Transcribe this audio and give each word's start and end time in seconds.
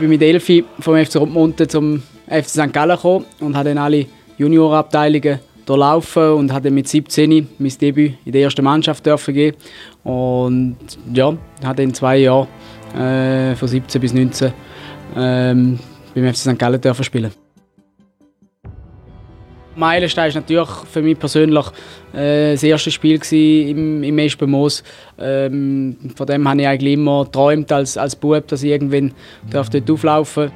bin 0.00 0.08
mit 0.08 0.22
Elfi 0.22 0.64
vom 0.80 0.96
FC 0.96 1.16
Rottmunten 1.16 1.68
zum 1.68 2.02
FC 2.26 2.48
St. 2.48 2.72
Gallen 2.72 2.96
gekommen 2.96 3.26
und 3.40 3.56
habe 3.56 3.68
dann 3.68 3.78
alle 3.78 4.06
Juniorabteilungen 4.38 5.38
durchlaufen 5.66 6.32
und 6.32 6.52
hatte 6.52 6.70
mit 6.70 6.88
17 6.88 7.48
mein 7.58 7.72
Debüt 7.80 8.14
in 8.24 8.32
der 8.32 8.42
ersten 8.42 8.64
Mannschaft 8.64 9.04
dürfen 9.06 9.34
geben. 9.34 9.56
Und 10.02 10.76
ja, 11.12 11.36
hatte 11.62 11.82
in 11.82 11.94
zwei 11.94 12.18
Jahren 12.18 12.48
äh, 12.96 13.54
von 13.54 13.68
17 13.68 14.00
bis 14.00 14.14
19 14.14 14.52
ähm, 15.16 15.78
beim 16.14 16.28
FC 16.32 16.36
St. 16.36 16.58
Gallen 16.58 16.80
dürfen 16.80 17.04
spielen. 17.04 17.30
Meilenstein 19.80 20.28
ist 20.28 20.34
natürlich 20.34 20.68
für 20.92 21.02
mich 21.02 21.18
persönlich 21.18 21.66
äh, 22.12 22.52
das 22.52 22.62
erste 22.62 22.90
Spiel 22.90 23.18
im, 23.32 24.04
im 24.04 24.18
Espen 24.18 24.50
Moos. 24.50 24.84
Ähm, 25.18 25.96
von 26.14 26.26
dem 26.26 26.46
habe 26.46 26.60
ich 26.60 26.68
eigentlich 26.68 26.92
immer 26.92 27.24
geträumt 27.24 27.72
als, 27.72 27.96
als 27.96 28.14
Bub, 28.14 28.46
dass 28.46 28.62
ich 28.62 28.70
irgendwann 28.70 29.12
dort 29.50 29.90
auflaufen. 29.90 30.52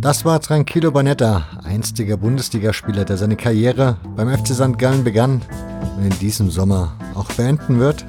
Das 0.00 0.24
war 0.24 0.40
Tranquillo 0.40 0.90
Bonetta, 0.90 1.46
einstiger 1.62 2.16
Bundesligaspieler, 2.16 3.04
der 3.04 3.18
seine 3.18 3.36
Karriere 3.36 3.98
beim 4.16 4.30
FC 4.30 4.54
St. 4.54 4.78
Gallen 4.78 5.04
begann 5.04 5.42
und 5.98 6.04
in 6.10 6.18
diesem 6.18 6.50
Sommer 6.50 6.96
auch 7.14 7.30
beenden 7.32 7.78
wird. 7.78 8.06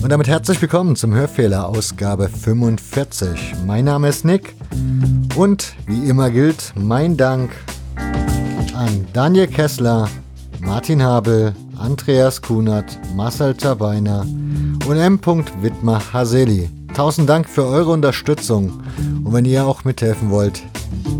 Und 0.00 0.10
damit 0.10 0.28
herzlich 0.28 0.62
willkommen 0.62 0.94
zum 0.94 1.12
Hörfehler 1.12 1.66
Ausgabe 1.66 2.28
45. 2.28 3.54
Mein 3.66 3.84
Name 3.84 4.08
ist 4.08 4.24
Nick 4.24 4.54
und 5.34 5.74
wie 5.86 6.08
immer 6.08 6.30
gilt 6.30 6.72
mein 6.76 7.16
Dank 7.16 7.50
an 8.74 9.06
Daniel 9.12 9.48
Kessler, 9.48 10.08
Martin 10.60 11.02
Habel, 11.02 11.52
Andreas 11.76 12.40
Kunert, 12.40 12.98
Marcel 13.16 13.54
Tabeiner 13.54 14.24
und 14.86 14.96
M. 14.96 15.20
Wittmer 15.60 16.00
Haseli. 16.12 16.70
Tausend 16.94 17.28
Dank 17.28 17.48
für 17.48 17.66
eure 17.66 17.90
Unterstützung 17.90 18.80
und 19.24 19.32
wenn 19.32 19.44
ihr 19.44 19.66
auch 19.66 19.84
mithelfen 19.84 20.30
wollt, 20.30 20.62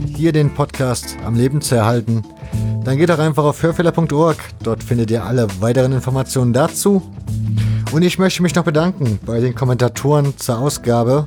hier 0.07 0.33
den 0.33 0.55
Podcast 0.55 1.17
am 1.25 1.35
Leben 1.35 1.61
zu 1.61 1.75
erhalten, 1.75 2.23
dann 2.85 2.97
geht 2.97 3.11
doch 3.11 3.19
einfach 3.19 3.45
auf 3.45 3.63
hörfehler.org. 3.63 4.39
Dort 4.63 4.83
findet 4.83 5.11
ihr 5.11 5.25
alle 5.25 5.49
weiteren 5.61 5.93
Informationen 5.93 6.53
dazu. 6.53 7.03
Und 7.91 8.03
ich 8.03 8.19
möchte 8.19 8.43
mich 8.43 8.55
noch 8.55 8.65
bedanken 8.65 9.19
bei 9.25 9.41
den 9.41 9.55
Kommentatoren 9.55 10.37
zur 10.37 10.59
Ausgabe 10.59 11.27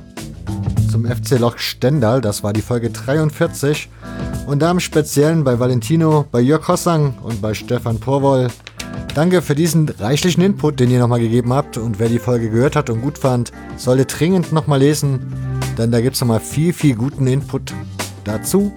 zum 0.90 1.04
FC 1.04 1.38
Loch 1.38 1.58
Stendal. 1.58 2.20
Das 2.20 2.44
war 2.44 2.52
die 2.52 2.62
Folge 2.62 2.90
43. 2.90 3.88
Und 4.46 4.60
da 4.60 4.70
im 4.70 4.78
Speziellen 4.78 5.42
bei 5.42 5.58
Valentino, 5.58 6.24
bei 6.30 6.40
Jörg 6.40 6.66
Hossang 6.68 7.14
und 7.22 7.42
bei 7.42 7.54
Stefan 7.54 7.98
Porwoll. 7.98 8.48
Danke 9.14 9.42
für 9.42 9.54
diesen 9.54 9.88
reichlichen 9.88 10.42
Input, 10.42 10.78
den 10.78 10.90
ihr 10.90 11.00
nochmal 11.00 11.20
gegeben 11.20 11.52
habt. 11.52 11.78
Und 11.78 11.98
wer 11.98 12.08
die 12.08 12.18
Folge 12.18 12.48
gehört 12.48 12.76
hat 12.76 12.90
und 12.90 13.02
gut 13.02 13.18
fand, 13.18 13.52
sollte 13.76 14.06
dringend 14.06 14.52
nochmal 14.52 14.78
lesen, 14.78 15.32
denn 15.76 15.90
da 15.90 16.00
gibt 16.00 16.14
es 16.14 16.20
nochmal 16.20 16.40
viel, 16.40 16.72
viel 16.72 16.94
guten 16.94 17.26
Input 17.26 17.74
dazu. 18.24 18.72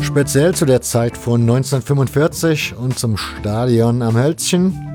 Speziell 0.00 0.54
zu 0.54 0.64
der 0.64 0.80
Zeit 0.80 1.16
von 1.16 1.40
1945 1.40 2.74
und 2.76 2.98
zum 2.98 3.16
Stadion 3.16 4.00
am 4.00 4.16
Hölzchen. 4.16 4.87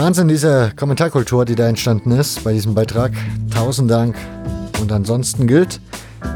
Wahnsinn, 0.00 0.28
diese 0.28 0.72
Kommentarkultur, 0.76 1.44
die 1.44 1.54
da 1.54 1.68
entstanden 1.68 2.12
ist 2.12 2.42
bei 2.42 2.54
diesem 2.54 2.74
Beitrag. 2.74 3.12
Tausend 3.52 3.90
Dank. 3.90 4.16
Und 4.80 4.90
ansonsten 4.92 5.46
gilt, 5.46 5.78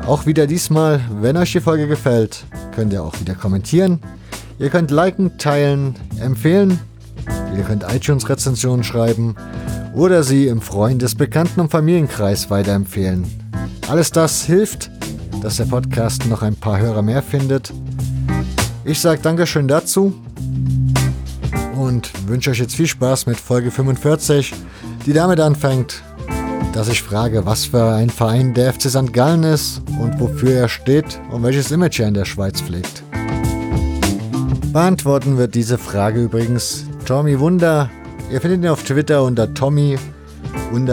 auch 0.07 0.27
wieder 0.27 0.47
diesmal, 0.47 1.01
wenn 1.23 1.39
euch 1.39 1.53
die 1.53 1.61
Folge 1.61 1.89
gefällt, 1.89 2.45
könnt 2.75 2.93
ihr 2.93 3.03
auch 3.03 3.19
wieder 3.21 3.35
kommentieren. 3.35 4.01
Ihr 4.59 4.69
könnt 4.69 4.91
liken, 4.91 5.39
teilen, 5.39 5.95
empfehlen. 6.21 6.79
Ihr 7.57 7.63
könnt 7.63 7.87
iTunes-Rezensionen 7.91 8.85
schreiben 8.85 9.35
oder 9.95 10.25
sie 10.25 10.47
im 10.49 10.61
Freundes-, 10.61 11.15
Bekannten- 11.15 11.61
und 11.61 11.71
Familienkreis 11.71 12.51
weiterempfehlen. 12.51 13.25
Alles 13.89 14.11
das 14.11 14.43
hilft, 14.45 14.91
dass 15.41 15.57
der 15.57 15.65
Podcast 15.65 16.27
noch 16.27 16.43
ein 16.43 16.55
paar 16.55 16.79
Hörer 16.79 17.01
mehr 17.01 17.23
findet. 17.23 17.73
Ich 18.85 19.01
sage 19.01 19.23
Dankeschön 19.23 19.69
dazu 19.69 20.13
und 21.95 22.29
wünsche 22.29 22.51
euch 22.51 22.59
jetzt 22.59 22.75
viel 22.75 22.89
Spaß 22.89 23.27
mit 23.27 23.37
Folge 23.39 23.71
45, 23.71 24.53
die 25.07 25.13
damit 25.13 25.39
anfängt, 25.39 26.03
dass 26.73 26.89
ich 26.89 27.03
frage, 27.03 27.47
was 27.47 27.67
für 27.67 27.95
ein 27.95 28.11
Verein 28.11 28.53
der 28.53 28.73
FC 28.73 28.91
St. 28.91 29.13
Gallen 29.13 29.45
ist 29.45 29.81
und 30.01 30.19
wofür 30.19 30.55
er 30.55 30.69
steht 30.69 31.21
und 31.31 31.45
welches 31.45 31.71
Image 31.71 32.01
er 32.01 32.09
in 32.09 32.15
der 32.15 32.25
Schweiz 32.25 32.61
pflegt. 32.61 33.05
Beantworten 34.73 35.39
wird 35.39 35.55
diese 35.55 35.79
Frage 35.79 36.25
übrigens 36.25 36.85
Tommy 37.07 37.39
Wunder. 37.39 37.91
Ihr 38.33 38.41
findet 38.41 38.63
ihn 38.63 38.69
auf 38.69 38.83
Twitter 38.83 39.23
unter 39.23 39.55
Tommy-Wunder, 39.55 40.89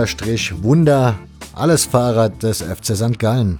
alles 1.55 1.85
Fahrer 1.85 2.29
des 2.29 2.61
FC 2.61 2.95
St. 2.95 3.17
Gallen. 3.17 3.59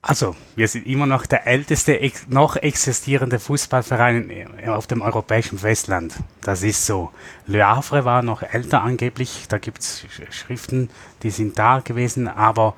Also, 0.00 0.36
wir 0.54 0.68
sind 0.68 0.86
immer 0.86 1.06
noch 1.06 1.26
der 1.26 1.46
älteste 1.48 1.98
ex 1.98 2.28
noch 2.28 2.54
existierende 2.54 3.40
Fußballverein 3.40 4.68
auf 4.68 4.86
dem 4.86 5.02
europäischen 5.02 5.58
Festland. 5.58 6.14
Das 6.40 6.62
ist 6.62 6.86
so. 6.86 7.10
Le 7.46 7.66
Havre 7.66 8.04
war 8.04 8.22
noch 8.22 8.42
älter 8.42 8.82
angeblich. 8.82 9.46
Da 9.48 9.58
gibt 9.58 9.80
es 9.80 10.06
Schriften, 10.30 10.88
die 11.24 11.30
sind 11.30 11.58
da 11.58 11.80
gewesen, 11.80 12.28
aber 12.28 12.74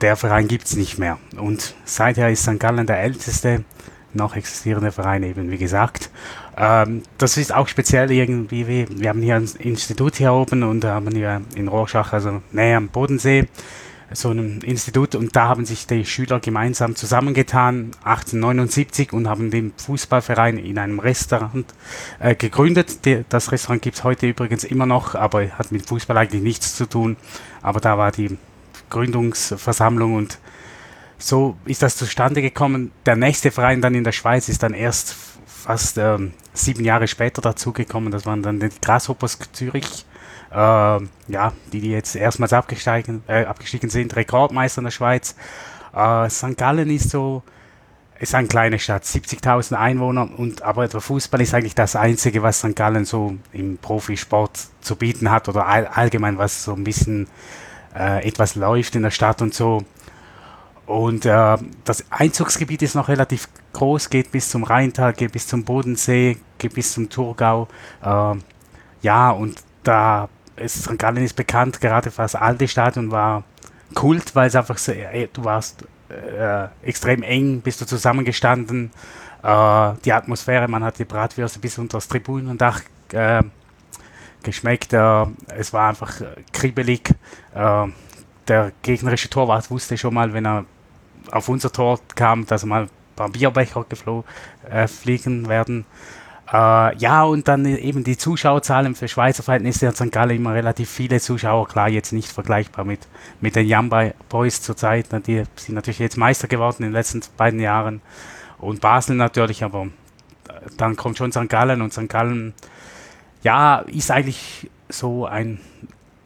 der 0.00 0.16
Verein 0.16 0.48
gibt 0.48 0.66
es 0.66 0.74
nicht 0.74 0.98
mehr. 0.98 1.18
Und 1.36 1.76
seither 1.84 2.28
ist 2.30 2.42
St. 2.42 2.58
Gallen 2.58 2.86
der 2.88 3.00
älteste 3.00 3.64
noch 4.12 4.34
existierende 4.34 4.90
Verein, 4.90 5.22
eben 5.22 5.52
wie 5.52 5.58
gesagt. 5.58 6.10
Ähm, 6.56 7.02
das 7.16 7.36
ist 7.36 7.54
auch 7.54 7.68
speziell 7.68 8.10
irgendwie, 8.10 8.66
wie, 8.66 8.86
wir 8.90 9.08
haben 9.08 9.22
hier 9.22 9.36
ein 9.36 9.48
Institut 9.58 10.16
hier 10.16 10.32
oben 10.32 10.64
und 10.64 10.84
haben 10.84 11.14
hier 11.14 11.42
in 11.54 11.68
Rorschach, 11.68 12.12
also 12.12 12.42
näher 12.52 12.76
am 12.76 12.88
Bodensee 12.88 13.48
so 14.12 14.30
einem 14.30 14.60
Institut 14.60 15.14
und 15.14 15.34
da 15.34 15.48
haben 15.48 15.64
sich 15.64 15.86
die 15.86 16.04
Schüler 16.04 16.40
gemeinsam 16.40 16.94
zusammengetan 16.94 17.92
1879 18.04 19.12
und 19.12 19.28
haben 19.28 19.50
den 19.50 19.72
Fußballverein 19.76 20.58
in 20.58 20.78
einem 20.78 20.98
Restaurant 20.98 21.66
äh, 22.20 22.34
gegründet. 22.34 23.00
Das 23.28 23.50
Restaurant 23.50 23.82
gibt 23.82 23.96
es 23.96 24.04
heute 24.04 24.28
übrigens 24.28 24.64
immer 24.64 24.86
noch, 24.86 25.14
aber 25.14 25.48
hat 25.50 25.72
mit 25.72 25.86
Fußball 25.86 26.16
eigentlich 26.16 26.42
nichts 26.42 26.76
zu 26.76 26.86
tun. 26.86 27.16
Aber 27.62 27.80
da 27.80 27.96
war 27.98 28.12
die 28.12 28.36
Gründungsversammlung 28.90 30.14
und 30.14 30.38
so 31.18 31.56
ist 31.64 31.82
das 31.82 31.96
zustande 31.96 32.42
gekommen. 32.42 32.92
Der 33.06 33.16
nächste 33.16 33.50
Verein 33.50 33.80
dann 33.80 33.94
in 33.94 34.04
der 34.04 34.12
Schweiz 34.12 34.48
ist 34.48 34.62
dann 34.62 34.74
erst 34.74 35.16
fast 35.46 35.96
ähm, 35.96 36.32
sieben 36.52 36.84
Jahre 36.84 37.08
später 37.08 37.40
dazugekommen. 37.40 38.12
Das 38.12 38.26
waren 38.26 38.42
dann 38.42 38.60
die 38.60 38.68
Grasshoppers 38.82 39.38
Zürich 39.52 40.04
äh, 40.54 40.56
ja, 40.56 41.52
die, 41.72 41.80
die 41.80 41.90
jetzt 41.90 42.14
erstmals 42.14 42.52
abgestiegen, 42.52 43.22
äh, 43.26 43.44
abgestiegen 43.44 43.90
sind, 43.90 44.14
Rekordmeister 44.14 44.78
in 44.78 44.84
der 44.84 44.92
Schweiz. 44.92 45.34
Äh, 45.94 46.30
St. 46.30 46.56
Gallen 46.56 46.90
ist 46.90 47.10
so, 47.10 47.42
ist 48.20 48.34
eine 48.34 48.46
kleine 48.46 48.78
Stadt, 48.78 49.02
70.000 49.04 49.74
Einwohner 49.74 50.28
und 50.38 50.62
aber 50.62 50.86
der 50.86 51.00
Fußball 51.00 51.40
ist 51.40 51.54
eigentlich 51.54 51.74
das 51.74 51.96
Einzige, 51.96 52.42
was 52.42 52.60
St. 52.60 52.76
Gallen 52.76 53.04
so 53.04 53.34
im 53.52 53.78
Profisport 53.78 54.58
zu 54.80 54.96
bieten 54.96 55.30
hat 55.30 55.48
oder 55.48 55.66
all, 55.66 55.86
allgemein 55.88 56.38
was 56.38 56.64
so 56.64 56.72
ein 56.72 56.84
bisschen 56.84 57.26
äh, 57.94 58.26
etwas 58.26 58.54
läuft 58.54 58.94
in 58.94 59.02
der 59.02 59.10
Stadt 59.10 59.42
und 59.42 59.54
so. 59.54 59.82
Und 60.86 61.24
äh, 61.24 61.56
das 61.84 62.04
Einzugsgebiet 62.10 62.82
ist 62.82 62.94
noch 62.94 63.08
relativ 63.08 63.48
groß, 63.72 64.10
geht 64.10 64.30
bis 64.30 64.50
zum 64.50 64.64
Rheintal, 64.64 65.14
geht 65.14 65.32
bis 65.32 65.46
zum 65.46 65.64
Bodensee, 65.64 66.36
geht 66.58 66.74
bis 66.74 66.92
zum 66.92 67.08
Thurgau. 67.08 67.68
Äh, 68.02 68.34
ja, 69.02 69.30
und 69.30 69.62
da 69.82 70.28
ist 70.56 70.84
St. 70.84 70.98
Gallen 70.98 71.24
ist 71.24 71.34
bekannt, 71.34 71.80
gerade 71.80 72.10
für 72.10 72.22
das 72.22 72.34
alte 72.34 72.68
Stadion 72.68 73.10
war 73.10 73.44
Kult, 73.94 74.34
weil 74.34 74.48
es 74.48 74.56
einfach 74.56 74.78
so, 74.78 74.92
äh, 74.92 75.28
du 75.32 75.44
warst 75.44 75.84
äh, 76.08 76.68
extrem 76.82 77.22
eng, 77.22 77.60
bist 77.60 77.80
du 77.80 77.86
zusammengestanden. 77.86 78.90
Äh, 79.42 79.92
die 80.04 80.12
Atmosphäre, 80.12 80.68
man 80.68 80.84
hat 80.84 80.98
die 80.98 81.04
Bratwürste 81.04 81.58
bis 81.58 81.78
unter 81.78 81.98
das 81.98 82.08
Tribunendach 82.08 82.80
äh, 83.12 83.42
geschmeckt. 84.42 84.92
Äh, 84.92 85.26
es 85.56 85.72
war 85.72 85.88
einfach 85.88 86.20
kribbelig. 86.52 87.10
Äh, 87.54 87.86
der 88.48 88.72
gegnerische 88.82 89.30
Torwart 89.30 89.70
wusste 89.70 89.96
schon 89.96 90.14
mal, 90.14 90.32
wenn 90.32 90.46
er 90.46 90.66
auf 91.30 91.48
unser 91.48 91.72
Tor 91.72 91.98
kam, 92.14 92.46
dass 92.46 92.64
mal 92.64 92.82
ein 92.82 92.90
paar 93.16 93.30
Bierbecher 93.30 93.86
fliegen 94.86 95.48
werden. 95.48 95.86
Äh, 96.52 96.96
ja, 96.96 97.24
und 97.24 97.48
dann 97.48 97.64
eben 97.64 98.04
die 98.04 98.18
Zuschauerzahlen 98.18 98.94
für 98.94 99.08
Schweizer 99.08 99.42
Verhältnisse 99.42 99.88
hat 99.88 99.96
St. 99.96 100.12
Gallen 100.12 100.36
immer 100.36 100.54
relativ 100.54 100.90
viele 100.90 101.20
Zuschauer. 101.20 101.66
Klar, 101.68 101.88
jetzt 101.88 102.12
nicht 102.12 102.30
vergleichbar 102.30 102.84
mit, 102.84 103.00
mit 103.40 103.56
den 103.56 103.66
Young 103.68 103.90
Boys 104.28 104.60
zurzeit. 104.60 105.06
Die 105.26 105.44
sind 105.56 105.74
natürlich 105.74 105.98
jetzt 105.98 106.16
Meister 106.16 106.48
geworden 106.48 106.82
in 106.82 106.90
den 106.90 106.92
letzten 106.92 107.22
beiden 107.36 107.60
Jahren. 107.60 108.02
Und 108.58 108.80
Basel 108.80 109.16
natürlich, 109.16 109.64
aber 109.64 109.84
äh, 110.48 110.52
dann 110.76 110.96
kommt 110.96 111.18
schon 111.18 111.32
St. 111.32 111.48
Gallen 111.48 111.80
und 111.80 111.92
St. 111.92 112.08
Gallen, 112.08 112.54
ja, 113.42 113.78
ist 113.86 114.10
eigentlich 114.10 114.70
so 114.88 115.26
ein 115.26 115.60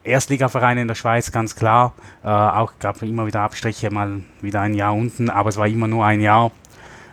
Erstligaverein 0.05 0.79
in 0.79 0.89
der 0.89 0.95
Schweiz, 0.95 1.31
ganz 1.33 1.55
klar. 1.55 1.95
Äh, 2.25 2.29
auch 2.29 2.73
gab 2.79 3.03
immer 3.03 3.27
wieder 3.27 3.41
Abstriche, 3.41 3.91
mal 3.91 4.23
wieder 4.41 4.61
ein 4.63 4.75
Jahr 4.75 4.95
unten, 4.95 5.31
aber 5.31 5.49
es 5.49 5.57
war 5.57 5.67
immer 5.67 5.89
nur 5.89 6.05
ein 6.05 6.21
Jahr 6.21 6.51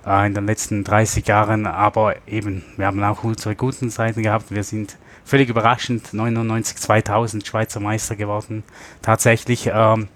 in 0.06 0.34
den 0.34 0.46
letzten 0.46 0.84
30 0.84 1.28
Jahren. 1.28 1.66
Aber 1.66 2.16
eben, 2.28 2.64
wir 2.78 2.86
haben 2.86 3.04
auch 3.04 3.24
unsere 3.24 3.56
guten 3.56 3.90
Seiten 3.90 4.22
gehabt. 4.22 4.52
Wir 4.52 4.64
sind 4.64 4.98
völlig 5.24 5.50
überraschend 5.50 6.14
99, 6.14 6.78
2000 6.78 7.46
Schweizer 7.46 7.80
Meister 7.80 8.16
geworden. 8.16 8.64
Tatsächlich 9.02 9.68
ähm, 9.74 10.08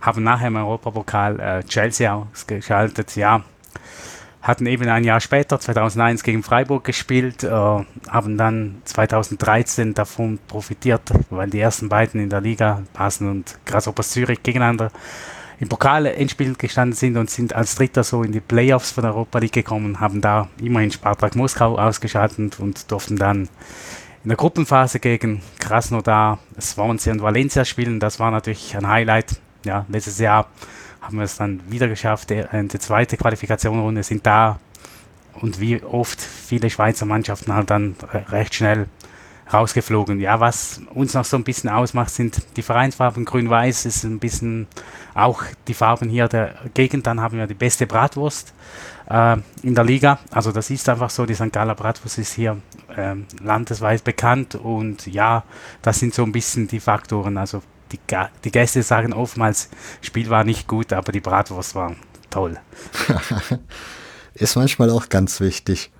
haben 0.00 0.24
nachher 0.24 0.48
im 0.48 0.56
Europapokal 0.56 1.40
äh, 1.40 1.62
Chelsea 1.64 2.12
ausgeschaltet. 2.12 3.14
Ja, 3.16 3.44
hatten 4.42 4.66
eben 4.66 4.88
ein 4.88 5.04
Jahr 5.04 5.20
später, 5.20 5.58
2001, 5.58 6.22
gegen 6.22 6.42
Freiburg 6.42 6.84
gespielt, 6.84 7.42
äh, 7.42 7.50
haben 7.50 8.36
dann 8.36 8.80
2013 8.84 9.94
davon 9.94 10.38
profitiert, 10.46 11.02
weil 11.30 11.50
die 11.50 11.60
ersten 11.60 11.88
beiden 11.88 12.20
in 12.20 12.30
der 12.30 12.40
Liga, 12.40 12.82
Basel 12.92 13.28
und 13.28 13.58
Grasshoppers 13.64 14.10
Zürich, 14.10 14.42
gegeneinander 14.42 14.90
im 15.58 15.68
Pokal 15.68 16.06
Endspiel 16.06 16.54
gestanden 16.54 16.96
sind 16.96 17.16
und 17.16 17.30
sind 17.30 17.54
als 17.54 17.76
Dritter 17.76 18.04
so 18.04 18.22
in 18.22 18.32
die 18.32 18.40
Playoffs 18.40 18.90
von 18.90 19.04
Europa 19.04 19.38
League 19.38 19.52
gekommen, 19.52 20.00
haben 20.00 20.20
da 20.20 20.48
immerhin 20.60 20.90
Spartak 20.90 21.34
Moskau 21.34 21.78
ausgeschaltet 21.78 22.60
und 22.60 22.90
durften 22.90 23.16
dann 23.16 23.48
in 24.22 24.28
der 24.28 24.36
Gruppenphase 24.36 24.98
gegen 24.98 25.40
Krasnodar, 25.58 26.38
Swansea 26.60 27.12
und 27.12 27.22
Valencia 27.22 27.64
spielen. 27.64 28.00
Das 28.00 28.18
war 28.18 28.30
natürlich 28.30 28.76
ein 28.76 28.88
Highlight. 28.88 29.40
Ja, 29.64 29.86
letztes 29.88 30.18
Jahr 30.18 30.48
haben 31.00 31.18
wir 31.18 31.24
es 31.24 31.36
dann 31.36 31.60
wieder 31.68 31.88
geschafft. 31.88 32.30
Äh, 32.30 32.46
die 32.52 32.78
zweite 32.78 33.16
Qualifikationsrunde 33.16 34.02
sind 34.02 34.26
da 34.26 34.58
und 35.40 35.60
wie 35.60 35.82
oft 35.82 36.20
viele 36.20 36.70
Schweizer 36.70 37.06
Mannschaften 37.06 37.54
halt 37.54 37.70
dann 37.70 37.94
recht 38.30 38.54
schnell 38.54 38.88
rausgeflogen. 39.52 40.20
Ja, 40.20 40.40
was 40.40 40.80
uns 40.94 41.14
noch 41.14 41.24
so 41.24 41.36
ein 41.36 41.44
bisschen 41.44 41.70
ausmacht, 41.70 42.10
sind 42.10 42.42
die 42.56 42.62
Vereinsfarben. 42.62 43.24
Grün-Weiß 43.24 43.86
ist 43.86 44.04
ein 44.04 44.18
bisschen 44.18 44.66
auch 45.14 45.42
die 45.68 45.74
Farben 45.74 46.08
hier 46.08 46.28
der 46.28 46.54
Gegend. 46.74 47.06
Dann 47.06 47.20
haben 47.20 47.38
wir 47.38 47.46
die 47.46 47.54
beste 47.54 47.86
Bratwurst 47.86 48.52
äh, 49.08 49.36
in 49.62 49.74
der 49.74 49.84
Liga. 49.84 50.18
Also 50.30 50.52
das 50.52 50.70
ist 50.70 50.88
einfach 50.88 51.10
so, 51.10 51.26
die 51.26 51.34
St. 51.34 51.52
Galler 51.52 51.74
Bratwurst 51.74 52.18
ist 52.18 52.32
hier 52.32 52.60
äh, 52.96 53.14
landesweit 53.42 54.04
bekannt 54.04 54.54
und 54.56 55.06
ja, 55.06 55.44
das 55.82 55.98
sind 55.98 56.14
so 56.14 56.22
ein 56.22 56.32
bisschen 56.32 56.68
die 56.68 56.80
Faktoren. 56.80 57.38
Also 57.38 57.62
die, 57.92 58.00
die 58.44 58.50
Gäste 58.50 58.82
sagen 58.82 59.12
oftmals, 59.12 59.70
Spiel 60.00 60.28
war 60.28 60.44
nicht 60.44 60.66
gut, 60.66 60.92
aber 60.92 61.12
die 61.12 61.20
Bratwurst 61.20 61.74
war 61.74 61.94
toll. 62.30 62.58
ist 64.34 64.56
manchmal 64.56 64.90
auch 64.90 65.08
ganz 65.08 65.40
wichtig. 65.40 65.90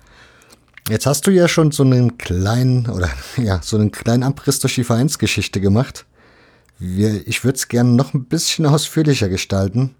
Jetzt 0.89 1.05
hast 1.05 1.27
du 1.27 1.31
ja 1.31 1.49
schon 1.49 1.71
so 1.71 1.83
einen 1.83 2.17
kleinen 2.17 2.87
oder 2.89 3.09
ja, 3.37 3.59
so 3.61 3.77
einen 3.77 3.91
kleinen 3.91 4.23
Abriss 4.23 4.59
durch 4.59 4.75
die 4.75 4.85
Vereinsgeschichte 4.85 5.59
gemacht. 5.59 6.05
Wir, 6.79 7.27
ich 7.27 7.43
würde 7.43 7.57
es 7.57 7.67
gerne 7.67 7.89
noch 7.89 8.13
ein 8.13 8.25
bisschen 8.25 8.65
ausführlicher 8.65 9.27
gestalten 9.27 9.95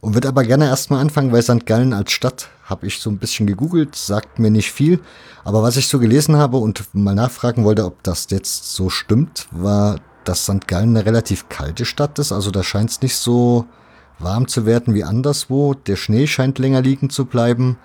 und 0.00 0.14
würde 0.14 0.28
aber 0.28 0.42
gerne 0.42 0.66
erstmal 0.66 1.00
anfangen, 1.00 1.30
weil 1.30 1.42
St. 1.42 1.64
Gallen 1.66 1.92
als 1.92 2.10
Stadt 2.10 2.48
habe 2.64 2.86
ich 2.88 2.98
so 2.98 3.08
ein 3.10 3.18
bisschen 3.18 3.46
gegoogelt, 3.46 3.94
sagt 3.94 4.40
mir 4.40 4.50
nicht 4.50 4.72
viel, 4.72 4.98
aber 5.44 5.62
was 5.62 5.76
ich 5.76 5.86
so 5.86 6.00
gelesen 6.00 6.36
habe 6.36 6.56
und 6.56 6.82
mal 6.92 7.14
nachfragen 7.14 7.62
wollte, 7.64 7.84
ob 7.84 8.02
das 8.02 8.26
jetzt 8.30 8.74
so 8.74 8.90
stimmt, 8.90 9.46
war, 9.52 10.00
dass 10.24 10.44
St. 10.44 10.66
Gallen 10.66 10.96
eine 10.96 11.06
relativ 11.06 11.48
kalte 11.48 11.84
Stadt 11.84 12.18
ist, 12.18 12.32
also 12.32 12.50
da 12.50 12.64
scheint 12.64 12.90
es 12.90 13.02
nicht 13.02 13.16
so 13.16 13.66
warm 14.18 14.48
zu 14.48 14.66
werden 14.66 14.94
wie 14.94 15.04
anderswo. 15.04 15.74
Der 15.74 15.96
Schnee 15.96 16.26
scheint 16.26 16.58
länger 16.58 16.80
liegen 16.80 17.10
zu 17.10 17.26
bleiben. 17.26 17.76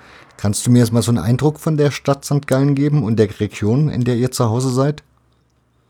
Kannst 0.41 0.65
du 0.65 0.71
mir 0.71 0.79
jetzt 0.79 0.91
mal 0.91 1.03
so 1.03 1.11
einen 1.11 1.19
Eindruck 1.19 1.59
von 1.59 1.77
der 1.77 1.91
Stadt 1.91 2.25
St. 2.25 2.47
Gallen 2.47 2.73
geben 2.73 3.03
und 3.03 3.17
der 3.17 3.39
Region, 3.39 3.89
in 3.89 4.05
der 4.05 4.15
ihr 4.15 4.31
zu 4.31 4.49
Hause 4.49 4.71
seid? 4.71 5.03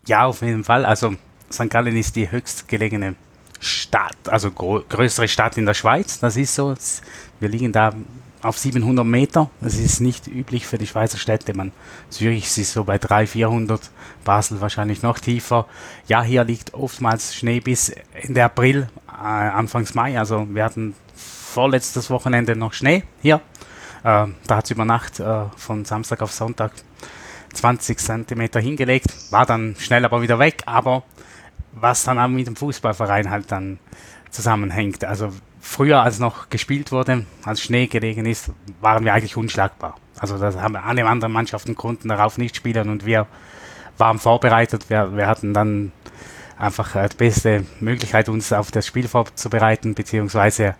Ja, 0.07 0.25
auf 0.25 0.41
jeden 0.41 0.65
Fall. 0.65 0.83
Also 0.83 1.13
St. 1.49 1.69
Gallen 1.69 1.95
ist 1.95 2.17
die 2.17 2.29
höchstgelegene 2.29 3.15
Stadt, 3.61 4.17
also 4.27 4.51
größere 4.51 5.29
Stadt 5.29 5.57
in 5.57 5.65
der 5.65 5.73
Schweiz. 5.73 6.19
Das 6.19 6.35
ist 6.35 6.53
so. 6.53 6.75
Wir 7.39 7.47
liegen 7.47 7.71
da 7.71 7.93
auf 8.41 8.57
700 8.57 9.05
Meter. 9.05 9.49
Das 9.61 9.75
ist 9.75 10.01
nicht 10.01 10.27
üblich 10.27 10.67
für 10.67 10.77
die 10.77 10.87
Schweizer 10.87 11.17
Städte. 11.17 11.53
Man, 11.53 11.71
Zürich 12.09 12.57
ist 12.57 12.73
so 12.73 12.83
bei 12.83 12.97
300, 12.97 13.29
400, 13.29 13.89
Basel 14.25 14.59
wahrscheinlich 14.59 15.01
noch 15.01 15.19
tiefer. 15.19 15.65
Ja, 16.07 16.23
hier 16.23 16.43
liegt 16.43 16.73
oftmals 16.73 17.35
Schnee 17.35 17.61
bis 17.61 17.93
Ende 18.13 18.43
April, 18.43 18.89
äh, 19.07 19.23
Anfangs 19.23 19.93
Mai. 19.93 20.19
Also 20.19 20.45
wir 20.49 20.65
hatten 20.65 20.93
vorletztes 21.15 22.09
Wochenende 22.09 22.57
noch 22.57 22.73
Schnee 22.73 23.03
hier. 23.21 23.39
Äh, 24.03 24.27
da 24.47 24.55
hat 24.55 24.65
es 24.65 24.71
über 24.71 24.85
Nacht 24.85 25.19
äh, 25.19 25.45
von 25.55 25.85
Samstag 25.85 26.21
auf 26.21 26.31
Sonntag 26.31 26.71
20 27.53 27.97
Zentimeter 27.99 28.59
hingelegt, 28.59 29.07
war 29.31 29.45
dann 29.45 29.75
schnell 29.77 30.05
aber 30.05 30.21
wieder 30.21 30.39
weg, 30.39 30.63
aber 30.65 31.03
was 31.73 32.03
dann 32.03 32.19
auch 32.19 32.27
mit 32.27 32.47
dem 32.47 32.55
Fußballverein 32.55 33.29
halt 33.29 33.51
dann 33.51 33.79
zusammenhängt. 34.29 35.03
Also 35.03 35.31
früher, 35.59 36.01
als 36.01 36.19
noch 36.19 36.49
gespielt 36.49 36.91
wurde, 36.91 37.25
als 37.43 37.61
Schnee 37.61 37.87
gelegen 37.87 38.25
ist, 38.25 38.51
waren 38.79 39.05
wir 39.05 39.13
eigentlich 39.13 39.37
unschlagbar. 39.37 39.95
Also 40.17 40.37
das 40.37 40.57
haben 40.57 40.75
alle 40.75 41.05
anderen 41.05 41.33
Mannschaften 41.33 41.75
konnten 41.75 42.09
darauf 42.09 42.37
nicht 42.37 42.55
spielen 42.55 42.89
und 42.89 43.05
wir 43.05 43.27
waren 43.97 44.19
vorbereitet. 44.19 44.89
Wir, 44.89 45.15
wir 45.15 45.27
hatten 45.27 45.53
dann 45.53 45.91
einfach 46.57 46.95
die 47.09 47.17
beste 47.17 47.65
Möglichkeit, 47.79 48.29
uns 48.29 48.53
auf 48.53 48.71
das 48.71 48.85
Spiel 48.85 49.07
vorzubereiten, 49.07 49.95
beziehungsweise 49.95 50.63
äh, 50.63 50.73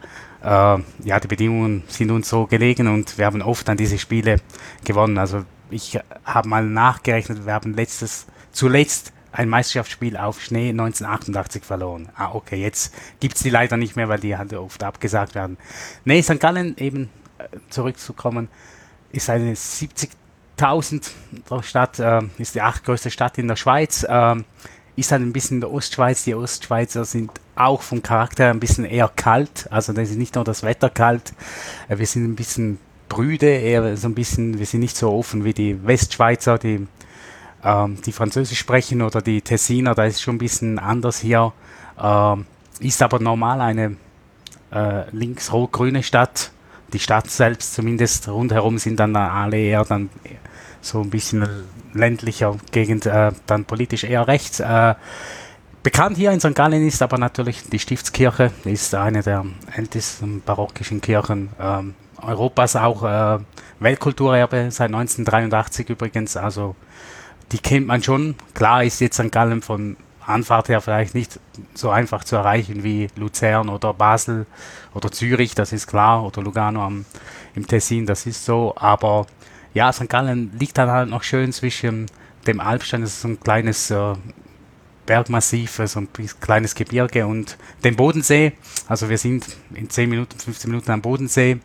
ja, 0.43 1.19
die 1.19 1.27
Bedingungen 1.27 1.83
sind 1.87 2.09
uns 2.09 2.29
so 2.29 2.47
gelegen 2.47 2.87
und 2.87 3.17
wir 3.17 3.25
haben 3.25 3.41
oft 3.43 3.69
an 3.69 3.77
diese 3.77 3.99
Spiele 3.99 4.37
gewonnen. 4.83 5.17
Also 5.19 5.45
ich 5.69 5.99
habe 6.25 6.49
mal 6.49 6.65
nachgerechnet, 6.65 7.45
wir 7.45 7.53
haben 7.53 7.75
letztes, 7.75 8.25
zuletzt 8.51 9.13
ein 9.31 9.49
Meisterschaftsspiel 9.49 10.17
auf 10.17 10.41
Schnee 10.41 10.69
1988 10.69 11.63
verloren. 11.63 12.09
Ah, 12.15 12.31
okay, 12.33 12.61
jetzt 12.61 12.93
gibt 13.19 13.35
es 13.35 13.43
die 13.43 13.49
leider 13.49 13.77
nicht 13.77 13.95
mehr, 13.95 14.09
weil 14.09 14.19
die 14.19 14.37
halt 14.37 14.53
oft 14.53 14.83
abgesagt 14.83 15.35
werden. 15.35 15.57
Nee, 16.03 16.21
St. 16.21 16.39
Gallen, 16.39 16.77
eben 16.77 17.09
äh, 17.37 17.47
zurückzukommen, 17.69 18.49
ist 19.11 19.29
eine 19.29 19.53
70.000 19.53 21.11
Stadt, 21.61 21.99
äh, 21.99 22.21
ist 22.37 22.55
die 22.55 22.61
achtgrößte 22.61 23.09
Stadt 23.09 23.37
in 23.37 23.47
der 23.47 23.55
Schweiz. 23.55 24.03
Äh, 24.03 24.35
ist 24.95 25.11
halt 25.11 25.21
ein 25.21 25.33
bisschen 25.33 25.61
der 25.61 25.71
Ostschweiz. 25.71 26.23
Die 26.23 26.35
Ostschweizer 26.35 27.05
sind 27.05 27.31
auch 27.55 27.81
vom 27.81 28.03
Charakter 28.03 28.49
ein 28.49 28.59
bisschen 28.59 28.85
eher 28.85 29.09
kalt. 29.15 29.67
Also 29.71 29.93
da 29.93 30.01
ist 30.01 30.15
nicht 30.15 30.35
nur 30.35 30.43
das 30.43 30.63
Wetter 30.63 30.89
kalt. 30.89 31.33
Äh, 31.87 31.97
wir 31.97 32.05
sind 32.05 32.25
ein 32.25 32.35
bisschen 32.35 32.79
brüde, 33.09 33.47
eher 33.47 33.97
so 33.97 34.07
ein 34.07 34.15
bisschen, 34.15 34.59
wir 34.59 34.65
sind 34.65 34.79
nicht 34.81 34.95
so 34.95 35.11
offen 35.11 35.43
wie 35.43 35.53
die 35.53 35.85
Westschweizer, 35.85 36.57
die, 36.57 36.87
ähm, 37.63 37.97
die 38.05 38.11
Französisch 38.11 38.59
sprechen 38.59 39.01
oder 39.01 39.21
die 39.21 39.41
Tessiner. 39.41 39.95
Da 39.95 40.05
ist 40.05 40.21
schon 40.21 40.35
ein 40.35 40.39
bisschen 40.39 40.79
anders 40.79 41.19
hier. 41.19 41.53
Ähm, 42.01 42.45
ist 42.79 43.01
aber 43.01 43.19
normal 43.19 43.61
eine 43.61 43.97
äh, 44.71 45.09
links-rot-grüne 45.11 46.03
Stadt. 46.03 46.51
Die 46.93 46.99
Stadt 46.99 47.29
selbst 47.29 47.73
zumindest 47.73 48.27
rundherum 48.27 48.77
sind 48.77 48.99
dann 48.99 49.15
alle 49.15 49.57
eher 49.57 49.85
dann 49.85 50.09
so 50.81 51.01
ein 51.01 51.09
bisschen 51.09 51.47
ländlicher 51.93 52.57
Gegend, 52.71 53.05
äh, 53.05 53.31
dann 53.45 53.65
politisch 53.65 54.03
eher 54.03 54.27
rechts. 54.27 54.59
Äh, 54.59 54.95
bekannt 55.83 56.17
hier 56.17 56.31
in 56.31 56.39
St. 56.39 56.55
Gallen 56.55 56.87
ist 56.87 57.01
aber 57.01 57.17
natürlich 57.17 57.69
die 57.69 57.79
Stiftskirche, 57.79 58.51
ist 58.65 58.95
eine 58.95 59.23
der 59.23 59.45
ältesten 59.75 60.41
barockischen 60.41 61.01
Kirchen 61.01 61.49
ähm, 61.59 61.95
Europas, 62.21 62.75
auch 62.75 63.03
äh, 63.03 63.39
Weltkulturerbe 63.79 64.69
seit 64.69 64.89
1983 64.89 65.89
übrigens, 65.89 66.37
also 66.37 66.75
die 67.51 67.59
kennt 67.59 67.87
man 67.87 68.03
schon. 68.03 68.35
Klar 68.53 68.83
ist 68.83 69.01
jetzt 69.01 69.17
St. 69.17 69.31
Gallen 69.31 69.61
von 69.61 69.97
Anfahrt 70.25 70.69
her 70.69 70.81
vielleicht 70.81 71.15
nicht 71.15 71.39
so 71.73 71.89
einfach 71.89 72.23
zu 72.23 72.35
erreichen 72.35 72.83
wie 72.83 73.07
Luzern 73.15 73.69
oder 73.69 73.93
Basel 73.93 74.45
oder 74.93 75.11
Zürich, 75.11 75.55
das 75.55 75.73
ist 75.73 75.87
klar, 75.87 76.23
oder 76.23 76.41
Lugano 76.41 76.83
am, 76.83 77.05
im 77.55 77.67
Tessin, 77.67 78.05
das 78.05 78.25
ist 78.25 78.45
so, 78.45 78.73
aber 78.77 79.25
ja, 79.73 79.91
St. 79.91 80.09
Gallen 80.09 80.51
liegt 80.59 80.77
dann 80.77 80.89
halt 80.89 81.09
noch 81.09 81.23
schön 81.23 81.53
zwischen 81.53 82.07
dem 82.47 82.59
Alpstein, 82.59 83.01
das 83.01 83.11
ist 83.11 83.21
so 83.21 83.29
ein 83.29 83.39
kleines 83.39 83.91
äh, 83.91 84.13
Bergmassiv, 85.05 85.81
so 85.85 85.99
ein 85.99 86.09
kleines 86.39 86.75
Gebirge 86.75 87.25
und 87.25 87.57
dem 87.83 87.95
Bodensee. 87.95 88.53
Also 88.87 89.09
wir 89.09 89.17
sind 89.17 89.45
in 89.73 89.89
10 89.89 90.09
Minuten, 90.09 90.39
15 90.39 90.69
Minuten 90.69 90.91
am 90.91 91.01
Bodensee, 91.01 91.59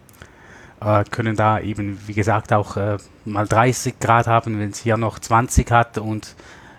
äh, 0.80 1.04
können 1.04 1.36
da 1.36 1.60
eben, 1.60 1.98
wie 2.06 2.14
gesagt, 2.14 2.52
auch 2.52 2.76
äh, 2.76 2.96
mal 3.24 3.46
30 3.46 3.98
Grad 4.00 4.26
haben, 4.26 4.58
wenn 4.58 4.70
es 4.70 4.80
hier 4.80 4.96
noch 4.96 5.18
20 5.18 5.70
hat 5.70 5.98
und 5.98 6.34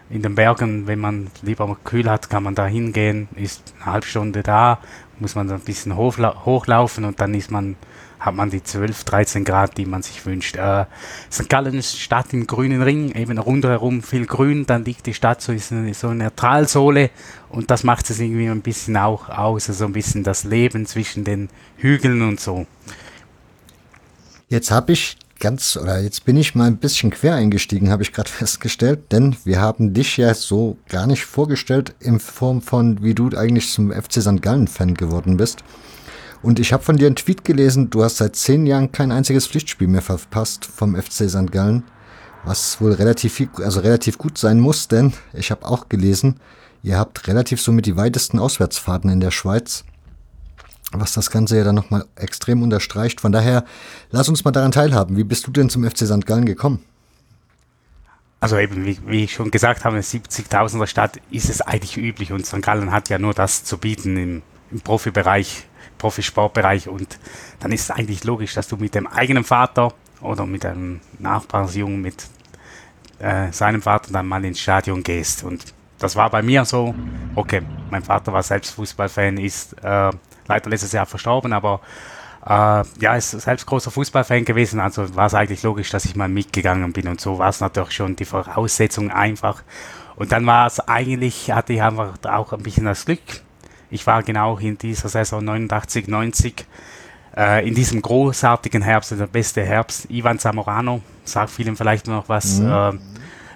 in 0.09 0.21
den 0.21 0.35
Bergen, 0.35 0.87
wenn 0.87 0.99
man 0.99 1.29
lieber 1.41 1.75
kühl 1.83 2.09
hat, 2.09 2.29
kann 2.29 2.43
man 2.43 2.55
da 2.55 2.65
hingehen, 2.65 3.27
ist 3.35 3.73
eine 3.81 3.93
halbe 3.93 4.07
Stunde 4.07 4.41
da, 4.41 4.79
muss 5.19 5.35
man 5.35 5.51
ein 5.51 5.59
bisschen 5.59 5.95
hochla 5.95 6.45
hochlaufen 6.45 7.03
und 7.03 7.19
dann 7.19 7.33
ist 7.33 7.51
man 7.51 7.75
hat 8.19 8.35
man 8.35 8.49
die 8.49 8.63
12, 8.63 9.03
13 9.03 9.45
Grad, 9.45 9.77
die 9.77 9.85
man 9.85 10.01
sich 10.01 10.25
wünscht. 10.25 10.55
Äh, 10.55 10.85
St. 11.31 11.49
Gallen 11.49 11.75
ist 11.75 11.99
Stadt 11.99 12.33
im 12.33 12.47
grünen 12.47 12.81
Ring, 12.81 13.11
eben 13.11 13.37
rundherum 13.37 14.01
viel 14.01 14.25
Grün, 14.25 14.65
dann 14.65 14.85
liegt 14.85 15.05
die 15.05 15.13
Stadt 15.13 15.41
so, 15.41 15.51
eine, 15.51 15.93
so 15.93 16.09
eine 16.09 16.35
Talsohle 16.35 17.09
und 17.49 17.71
das 17.71 17.83
macht 17.83 18.09
es 18.09 18.19
irgendwie 18.19 18.49
ein 18.49 18.61
bisschen 18.61 18.97
auch 18.97 19.29
aus, 19.29 19.69
also 19.69 19.85
ein 19.85 19.93
bisschen 19.93 20.23
das 20.23 20.43
Leben 20.43 20.85
zwischen 20.85 21.23
den 21.23 21.49
Hügeln 21.77 22.21
und 22.21 22.39
so. 22.39 22.65
Jetzt 24.49 24.71
habe 24.71 24.93
ich 24.93 25.17
ganz, 25.39 25.77
oder 25.77 25.99
jetzt 25.99 26.25
bin 26.25 26.37
ich 26.37 26.55
mal 26.55 26.67
ein 26.67 26.77
bisschen 26.77 27.11
quer 27.11 27.35
eingestiegen, 27.35 27.91
habe 27.91 28.03
ich 28.03 28.13
gerade 28.13 28.29
festgestellt, 28.31 29.11
denn 29.11 29.35
wir 29.43 29.61
haben 29.61 29.93
dich 29.93 30.17
ja 30.17 30.33
so 30.33 30.77
gar 30.89 31.07
nicht 31.07 31.25
vorgestellt 31.25 31.93
in 31.99 32.19
Form 32.19 32.61
von, 32.61 33.03
wie 33.03 33.13
du 33.13 33.29
eigentlich 33.37 33.71
zum 33.71 33.91
FC 33.91 34.21
St. 34.21 34.41
Gallen-Fan 34.41 34.95
geworden 34.95 35.37
bist. 35.37 35.63
Und 36.41 36.59
ich 36.59 36.71
habe 36.73 36.83
von 36.83 36.97
dir 36.97 37.07
einen 37.07 37.15
Tweet 37.15 37.43
gelesen, 37.43 37.89
du 37.89 38.03
hast 38.03 38.17
seit 38.17 38.35
zehn 38.35 38.65
Jahren 38.65 38.91
kein 38.91 39.11
einziges 39.11 39.47
Pflichtspiel 39.47 39.87
mehr 39.87 40.01
verpasst 40.01 40.65
vom 40.65 40.95
FC 40.95 41.29
St. 41.29 41.51
Gallen. 41.51 41.83
was 42.47 42.79
wohl 42.79 42.93
relativ, 42.93 43.41
also 43.57 43.81
relativ 43.81 44.17
gut 44.17 44.37
sein 44.37 44.59
muss, 44.59 44.87
denn 44.87 45.13
ich 45.33 45.51
habe 45.51 45.65
auch 45.65 45.89
gelesen, 45.89 46.39
ihr 46.81 46.97
habt 46.97 47.27
relativ 47.27 47.61
somit 47.61 47.85
die 47.85 47.97
weitesten 47.97 48.39
Auswärtsfahrten 48.39 49.09
in 49.09 49.19
der 49.19 49.31
Schweiz, 49.31 49.83
was 50.93 51.13
das 51.13 51.29
Ganze 51.29 51.57
ja 51.57 51.63
dann 51.63 51.75
nochmal 51.75 52.05
extrem 52.15 52.63
unterstreicht. 52.63 53.19
Von 53.19 53.33
daher, 53.33 53.65
lass 54.11 54.29
uns 54.29 54.45
mal 54.45 54.51
daran 54.51 54.71
teilhaben. 54.71 55.17
Wie 55.17 55.25
bist 55.25 55.45
du 55.45 55.51
denn 55.51 55.69
zum 55.69 55.83
FC 55.83 56.07
St. 56.07 56.25
Gallen 56.25 56.45
gekommen? 56.45 56.83
Also 58.39 58.57
eben, 58.57 58.85
wie, 58.85 58.97
wie 59.05 59.23
ich 59.25 59.33
schon 59.33 59.51
gesagt 59.51 59.83
habe, 59.83 59.95
eine 59.95 60.03
70.000er 60.03 60.87
Stadt 60.87 61.19
ist 61.31 61.49
es 61.49 61.61
eigentlich 61.61 61.97
üblich 61.97 62.31
und 62.31 62.45
St. 62.45 62.61
Gallen 62.61 62.91
hat 62.91 63.09
ja 63.09 63.17
nur 63.17 63.33
das 63.33 63.63
zu 63.65 63.77
bieten 63.77 64.15
im, 64.15 64.41
im 64.71 64.79
Profibereich, 64.79 65.66
Profisportbereich 65.97 66.87
und 66.87 67.19
dann 67.59 67.71
ist 67.71 67.83
es 67.83 67.91
eigentlich 67.91 68.23
logisch, 68.23 68.53
dass 68.53 68.67
du 68.67 68.77
mit 68.77 68.95
dem 68.95 69.07
eigenen 69.07 69.43
Vater 69.43 69.93
oder 70.21 70.45
mit 70.45 70.65
einem 70.65 70.99
Nachbarsjungen 71.19 72.01
mit 72.01 72.27
äh, 73.19 73.51
seinem 73.51 73.81
Vater 73.81 74.11
dann 74.11 74.27
mal 74.27 74.43
ins 74.45 74.59
Stadion 74.59 75.03
gehst. 75.03 75.43
Und 75.43 75.73
das 75.99 76.15
war 76.15 76.29
bei 76.29 76.41
mir 76.41 76.65
so, 76.65 76.93
okay, 77.35 77.61
mein 77.89 78.03
Vater 78.03 78.33
war 78.33 78.43
selbst 78.43 78.71
Fußballfan, 78.71 79.37
ist 79.37 79.73
äh, 79.83 80.11
leider 80.47 80.69
letztes 80.69 80.91
Jahr 80.91 81.05
verstorben, 81.05 81.53
aber 81.53 81.81
äh, 82.45 82.83
ja, 82.99 83.15
ist 83.15 83.31
selbst 83.31 83.65
großer 83.65 83.91
Fußballfan 83.91 84.45
gewesen, 84.45 84.79
also 84.79 85.15
war 85.15 85.25
es 85.25 85.33
eigentlich 85.33 85.63
logisch, 85.63 85.89
dass 85.89 86.05
ich 86.05 86.15
mal 86.15 86.29
mitgegangen 86.29 86.93
bin 86.93 87.07
und 87.07 87.19
so 87.19 87.37
war 87.39 87.49
es 87.49 87.59
natürlich 87.59 87.93
schon 87.93 88.15
die 88.15 88.25
Voraussetzung 88.25 89.11
einfach. 89.11 89.63
Und 90.15 90.31
dann 90.31 90.45
war 90.45 90.65
es 90.65 90.79
eigentlich, 90.79 91.51
hatte 91.51 91.73
ich 91.73 91.81
einfach 91.81 92.13
auch 92.23 92.53
ein 92.53 92.63
bisschen 92.63 92.85
das 92.85 93.05
Glück. 93.05 93.21
Ich 93.89 94.05
war 94.05 94.23
genau 94.23 94.57
in 94.57 94.77
dieser 94.77 95.09
Saison 95.09 95.43
89, 95.43 96.07
90 96.07 96.65
äh, 97.37 97.67
in 97.67 97.75
diesem 97.75 98.01
großartigen 98.01 98.81
Herbst, 98.81 99.11
der 99.11 99.27
beste 99.27 99.63
Herbst, 99.63 100.09
Ivan 100.09 100.39
Zamorano, 100.39 101.01
sagt 101.23 101.51
vielen 101.51 101.75
vielleicht 101.75 102.07
noch 102.07 102.27
was, 102.27 102.59
mhm. 102.59 102.99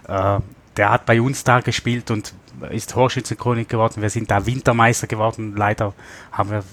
äh, 0.07 0.35
äh, 0.35 0.39
der 0.77 0.89
hat 0.89 1.05
bei 1.05 1.19
uns 1.21 1.43
da 1.43 1.59
gespielt 1.59 2.11
und 2.11 2.33
ist 2.69 2.91
Torschützenkönig 2.91 3.67
geworden. 3.67 4.01
Wir 4.01 4.09
sind 4.09 4.29
da 4.29 4.45
Wintermeister 4.45 5.07
geworden. 5.07 5.55
Leider 5.55 5.93
haben 6.31 6.51
wir, 6.51 6.63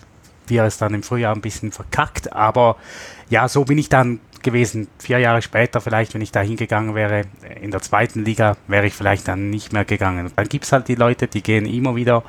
wir 0.46 0.64
es 0.64 0.78
dann 0.78 0.94
im 0.94 1.02
Frühjahr 1.02 1.34
ein 1.34 1.40
bisschen 1.40 1.72
verkackt, 1.72 2.32
aber 2.32 2.76
ja, 3.30 3.48
so 3.48 3.64
bin 3.64 3.78
ich 3.78 3.88
dann 3.88 4.20
gewesen. 4.42 4.88
Vier 4.98 5.18
Jahre 5.18 5.42
später 5.42 5.80
vielleicht, 5.80 6.14
wenn 6.14 6.20
ich 6.20 6.32
da 6.32 6.40
hingegangen 6.40 6.94
wäre, 6.94 7.22
in 7.60 7.70
der 7.70 7.80
zweiten 7.80 8.24
Liga, 8.24 8.56
wäre 8.66 8.86
ich 8.86 8.94
vielleicht 8.94 9.28
dann 9.28 9.50
nicht 9.50 9.72
mehr 9.72 9.84
gegangen. 9.84 10.30
Dann 10.34 10.48
gibt 10.48 10.64
es 10.64 10.72
halt 10.72 10.88
die 10.88 10.94
Leute, 10.94 11.28
die 11.28 11.42
gehen 11.42 11.66
immer 11.66 11.96
wieder. 11.96 12.22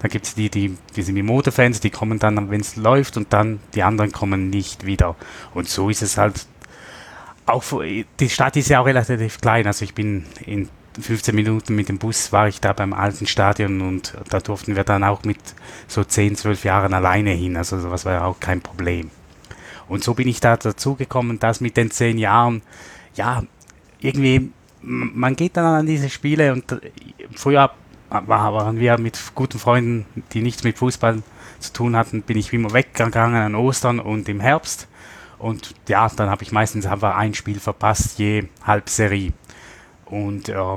Dann 0.00 0.10
gibt 0.10 0.26
es 0.26 0.34
die, 0.34 0.50
die, 0.50 0.76
die 0.94 1.02
sind 1.02 1.14
die 1.14 1.22
Modefans, 1.22 1.80
die 1.80 1.90
kommen 1.90 2.18
dann, 2.18 2.50
wenn 2.50 2.60
es 2.60 2.76
läuft 2.76 3.16
und 3.16 3.32
dann 3.32 3.60
die 3.74 3.82
anderen 3.82 4.12
kommen 4.12 4.50
nicht 4.50 4.86
wieder. 4.86 5.16
Und 5.54 5.68
so 5.68 5.90
ist 5.90 6.02
es 6.02 6.18
halt 6.18 6.46
auch, 7.46 7.62
die 7.82 8.28
Stadt 8.28 8.56
ist 8.56 8.68
ja 8.68 8.80
auch 8.80 8.86
relativ 8.86 9.40
klein. 9.40 9.66
Also 9.66 9.84
ich 9.84 9.94
bin 9.94 10.24
in 10.44 10.68
15 11.00 11.34
Minuten 11.34 11.74
mit 11.74 11.88
dem 11.88 11.98
Bus 11.98 12.32
war 12.32 12.48
ich 12.48 12.60
da 12.60 12.72
beim 12.72 12.92
alten 12.92 13.26
Stadion 13.26 13.80
und 13.80 14.14
da 14.30 14.40
durften 14.40 14.76
wir 14.76 14.84
dann 14.84 15.04
auch 15.04 15.24
mit 15.24 15.38
so 15.88 16.02
10, 16.02 16.36
12 16.36 16.64
Jahren 16.64 16.94
alleine 16.94 17.30
hin. 17.30 17.56
Also 17.56 17.80
das 17.88 18.04
war 18.04 18.12
ja 18.12 18.24
auch 18.24 18.40
kein 18.40 18.60
Problem. 18.60 19.10
Und 19.88 20.02
so 20.02 20.14
bin 20.14 20.28
ich 20.28 20.40
da 20.40 20.56
dazu 20.56 20.94
gekommen, 20.94 21.38
dass 21.38 21.60
mit 21.60 21.76
den 21.76 21.90
zehn 21.90 22.18
Jahren, 22.18 22.62
ja, 23.14 23.44
irgendwie, 24.00 24.50
man 24.82 25.36
geht 25.36 25.56
dann 25.56 25.64
an 25.64 25.86
diese 25.86 26.10
Spiele 26.10 26.52
und 26.52 26.70
äh, 26.72 26.90
früher 27.34 27.70
waren 28.08 28.78
wir 28.78 28.98
mit 28.98 29.18
guten 29.34 29.58
Freunden, 29.58 30.06
die 30.32 30.42
nichts 30.42 30.62
mit 30.62 30.78
Fußball 30.78 31.22
zu 31.58 31.72
tun 31.72 31.96
hatten, 31.96 32.22
bin 32.22 32.38
ich 32.38 32.52
immer 32.52 32.72
weggegangen 32.72 33.36
an 33.36 33.54
Ostern 33.54 33.98
und 33.98 34.28
im 34.28 34.40
Herbst. 34.40 34.86
Und 35.38 35.74
ja, 35.88 36.08
dann 36.08 36.30
habe 36.30 36.42
ich 36.42 36.52
meistens 36.52 36.86
einfach 36.86 37.16
ein 37.16 37.34
Spiel 37.34 37.58
verpasst, 37.58 38.18
je 38.18 38.44
Halbserie. 38.64 39.32
Und 40.04 40.48
äh, 40.48 40.76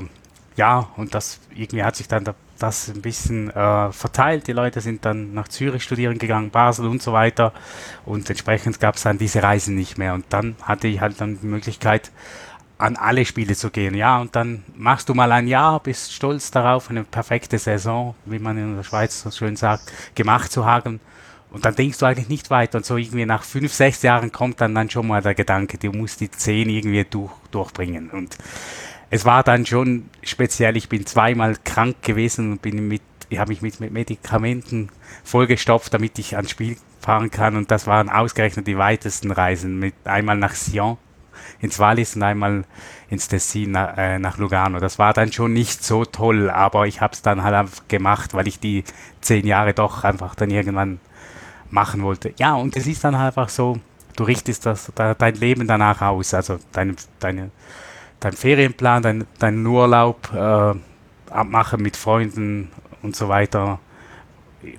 ja, 0.56 0.88
und 0.96 1.14
das 1.14 1.40
irgendwie 1.54 1.82
hat 1.82 1.96
sich 1.96 2.08
dann 2.08 2.24
das 2.62 2.88
ein 2.88 3.02
bisschen 3.02 3.50
äh, 3.50 3.92
verteilt. 3.92 4.46
Die 4.46 4.52
Leute 4.52 4.80
sind 4.80 5.04
dann 5.04 5.34
nach 5.34 5.48
Zürich 5.48 5.82
studieren 5.82 6.18
gegangen, 6.18 6.50
Basel 6.50 6.86
und 6.86 7.02
so 7.02 7.12
weiter. 7.12 7.52
Und 8.04 8.28
entsprechend 8.30 8.80
gab 8.80 8.96
es 8.96 9.02
dann 9.02 9.18
diese 9.18 9.42
Reisen 9.42 9.74
nicht 9.74 9.98
mehr. 9.98 10.14
Und 10.14 10.26
dann 10.30 10.56
hatte 10.62 10.88
ich 10.88 11.00
halt 11.00 11.20
dann 11.20 11.40
die 11.40 11.46
Möglichkeit, 11.46 12.10
an 12.80 12.96
alle 12.96 13.24
Spiele 13.24 13.54
zu 13.54 13.70
gehen. 13.70 13.94
Ja, 13.94 14.20
und 14.20 14.34
dann 14.34 14.64
machst 14.74 15.08
du 15.08 15.14
mal 15.14 15.30
ein 15.32 15.46
Jahr, 15.46 15.80
bist 15.80 16.12
stolz 16.12 16.50
darauf, 16.50 16.90
eine 16.90 17.04
perfekte 17.04 17.58
Saison, 17.58 18.14
wie 18.24 18.38
man 18.38 18.56
in 18.56 18.76
der 18.76 18.82
Schweiz 18.82 19.20
so 19.20 19.30
schön 19.30 19.56
sagt, 19.56 19.92
gemacht 20.14 20.50
zu 20.50 20.64
haben. 20.64 21.00
Und 21.50 21.64
dann 21.64 21.74
denkst 21.74 21.98
du 21.98 22.06
eigentlich 22.06 22.28
nicht 22.28 22.48
weiter. 22.50 22.78
Und 22.78 22.86
so 22.86 22.96
irgendwie 22.96 23.26
nach 23.26 23.42
fünf, 23.42 23.72
sechs 23.72 24.02
Jahren 24.02 24.32
kommt 24.32 24.60
dann, 24.60 24.74
dann 24.74 24.88
schon 24.88 25.06
mal 25.06 25.20
der 25.20 25.34
Gedanke, 25.34 25.78
du 25.78 25.90
musst 25.90 26.20
die 26.20 26.30
zehn 26.30 26.70
irgendwie 26.70 27.04
durch, 27.04 27.32
durchbringen. 27.50 28.10
Und 28.10 28.36
es 29.10 29.24
war 29.24 29.42
dann 29.42 29.66
schon 29.66 30.08
speziell, 30.22 30.76
ich 30.76 30.88
bin 30.88 31.04
zweimal 31.04 31.56
krank 31.64 31.96
gewesen 32.02 32.52
und 32.52 32.62
bin 32.62 32.86
mit, 32.86 33.02
ich 33.28 33.38
habe 33.38 33.50
mich 33.50 33.60
mit, 33.60 33.80
mit 33.80 33.92
Medikamenten 33.92 34.88
vollgestopft, 35.24 35.92
damit 35.92 36.18
ich 36.18 36.36
ans 36.36 36.50
Spiel 36.50 36.76
fahren 37.00 37.30
kann 37.30 37.56
und 37.56 37.70
das 37.70 37.86
waren 37.86 38.08
ausgerechnet 38.08 38.66
die 38.66 38.78
weitesten 38.78 39.32
Reisen, 39.32 39.78
mit 39.78 39.94
einmal 40.04 40.36
nach 40.36 40.54
Sion 40.54 40.96
ins 41.60 41.78
Wallis 41.78 42.16
und 42.16 42.22
einmal 42.22 42.64
ins 43.08 43.28
Tessin 43.28 43.72
nach, 43.72 43.96
äh, 43.96 44.18
nach 44.18 44.38
Lugano. 44.38 44.78
Das 44.78 44.98
war 44.98 45.12
dann 45.12 45.32
schon 45.32 45.52
nicht 45.52 45.82
so 45.82 46.04
toll, 46.04 46.50
aber 46.50 46.86
ich 46.86 47.00
habe 47.00 47.14
es 47.14 47.22
dann 47.22 47.42
halt 47.42 47.54
einfach 47.54 47.88
gemacht, 47.88 48.34
weil 48.34 48.46
ich 48.46 48.60
die 48.60 48.84
zehn 49.20 49.46
Jahre 49.46 49.74
doch 49.74 50.04
einfach 50.04 50.34
dann 50.34 50.50
irgendwann 50.50 51.00
machen 51.70 52.02
wollte. 52.02 52.32
Ja, 52.38 52.54
und 52.54 52.76
es 52.76 52.86
ist 52.86 53.04
dann 53.04 53.14
einfach 53.14 53.48
so, 53.48 53.78
du 54.16 54.24
richtest 54.24 54.66
das, 54.66 54.92
dein 54.94 55.34
Leben 55.34 55.66
danach 55.66 56.02
aus, 56.02 56.34
also 56.34 56.58
deine, 56.72 56.94
deine 57.20 57.50
dein 58.20 58.32
Ferienplan, 58.34 59.02
dein, 59.02 59.26
deinen 59.38 59.66
Urlaub 59.66 60.32
äh, 60.32 60.74
abmachen 61.30 61.82
mit 61.82 61.96
Freunden 61.96 62.70
und 63.02 63.16
so 63.16 63.28
weiter. 63.28 63.80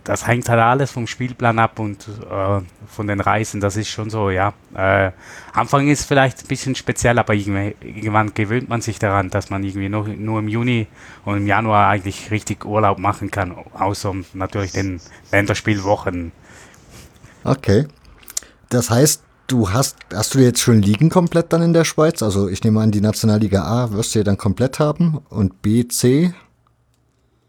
Das 0.04 0.28
hängt 0.28 0.48
halt 0.48 0.60
alles 0.60 0.92
vom 0.92 1.08
Spielplan 1.08 1.58
ab 1.58 1.80
und 1.80 2.08
äh, 2.08 2.62
von 2.88 3.08
den 3.08 3.20
Reisen, 3.20 3.60
das 3.62 3.78
ist 3.78 3.90
schon 3.90 4.12
so, 4.12 4.30
ja. 4.30 4.54
Äh, 4.76 5.10
Anfang 5.54 5.88
ist 5.88 6.06
vielleicht 6.06 6.44
ein 6.44 6.48
bisschen 6.48 6.76
speziell, 6.76 7.18
aber 7.18 7.34
irgendwann 7.34 8.32
gewöhnt 8.36 8.70
man 8.70 8.82
sich 8.82 9.00
daran, 9.00 9.32
dass 9.32 9.50
man 9.50 9.64
irgendwie 9.64 9.90
nur, 9.90 10.08
nur 10.08 10.38
im 10.38 10.48
Juni 10.48 10.86
und 11.26 11.38
im 11.38 11.48
Januar 11.48 11.90
eigentlich 11.90 12.30
richtig 12.30 12.64
Urlaub 12.64 13.00
machen 13.00 13.32
kann, 13.32 13.56
außer 13.74 14.14
natürlich 14.34 14.74
den 14.74 15.02
Länderspielwochen. 15.32 16.32
Okay. 17.44 17.88
Das 18.70 18.92
heißt, 18.92 19.24
du 19.48 19.72
hast, 19.72 19.98
hast 20.14 20.34
du 20.36 20.40
jetzt 20.40 20.62
schon 20.62 20.82
Ligen 20.82 21.10
komplett 21.10 21.54
dann 21.54 21.62
in 21.62 21.74
der 21.74 21.86
Schweiz? 21.86 22.24
Also 22.24 22.48
ich 22.48 22.64
nehme 22.64 22.82
an, 22.82 22.92
die 22.92 23.02
Nationalliga 23.02 23.64
A 23.64 23.92
wirst 23.92 24.16
du 24.16 24.20
ja 24.20 24.24
dann 24.24 24.38
komplett 24.38 24.80
haben 24.80 25.20
und 25.30 25.62
B, 25.62 25.88
C? 25.88 26.34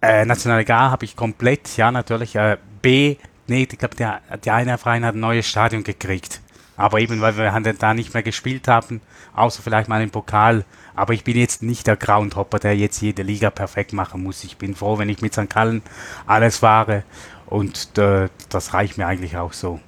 Äh, 0.01 0.25
Nationalliga 0.25 0.89
A 0.89 0.91
habe 0.91 1.05
ich 1.05 1.17
komplett, 1.17 1.77
ja 1.77 1.93
natürlich. 1.93 2.35
Äh, 2.35 2.57
B, 2.83 3.17
nee, 3.47 3.69
ich 3.71 3.79
glaube, 3.79 3.95
der, 3.95 4.21
der 4.45 4.55
eine 4.55 4.79
Verein 4.79 5.05
hat 5.05 5.15
ein 5.15 5.21
neues 5.21 5.47
Stadion 5.47 5.85
gekriegt. 5.85 6.41
Aber 6.77 6.99
eben, 6.99 7.21
weil 7.21 7.37
wir 7.37 7.75
da 7.75 7.95
nicht 7.95 8.15
mehr 8.15 8.23
gespielt 8.23 8.67
haben, 8.67 9.01
außer 9.35 9.63
vielleicht 9.63 9.89
mal 9.89 10.03
im 10.03 10.11
Pokal. 10.11 10.65
Aber 10.95 11.13
ich 11.13 11.23
bin 11.23 11.37
jetzt 11.37 11.63
nicht 11.63 11.87
der 11.87 11.97
Groundhopper, 11.97 12.59
der 12.59 12.77
jetzt 12.77 13.01
jede 13.01 13.23
Liga 13.23 13.51
perfekt 13.51 13.93
machen 13.93 14.23
muss. 14.23 14.43
Ich 14.43 14.57
bin 14.57 14.75
froh, 14.75 14.99
wenn 14.99 15.09
ich 15.09 15.23
mit 15.23 15.33
St. 15.33 15.49
Gallen 15.49 15.83
alles 16.27 16.59
fahre. 16.59 17.05
Und 17.47 17.97
äh, 17.99 18.29
das 18.49 18.75
reicht 18.75 18.99
mir 18.99 19.07
eigentlich 19.07 19.37
auch 19.37 19.53
so. 19.53 19.81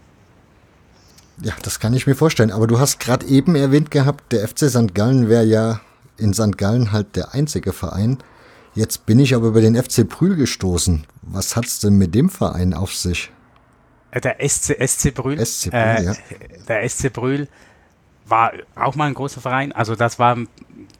Ja, 1.42 1.52
das 1.62 1.80
kann 1.80 1.94
ich 1.94 2.06
mir 2.06 2.14
vorstellen. 2.14 2.52
Aber 2.52 2.66
du 2.66 2.78
hast 2.78 3.00
gerade 3.00 3.26
eben 3.26 3.54
erwähnt 3.56 3.90
gehabt, 3.90 4.32
der 4.32 4.46
FC 4.46 4.70
St. 4.70 4.94
Gallen 4.94 5.28
wäre 5.28 5.44
ja 5.44 5.80
in 6.16 6.32
St. 6.32 6.56
Gallen 6.56 6.92
halt 6.92 7.16
der 7.16 7.34
einzige 7.34 7.72
Verein. 7.72 8.18
Jetzt 8.74 9.06
bin 9.06 9.18
ich 9.18 9.34
aber 9.34 9.48
über 9.48 9.60
den 9.60 9.80
FC 9.80 10.08
Brühl 10.08 10.36
gestoßen. 10.36 11.06
Was 11.22 11.56
hat's 11.56 11.80
denn 11.80 11.96
mit 11.96 12.14
dem 12.14 12.28
Verein 12.28 12.74
auf 12.74 12.94
sich? 12.94 13.30
Äh, 14.10 14.20
der 14.20 14.36
SC, 14.48 14.76
SC 14.86 15.14
Brühl. 15.14 15.44
SC 15.44 15.70
Brühl 15.70 15.80
äh, 15.80 16.04
ja. 16.04 16.14
Der 16.68 16.88
SC 16.88 17.12
Brühl 17.12 17.48
war 18.26 18.52
auch 18.74 18.94
mal 18.94 19.06
ein 19.06 19.14
großer 19.14 19.40
Verein. 19.40 19.72
Also 19.72 19.96
das 19.96 20.18
war 20.18 20.38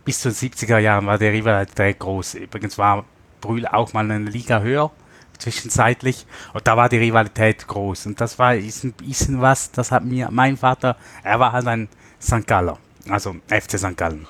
bis 0.05 0.21
zu 0.21 0.31
den 0.31 0.37
70er 0.37 0.79
Jahren 0.79 1.07
war 1.07 1.19
der 1.19 1.33
Rivalität 1.33 1.99
groß. 1.99 2.35
Übrigens 2.35 2.77
war 2.77 3.05
Brühl 3.41 3.67
auch 3.67 3.93
mal 3.93 4.11
eine 4.11 4.31
Liga 4.31 4.61
höher 4.61 4.91
zwischenzeitlich. 5.45 6.27
Und 6.53 6.67
da 6.67 6.77
war 6.77 6.89
die 6.89 6.99
Rivalität 6.99 7.67
groß. 7.67 8.07
Und 8.07 8.21
das 8.21 8.39
war 8.39 8.55
ist 8.55 8.85
ein 8.85 8.93
bisschen 8.93 9.41
was, 9.41 9.71
das 9.71 9.93
hat 9.93 10.05
mir 10.05 10.29
mein 10.31 10.57
Vater, 10.57 10.97
er 11.23 11.39
war 11.39 11.53
halt 11.53 11.67
ein 11.67 11.89
St. 12.21 12.47
Galler, 12.47 12.79
also 13.09 13.37
FC 13.49 13.79
St. 13.79 13.97
Gallen. 13.97 14.27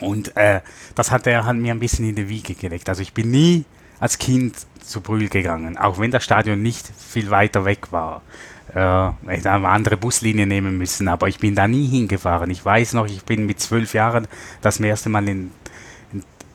Und 0.00 0.36
äh, 0.36 0.60
das 0.94 1.10
hat 1.10 1.26
er 1.26 1.44
halt 1.44 1.58
mir 1.58 1.72
ein 1.72 1.80
bisschen 1.80 2.08
in 2.08 2.14
die 2.14 2.28
Wiege 2.28 2.54
gelegt. 2.54 2.88
Also 2.88 3.02
ich 3.02 3.12
bin 3.12 3.30
nie 3.30 3.64
als 3.98 4.18
Kind 4.18 4.54
zu 4.80 5.00
Brühl 5.00 5.28
gegangen, 5.28 5.76
auch 5.76 5.98
wenn 5.98 6.12
das 6.12 6.22
Stadion 6.22 6.62
nicht 6.62 6.86
viel 6.96 7.30
weiter 7.30 7.64
weg 7.64 7.90
war. 7.90 8.22
Äh, 8.74 9.36
ich 9.36 9.44
habe 9.44 9.68
andere 9.68 9.96
Buslinien 9.96 10.48
nehmen 10.48 10.78
müssen, 10.78 11.08
aber 11.08 11.26
ich 11.26 11.38
bin 11.38 11.54
da 11.54 11.66
nie 11.66 11.86
hingefahren. 11.86 12.50
Ich 12.50 12.64
weiß 12.64 12.92
noch, 12.92 13.06
ich 13.06 13.24
bin 13.24 13.46
mit 13.46 13.60
zwölf 13.60 13.94
Jahren 13.94 14.28
das 14.60 14.78
erste 14.78 15.08
Mal 15.08 15.28
in 15.28 15.50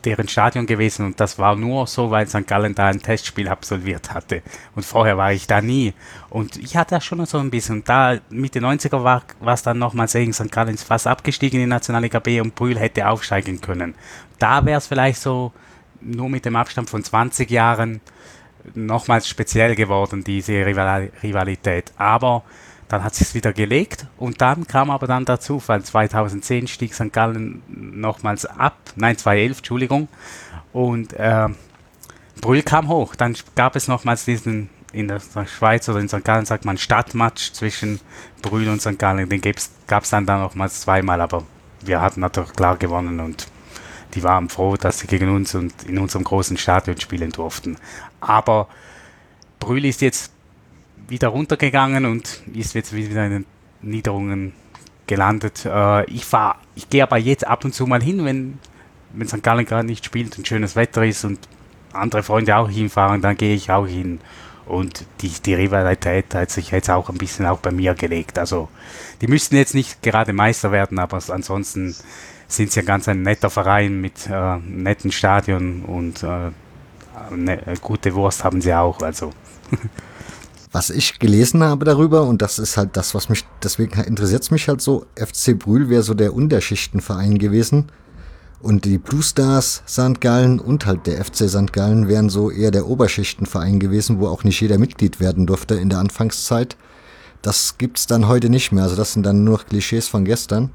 deren 0.06 0.28
Stadion 0.28 0.66
gewesen 0.66 1.06
und 1.06 1.20
das 1.20 1.40
war 1.40 1.56
nur 1.56 1.88
so, 1.88 2.12
weil 2.12 2.28
St. 2.28 2.46
Gallen 2.48 2.76
da 2.76 2.88
ein 2.88 3.02
Testspiel 3.02 3.48
absolviert 3.48 4.14
hatte. 4.14 4.42
Und 4.76 4.84
vorher 4.86 5.18
war 5.18 5.34
ich 5.34 5.48
da 5.48 5.62
nie. 5.62 5.94
Und 6.30 6.58
ich 6.58 6.76
hatte 6.76 6.96
das 6.96 7.06
schon 7.06 7.26
so 7.26 7.38
ein 7.38 7.50
bisschen. 7.50 7.78
Und 7.78 7.90
da 7.90 8.18
Mitte 8.30 8.60
90er 8.60 9.04
war 9.04 9.24
es 9.54 9.64
dann 9.64 9.80
nochmal 9.80 10.08
sehen, 10.08 10.34
St. 10.34 10.52
Gallen 10.52 10.74
ist 10.74 10.84
fast 10.84 11.08
abgestiegen 11.08 11.60
in 11.60 11.66
die 11.68 11.70
Nationalliga 11.70 12.20
B 12.20 12.42
und 12.42 12.56
Brühl 12.56 12.78
hätte 12.78 13.08
aufsteigen 13.08 13.62
können. 13.62 13.96
Da 14.40 14.66
wäre 14.66 14.78
es 14.78 14.88
vielleicht 14.88 15.22
so 15.22 15.52
nur 16.02 16.30
mit 16.30 16.46
dem 16.46 16.56
Abstand 16.56 16.90
von 16.90 17.04
20 17.04 17.50
Jahren 17.50 18.02
nochmals 18.76 19.28
speziell 19.28 19.76
geworden, 19.76 20.24
diese 20.24 20.66
Rivalität. 20.66 21.92
Aber 21.98 22.44
dann 22.94 23.04
hat 23.04 23.20
es 23.20 23.34
wieder 23.34 23.54
gelegt 23.54 24.06
und 24.18 24.40
dann 24.40 24.68
kam 24.68 24.92
aber 24.92 25.08
dann 25.08 25.26
der 25.26 25.40
Zufall. 25.40 25.82
2010 25.82 26.68
stieg 26.68 26.94
St. 26.94 27.12
Gallen 27.12 27.64
nochmals 27.68 28.46
ab, 28.46 28.78
nein 28.96 29.18
2011, 29.18 29.58
Entschuldigung. 29.58 30.08
Und 30.74 31.14
äh, 31.14 31.50
Brühl 32.40 32.62
kam 32.62 32.90
hoch. 32.90 33.16
Dann 33.16 33.36
gab 33.56 33.76
es 33.76 33.88
nochmals 33.88 34.26
diesen, 34.26 34.70
in 34.92 35.08
der 35.08 35.22
Schweiz 35.48 35.90
oder 35.90 36.02
in 36.02 36.08
St. 36.08 36.24
Gallen 36.24 36.46
sagt 36.46 36.66
man 36.66 36.78
Stadtmatch 36.78 37.54
zwischen 37.54 38.00
Brühl 38.44 38.70
und 38.70 38.80
St. 38.80 39.00
Gallen. 39.00 39.28
Den 39.28 39.42
gab 39.88 40.04
es 40.04 40.10
dann, 40.12 40.28
dann 40.28 40.42
nochmals 40.42 40.82
zweimal, 40.82 41.20
aber 41.20 41.44
wir 41.82 42.00
hatten 42.00 42.20
natürlich 42.20 42.54
klar 42.54 42.78
gewonnen 42.78 43.20
und 43.20 43.48
die 44.14 44.22
waren 44.22 44.50
froh, 44.50 44.78
dass 44.78 45.00
sie 45.00 45.08
gegen 45.08 45.36
uns 45.36 45.56
und 45.56 45.82
in 45.86 45.98
unserem 45.98 46.26
großen 46.26 46.58
Stadion 46.58 47.00
spielen 47.00 47.32
durften. 47.32 47.78
Aber 48.22 48.68
Brühl 49.60 49.84
ist 49.84 50.02
jetzt 50.02 50.33
wieder 51.14 51.28
runtergegangen 51.28 52.06
und 52.06 52.42
ist 52.54 52.74
jetzt 52.74 52.92
wieder 52.94 53.26
in 53.26 53.32
den 53.32 53.46
Niederungen 53.84 54.54
gelandet. 55.06 55.64
Äh, 55.64 56.06
ich 56.06 56.26
fahr, 56.26 56.60
ich 56.76 56.90
gehe 56.90 57.04
aber 57.04 57.18
jetzt 57.18 57.46
ab 57.46 57.64
und 57.64 57.74
zu 57.74 57.86
mal 57.86 58.02
hin, 58.02 58.26
wenn, 58.26 58.58
wenn 59.14 59.28
St. 59.28 59.44
Gallen 59.44 59.66
gerade 59.66 59.86
nicht 59.86 60.04
spielt 60.04 60.38
und 60.38 60.48
schönes 60.48 60.76
Wetter 60.76 61.06
ist 61.06 61.24
und 61.24 61.40
andere 61.94 62.24
Freunde 62.24 62.58
auch 62.58 62.68
hinfahren, 62.70 63.22
dann 63.22 63.38
gehe 63.38 63.54
ich 63.54 63.72
auch 63.72 63.86
hin. 63.86 64.20
Und 64.66 65.06
die, 65.22 65.30
die 65.30 65.54
Rivalität 65.54 66.34
hat 66.34 66.50
sich 66.50 66.72
jetzt 66.72 66.90
auch 66.90 67.10
ein 67.10 67.18
bisschen 67.18 67.46
auch 67.46 67.60
bei 67.60 67.72
mir 67.72 67.94
gelegt. 67.94 68.40
Also 68.40 68.70
die 69.22 69.28
müssten 69.28 69.56
jetzt 69.56 69.76
nicht 69.76 70.02
gerade 70.02 70.34
Meister 70.34 70.72
werden, 70.72 70.98
aber 70.98 71.22
ansonsten 71.28 71.96
sind 72.48 72.72
sie 72.72 72.80
ja 72.80 72.86
ganz 72.86 73.08
ein 73.08 73.22
netter 73.22 73.52
Verein 73.52 74.02
mit 74.02 74.28
äh, 74.32 74.58
netten 74.58 75.12
Stadion 75.12 75.84
und 75.84 76.24
äh, 76.24 76.50
ne, 77.36 77.62
gute 77.82 78.16
Wurst 78.16 78.44
haben 78.44 78.62
sie 78.62 78.74
auch. 78.74 79.02
Also 79.02 79.32
was 80.74 80.90
ich 80.90 81.20
gelesen 81.20 81.64
habe 81.64 81.86
darüber, 81.86 82.24
und 82.24 82.42
das 82.42 82.60
ist 82.60 82.78
halt 82.78 82.98
das, 82.98 83.14
was 83.14 83.30
mich, 83.30 83.46
deswegen 83.62 84.02
interessiert 84.02 84.42
es 84.42 84.52
mich 84.52 84.68
halt 84.68 84.82
so, 84.82 85.06
FC 85.16 85.58
Brühl 85.58 85.88
wäre 85.88 86.02
so 86.04 86.16
der 86.16 86.34
Unterschichtenverein 86.34 87.38
gewesen. 87.38 87.92
Und 88.60 88.86
die 88.86 88.98
Blue 88.98 89.22
Stars 89.22 89.84
St. 89.88 90.20
Gallen 90.20 90.60
und 90.60 90.86
halt 90.86 91.06
der 91.06 91.24
FC 91.24 91.50
St. 91.50 91.74
Gallen 91.74 92.08
wären 92.08 92.30
so 92.30 92.50
eher 92.50 92.72
der 92.72 92.88
Oberschichtenverein 92.88 93.80
gewesen, 93.80 94.20
wo 94.20 94.28
auch 94.28 94.44
nicht 94.46 94.60
jeder 94.62 94.80
Mitglied 94.80 95.20
werden 95.20 95.46
durfte 95.46 95.76
in 95.76 95.90
der 95.90 96.00
Anfangszeit. 96.00 96.78
Das 97.42 97.78
gibt's 97.78 98.08
dann 98.08 98.28
heute 98.28 98.50
nicht 98.50 98.72
mehr. 98.72 98.84
Also 98.84 98.96
das 98.96 99.14
sind 99.14 99.26
dann 99.26 99.44
nur 99.44 99.60
Klischees 99.60 100.08
von 100.08 100.24
gestern. 100.24 100.72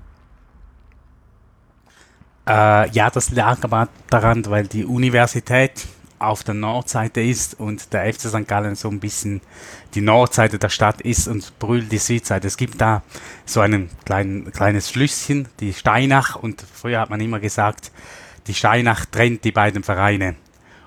Äh, 2.47 2.91
ja, 2.91 3.11
das 3.11 3.31
lag 3.31 3.59
aber 3.63 3.89
daran, 4.11 4.45
weil 4.47 4.67
die 4.67 4.85
Universität 4.85 5.87
auf 6.19 6.45
der 6.45 6.55
Nordseite 6.55 7.21
ist 7.21 7.59
und 7.59 7.93
der 7.93 8.13
FC 8.13 8.29
St. 8.29 8.47
Gallen 8.47 8.75
so 8.75 8.89
ein 8.89 9.01
bisschen 9.01 9.41
die 9.95 10.01
Nordseite 10.01 10.59
der 10.59 10.69
Stadt 10.69 11.01
ist 11.01 11.29
und 11.29 11.59
Brühl 11.59 11.83
die 11.83 11.99
Südseite. 11.99 12.47
Es 12.47 12.57
gibt 12.57 12.81
da 12.81 13.03
so 13.47 13.61
ein 13.61 13.89
klein, 14.05 14.51
kleines 14.53 14.89
Flüsschen, 14.89 15.49
die 15.61 15.73
Steinach, 15.73 16.37
und 16.37 16.63
früher 16.73 17.01
hat 17.01 17.11
man 17.11 17.21
immer 17.21 17.41
gesagt, 17.41 17.93
die 18.47 18.55
Steinach 18.55 19.05
trennt 19.07 19.45
die 19.45 19.53
beiden 19.53 19.83
Vereine. 19.83 20.37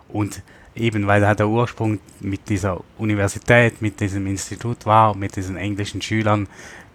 Und 0.10 0.42
eben 0.76 1.08
weil 1.08 1.22
da 1.22 1.36
der 1.36 1.48
Ursprung 1.48 2.00
mit 2.20 2.50
dieser 2.50 2.82
Universität, 2.98 3.82
mit 3.82 4.00
diesem 4.00 4.28
Institut 4.28 4.86
war, 4.86 5.16
mit 5.16 5.36
diesen 5.36 5.58
englischen 5.58 6.02
Schülern, 6.02 6.48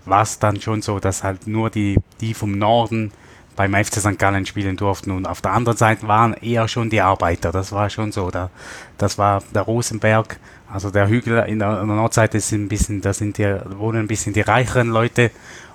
war 0.05 0.23
es 0.23 0.39
dann 0.39 0.61
schon 0.61 0.83
so, 0.83 0.99
dass 0.99 1.25
halt 1.25 1.47
nur 1.47 1.71
die, 1.71 1.99
die 2.21 2.35
vom 2.35 2.53
Norden 2.53 3.13
beim 3.57 3.75
FC 3.75 3.95
St. 3.95 4.19
Gallen 4.19 4.47
spielen 4.47 4.77
durften. 4.77 5.11
Und 5.11 5.27
auf 5.27 5.41
der 5.41 5.53
anderen 5.53 5.77
Seite 5.77 6.07
waren 6.07 6.35
eher 6.35 6.69
schon 6.69 6.91
die 6.91 7.01
Arbeiter. 7.01 7.51
Das 7.51 7.73
war 7.73 7.91
schon 7.91 8.13
so. 8.13 8.31
Da, 8.31 8.51
das 8.99 9.19
war 9.19 9.43
der 9.55 9.63
Rosenberg, 9.63 10.39
also 10.71 10.91
der 10.91 11.09
Hügel 11.09 11.39
in 11.49 11.59
der, 11.59 11.81
in 11.81 11.89
der 11.89 11.97
Nordseite 11.97 12.37
ist 12.39 12.53
ein 12.53 12.69
bisschen, 12.69 13.01
da 13.01 13.13
sind 13.13 13.39
die, 13.39 13.59
wohnen 13.79 14.01
ein 14.01 14.07
bisschen 14.07 14.35
die 14.35 14.43
reicheren 14.43 14.89
Leute. 14.89 15.31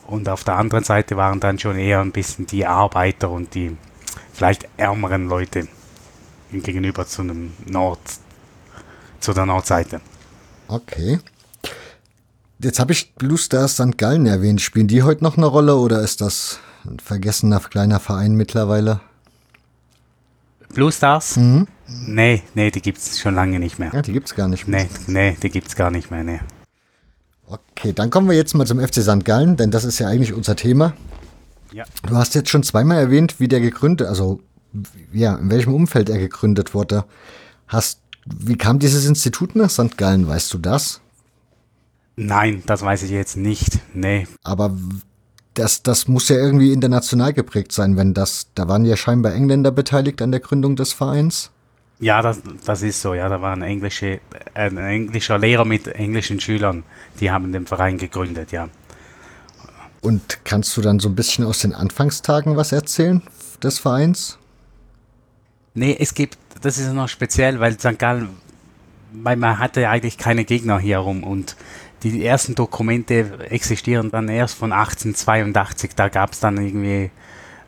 Und 0.08 0.30
auf 0.30 0.44
der 0.44 0.58
anderen 0.58 0.84
Seite 0.84 1.18
waren 1.18 1.40
dann 1.40 1.58
schon 1.60 1.78
eher 1.78 2.02
ein 2.02 2.12
bisschen 2.12 2.46
die 2.46 2.66
Arbeiter 2.66 3.30
und 3.30 3.56
die 3.56 3.76
vielleicht 4.34 4.68
ärmeren 4.78 5.28
Leute 5.28 5.68
gegenüber 6.52 7.08
zu 7.08 7.22
einem 7.22 7.54
Nord, 7.66 8.00
zu 9.20 9.34
der 9.34 9.46
Nordseite. 9.46 10.02
Okay. 10.68 11.20
Jetzt 12.60 12.80
habe 12.80 12.92
ich 12.92 13.14
Blue 13.16 13.38
Stars 13.38 13.74
St. 13.74 13.98
Gallen 13.98 14.28
erwähnt. 14.28 14.62
Spielen 14.62 14.88
die 14.88 15.02
heute 15.02 15.24
noch 15.24 15.38
eine 15.38 15.48
Rolle 15.48 15.78
oder 15.78 16.02
ist 16.02 16.22
das 16.22 16.60
ein 16.86 17.00
vergessener 17.00 17.60
kleiner 17.60 18.00
Verein 18.00 18.36
mittlerweile. 18.36 19.02
Blue 20.74 20.92
Stars? 20.92 21.38
Mhm. 21.38 21.68
Nee, 22.08 22.44
nee, 22.56 22.72
die 22.72 22.82
gibt 22.82 22.98
es 22.98 23.20
schon 23.20 23.36
lange 23.36 23.60
nicht 23.60 23.78
mehr. 23.78 23.92
Ja, 23.94 24.02
die 24.02 24.14
gibt 24.14 24.28
es 24.28 24.36
gar 24.36 24.48
nicht 24.48 24.68
mehr. 24.68 24.88
Nee, 25.08 25.32
nee, 25.32 25.38
die 25.42 25.50
gibt 25.50 25.68
es 25.68 25.76
gar 25.76 25.92
nicht 25.92 26.10
mehr, 26.10 26.24
nee. 26.24 26.40
Okay, 27.48 27.92
dann 27.92 28.10
kommen 28.10 28.30
wir 28.30 28.36
jetzt 28.36 28.54
mal 28.54 28.66
zum 28.66 28.80
FC 28.80 29.02
St. 29.02 29.26
Gallen, 29.26 29.58
denn 29.58 29.72
das 29.72 29.84
ist 29.84 30.00
ja 30.00 30.08
eigentlich 30.08 30.34
unser 30.34 30.56
Thema. 30.56 30.94
Ja. 31.74 31.84
Du 32.08 32.16
hast 32.16 32.34
jetzt 32.36 32.50
schon 32.50 32.64
zweimal 32.64 32.98
erwähnt, 32.98 33.40
wie 33.40 33.48
der 33.48 33.60
gegründet, 33.60 34.08
also 34.08 34.40
ja, 35.12 35.36
in 35.36 35.50
welchem 35.50 35.74
Umfeld 35.74 36.10
er 36.10 36.18
gegründet 36.18 36.74
wurde. 36.74 37.04
Hast, 37.68 38.00
wie 38.26 38.58
kam 38.58 38.80
dieses 38.80 39.06
Institut 39.06 39.56
nach 39.56 39.70
St. 39.70 39.98
Gallen, 39.98 40.28
weißt 40.28 40.54
du 40.54 40.58
das? 40.60 41.02
Nein, 42.16 42.64
das 42.66 42.82
weiß 42.82 43.04
ich 43.04 43.12
jetzt 43.12 43.36
nicht. 43.36 43.80
Nee. 43.94 44.28
Aber 44.44 44.78
das, 45.54 45.84
das 45.84 46.08
muss 46.08 46.30
ja 46.30 46.38
irgendwie 46.38 46.72
international 46.72 47.34
geprägt 47.34 47.72
sein, 47.72 47.98
wenn 47.98 48.14
das, 48.14 48.48
da 48.56 48.68
waren 48.68 48.86
ja 48.86 48.96
scheinbar 48.96 49.34
Engländer 49.34 49.72
beteiligt 49.72 50.22
an 50.22 50.32
der 50.32 50.40
Gründung 50.40 50.76
des 50.76 50.94
Vereins. 50.94 51.52
Ja, 52.00 52.22
das, 52.22 52.42
das 52.66 52.82
ist 52.82 53.02
so, 53.02 53.14
ja, 53.14 53.30
da 53.30 53.42
war 53.42 53.54
ein, 53.54 53.62
englische, 53.62 54.22
ein 54.54 54.78
englischer 54.78 55.38
Lehrer 55.38 55.66
mit 55.66 55.88
englischen 55.88 56.40
Schülern, 56.40 56.84
die 57.20 57.30
haben 57.30 57.52
den 57.52 57.68
Verein 57.68 57.98
gegründet, 57.98 58.52
ja. 58.52 58.70
Und 60.02 60.40
kannst 60.46 60.76
du 60.76 60.82
dann 60.82 61.00
so 61.00 61.10
ein 61.10 61.16
bisschen 61.16 61.46
aus 61.46 61.60
den 61.60 61.76
Anfangstagen 61.76 62.58
was 62.58 62.72
erzählen 62.72 63.22
des 63.62 63.78
Vereins? 63.78 64.40
Nee, 65.76 65.96
es 66.00 66.16
gibt, 66.16 66.38
das 66.62 66.80
ist 66.80 66.92
noch 66.92 67.08
speziell, 67.08 67.60
weil 67.60 67.78
St. 67.78 68.00
Gallen, 68.00 68.30
weil 69.14 69.36
man 69.36 69.60
hatte 69.60 69.88
eigentlich 69.88 70.18
keine 70.18 70.44
Gegner 70.44 70.80
hier 70.80 70.98
rum 70.98 71.24
und 71.24 71.56
die 72.04 72.26
ersten 72.26 72.56
Dokumente 72.56 73.48
existieren 73.50 74.12
dann 74.12 74.30
erst 74.30 74.56
von 74.56 74.72
1882. 74.72 75.92
Da 75.96 76.10
gab 76.10 76.34
es 76.34 76.40
dann 76.40 76.58
irgendwie 76.58 77.12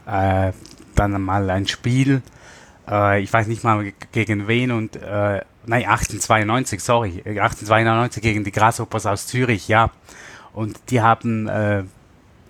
äh, 0.06 0.52
dann 0.96 1.22
mal 1.22 1.50
ein 1.50 1.68
Spiel. 1.68 2.22
Äh, 2.90 3.22
ich 3.22 3.32
weiß 3.32 3.48
nicht 3.48 3.64
mal 3.64 3.94
gegen 4.12 4.48
wen 4.48 4.72
und 4.72 4.96
äh, 4.96 5.42
nein 5.66 5.86
1892, 5.86 6.82
sorry, 6.82 7.22
1892 7.26 8.22
gegen 8.22 8.44
die 8.44 8.52
Grasshoppers 8.52 9.06
aus 9.06 9.28
Zürich, 9.28 9.68
ja. 9.68 9.92
Und 10.54 10.80
die 10.90 11.02
haben 11.02 11.48
äh, 11.48 11.84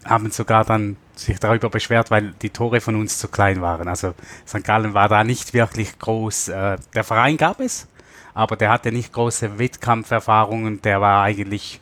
haben 0.06 0.32
sogar 0.32 0.66
dann 0.66 0.98
sich 1.16 1.40
darüber 1.40 1.70
beschwert, 1.70 2.12
weil 2.12 2.34
die 2.42 2.50
Tore 2.50 2.82
von 2.82 2.96
uns 2.96 3.18
zu 3.18 3.28
klein 3.28 3.62
waren. 3.62 3.88
Also 3.88 4.14
St. 4.48 4.64
Gallen 4.64 4.94
war 4.94 5.10
da 5.10 5.24
nicht 5.24 5.54
wirklich 5.54 6.00
groß. 6.00 6.50
Äh, 6.50 6.78
der 6.94 7.04
Verein 7.04 7.38
gab 7.38 7.60
es, 7.60 7.88
aber 8.34 8.56
der 8.56 8.72
hatte 8.72 8.92
nicht 8.92 9.14
große 9.14 9.60
Wettkampferfahrungen, 9.60 10.82
der 10.82 11.02
war 11.02 11.24
eigentlich 11.24 11.80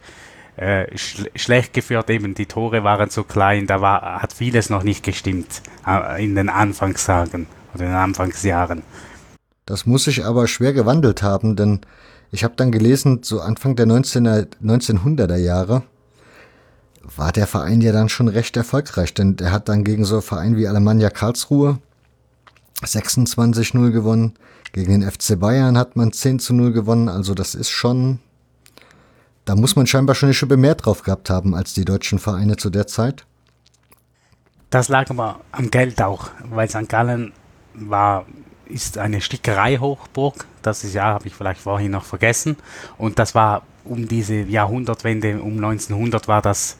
äh, 0.58 0.98
sch 0.98 1.26
schlecht 1.36 1.74
geführt, 1.74 2.10
eben 2.10 2.34
die 2.34 2.46
Tore 2.46 2.84
waren 2.84 3.10
zu 3.10 3.24
klein, 3.24 3.68
da 3.68 3.82
war, 3.82 4.22
hat 4.22 4.34
vieles 4.34 4.70
noch 4.70 4.84
nicht 4.84 5.04
gestimmt 5.04 5.62
äh, 5.88 6.24
in 6.24 6.36
den 6.36 6.50
Anfangstagen 6.50 7.48
oder 7.74 7.84
in 7.84 7.90
den 7.90 7.98
Anfangsjahren. 7.98 8.84
Das 9.66 9.86
muss 9.86 10.06
sich 10.06 10.26
aber 10.26 10.48
schwer 10.48 10.74
gewandelt 10.74 11.24
haben, 11.24 11.56
denn 11.56 11.82
ich 12.32 12.44
habe 12.44 12.56
dann 12.56 12.72
gelesen, 12.72 13.24
so 13.24 13.42
Anfang 13.42 13.76
der 13.76 13.88
19er, 13.88 14.48
1900er 14.64 15.38
Jahre 15.38 15.84
war 17.04 17.32
der 17.32 17.48
Verein 17.48 17.82
ja 17.82 17.92
dann 17.92 18.10
schon 18.10 18.28
recht 18.28 18.56
erfolgreich, 18.58 19.14
denn 19.14 19.38
er 19.40 19.52
hat 19.52 19.70
dann 19.70 19.84
gegen 19.84 20.06
so 20.06 20.22
Vereine 20.22 20.58
wie 20.58 20.68
Alemannia 20.68 21.10
Karlsruhe 21.10 21.80
26-0 22.84 23.92
gewonnen, 23.92 24.34
gegen 24.74 25.02
den 25.02 25.10
FC 25.10 25.40
Bayern 25.40 25.78
hat 25.78 25.96
man 25.96 26.12
10 26.12 26.40
zu 26.40 26.54
0 26.54 26.72
gewonnen. 26.72 27.10
Also 27.10 27.34
das 27.34 27.56
ist 27.56 27.70
schon, 27.70 28.20
da 29.46 29.56
muss 29.56 29.76
man 29.76 29.88
scheinbar 29.88 30.16
schon 30.16 30.28
eine 30.28 30.34
Schippe 30.34 30.58
mehr 30.58 30.76
drauf 30.76 31.04
gehabt 31.04 31.30
haben 31.30 31.56
als 31.56 31.74
die 31.74 31.86
deutschen 31.86 32.20
Vereine 32.20 32.58
zu 32.58 32.70
der 32.70 32.88
Zeit. 32.88 33.26
Das 34.70 34.88
lag 34.88 35.10
aber 35.10 35.42
am 35.52 35.70
Geld 35.70 36.02
auch, 36.02 36.30
weil 36.50 36.70
St. 36.70 36.88
Gallen 36.88 37.34
war, 37.74 38.26
ist 38.68 38.98
eine 38.98 39.20
Stickerei-Hochburg. 39.20 40.46
Das 40.62 40.86
ist 40.86 40.94
ja, 40.94 41.06
habe 41.06 41.28
ich 41.28 41.36
vielleicht 41.36 41.60
vorhin 41.60 41.92
noch 41.92 42.06
vergessen. 42.06 42.56
Und 42.98 43.20
das 43.20 43.36
war 43.36 43.64
um 43.84 44.08
diese 44.08 44.36
Jahrhundertwende, 44.36 45.42
um 45.42 45.56
1900 45.58 46.30
war 46.30 46.42
das 46.42 46.78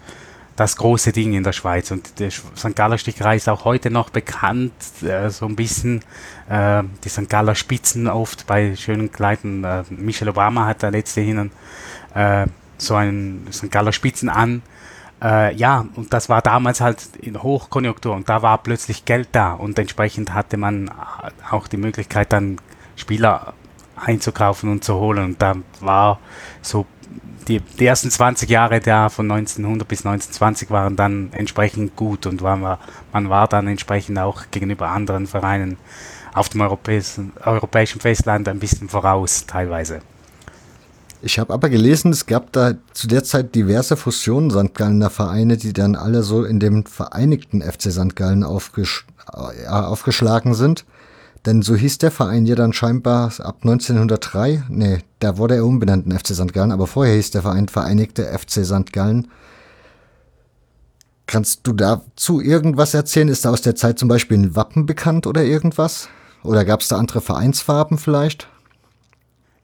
das 0.62 0.76
große 0.76 1.12
Ding 1.12 1.34
in 1.34 1.44
der 1.44 1.54
Schweiz. 1.54 1.90
Und 1.90 2.20
die 2.20 2.30
St. 2.30 2.76
Galler 2.76 3.00
Stickerei 3.00 3.36
ist 3.36 3.50
auch 3.50 3.66
heute 3.66 3.90
noch 3.90 4.12
bekannt, 4.12 4.74
äh, 5.02 5.30
so 5.32 5.48
ein 5.48 5.56
bisschen 5.56 6.04
äh, 6.50 6.84
die 7.04 7.10
St. 7.10 7.28
Galler 7.30 7.56
Spitzen 7.56 8.08
oft 8.08 8.46
bei 8.46 8.76
schönen 8.76 9.12
Kleidern. 9.12 9.64
Äh, 9.64 9.84
Michelle 9.90 10.30
Obama 10.30 10.68
hat 10.68 10.84
da 10.84 10.90
letzte 10.90 11.22
hin 11.22 11.50
äh, 12.14 12.46
so 12.78 12.94
einen 12.94 13.48
St. 13.52 13.72
Galler 13.72 13.92
Spitzen 13.92 14.30
an. 14.30 14.62
Äh, 15.20 15.56
ja, 15.56 15.88
und 15.96 16.14
das 16.14 16.30
war 16.30 16.44
damals 16.44 16.80
halt 16.80 17.10
in 17.20 17.42
Hochkonjunktur 17.42 18.16
und 18.16 18.30
da 18.30 18.44
war 18.44 18.60
plötzlich 18.60 19.06
Geld 19.06 19.30
da 19.32 19.54
und 19.54 19.80
entsprechend 19.80 20.36
hatte 20.36 20.58
man 20.58 20.92
auch 21.50 21.68
die 21.68 21.78
Möglichkeit, 21.78 22.32
dann 22.34 22.58
Spieler 22.96 23.54
einzukaufen 23.96 24.70
und 24.70 24.84
zu 24.84 24.96
holen. 24.96 25.24
Und 25.24 25.42
da 25.42 25.56
war 25.80 26.20
so 26.62 26.86
die, 27.48 27.60
die 27.60 27.86
ersten 27.86 28.12
20 28.12 28.50
Jahre 28.50 28.80
da 28.80 29.10
von 29.10 29.30
1900 29.30 29.88
bis 29.88 30.00
1920 30.06 30.70
waren 30.70 30.96
dann 30.96 31.32
entsprechend 31.34 31.96
gut 31.96 32.26
und 32.26 32.42
war, 32.42 32.80
man 33.12 33.30
war 33.30 33.48
dann 33.48 33.68
entsprechend 33.68 34.20
auch 34.20 34.44
gegenüber 34.52 34.90
anderen 34.90 35.28
Vereinen 35.28 35.78
auf 36.34 36.50
dem 36.50 36.62
europäischen, 36.62 37.34
europäischen 37.44 38.00
Festland 38.00 38.48
ein 38.48 38.60
bisschen 38.60 38.90
voraus 38.90 39.46
teilweise. 39.46 40.02
Ich 41.24 41.38
habe 41.38 41.54
aber 41.54 41.70
gelesen, 41.70 42.12
es 42.12 42.26
gab 42.26 42.52
da 42.52 42.74
zu 42.94 43.08
der 43.08 43.24
Zeit 43.24 43.54
diverse 43.54 43.96
Fusionen 43.96 44.50
St. 44.50 44.74
Gallener 44.74 45.12
Vereine, 45.12 45.56
die 45.56 45.72
dann 45.72 45.96
alle 45.96 46.24
so 46.24 46.44
in 46.44 46.60
dem 46.60 46.86
vereinigten 46.86 47.62
FC 47.62 47.92
St. 47.92 48.16
Gallen 48.16 48.44
aufgesch 48.44 49.06
äh, 49.32 49.68
aufgeschlagen 49.68 50.56
sind. 50.56 50.84
Denn 51.46 51.64
so 51.64 51.76
hieß 51.76 51.98
der 51.98 52.12
Verein 52.12 52.46
ja 52.46 52.56
dann 52.56 52.74
scheinbar 52.74 53.32
ab 53.40 53.60
1903, 53.62 54.64
nee, 54.70 55.00
da 55.20 55.38
wurde 55.38 55.56
er 55.56 55.66
umbenannt 55.66 56.06
in 56.06 56.18
FC 56.18 56.36
St. 56.36 56.54
Gallen, 56.54 56.72
aber 56.72 56.86
vorher 56.86 57.16
hieß 57.16 57.32
der 57.32 57.42
Verein 57.42 57.68
Vereinigte 57.68 58.26
FC 58.26 58.64
St. 58.64 58.94
Gallen. 58.94 59.28
Kannst 61.26 61.62
du 61.64 61.74
dazu 61.74 62.42
irgendwas 62.42 62.94
erzählen? 62.94 63.30
Ist 63.30 63.46
da 63.46 63.50
aus 63.50 63.62
der 63.62 63.76
Zeit 63.76 63.98
zum 63.98 64.08
Beispiel 64.08 64.38
ein 64.38 64.56
Wappen 64.56 64.86
bekannt 64.86 65.26
oder 65.26 65.44
irgendwas? 65.44 66.10
Oder 66.44 66.66
gab 66.66 66.82
es 66.82 66.90
da 66.90 66.98
andere 66.98 67.22
Vereinsfarben 67.22 67.98
vielleicht? 67.98 68.48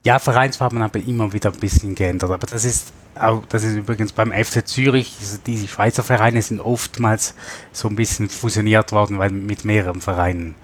Ja, 0.04 0.18
Vereinsfarben 0.18 0.80
haben 0.80 1.02
immer 1.02 1.32
wieder 1.32 1.52
ein 1.52 1.58
bisschen 1.58 1.94
geändert, 1.94 2.30
aber 2.30 2.46
das 2.46 2.64
ist 2.64 2.92
auch, 3.14 3.44
das 3.48 3.64
ist 3.64 3.76
übrigens 3.76 4.12
beim 4.12 4.32
FC 4.32 4.66
Zürich, 4.66 5.16
also 5.20 5.38
die 5.44 5.66
Schweizer 5.66 6.02
Vereine 6.02 6.40
sind 6.40 6.60
oftmals 6.60 7.34
so 7.72 7.88
ein 7.88 7.96
bisschen 7.96 8.28
fusioniert 8.28 8.92
worden, 8.92 9.18
weil 9.18 9.30
mit 9.30 9.64
mehreren 9.64 10.00
Vereinen. 10.00 10.54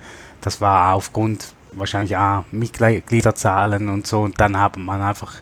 Das 0.44 0.60
war 0.60 0.92
aufgrund 0.92 1.54
wahrscheinlich 1.72 2.18
auch 2.18 2.44
Mitgliederzahlen 2.52 3.88
und 3.88 4.06
so. 4.06 4.20
Und 4.20 4.38
dann 4.38 4.60
hat 4.60 4.76
man 4.76 5.00
einfach 5.00 5.32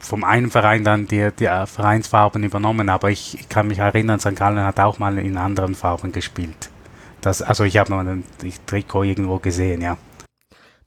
vom 0.00 0.24
einen 0.24 0.50
Verein 0.50 0.82
dann 0.82 1.06
die, 1.06 1.30
die 1.38 1.46
Vereinsfarben 1.66 2.42
übernommen. 2.42 2.88
Aber 2.88 3.12
ich, 3.12 3.38
ich, 3.38 3.48
kann 3.48 3.68
mich 3.68 3.78
erinnern, 3.78 4.18
St. 4.18 4.34
Gallen 4.34 4.58
hat 4.58 4.80
auch 4.80 4.98
mal 4.98 5.16
in 5.18 5.36
anderen 5.36 5.76
Farben 5.76 6.10
gespielt. 6.10 6.68
Das, 7.20 7.42
also 7.42 7.62
ich 7.62 7.76
habe 7.76 7.92
mal 7.92 8.08
ein 8.08 8.24
Trikot 8.66 9.04
irgendwo 9.04 9.38
gesehen, 9.38 9.82
ja. 9.82 9.96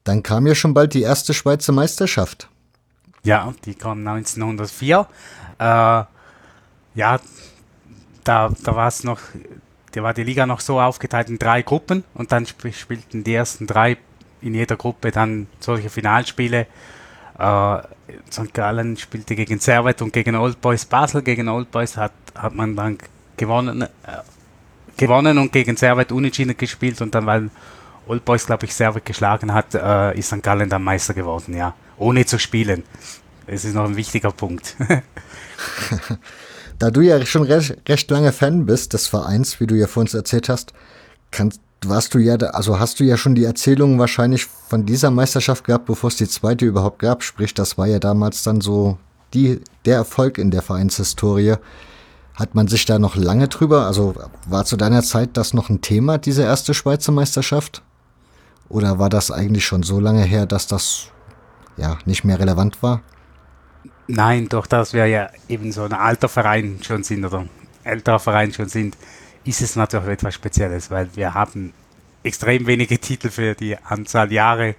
Dann 0.04 0.24
kam 0.24 0.46
ja 0.46 0.54
schon 0.54 0.74
bald 0.74 0.94
die 0.94 1.04
erste 1.04 1.34
Schweizer 1.34 1.72
Meisterschaft. 1.72 2.50
Ja, 3.24 3.54
die 3.64 3.76
kam 3.76 4.06
1904. 4.06 5.08
Äh, 5.58 5.64
ja, 5.64 6.08
da, 8.26 8.50
da 8.50 8.76
war 8.76 8.88
es 8.90 9.06
noch 9.06 9.20
da 9.92 10.04
war 10.04 10.14
die 10.14 10.24
Liga 10.24 10.46
noch 10.46 10.60
so 10.60 10.80
aufgeteilt 10.80 11.30
in 11.30 11.38
drei 11.38 11.62
Gruppen 11.62 12.04
und 12.14 12.32
dann 12.32 12.46
sp 12.48 12.72
spielten 12.72 13.24
die 13.24 13.34
ersten 13.34 13.68
drei 13.68 13.98
in 14.42 14.56
jeder 14.56 14.76
Gruppe 14.76 15.12
dann 15.12 15.48
solche 15.60 15.90
Finalspiele. 15.90 16.68
Äh, 17.38 17.78
St. 18.32 18.54
Gallen 18.54 18.98
spielte 18.98 19.36
gegen 19.36 19.60
Servet 19.60 20.02
und 20.02 20.14
gegen 20.14 20.36
Old 20.36 20.60
Boys 20.62 20.86
Basel. 20.86 21.22
Gegen 21.22 21.48
Old 21.48 21.72
Boys 21.72 21.98
hat, 21.98 22.14
hat 22.36 22.54
man 22.56 22.76
dann 22.76 22.98
gewonnen, 23.38 23.84
äh, 23.84 23.88
gewonnen 24.98 25.38
und 25.38 25.52
gegen 25.52 25.78
Servet 25.78 26.12
unentschieden 26.12 26.58
gespielt 26.58 27.02
und 27.02 27.14
dann, 27.16 27.26
weil 27.26 27.50
Old 28.08 28.26
Boys, 28.26 28.46
glaube 28.46 28.66
ich, 28.66 28.74
Servet 28.74 29.06
geschlagen 29.06 29.54
hat, 29.54 29.76
äh, 29.76 30.18
ist 30.18 30.28
St. 30.28 30.42
Gallen 30.42 30.70
dann 30.70 30.84
Meister 30.84 31.14
geworden, 31.14 31.56
ja. 31.56 31.74
Ohne 31.98 32.26
zu 32.26 32.40
spielen. 32.40 32.84
Es 33.48 33.66
ist 33.66 33.76
noch 33.76 33.86
ein 33.86 33.96
wichtiger 33.96 34.32
Punkt. 34.32 34.76
Da 36.82 36.90
du 36.90 37.02
ja 37.02 37.24
schon 37.28 37.44
recht, 37.44 37.78
recht 37.88 38.10
lange 38.10 38.32
Fan 38.32 38.66
bist 38.66 38.94
des 38.94 39.06
Vereins, 39.06 39.60
wie 39.60 39.68
du 39.68 39.76
ja 39.76 39.86
vorhin 39.86 40.12
erzählt 40.18 40.50
hast, 40.50 40.74
kannst, 41.30 41.62
warst 41.86 42.16
du 42.16 42.18
ja, 42.18 42.38
da, 42.38 42.48
also 42.48 42.80
hast 42.80 43.00
du 43.00 43.04
ja 43.04 43.18
schon 43.18 43.36
die 43.36 43.44
Erzählungen 43.44 44.00
wahrscheinlich 44.00 44.46
von 44.46 44.88
dieser 44.88 45.12
Meisterschaft 45.12 45.64
gehabt, 45.64 45.86
bevor 45.86 46.08
es 46.08 46.16
die 46.16 46.28
zweite 46.28 46.66
überhaupt 46.66 46.98
gab. 46.98 47.22
Sprich, 47.22 47.54
das 47.54 47.78
war 47.78 47.86
ja 47.86 48.00
damals 48.00 48.42
dann 48.42 48.62
so 48.62 48.98
die, 49.36 49.62
der 49.86 49.98
Erfolg 49.98 50.40
in 50.40 50.50
der 50.50 50.64
Vereinshistorie. 50.64 51.58
Hat 52.34 52.56
man 52.56 52.68
sich 52.68 52.88
da 52.88 52.98
noch 52.98 53.16
lange 53.16 53.48
drüber, 53.48 53.86
also 53.86 54.16
war 54.48 54.66
zu 54.66 54.76
deiner 54.76 55.04
Zeit 55.04 55.38
das 55.38 55.54
noch 55.54 55.70
ein 55.70 55.82
Thema, 55.82 56.18
diese 56.18 56.42
erste 56.42 56.74
Schweizer 56.74 57.12
Meisterschaft? 57.12 57.84
Oder 58.70 58.98
war 58.98 59.10
das 59.10 59.30
eigentlich 59.30 59.68
schon 59.68 59.84
so 59.84 60.00
lange 60.00 60.24
her, 60.24 60.48
dass 60.48 60.66
das 60.66 61.10
ja 61.78 62.00
nicht 62.06 62.24
mehr 62.24 62.40
relevant 62.40 62.82
war? 62.82 63.04
Nein, 64.08 64.50
durch 64.50 64.68
das 64.68 64.94
wir 64.94 65.06
ja 65.06 65.30
eben 65.48 65.72
so 65.72 65.84
ein 65.84 65.94
alter 65.94 66.30
Verein 66.30 66.80
schon 66.84 67.04
sind 67.04 67.26
oder 67.26 67.46
älterer 67.84 68.20
Verein 68.20 68.52
schon 68.54 68.68
sind, 68.68 68.98
ist 69.44 69.62
es 69.62 69.76
natürlich 69.76 70.10
etwas 70.10 70.36
Spezielles, 70.36 70.92
weil 70.92 71.10
wir 71.16 71.34
haben 71.34 71.74
extrem 72.24 72.68
wenige 72.68 73.00
Titel 73.00 73.30
für 73.30 73.56
die 73.56 73.78
Anzahl 73.78 74.32
Jahre, 74.32 74.76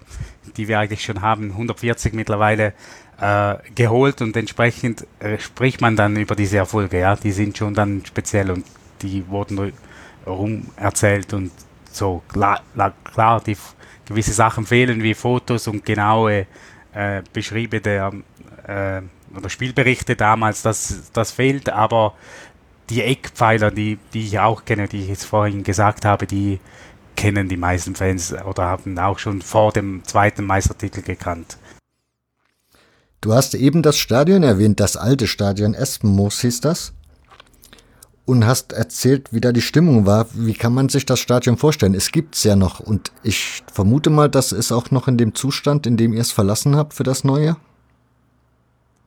die 0.57 0.69
wir 0.69 0.79
eigentlich 0.79 1.03
schon 1.03 1.23
haben, 1.23 1.51
140 1.51 2.13
mittlerweile 2.15 2.73
äh, 3.21 3.57
geholt 3.75 4.21
und 4.21 4.37
entsprechend 4.37 5.07
äh, 5.19 5.39
spricht 5.39 5.81
man 5.81 5.97
dann 5.97 6.17
über 6.17 6.37
diese 6.37 6.59
Erfolge, 6.59 7.01
ja, 7.01 7.17
die 7.17 7.33
sind 7.33 7.59
schon 7.59 7.75
dann 7.75 8.03
speziell 8.05 8.51
und 8.51 8.65
die 9.03 9.27
wurden 9.29 9.73
rum 10.27 10.67
erzählt 10.77 11.33
und 11.33 11.51
so. 11.91 12.23
Klar, 12.29 12.63
klar 13.05 13.41
die 13.45 13.57
gewisse 14.07 14.33
Sachen 14.33 14.67
fehlen 14.67 15.03
wie 15.03 15.15
Fotos 15.15 15.67
und 15.67 15.85
genaue 15.85 16.47
äh, 16.93 17.23
Beschriebe 17.33 17.81
der 17.81 18.13
äh, 18.67 19.03
oder 19.37 19.49
Spielberichte 19.49 20.17
damals, 20.17 20.63
das, 20.63 21.11
das 21.13 21.31
fehlt, 21.31 21.69
aber 21.69 22.15
die 22.91 23.03
Eckpfeiler, 23.03 23.71
die, 23.71 23.99
die 24.13 24.27
ich 24.27 24.39
auch 24.39 24.65
kenne, 24.65 24.89
die 24.89 25.03
ich 25.03 25.09
jetzt 25.09 25.25
vorhin 25.25 25.63
gesagt 25.63 26.05
habe, 26.05 26.27
die 26.27 26.61
kennen 27.17 27.49
die 27.49 27.57
meisten 27.57 27.95
Fans 27.95 28.33
oder 28.33 28.65
haben 28.65 28.99
auch 28.99 29.19
schon 29.19 29.43
vor 29.43 29.73
dem 29.73 30.03
zweiten 30.05 30.45
Meistertitel 30.45 31.03
gekannt. 31.03 31.57
Du 33.21 33.33
hast 33.33 33.55
eben 33.55 33.83
das 33.83 33.99
Stadion 33.99 34.43
erwähnt, 34.43 34.81
das 34.81 34.97
alte 34.97 35.29
Stadion 35.29 35.75
Espenmoos 35.75 36.41
hieß 36.41 36.61
das. 36.61 36.93
Und 38.25 38.47
hast 38.47 38.73
erzählt, 38.73 39.33
wie 39.33 39.41
da 39.41 39.53
die 39.53 39.61
Stimmung 39.61 40.07
war. 40.07 40.27
Wie 40.33 40.55
kann 40.55 40.73
man 40.73 40.89
sich 40.89 41.07
das 41.07 41.19
Stadion 41.19 41.57
vorstellen? 41.57 41.95
Es 41.95 42.13
gibt 42.13 42.37
es 42.37 42.45
ja 42.45 42.55
noch 42.55 42.81
und 42.81 43.11
ich 43.23 43.63
vermute 43.73 44.11
mal, 44.11 44.29
das 44.29 44.53
ist 44.53 44.71
auch 44.71 44.91
noch 44.91 45.09
in 45.09 45.19
dem 45.19 45.35
Zustand, 45.35 45.87
in 45.87 45.97
dem 45.97 46.13
ihr 46.13 46.21
es 46.21 46.31
verlassen 46.31 46.77
habt 46.77 46.95
für 46.95 47.03
das 47.03 47.25
Neue. 47.25 47.57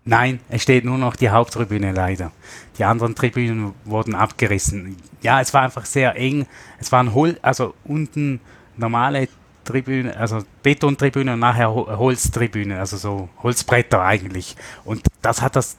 Nein, 0.08 0.40
es 0.50 0.62
steht 0.62 0.86
nur 0.86 1.00
noch 1.00 1.16
die 1.16 1.32
Haupttribüne 1.32 1.92
leider. 1.92 2.32
Die 2.78 2.84
anderen 2.84 3.16
Tribünen 3.16 3.74
wurden 3.86 4.14
abgerissen. 4.14 4.98
Ja, 5.24 5.42
es 5.42 5.52
war 5.52 5.64
einfach 5.64 5.86
sehr 5.86 6.16
eng. 6.16 6.46
Es 6.80 6.92
waren 6.92 7.16
Hol 7.16 7.40
also 7.42 7.74
unten 7.84 8.40
normale 8.78 9.28
Tribüne, 9.64 10.16
also 10.16 10.44
Betontribüne 10.62 11.34
und 11.34 11.40
nachher 11.40 11.74
Holztribüne, 11.74 12.78
also 12.80 12.98
so 12.98 13.30
Holzbretter 13.42 14.04
eigentlich. 14.04 14.56
Und 14.84 15.02
das 15.24 15.42
hat 15.42 15.56
das 15.56 15.76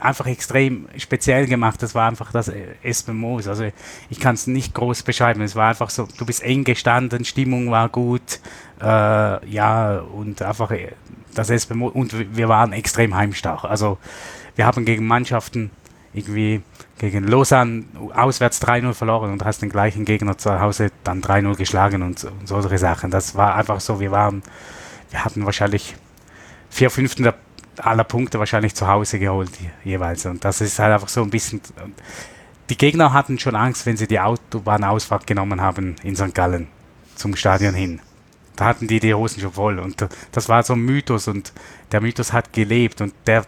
einfach 0.00 0.26
extrem 0.26 0.88
speziell 0.96 1.46
gemacht. 1.46 1.82
Das 1.82 1.94
war 1.94 2.08
einfach 2.08 2.32
das 2.32 2.50
Espen 2.82 3.16
Moos. 3.16 3.48
Also 3.48 3.64
ich 4.08 4.20
kann 4.20 4.34
es 4.34 4.46
nicht 4.46 4.74
groß 4.74 5.02
beschreiben. 5.02 5.42
Es 5.42 5.56
war 5.56 5.68
einfach 5.68 5.90
so, 5.90 6.08
du 6.16 6.26
bist 6.26 6.42
eng 6.42 6.64
gestanden, 6.64 7.24
Stimmung 7.24 7.70
war 7.70 7.88
gut, 7.88 8.40
äh, 8.80 8.84
ja, 9.48 9.98
und 9.98 10.42
einfach 10.42 10.72
das 11.34 11.50
ist 11.50 11.70
und 11.70 12.36
wir 12.36 12.48
waren 12.48 12.72
extrem 12.72 13.14
heimstark. 13.14 13.64
Also 13.64 13.98
wir 14.56 14.66
haben 14.66 14.84
gegen 14.84 15.06
Mannschaften 15.06 15.70
irgendwie 16.12 16.62
gegen 16.98 17.26
Lausanne 17.26 17.84
auswärts 18.14 18.60
3-0 18.62 18.92
verloren 18.94 19.32
und 19.32 19.44
hast 19.44 19.62
den 19.62 19.70
gleichen 19.70 20.04
Gegner 20.04 20.36
zu 20.36 20.60
Hause 20.60 20.90
dann 21.04 21.22
3-0 21.22 21.56
geschlagen 21.56 22.02
und, 22.02 22.24
und 22.24 22.46
solche 22.46 22.78
Sachen. 22.78 23.10
Das 23.10 23.36
war 23.36 23.54
einfach 23.54 23.80
so, 23.80 24.00
wir 24.00 24.10
waren, 24.10 24.42
wir 25.10 25.24
hatten 25.24 25.44
wahrscheinlich 25.46 25.94
vier 26.68 26.90
Fünften 26.90 27.32
aller 27.80 28.04
Punkte 28.04 28.38
wahrscheinlich 28.38 28.74
zu 28.74 28.86
Hause 28.86 29.18
geholt 29.18 29.50
jeweils. 29.84 30.26
Und 30.26 30.44
das 30.44 30.60
ist 30.60 30.78
halt 30.78 30.92
einfach 30.92 31.08
so 31.08 31.22
ein 31.22 31.30
bisschen. 31.30 31.60
Die 32.68 32.76
Gegner 32.76 33.12
hatten 33.12 33.38
schon 33.38 33.56
Angst, 33.56 33.86
wenn 33.86 33.96
sie 33.96 34.06
die 34.06 34.20
Autobahnausfahrt 34.20 35.26
genommen 35.26 35.60
haben 35.60 35.96
in 36.02 36.14
St. 36.14 36.34
Gallen 36.34 36.68
zum 37.16 37.34
Stadion 37.34 37.74
hin 37.74 38.00
da 38.60 38.66
hatten 38.66 38.86
die 38.86 39.00
die 39.00 39.14
Hosen 39.14 39.40
schon 39.40 39.52
voll. 39.52 39.78
Und 39.78 40.06
das 40.32 40.50
war 40.50 40.62
so 40.62 40.74
ein 40.74 40.80
Mythos 40.80 41.28
und 41.28 41.54
der 41.92 42.02
Mythos 42.02 42.34
hat 42.34 42.52
gelebt 42.52 43.00
und 43.00 43.14
der 43.26 43.46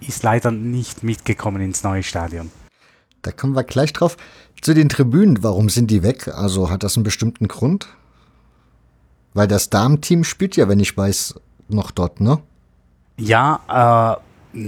ist 0.00 0.22
leider 0.22 0.52
nicht 0.52 1.02
mitgekommen 1.02 1.60
ins 1.60 1.82
neue 1.82 2.04
Stadion. 2.04 2.52
Da 3.22 3.32
kommen 3.32 3.56
wir 3.56 3.64
gleich 3.64 3.92
drauf. 3.92 4.16
Zu 4.62 4.72
den 4.72 4.88
Tribünen, 4.88 5.42
warum 5.42 5.68
sind 5.68 5.90
die 5.90 6.04
weg? 6.04 6.28
Also 6.28 6.70
hat 6.70 6.84
das 6.84 6.96
einen 6.96 7.02
bestimmten 7.02 7.48
Grund? 7.48 7.88
Weil 9.34 9.48
das 9.48 9.68
Damenteam 9.68 10.22
spielt 10.22 10.56
ja, 10.56 10.68
wenn 10.68 10.78
ich 10.78 10.96
weiß, 10.96 11.34
noch 11.68 11.90
dort, 11.90 12.20
ne? 12.20 12.38
Ja, 13.18 14.20
äh, 14.54 14.58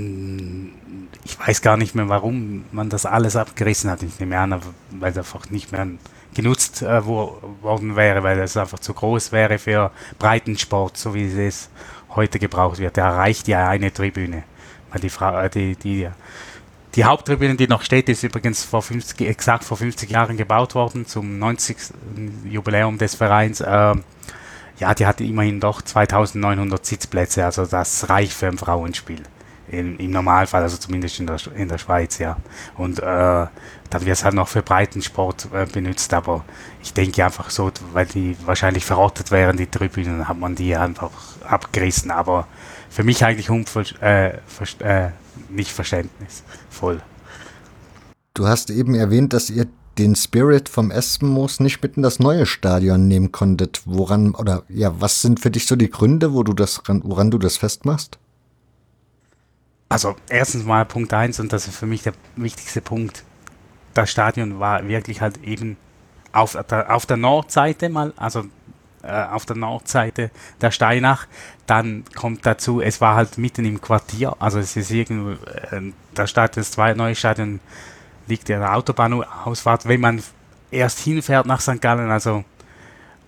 ich 1.25 1.39
weiß 1.47 1.63
gar 1.63 1.77
nicht 1.77 1.95
mehr, 1.95 2.09
warum 2.09 2.65
man 2.73 2.91
das 2.91 3.07
alles 3.07 3.37
abgerissen 3.37 3.91
hat. 3.91 4.03
Ich 4.03 4.19
nehme 4.19 4.39
an, 4.39 4.61
weil 4.91 5.13
es 5.13 5.19
einfach 5.19 5.51
nicht 5.51 5.73
mehr 5.73 5.87
genutzt 6.35 6.83
äh, 6.83 7.05
worden 7.05 7.97
wäre, 7.97 8.23
weil 8.23 8.39
es 8.41 8.57
einfach 8.57 8.79
zu 8.79 8.95
groß 8.95 9.33
wäre 9.33 9.59
für 9.59 9.91
Breitensport, 10.19 10.97
so 10.97 11.15
wie 11.15 11.25
es 11.25 11.71
heute 12.11 12.39
gebraucht 12.39 12.79
wird. 12.79 12.97
Da 12.97 13.11
reicht 13.11 13.49
ja 13.49 13.69
eine 13.69 13.93
Tribüne. 13.93 14.45
Weil 14.91 15.01
die, 15.01 15.11
Fra 15.11 15.45
äh, 15.45 15.51
die, 15.51 15.77
die, 15.77 16.09
die 16.95 17.05
Haupttribüne, 17.05 17.57
die 17.57 17.67
noch 17.67 17.83
steht, 17.83 18.09
ist 18.09 18.23
übrigens 18.23 18.65
vor 18.65 18.83
50, 18.83 19.27
exakt 19.29 19.65
vor 19.65 19.77
50 19.77 20.11
Jahren 20.11 20.37
gebaut 20.37 20.75
worden, 20.75 21.07
zum 21.07 21.39
90. 21.39 21.77
Jubiläum 22.45 22.99
des 22.99 23.15
Vereins. 23.15 23.61
Äh, 23.61 23.95
ja, 24.79 24.95
die 24.95 25.07
hatte 25.07 25.25
immerhin 25.25 25.61
doch 25.61 25.83
2900 25.83 26.85
Sitzplätze, 26.85 27.45
also 27.45 27.67
das 27.67 28.09
reicht 28.09 28.33
für 28.33 28.47
ein 28.47 28.59
Frauenspiel. 28.59 29.23
Im, 29.71 29.99
Im, 29.99 30.13
Normalfall, 30.13 30.63
also 30.63 30.79
zumindest 30.79 31.21
in 31.21 31.27
der, 31.27 31.37
in 31.55 31.69
der 31.69 31.77
Schweiz, 31.77 32.17
ja. 32.19 32.39
Und 32.79 33.01
äh, 33.01 33.03
dann 33.03 33.51
wird 33.93 34.17
es 34.17 34.25
halt 34.25 34.35
noch 34.35 34.49
für 34.49 34.63
Breitensport 34.63 35.49
äh, 35.53 35.67
benutzt, 35.67 36.15
aber 36.15 36.43
ich 36.83 36.95
denke 36.95 37.23
einfach 37.23 37.51
so, 37.51 37.71
weil 37.93 38.07
die 38.07 38.35
wahrscheinlich 38.47 38.87
verrottet 38.87 39.31
wären, 39.31 39.59
die 39.59 39.67
Tribünen, 39.67 40.27
hat 40.27 40.39
man 40.39 40.55
die 40.55 40.75
einfach 40.75 41.11
abgerissen. 41.47 42.11
Aber 42.11 42.47
für 42.89 43.05
mich 43.05 43.23
eigentlich 43.25 43.51
unver 43.51 43.85
äh, 44.01 44.39
äh, 44.81 45.11
nicht 45.51 45.71
verständnisvoll. 45.71 47.03
Du 48.33 48.47
hast 48.47 48.71
eben 48.71 48.95
erwähnt, 48.95 49.33
dass 49.33 49.51
ihr 49.51 49.67
den 49.99 50.15
Spirit 50.15 50.69
vom 50.69 50.91
Espenmoos 50.91 51.61
nicht 51.61 51.83
mit 51.83 51.97
in 51.97 52.03
das 52.03 52.19
neue 52.19 52.47
Stadion 52.47 53.09
nehmen 53.09 53.33
konntet. 53.33 53.83
Woran 53.85 54.35
oder 54.35 54.63
ja, 54.69 55.01
was 55.01 55.23
sind 55.23 55.41
für 55.41 55.51
dich 55.51 55.67
so 55.67 55.77
die 55.77 55.91
Gründe, 55.91 56.33
wo 56.33 56.43
du 56.43 56.53
das, 56.53 56.83
woran 56.87 57.31
du 57.31 57.39
das 57.39 57.57
festmachst? 57.57 58.19
Also 59.89 60.17
erstens 60.29 60.65
mal 60.65 60.85
Punkt 60.85 61.13
1 61.13 61.41
und 61.41 61.53
das 61.53 61.67
ist 61.67 61.77
für 61.77 61.87
mich 61.87 62.03
der 62.03 62.13
wichtigste 62.37 62.81
Punkt. 62.81 63.25
Das 63.95 64.11
Stadion 64.11 64.61
war 64.61 64.87
wirklich 64.87 65.21
halt 65.21 65.43
eben 65.43 65.77
auf 66.33 66.57
der, 66.71 66.95
auf 66.95 67.07
der 67.07 67.17
Nordseite 67.17 67.89
mal, 67.89 68.13
also 68.17 68.45
äh, 69.03 69.25
auf 69.25 69.47
der 69.47 69.57
Nordseite 69.57 70.31
der 70.61 70.71
Steinach. 70.71 71.27
Dann 71.67 72.05
kommt 72.15 72.45
dazu, 72.45 72.81
es 72.81 73.01
war 73.01 73.17
halt 73.17 73.39
mitten 73.39 73.65
im 73.65 73.81
Quartier, 73.81 74.37
also 74.39 74.59
es 74.59 74.77
ist 74.77 74.91
irgendwo, 74.91 75.31
äh, 75.31 75.93
da 76.15 76.27
steht 76.27 76.57
das 76.57 76.77
neue 76.77 77.15
Stadion 77.15 77.61
liegt 78.29 78.49
ja 78.49 78.59
der 78.59 78.75
Autobahnausfahrt, 78.75 79.89
wenn 79.89 80.01
man 80.01 80.23
erst 80.71 81.01
hinfährt 81.01 81.47
nach 81.47 81.61
St. 81.61 81.81
Gallen, 81.81 82.11
also 82.11 82.45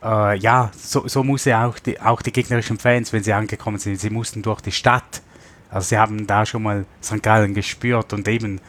äh, 0.02 0.38
ja, 0.38 0.70
so, 0.76 1.08
so 1.08 1.24
muss 1.24 1.44
ja 1.44 1.66
auch 1.66 1.78
die, 1.78 2.00
auch 2.00 2.22
die 2.22 2.32
gegnerischen 2.32 2.78
Fans, 2.78 3.12
wenn 3.12 3.22
sie 3.22 3.32
angekommen 3.32 3.78
sind, 3.78 3.96
sie 3.96 4.10
mussten 4.10 4.42
durch 4.42 4.60
die 4.60 4.72
Stadt 4.72 5.22
also 5.70 5.88
sie 5.88 5.98
haben 5.98 6.26
da 6.26 6.44
schon 6.44 6.62
mal 6.62 6.84
St. 7.02 7.22
Gallen 7.22 7.54
gespürt 7.54 8.12
und 8.12 8.26
eben 8.26 8.60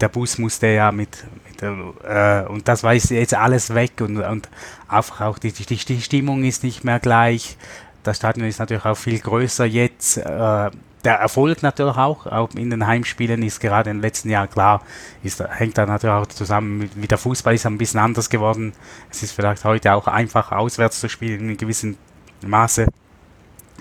der 0.00 0.08
Bus 0.08 0.38
musste 0.38 0.68
ja 0.68 0.92
mit, 0.92 1.24
mit 1.48 1.62
äh, 1.62 2.44
und 2.48 2.68
das 2.68 2.82
war 2.82 2.94
jetzt 2.94 3.34
alles 3.34 3.74
weg 3.74 4.00
und, 4.00 4.18
und 4.18 4.48
einfach 4.88 5.22
auch 5.22 5.38
die, 5.38 5.52
die, 5.52 5.64
die 5.64 6.00
Stimmung 6.00 6.44
ist 6.44 6.62
nicht 6.62 6.84
mehr 6.84 7.00
gleich. 7.00 7.56
Das 8.02 8.18
Stadion 8.18 8.46
ist 8.46 8.60
natürlich 8.60 8.84
auch 8.84 8.96
viel 8.96 9.18
größer 9.18 9.64
jetzt. 9.64 10.18
Äh, 10.18 10.70
der 11.06 11.14
Erfolg 11.14 11.62
natürlich 11.62 11.96
auch, 11.96 12.26
auch 12.26 12.50
in 12.54 12.68
den 12.68 12.86
Heimspielen 12.86 13.42
ist 13.44 13.60
gerade 13.60 13.90
den 13.90 14.00
letzten 14.00 14.28
Jahren 14.28 14.50
klar, 14.50 14.82
ist, 15.22 15.40
hängt 15.40 15.78
da 15.78 15.86
natürlich 15.86 16.14
auch 16.14 16.26
zusammen 16.26 16.78
mit, 16.78 16.96
mit 16.96 17.10
der 17.12 17.18
Fußball 17.18 17.54
ist 17.54 17.64
ein 17.64 17.78
bisschen 17.78 18.00
anders 18.00 18.28
geworden. 18.28 18.72
Es 19.08 19.22
ist 19.22 19.30
vielleicht 19.30 19.64
heute 19.64 19.94
auch 19.94 20.08
einfach 20.08 20.50
auswärts 20.50 20.98
zu 21.00 21.08
spielen 21.08 21.40
in 21.40 21.46
einem 21.46 21.56
gewissen 21.56 21.96
Maße. 22.44 22.88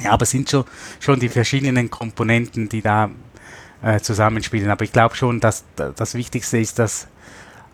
Ja, 0.01 0.11
aber 0.11 0.23
es 0.23 0.29
sind 0.29 0.49
schon, 0.49 0.65
schon 0.99 1.19
die 1.19 1.29
verschiedenen 1.29 1.89
Komponenten, 1.89 2.69
die 2.69 2.83
da 2.83 3.09
äh, 3.81 3.99
zusammenspielen. 3.99 4.69
Aber 4.69 4.83
ich 4.83 4.91
glaube 4.91 5.15
schon, 5.15 5.39
dass 5.39 5.63
das 5.75 6.13
Wichtigste 6.13 6.59
ist, 6.59 6.77
dass 6.77 7.07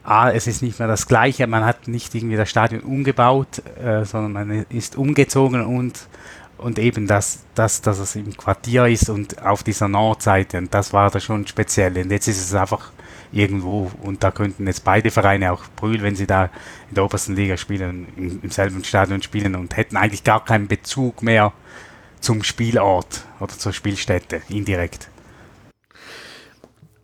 A, 0.03 0.31
es 0.31 0.47
ist 0.47 0.61
nicht 0.61 0.79
mehr 0.79 0.87
das 0.87 1.07
Gleiche, 1.07 1.45
man 1.45 1.65
hat 1.65 1.87
nicht 1.89 2.15
irgendwie 2.15 2.37
das 2.37 2.49
Stadion 2.49 2.81
umgebaut, 2.81 3.61
äh, 3.83 4.05
sondern 4.05 4.31
man 4.31 4.65
ist 4.69 4.95
umgezogen 4.95 5.65
und, 5.65 6.07
und 6.61 6.79
eben, 6.79 7.07
dass, 7.07 7.39
dass, 7.55 7.81
dass 7.81 7.99
es 7.99 8.15
im 8.15 8.37
Quartier 8.37 8.85
ist 8.85 9.09
und 9.09 9.41
auf 9.43 9.63
dieser 9.63 9.87
Nordseite. 9.87 10.57
Und 10.57 10.73
das 10.73 10.93
war 10.93 11.09
da 11.09 11.19
schon 11.19 11.47
speziell. 11.47 11.97
Und 11.97 12.11
jetzt 12.11 12.27
ist 12.27 12.41
es 12.41 12.53
einfach 12.53 12.91
irgendwo 13.31 13.91
und 14.01 14.23
da 14.23 14.31
könnten 14.31 14.67
jetzt 14.67 14.83
beide 14.83 15.09
Vereine, 15.09 15.51
auch 15.51 15.63
Brühl, 15.75 16.01
wenn 16.01 16.15
sie 16.15 16.27
da 16.27 16.45
in 16.89 16.95
der 16.95 17.05
obersten 17.05 17.35
Liga 17.35 17.57
spielen, 17.57 18.07
im, 18.15 18.39
im 18.43 18.51
selben 18.51 18.83
Stadion 18.83 19.21
spielen 19.21 19.55
und 19.55 19.77
hätten 19.77 19.97
eigentlich 19.97 20.23
gar 20.23 20.43
keinen 20.43 20.67
Bezug 20.67 21.23
mehr 21.23 21.53
zum 22.19 22.43
Spielort 22.43 23.23
oder 23.39 23.57
zur 23.57 23.73
Spielstätte 23.73 24.41
indirekt. 24.49 25.09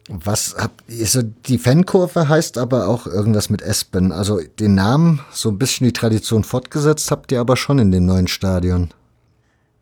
Was 0.09 0.55
habt 0.57 0.83
ihr, 0.87 1.05
so 1.05 1.21
die 1.21 1.57
Fankurve 1.57 2.29
heißt 2.29 2.57
aber 2.57 2.87
auch 2.87 3.07
irgendwas 3.07 3.49
mit 3.49 3.61
Espen. 3.61 4.13
Also 4.13 4.39
den 4.59 4.75
Namen, 4.75 5.19
so 5.31 5.49
ein 5.49 5.57
bisschen 5.57 5.85
die 5.85 5.93
Tradition 5.93 6.45
fortgesetzt 6.45 7.11
habt 7.11 7.31
ihr 7.31 7.41
aber 7.41 7.57
schon 7.57 7.79
in 7.79 7.91
dem 7.91 8.05
neuen 8.05 8.27
Stadion. 8.27 8.93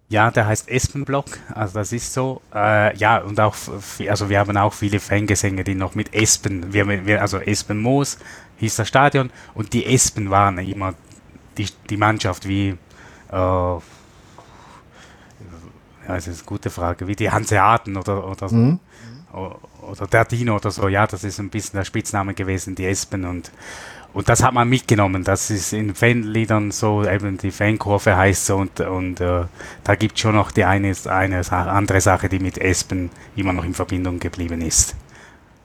Ja, 0.07 0.29
der 0.29 0.45
heißt 0.45 0.69
Espenblock, 0.69 1.25
also 1.53 1.79
das 1.79 1.91
ist 1.91 2.13
so. 2.13 2.41
Äh, 2.53 2.95
ja, 2.97 3.17
und 3.17 3.39
auch, 3.39 3.55
also 4.07 4.29
wir 4.29 4.39
haben 4.39 4.55
auch 4.55 4.73
viele 4.73 4.99
Fangesänge, 4.99 5.63
die 5.63 5.73
noch 5.73 5.95
mit 5.95 6.13
Espen, 6.13 6.71
wir, 6.73 6.87
wir, 7.05 7.21
also 7.21 7.39
Espen 7.39 7.81
Moos 7.81 8.19
hieß 8.57 8.75
das 8.75 8.87
Stadion 8.87 9.31
und 9.55 9.73
die 9.73 9.85
Espen 9.85 10.29
waren 10.29 10.59
immer 10.59 10.93
die, 11.57 11.67
die 11.89 11.97
Mannschaft 11.97 12.47
wie 12.47 12.77
äh, 13.31 13.79
ja, 16.07 16.13
das 16.13 16.27
ist 16.27 16.41
eine 16.41 16.45
gute 16.45 16.69
Frage. 16.69 17.07
Wie 17.07 17.15
die 17.15 17.31
Hanseaten 17.31 17.97
oder, 17.97 18.27
oder 18.27 18.49
so. 18.49 18.55
Mhm. 18.55 18.79
Oder 19.81 20.07
der 20.07 20.25
Dino 20.25 20.55
oder 20.55 20.71
so. 20.71 20.87
Ja, 20.87 21.07
das 21.07 21.23
ist 21.23 21.39
ein 21.39 21.49
bisschen 21.49 21.77
der 21.77 21.85
Spitzname 21.85 22.33
gewesen, 22.33 22.75
die 22.75 22.85
Espen. 22.85 23.25
Und, 23.25 23.51
und 24.15 24.29
das 24.29 24.41
hat 24.41 24.53
man 24.53 24.67
mitgenommen. 24.67 25.23
Das 25.23 25.51
ist 25.51 25.73
in 25.73 25.93
Fanliedern 25.93 26.71
so, 26.71 27.05
eben 27.05 27.37
die 27.37 27.51
Fankurve 27.51 28.15
heißt 28.15 28.47
so. 28.47 28.55
Und, 28.55 28.79
und 28.79 29.21
äh, 29.21 29.43
da 29.83 29.95
gibt 29.95 30.15
es 30.15 30.21
schon 30.21 30.35
noch 30.35 30.51
die 30.51 30.63
eine, 30.63 30.93
eine 31.05 31.51
andere 31.51 32.01
Sache, 32.01 32.29
die 32.29 32.39
mit 32.39 32.57
Espen 32.57 33.11
immer 33.35 33.53
noch 33.53 33.65
in 33.65 33.73
Verbindung 33.73 34.19
geblieben 34.19 34.61
ist. 34.61 34.95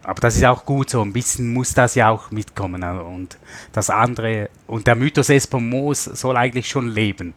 Aber 0.02 0.20
das 0.20 0.36
ist 0.36 0.44
auch 0.44 0.66
gut 0.66 0.90
so. 0.90 1.00
Ein 1.00 1.12
bisschen 1.12 1.52
muss 1.52 1.74
das 1.74 1.94
ja 1.94 2.10
auch 2.10 2.30
mitkommen. 2.30 2.82
Und 2.82 3.38
das 3.72 3.88
andere, 3.88 4.50
und 4.66 4.86
der 4.86 4.96
Mythos 4.96 5.30
Espen 5.30 5.68
Moos 5.68 6.04
soll 6.04 6.36
eigentlich 6.36 6.68
schon 6.68 6.88
leben. 6.88 7.34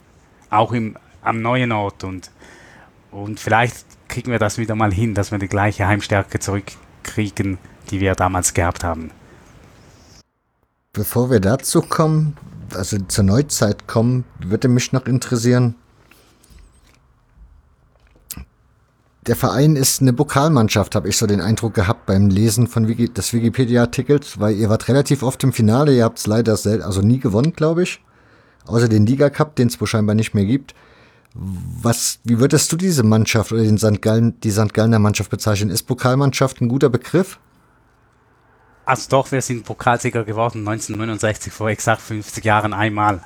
Auch 0.49 0.73
im, 0.73 0.97
am 1.21 1.41
neuen 1.41 1.71
Ort. 1.71 2.03
Und 2.03 2.31
und 3.13 3.39
vielleicht 3.39 3.85
kriegen 4.07 4.31
wir 4.31 4.39
das 4.39 4.57
wieder 4.57 4.75
mal 4.75 4.91
hin, 4.91 5.13
dass 5.13 5.31
wir 5.31 5.37
die 5.37 5.47
gleiche 5.47 5.87
Heimstärke 5.87 6.39
zurückkriegen, 6.39 7.59
die 7.91 7.99
wir 7.99 8.15
damals 8.15 8.53
gehabt 8.53 8.83
haben. 8.83 9.11
Bevor 10.95 11.31
wir 11.31 11.39
dazu 11.39 11.81
kommen, 11.81 12.37
also 12.75 12.99
zur 13.07 13.23
Neuzeit 13.23 13.87
kommen, 13.87 14.25
würde 14.39 14.67
mich 14.67 14.93
noch 14.93 15.07
interessieren. 15.07 15.73
Der 19.25 19.35
Verein 19.35 19.75
ist 19.75 20.01
eine 20.01 20.13
Pokalmannschaft, 20.13 20.93
habe 20.93 21.09
ich 21.09 21.17
so 21.17 21.25
den 21.25 21.41
Eindruck 21.41 21.73
gehabt 21.73 22.05
beim 22.05 22.29
Lesen 22.29 22.67
von 22.67 22.87
Wiki 22.87 23.11
des 23.11 23.33
Wikipedia-Artikels, 23.33 24.39
weil 24.39 24.55
ihr 24.55 24.69
wart 24.69 24.87
relativ 24.87 25.23
oft 25.23 25.43
im 25.43 25.51
Finale, 25.51 25.95
ihr 25.95 26.03
habt 26.03 26.19
es 26.19 26.27
leider 26.27 26.55
selten, 26.57 26.83
also 26.83 27.01
nie 27.01 27.19
gewonnen, 27.19 27.53
glaube 27.53 27.81
ich. 27.81 27.99
Außer 28.67 28.87
den 28.87 29.07
Liga 29.07 29.31
Cup, 29.31 29.55
den 29.55 29.69
es 29.69 29.81
wohl 29.81 29.87
scheinbar 29.87 30.13
nicht 30.13 30.35
mehr 30.35 30.45
gibt. 30.45 30.75
Was, 31.33 32.19
wie 32.23 32.39
würdest 32.39 32.71
du 32.71 32.75
diese 32.75 33.01
Mannschaft 33.01 33.51
oder 33.51 33.63
den 33.63 33.79
St. 33.79 33.99
Gallen, 33.99 34.39
die 34.41 34.51
St. 34.51 34.75
Gallener 34.75 34.99
Mannschaft 34.99 35.31
bezeichnen? 35.31 35.71
Ist 35.71 35.83
Pokalmannschaft 35.83 36.61
ein 36.61 36.69
guter 36.69 36.89
Begriff? 36.89 37.39
Also 38.85 39.09
doch, 39.09 39.31
wir 39.31 39.41
sind 39.41 39.63
Pokalsieger 39.63 40.23
geworden 40.23 40.59
1969, 40.59 41.53
vor 41.53 41.69
exakt 41.69 42.01
50 42.01 42.43
Jahren 42.43 42.73
einmal. 42.73 43.21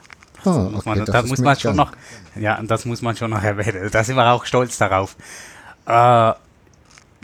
Oh, 0.45 0.49
okay, 0.49 0.71
muss 0.71 0.85
man, 0.85 1.05
das, 1.05 1.25
muss 1.25 1.39
man 1.39 1.59
schon 1.59 1.75
noch, 1.75 1.91
ja, 2.35 2.61
das 2.61 2.85
muss 2.85 3.01
man 3.01 3.15
schon 3.15 3.31
noch 3.31 3.43
erwähnen. 3.43 3.89
Da 3.91 4.03
sind 4.03 4.15
wir 4.15 4.31
auch 4.31 4.45
stolz 4.45 4.77
darauf. 4.77 5.15
Äh, 5.85 6.33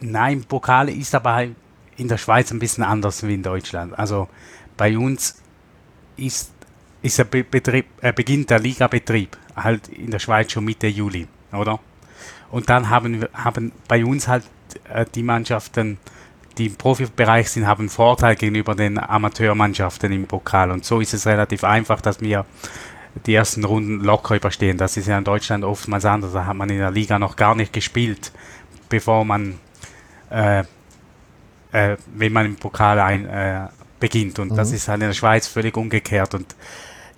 nein, 0.01 0.43
Pokal 0.45 0.89
ist 0.89 1.13
aber 1.13 1.45
in 1.95 2.07
der 2.07 2.17
Schweiz 2.17 2.51
ein 2.51 2.59
bisschen 2.59 2.83
anders 2.83 3.25
wie 3.25 3.35
in 3.35 3.43
Deutschland. 3.43 3.97
Also 3.97 4.27
bei 4.77 4.97
uns 4.97 5.35
ist, 6.17 6.51
ist 7.01 7.17
der 7.19 7.25
Betrieb, 7.25 7.85
äh, 8.01 8.11
beginnt 8.13 8.49
der 8.49 8.59
Ligabetrieb 8.59 9.37
halt 9.55 9.87
in 9.89 10.09
der 10.09 10.19
Schweiz 10.19 10.51
schon 10.51 10.65
Mitte 10.65 10.87
Juli, 10.87 11.27
oder? 11.51 11.79
Und 12.49 12.69
dann 12.69 12.89
haben 12.89 13.21
wir 13.21 13.29
haben 13.33 13.71
bei 13.87 14.03
uns 14.05 14.27
halt 14.27 14.43
äh, 14.89 15.05
die 15.13 15.23
Mannschaften, 15.23 15.97
die 16.57 16.67
im 16.67 16.75
Profibereich 16.75 17.49
sind, 17.49 17.67
haben 17.67 17.89
Vorteil 17.89 18.35
gegenüber 18.35 18.75
den 18.75 18.99
Amateurmannschaften 18.99 20.11
im 20.11 20.25
Pokal. 20.25 20.71
Und 20.71 20.85
so 20.85 20.99
ist 20.99 21.13
es 21.13 21.25
relativ 21.25 21.63
einfach, 21.63 22.01
dass 22.01 22.21
wir 22.21 22.45
die 23.25 23.33
ersten 23.33 23.63
Runden 23.63 24.01
locker 24.01 24.35
überstehen. 24.35 24.77
Das 24.77 24.97
ist 24.97 25.07
ja 25.07 25.17
in 25.17 25.23
Deutschland 25.23 25.63
oftmals 25.63 26.05
anders. 26.05 26.33
Da 26.33 26.45
hat 26.45 26.55
man 26.55 26.69
in 26.69 26.79
der 26.79 26.91
Liga 26.91 27.19
noch 27.19 27.35
gar 27.35 27.55
nicht 27.55 27.73
gespielt, 27.73 28.31
bevor 28.89 29.25
man, 29.25 29.59
äh, 30.31 30.63
äh, 31.71 31.97
wenn 32.13 32.33
man 32.33 32.45
im 32.45 32.55
Pokal 32.55 32.99
ein, 32.99 33.25
äh, 33.25 33.67
beginnt. 33.99 34.39
Und 34.39 34.51
mhm. 34.51 34.55
das 34.55 34.71
ist 34.71 34.87
halt 34.87 35.01
in 35.01 35.07
der 35.07 35.13
Schweiz 35.13 35.47
völlig 35.47 35.77
umgekehrt. 35.77 36.33
Und 36.33 36.55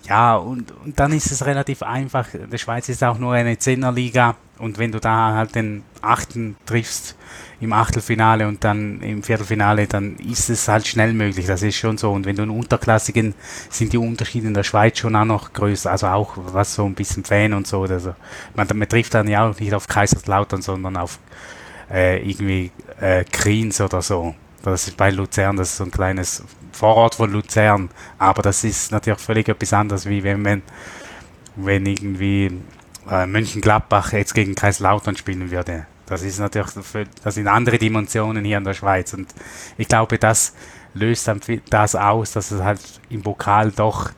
ja, 0.07 0.35
und, 0.35 0.71
und 0.83 0.99
dann 0.99 1.11
ist 1.11 1.31
es 1.31 1.45
relativ 1.45 1.81
einfach. 1.81 2.27
Die 2.51 2.57
Schweiz 2.57 2.89
ist 2.89 3.03
auch 3.03 3.17
nur 3.17 3.33
eine 3.33 3.57
Zehnerliga 3.57 4.35
und 4.57 4.77
wenn 4.77 4.91
du 4.91 4.99
da 4.99 5.33
halt 5.33 5.55
den 5.55 5.83
Achten 6.01 6.55
triffst 6.65 7.15
im 7.59 7.73
Achtelfinale 7.73 8.47
und 8.47 8.63
dann 8.63 9.01
im 9.01 9.23
Viertelfinale, 9.23 9.87
dann 9.87 10.15
ist 10.17 10.49
es 10.49 10.67
halt 10.67 10.87
schnell 10.87 11.13
möglich. 11.13 11.45
Das 11.45 11.61
ist 11.61 11.75
schon 11.75 11.97
so. 11.97 12.11
Und 12.11 12.25
wenn 12.25 12.35
du 12.35 12.43
einen 12.43 12.51
Unterklassigen, 12.51 13.33
sind 13.69 13.91
die 13.91 13.97
Unterschiede 13.97 14.47
in 14.47 14.53
der 14.53 14.63
Schweiz 14.63 14.99
schon 14.99 15.15
auch 15.15 15.25
noch 15.25 15.51
größer. 15.51 15.91
Also 15.91 16.07
auch 16.07 16.33
was 16.37 16.75
so 16.75 16.85
ein 16.85 16.93
bisschen 16.93 17.25
Fan 17.25 17.53
und 17.53 17.67
so. 17.67 17.83
Also 17.83 18.15
man, 18.55 18.67
man 18.73 18.87
trifft 18.87 19.13
dann 19.13 19.27
ja 19.27 19.49
auch 19.49 19.59
nicht 19.59 19.73
auf 19.73 19.87
Kaiserslautern, 19.87 20.61
sondern 20.61 20.95
auf 20.97 21.19
äh, 21.91 22.21
irgendwie 22.29 22.71
äh, 22.99 23.25
Kriens 23.25 23.81
oder 23.81 24.01
so. 24.01 24.35
Das 24.71 24.87
ist 24.87 24.97
bei 24.97 25.11
Luzern, 25.11 25.57
das 25.57 25.69
ist 25.69 25.77
so 25.77 25.83
ein 25.83 25.91
kleines 25.91 26.43
Vorort 26.71 27.15
von 27.15 27.31
Luzern. 27.31 27.89
Aber 28.17 28.41
das 28.41 28.63
ist 28.63 28.91
natürlich 28.91 29.19
völlig 29.19 29.47
etwas 29.47 29.73
anderes, 29.73 30.07
wie 30.07 30.23
wenn 30.23 30.41
man, 30.41 30.63
wenn 31.55 31.85
irgendwie 31.85 32.51
äh, 33.09 33.25
Mönchengladbach 33.27 34.11
jetzt 34.13 34.33
gegen 34.33 34.55
Kaiserslautern 34.55 35.15
spielen 35.15 35.51
würde. 35.51 35.85
Das 36.07 36.23
ist 36.23 36.39
natürlich, 36.39 36.71
das 37.23 37.35
sind 37.35 37.47
andere 37.47 37.77
Dimensionen 37.77 38.43
hier 38.43 38.57
in 38.57 38.63
der 38.63 38.73
Schweiz. 38.73 39.13
Und 39.13 39.33
ich 39.77 39.87
glaube, 39.87 40.17
das 40.17 40.53
löst 40.93 41.27
dann 41.27 41.41
das 41.69 41.95
aus, 41.95 42.31
dass 42.31 42.51
es 42.51 42.61
halt 42.61 42.81
im 43.09 43.21
Pokal 43.21 43.71
doch 43.71 44.11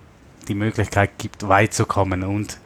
die 0.47 0.55
Möglichkeit 0.55 1.12
gibt, 1.17 1.47
weit 1.47 1.73
zu 1.73 1.86
kommen. 1.86 2.23
Und 2.23 2.57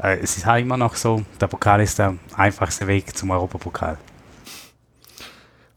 äh, 0.00 0.18
es 0.18 0.36
ist 0.36 0.46
halt 0.46 0.64
immer 0.64 0.76
noch 0.76 0.94
so, 0.94 1.24
der 1.40 1.48
Pokal 1.48 1.80
ist 1.80 1.98
der 1.98 2.14
einfachste 2.36 2.86
Weg 2.86 3.16
zum 3.16 3.30
Europapokal. 3.30 3.98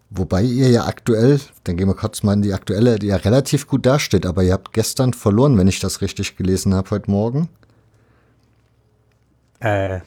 Wobei 0.10 0.42
ihr 0.42 0.70
ja 0.70 0.86
aktuell, 0.86 1.40
dann 1.66 1.76
gehen 1.76 1.88
wir 1.88 1.96
kurz 1.96 2.24
mal 2.24 2.34
in 2.34 2.42
die 2.42 2.54
aktuelle, 2.54 2.98
die 2.98 3.08
ja 3.08 3.18
relativ 3.18 3.68
gut 3.68 3.86
dasteht, 3.86 4.26
aber 4.26 4.42
ihr 4.44 4.54
habt 4.54 4.72
gestern 4.72 5.14
verloren, 5.14 5.58
wenn 5.58 5.68
ich 5.68 5.80
das 5.80 6.02
richtig 6.02 6.38
gelesen 6.38 6.74
habe 6.74 6.90
heute 6.92 7.12
Morgen. 7.12 7.50
Äh, 9.60 10.00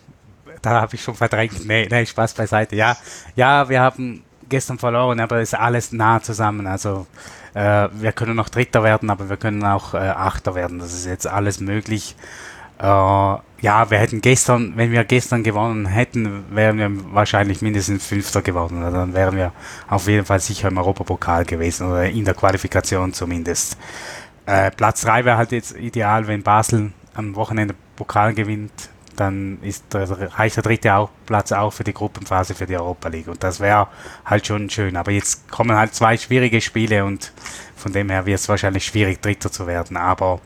da 0.62 0.80
habe 0.80 0.94
ich 0.94 1.02
schon 1.02 1.14
verdrängt. 1.14 1.66
Nee, 1.66 1.86
nee, 1.90 2.06
Spaß 2.06 2.34
beiseite. 2.34 2.76
Ja, 2.76 2.96
ja, 3.36 3.68
wir 3.68 3.80
haben 3.80 4.22
gestern 4.48 4.78
verloren, 4.78 5.20
aber 5.20 5.40
ist 5.40 5.54
alles 5.54 5.92
nah 5.92 6.22
zusammen. 6.22 6.66
Also 6.66 7.06
äh, 7.54 7.88
wir 7.92 8.12
können 8.12 8.36
noch 8.36 8.48
Dritter 8.48 8.82
werden, 8.82 9.10
aber 9.10 9.28
wir 9.28 9.36
können 9.36 9.64
auch 9.64 9.94
äh, 9.94 9.98
Achter 9.98 10.54
werden. 10.54 10.78
Das 10.78 10.94
ist 10.94 11.06
jetzt 11.06 11.26
alles 11.26 11.60
möglich. 11.60 12.16
Äh, 12.78 13.36
ja, 13.60 13.90
wir 13.90 13.98
hätten 13.98 14.20
gestern, 14.20 14.72
wenn 14.76 14.90
wir 14.90 15.04
gestern 15.04 15.42
gewonnen 15.42 15.86
hätten, 15.86 16.44
wären 16.50 16.78
wir 16.78 16.90
wahrscheinlich 17.14 17.60
mindestens 17.60 18.06
Fünfter 18.06 18.42
geworden. 18.42 18.82
Also 18.82 18.96
dann 18.96 19.14
wären 19.14 19.36
wir 19.36 19.52
auf 19.88 20.08
jeden 20.08 20.24
Fall 20.24 20.40
sicher 20.40 20.68
im 20.68 20.78
Europapokal 20.78 21.44
gewesen 21.44 21.88
oder 21.90 22.04
in 22.04 22.24
der 22.24 22.34
Qualifikation 22.34 23.12
zumindest. 23.12 23.76
Äh, 24.46 24.70
Platz 24.70 25.02
3 25.02 25.24
wäre 25.24 25.36
halt 25.36 25.52
jetzt 25.52 25.76
ideal, 25.76 26.26
wenn 26.26 26.42
Basel 26.42 26.92
am 27.14 27.34
Wochenende 27.36 27.74
Pokal 27.96 28.32
gewinnt, 28.32 28.90
dann 29.16 29.58
ist 29.60 29.84
reicht 29.92 30.56
der 30.56 30.62
dritte 30.62 30.94
auch, 30.94 31.10
Platz 31.26 31.52
auch 31.52 31.72
für 31.72 31.84
die 31.84 31.92
Gruppenphase 31.92 32.54
für 32.54 32.64
die 32.64 32.76
Europa 32.76 33.08
League. 33.08 33.28
Und 33.28 33.42
das 33.44 33.60
wäre 33.60 33.88
halt 34.24 34.46
schon 34.46 34.70
schön. 34.70 34.96
Aber 34.96 35.10
jetzt 35.10 35.50
kommen 35.50 35.76
halt 35.76 35.94
zwei 35.94 36.16
schwierige 36.16 36.60
Spiele 36.62 37.04
und 37.04 37.32
von 37.76 37.92
dem 37.92 38.08
her 38.08 38.24
wird 38.24 38.40
es 38.40 38.48
wahrscheinlich 38.48 38.86
schwierig, 38.86 39.20
Dritter 39.20 39.52
zu 39.52 39.66
werden. 39.66 39.98
Aber 39.98 40.40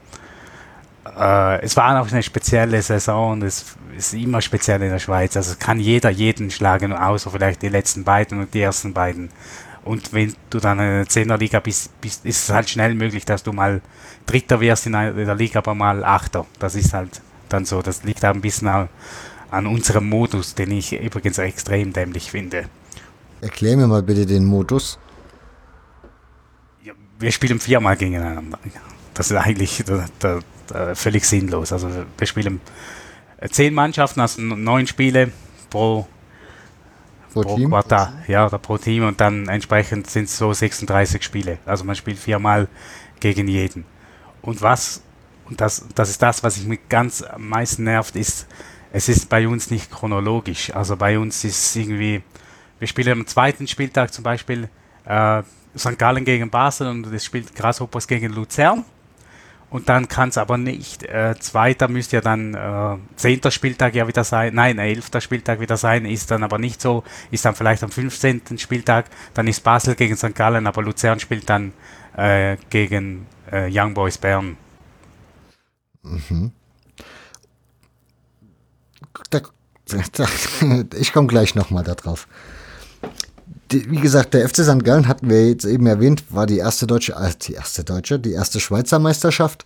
äh, 1.04 1.62
es 1.62 1.76
war 1.76 2.00
auch 2.00 2.10
eine 2.10 2.22
spezielle 2.22 2.80
Saison 2.82 3.32
und 3.32 3.42
es 3.42 3.76
ist 3.96 4.14
immer 4.14 4.40
speziell 4.40 4.82
in 4.82 4.90
der 4.90 4.98
Schweiz. 4.98 5.36
Also 5.36 5.54
kann 5.58 5.78
jeder 5.80 6.10
jeden 6.10 6.50
schlagen, 6.50 6.92
außer 6.92 7.30
vielleicht 7.30 7.62
die 7.62 7.68
letzten 7.68 8.04
beiden 8.04 8.40
und 8.40 8.54
die 8.54 8.60
ersten 8.60 8.92
beiden. 8.92 9.30
Und 9.84 10.12
wenn 10.14 10.34
du 10.48 10.60
dann 10.60 10.78
in 10.78 10.86
der 10.86 11.08
Zehnerliga 11.08 11.60
bist, 11.60 12.00
bist, 12.00 12.24
ist 12.24 12.44
es 12.44 12.54
halt 12.54 12.70
schnell 12.70 12.94
möglich, 12.94 13.26
dass 13.26 13.42
du 13.42 13.52
mal 13.52 13.82
Dritter 14.24 14.60
wirst 14.60 14.86
in 14.86 14.92
der 14.92 15.34
Liga, 15.34 15.58
aber 15.58 15.74
mal 15.74 16.02
Achter. 16.04 16.46
Das 16.58 16.74
ist 16.74 16.94
halt 16.94 17.20
dann 17.50 17.66
so. 17.66 17.82
Das 17.82 18.02
liegt 18.02 18.24
auch 18.24 18.32
ein 18.32 18.40
bisschen 18.40 18.88
an 19.50 19.66
unserem 19.66 20.08
Modus, 20.08 20.54
den 20.54 20.70
ich 20.70 20.98
übrigens 20.98 21.36
extrem 21.36 21.92
dämlich 21.92 22.30
finde. 22.30 22.64
Erklär 23.42 23.76
mir 23.76 23.86
mal 23.86 24.02
bitte 24.02 24.24
den 24.24 24.46
Modus. 24.46 24.98
Ja, 26.82 26.94
wir 27.18 27.30
spielen 27.30 27.60
viermal 27.60 27.96
gegeneinander. 27.96 28.58
Das 29.12 29.30
ist 29.30 29.36
eigentlich 29.36 29.84
da, 29.86 30.06
da, 30.18 30.40
da 30.66 30.94
völlig 30.94 31.24
sinnlos. 31.24 31.72
Also 31.72 31.88
wir 32.16 32.26
spielen 32.26 32.60
zehn 33.50 33.74
Mannschaften, 33.74 34.20
also 34.20 34.40
neun 34.40 34.86
Spiele 34.86 35.32
pro, 35.70 36.06
pro, 37.32 37.42
pro 37.42 37.56
Team. 37.56 37.70
Quartal, 37.70 38.12
ja, 38.26 38.46
oder 38.46 38.58
pro 38.58 38.78
Team 38.78 39.06
und 39.06 39.20
dann 39.20 39.48
entsprechend 39.48 40.08
sind 40.08 40.24
es 40.24 40.36
so 40.36 40.52
36 40.52 41.22
Spiele. 41.22 41.58
Also 41.66 41.84
man 41.84 41.96
spielt 41.96 42.18
viermal 42.18 42.68
gegen 43.20 43.48
jeden. 43.48 43.84
Und 44.42 44.62
was 44.62 45.02
und 45.46 45.60
das, 45.60 45.86
das 45.94 46.10
ist 46.10 46.22
das, 46.22 46.42
was 46.42 46.62
mich 46.62 46.80
ganz 46.88 47.22
am 47.22 47.48
meisten 47.48 47.84
nervt, 47.84 48.16
ist, 48.16 48.46
es 48.92 49.08
ist 49.08 49.28
bei 49.28 49.46
uns 49.46 49.70
nicht 49.70 49.90
chronologisch. 49.90 50.74
Also 50.74 50.96
bei 50.96 51.18
uns 51.18 51.44
ist 51.44 51.76
irgendwie, 51.76 52.22
wir 52.78 52.88
spielen 52.88 53.20
am 53.20 53.26
zweiten 53.26 53.66
Spieltag 53.66 54.12
zum 54.12 54.24
Beispiel 54.24 54.68
äh, 55.04 55.42
St. 55.76 55.98
Gallen 55.98 56.24
gegen 56.24 56.48
Basel 56.48 56.88
und 56.88 57.06
es 57.12 57.24
spielt 57.24 57.54
Grasshoppers 57.54 58.06
gegen 58.06 58.32
Luzern. 58.32 58.84
Und 59.74 59.88
dann 59.88 60.06
kann 60.06 60.28
es 60.28 60.38
aber 60.38 60.56
nicht. 60.56 61.02
Äh, 61.02 61.34
zweiter 61.40 61.88
müsste 61.88 62.18
ja 62.18 62.20
dann 62.20 62.54
äh, 62.54 62.96
zehnter 63.16 63.50
Spieltag 63.50 63.96
ja 63.96 64.06
wieder 64.06 64.22
sein. 64.22 64.54
Nein, 64.54 64.78
elfter 64.78 65.20
Spieltag 65.20 65.58
wieder 65.58 65.76
sein. 65.76 66.04
Ist 66.04 66.30
dann 66.30 66.44
aber 66.44 66.58
nicht 66.58 66.80
so. 66.80 67.02
Ist 67.32 67.44
dann 67.44 67.56
vielleicht 67.56 67.82
am 67.82 67.90
15. 67.90 68.56
Spieltag. 68.56 69.06
Dann 69.34 69.48
ist 69.48 69.64
Basel 69.64 69.96
gegen 69.96 70.16
St. 70.16 70.32
Gallen, 70.32 70.68
aber 70.68 70.80
Luzern 70.80 71.18
spielt 71.18 71.50
dann 71.50 71.72
äh, 72.16 72.56
gegen 72.70 73.26
äh, 73.50 73.68
Young 73.68 73.94
Boys 73.94 74.16
Bern. 74.16 74.56
Mhm. 76.04 76.52
Da, 79.30 79.40
da, 80.12 80.26
ich 80.94 81.12
komme 81.12 81.26
gleich 81.26 81.56
nochmal 81.56 81.82
darauf. 81.82 82.28
Wie 83.74 84.00
gesagt, 84.00 84.34
der 84.34 84.48
FC 84.48 84.58
St. 84.58 84.84
Gallen 84.84 85.08
hatten 85.08 85.28
wir 85.28 85.48
jetzt 85.48 85.64
eben 85.64 85.86
erwähnt, 85.86 86.24
war 86.30 86.46
die 86.46 86.58
erste 86.58 86.86
deutsche, 86.86 87.12
äh, 87.12 87.32
die 87.42 87.54
erste 87.54 87.84
deutsche, 87.84 88.18
die 88.18 88.32
erste 88.32 88.60
Schweizer 88.60 88.98
Meisterschaft. 88.98 89.64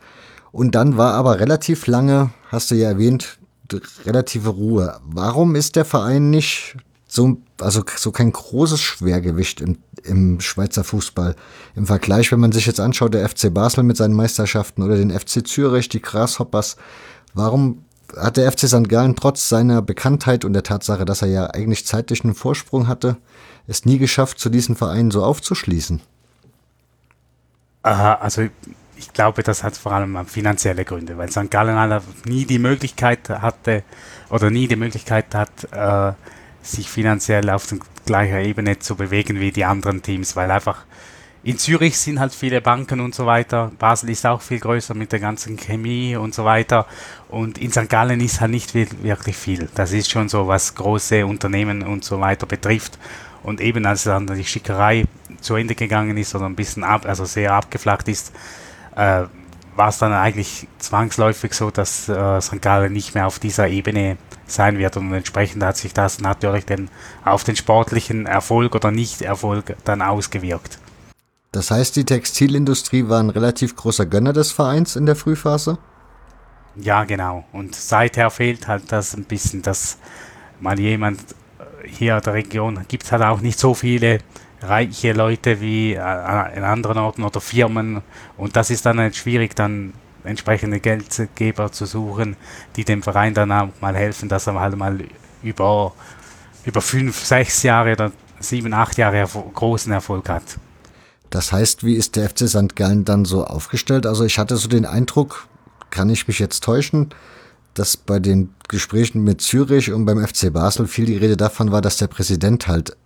Und 0.50 0.74
dann 0.74 0.96
war 0.96 1.14
aber 1.14 1.40
relativ 1.40 1.86
lange, 1.86 2.30
hast 2.48 2.70
du 2.70 2.74
ja 2.74 2.88
erwähnt, 2.88 3.38
relative 4.06 4.48
Ruhe. 4.48 4.98
Warum 5.04 5.54
ist 5.54 5.76
der 5.76 5.84
Verein 5.84 6.30
nicht 6.30 6.76
so, 7.06 7.38
also 7.60 7.82
so 7.96 8.12
kein 8.12 8.32
großes 8.32 8.80
Schwergewicht 8.80 9.60
im, 9.60 9.78
im 10.04 10.40
Schweizer 10.40 10.84
Fußball. 10.84 11.34
Im 11.74 11.86
Vergleich, 11.86 12.30
wenn 12.30 12.40
man 12.40 12.52
sich 12.52 12.66
jetzt 12.66 12.80
anschaut, 12.80 13.14
der 13.14 13.28
FC 13.28 13.52
Basel 13.52 13.82
mit 13.82 13.96
seinen 13.96 14.14
Meisterschaften 14.14 14.82
oder 14.82 14.96
den 14.96 15.10
FC 15.10 15.46
Zürich, 15.46 15.88
die 15.88 16.02
Grasshoppers, 16.02 16.76
warum 17.34 17.84
hat 18.16 18.36
der 18.36 18.50
FC 18.50 18.68
St. 18.68 18.88
Gallen 18.88 19.16
trotz 19.16 19.48
seiner 19.48 19.82
Bekanntheit 19.82 20.44
und 20.44 20.52
der 20.52 20.62
Tatsache, 20.62 21.04
dass 21.04 21.22
er 21.22 21.28
ja 21.28 21.46
eigentlich 21.46 21.86
zeitlich 21.86 22.24
einen 22.24 22.34
Vorsprung 22.34 22.88
hatte, 22.88 23.16
es 23.68 23.84
nie 23.84 23.98
geschafft, 23.98 24.40
zu 24.40 24.48
diesen 24.48 24.74
Vereinen 24.74 25.12
so 25.12 25.22
aufzuschließen? 25.22 26.00
Also 27.82 28.48
ich 28.96 29.12
glaube, 29.12 29.42
das 29.42 29.62
hat 29.62 29.76
vor 29.76 29.92
allem 29.92 30.26
finanzielle 30.26 30.84
Gründe, 30.84 31.16
weil 31.16 31.30
St. 31.30 31.50
Gallen 31.50 32.02
nie 32.24 32.44
die 32.44 32.58
Möglichkeit 32.58 33.28
hatte 33.28 33.84
oder 34.30 34.50
nie 34.50 34.66
die 34.66 34.76
Möglichkeit 34.76 35.34
hat, 35.34 35.50
äh, 35.70 36.12
sich 36.62 36.90
finanziell 36.90 37.48
auf 37.50 37.66
der 37.66 37.78
gleichen 38.04 38.40
Ebene 38.40 38.78
zu 38.78 38.96
bewegen 38.96 39.38
wie 39.40 39.52
die 39.52 39.64
anderen 39.64 40.02
Teams, 40.02 40.34
weil 40.34 40.50
einfach 40.50 40.84
in 41.44 41.56
Zürich 41.56 41.96
sind 41.96 42.18
halt 42.18 42.34
viele 42.34 42.60
Banken 42.60 43.00
und 43.00 43.14
so 43.14 43.24
weiter. 43.24 43.70
Basel 43.78 44.10
ist 44.10 44.26
auch 44.26 44.42
viel 44.42 44.58
größer 44.58 44.94
mit 44.94 45.12
der 45.12 45.20
ganzen 45.20 45.56
Chemie 45.56 46.16
und 46.16 46.34
so 46.34 46.44
weiter. 46.44 46.86
Und 47.28 47.58
in 47.58 47.70
St. 47.70 47.88
Gallen 47.88 48.20
ist 48.20 48.40
halt 48.40 48.50
nicht 48.50 48.74
wirklich 48.74 49.36
viel. 49.36 49.68
Das 49.74 49.92
ist 49.92 50.10
schon 50.10 50.28
so, 50.28 50.48
was 50.48 50.74
große 50.74 51.24
Unternehmen 51.24 51.82
und 51.82 52.04
so 52.04 52.20
weiter 52.20 52.46
betrifft. 52.46 52.98
Und 53.48 53.62
eben 53.62 53.86
als 53.86 54.04
dann 54.04 54.26
die 54.26 54.44
Schickerei 54.44 55.06
zu 55.40 55.54
Ende 55.54 55.74
gegangen 55.74 56.18
ist 56.18 56.34
oder 56.34 56.44
ein 56.44 56.54
bisschen 56.54 56.84
ab, 56.84 57.06
also 57.06 57.24
sehr 57.24 57.54
abgeflacht 57.54 58.06
ist, 58.06 58.30
äh, 58.94 59.22
war 59.74 59.88
es 59.88 59.96
dann 59.96 60.12
eigentlich 60.12 60.68
zwangsläufig 60.78 61.54
so, 61.54 61.70
dass 61.70 62.10
äh, 62.10 62.40
St. 62.42 62.60
Gallen 62.60 62.92
nicht 62.92 63.14
mehr 63.14 63.26
auf 63.26 63.38
dieser 63.38 63.68
Ebene 63.68 64.18
sein 64.46 64.76
wird. 64.76 64.98
Und 64.98 65.14
entsprechend 65.14 65.62
hat 65.62 65.78
sich 65.78 65.94
das 65.94 66.20
natürlich 66.20 66.66
dann 66.66 66.90
auf 67.24 67.42
den 67.42 67.56
sportlichen 67.56 68.26
Erfolg 68.26 68.74
oder 68.74 68.90
Nicht-Erfolg 68.90 69.76
dann 69.84 70.02
ausgewirkt. 70.02 70.78
Das 71.50 71.70
heißt, 71.70 71.96
die 71.96 72.04
Textilindustrie 72.04 73.08
war 73.08 73.20
ein 73.20 73.30
relativ 73.30 73.76
großer 73.76 74.04
Gönner 74.04 74.34
des 74.34 74.52
Vereins 74.52 74.94
in 74.94 75.06
der 75.06 75.16
Frühphase? 75.16 75.78
Ja, 76.76 77.04
genau. 77.04 77.44
Und 77.52 77.74
seither 77.74 78.28
fehlt 78.28 78.68
halt 78.68 78.92
das 78.92 79.16
ein 79.16 79.24
bisschen, 79.24 79.62
dass 79.62 79.96
mal 80.60 80.78
jemand 80.78 81.20
hier 81.84 82.16
in 82.16 82.22
der 82.22 82.34
Region 82.34 82.84
gibt 82.88 83.04
es 83.04 83.12
halt 83.12 83.22
auch 83.22 83.40
nicht 83.40 83.58
so 83.58 83.74
viele 83.74 84.20
reiche 84.60 85.12
Leute 85.12 85.60
wie 85.60 85.94
äh, 85.94 86.56
in 86.56 86.64
anderen 86.64 86.98
Orten 86.98 87.22
oder 87.22 87.40
Firmen. 87.40 88.02
Und 88.36 88.56
das 88.56 88.70
ist 88.70 88.84
dann 88.86 88.98
halt 88.98 89.16
schwierig, 89.16 89.54
dann 89.54 89.92
entsprechende 90.24 90.80
Geldgeber 90.80 91.72
zu 91.72 91.86
suchen, 91.86 92.36
die 92.76 92.84
dem 92.84 93.02
Verein 93.02 93.34
dann 93.34 93.52
auch 93.52 93.68
mal 93.80 93.96
helfen, 93.96 94.28
dass 94.28 94.46
er 94.46 94.58
halt 94.58 94.76
mal 94.76 94.98
über, 95.42 95.92
über 96.64 96.80
fünf, 96.80 97.24
sechs 97.24 97.62
Jahre 97.62 97.92
oder 97.92 98.12
sieben, 98.40 98.72
acht 98.74 98.98
Jahre 98.98 99.26
großen 99.54 99.92
Erfolg 99.92 100.28
hat. 100.28 100.58
Das 101.30 101.52
heißt, 101.52 101.84
wie 101.84 101.94
ist 101.94 102.16
der 102.16 102.28
FC 102.30 102.48
St. 102.48 102.74
Gallen 102.74 103.04
dann 103.04 103.24
so 103.24 103.44
aufgestellt? 103.44 104.06
Also 104.06 104.24
ich 104.24 104.38
hatte 104.38 104.56
so 104.56 104.68
den 104.68 104.86
Eindruck, 104.86 105.46
kann 105.90 106.10
ich 106.10 106.26
mich 106.26 106.38
jetzt 106.38 106.64
täuschen, 106.64 107.10
dass 107.78 107.96
bei 107.96 108.18
den 108.18 108.54
Gesprächen 108.68 109.22
mit 109.24 109.40
Zürich 109.40 109.92
und 109.92 110.04
beim 110.04 110.24
FC 110.24 110.52
Basel 110.52 110.86
viel 110.86 111.06
die 111.06 111.16
Rede 111.16 111.36
davon 111.36 111.72
war, 111.72 111.80
dass 111.80 111.96
der 111.96 112.08
Präsident 112.08 112.66
halt 112.66 112.96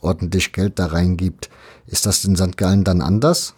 ordentlich 0.00 0.52
Geld 0.52 0.78
da 0.78 0.86
reingibt. 0.86 1.48
Ist 1.86 2.06
das 2.06 2.24
in 2.24 2.36
St. 2.36 2.56
Gallen 2.56 2.84
dann 2.84 3.00
anders? 3.00 3.54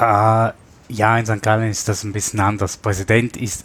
Uh, 0.00 0.50
ja, 0.88 1.18
in 1.18 1.26
St. 1.26 1.42
Gallen 1.42 1.70
ist 1.70 1.88
das 1.88 2.04
ein 2.04 2.12
bisschen 2.12 2.40
anders. 2.40 2.76
Präsident 2.76 3.36
ist 3.36 3.64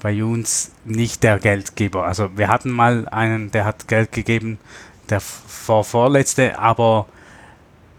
bei 0.00 0.24
uns 0.24 0.70
nicht 0.84 1.22
der 1.22 1.38
Geldgeber. 1.38 2.04
Also 2.04 2.30
wir 2.36 2.48
hatten 2.48 2.70
mal 2.70 3.08
einen, 3.08 3.50
der 3.50 3.64
hat 3.64 3.88
Geld 3.88 4.12
gegeben, 4.12 4.58
der 5.10 5.20
vor 5.20 5.84
vorletzte, 5.84 6.58
aber 6.58 7.06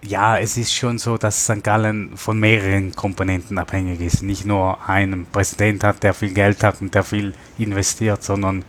ja, 0.02 0.38
es 0.38 0.58
ist 0.58 0.74
schon 0.74 0.97
so, 0.97 1.18
dass 1.18 1.43
St. 1.43 1.64
Gallen 1.64 2.16
von 2.16 2.39
mehreren 2.39 2.95
Komponenten 2.95 3.58
abhängig 3.58 4.00
ist. 4.02 4.24
Nicht 4.24 4.45
nur 4.45 4.88
einen 4.88 5.26
Präsident 5.26 5.84
hat, 5.84 6.04
der 6.04 6.14
viel 6.14 6.34
Geld 6.34 6.64
hat 6.64 6.82
und 6.82 6.95
der 6.95 7.04
viel 7.04 7.34
investiert, 7.58 8.24
sondern 8.24 8.64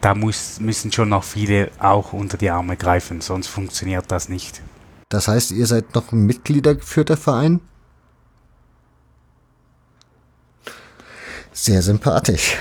da 0.00 0.14
muss, 0.14 0.60
müssen 0.60 0.92
schon 0.92 1.08
noch 1.08 1.24
viele 1.24 1.70
auch 1.78 2.12
unter 2.12 2.36
die 2.36 2.50
Arme 2.50 2.76
greifen, 2.76 3.20
sonst 3.20 3.48
funktioniert 3.48 4.04
das 4.08 4.28
nicht. 4.28 4.62
Das 5.08 5.28
heißt, 5.28 5.52
ihr 5.52 5.66
seid 5.66 5.94
noch 5.94 6.12
ein 6.12 6.26
mitgliedergeführter 6.26 7.16
Verein? 7.16 7.60
Sehr 11.52 11.82
sympathisch. 11.82 12.56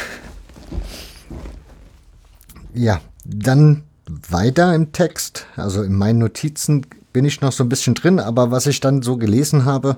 Ja, 2.73 3.01
dann 3.23 3.83
weiter 4.07 4.73
im 4.73 4.91
Text. 4.91 5.47
Also 5.55 5.83
in 5.83 5.93
meinen 5.93 6.19
Notizen 6.19 6.85
bin 7.15 7.23
ich 7.23 7.39
noch 7.39 7.53
so 7.53 7.63
ein 7.63 7.69
bisschen 7.69 7.95
drin, 7.95 8.19
aber 8.19 8.51
was 8.51 8.67
ich 8.67 8.81
dann 8.81 9.01
so 9.01 9.15
gelesen 9.15 9.63
habe, 9.63 9.95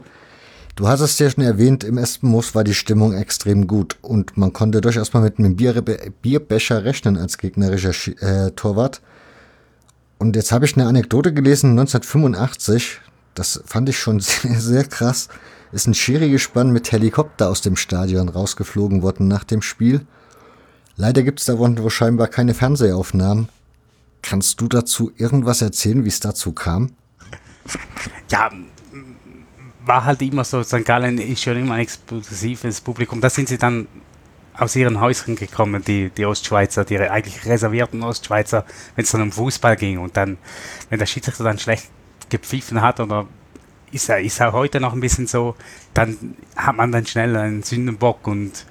du 0.75 0.87
hast 0.87 0.99
es 0.99 1.17
ja 1.17 1.31
schon 1.31 1.43
erwähnt, 1.43 1.83
im 1.83 1.97
Espenmoos 1.97 2.53
war 2.53 2.63
die 2.63 2.75
Stimmung 2.75 3.15
extrem 3.15 3.65
gut 3.65 3.97
und 4.03 4.37
man 4.37 4.53
konnte 4.53 4.81
durchaus 4.81 5.13
mal 5.13 5.23
mit 5.23 5.39
einem 5.39 5.55
Bier 5.55 5.81
Bierbecher 6.21 6.85
rechnen 6.85 7.17
als 7.17 7.39
gegnerischer 7.39 7.91
äh, 8.21 8.51
Torwart. 8.51 9.01
Und 10.19 10.35
jetzt 10.35 10.51
habe 10.51 10.65
ich 10.65 10.77
eine 10.77 10.85
Anekdote 10.85 11.33
gelesen, 11.33 11.71
1985, 11.71 13.01
das 13.33 13.63
fand 13.65 13.89
ich 13.89 13.97
schon 13.97 14.19
sehr, 14.19 14.59
sehr 14.59 14.83
krass 14.83 15.29
ist 15.71 15.87
ein 15.87 15.95
Schiri-Gespann 15.95 16.71
mit 16.71 16.91
Helikopter 16.91 17.49
aus 17.49 17.61
dem 17.61 17.75
Stadion 17.75 18.29
rausgeflogen 18.29 19.01
worden 19.01 19.27
nach 19.27 19.43
dem 19.43 19.61
Spiel. 19.61 20.05
Leider 20.95 21.23
gibt 21.23 21.39
es 21.39 21.45
da 21.45 21.57
wohl 21.57 21.89
scheinbar 21.89 22.27
keine 22.27 22.53
Fernsehaufnahmen. 22.53 23.49
Kannst 24.21 24.61
du 24.61 24.67
dazu 24.67 25.11
irgendwas 25.17 25.61
erzählen, 25.61 26.03
wie 26.03 26.09
es 26.09 26.19
dazu 26.19 26.51
kam? 26.51 26.91
Ja, 28.29 28.51
war 29.85 30.05
halt 30.05 30.21
immer 30.21 30.43
so, 30.43 30.63
St. 30.63 30.83
Gallen 30.83 31.17
ist 31.17 31.43
schon 31.43 31.57
immer 31.57 31.75
ein 31.75 31.81
explosives 31.81 32.81
Publikum. 32.81 33.21
Da 33.21 33.29
sind 33.29 33.47
sie 33.47 33.57
dann 33.57 33.87
aus 34.53 34.75
ihren 34.75 34.99
Häusern 34.99 35.35
gekommen, 35.35 35.83
die, 35.85 36.09
die 36.09 36.25
Ostschweizer, 36.25 36.83
die 36.83 36.97
eigentlich 36.99 37.45
reservierten 37.45 38.03
Ostschweizer, 38.03 38.65
wenn 38.95 39.03
es 39.03 39.11
dann 39.11 39.21
um 39.21 39.31
Fußball 39.31 39.75
ging. 39.75 39.99
Und 39.99 40.17
dann, 40.17 40.37
wenn 40.89 40.99
der 40.99 41.05
Schiedsrichter 41.05 41.43
dann 41.43 41.59
schlecht 41.59 41.89
gepfiffen 42.29 42.81
hat 42.81 42.99
oder 42.99 43.27
ist 43.91 44.07
ja 44.07 44.15
ist 44.15 44.41
auch 44.41 44.53
heute 44.53 44.79
noch 44.81 44.93
ein 44.93 44.99
bisschen 44.99 45.27
so, 45.27 45.55
dann 45.93 46.35
hat 46.55 46.75
man 46.75 46.91
dann 46.91 47.05
schnell 47.05 47.35
einen 47.37 47.63
Sündenbock 47.63 48.27
und 48.27 48.65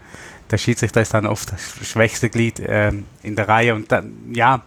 der 0.51 0.59
Schiedsrichter 0.59 1.01
ist 1.01 1.15
dann 1.15 1.27
oft 1.27 1.53
das 1.53 1.89
schwächste 1.89 2.29
Glied 2.29 2.61
äh, 2.61 2.93
in 3.23 3.35
der 3.35 3.49
Reihe 3.49 3.75
und 3.75 3.91
dann, 3.91 4.13
ja, 4.33 4.63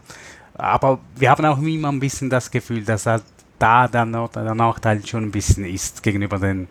aber 0.56 1.00
wir 1.16 1.30
haben 1.30 1.46
auch 1.46 1.62
immer 1.62 1.92
ein 1.92 2.00
bisschen 2.00 2.30
das 2.30 2.52
Gefühl, 2.52 2.84
dass 2.84 3.06
halt 3.06 3.24
da 3.60 3.88
dann 3.88 4.14
der 4.14 4.56
Nachteil 4.56 5.06
schon 5.06 5.26
ein 5.26 5.32
bisschen 5.32 5.66
ist 5.66 6.04
gegenüber 6.04 6.40
den 6.40 6.68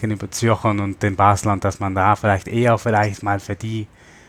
gegenüber 0.00 0.30
Zürchern 0.30 0.80
und 0.80 1.02
den 1.02 1.16
Baslern, 1.16 1.60
dass 1.60 1.80
man 1.80 1.94
da 1.94 2.16
vielleicht 2.16 2.48
eher 2.48 2.76
vielleicht 2.78 3.22
mal 3.22 3.40
für 3.40 3.54
die 3.54 3.86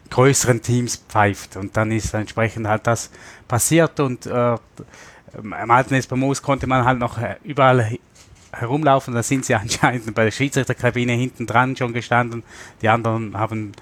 größeren 0.09 0.61
Teams 0.61 0.97
pfeift 1.09 1.57
und 1.57 1.75
dann 1.75 1.91
ist 1.91 2.13
entsprechend 2.13 2.67
halt 2.67 2.85
das 2.87 3.09
passiert 3.47 3.99
und 3.99 4.25
äh, 4.27 4.55
im 5.41 5.71
alten 5.71 5.95
Espremos 5.95 6.41
konnte 6.41 6.67
man 6.67 6.85
halt 6.85 6.99
noch 6.99 7.17
äh, 7.17 7.35
überall 7.43 7.97
herumlaufen. 8.53 9.13
Da 9.13 9.23
sind 9.23 9.45
sie 9.45 9.55
anscheinend 9.55 10.13
bei 10.15 10.23
der 10.23 10.31
Schiedsrichterkabine 10.31 11.13
hinten 11.13 11.45
dran 11.45 11.75
schon 11.75 11.93
gestanden. 11.93 12.43
Die 12.81 12.89
anderen 12.89 13.37
haben 13.37 13.73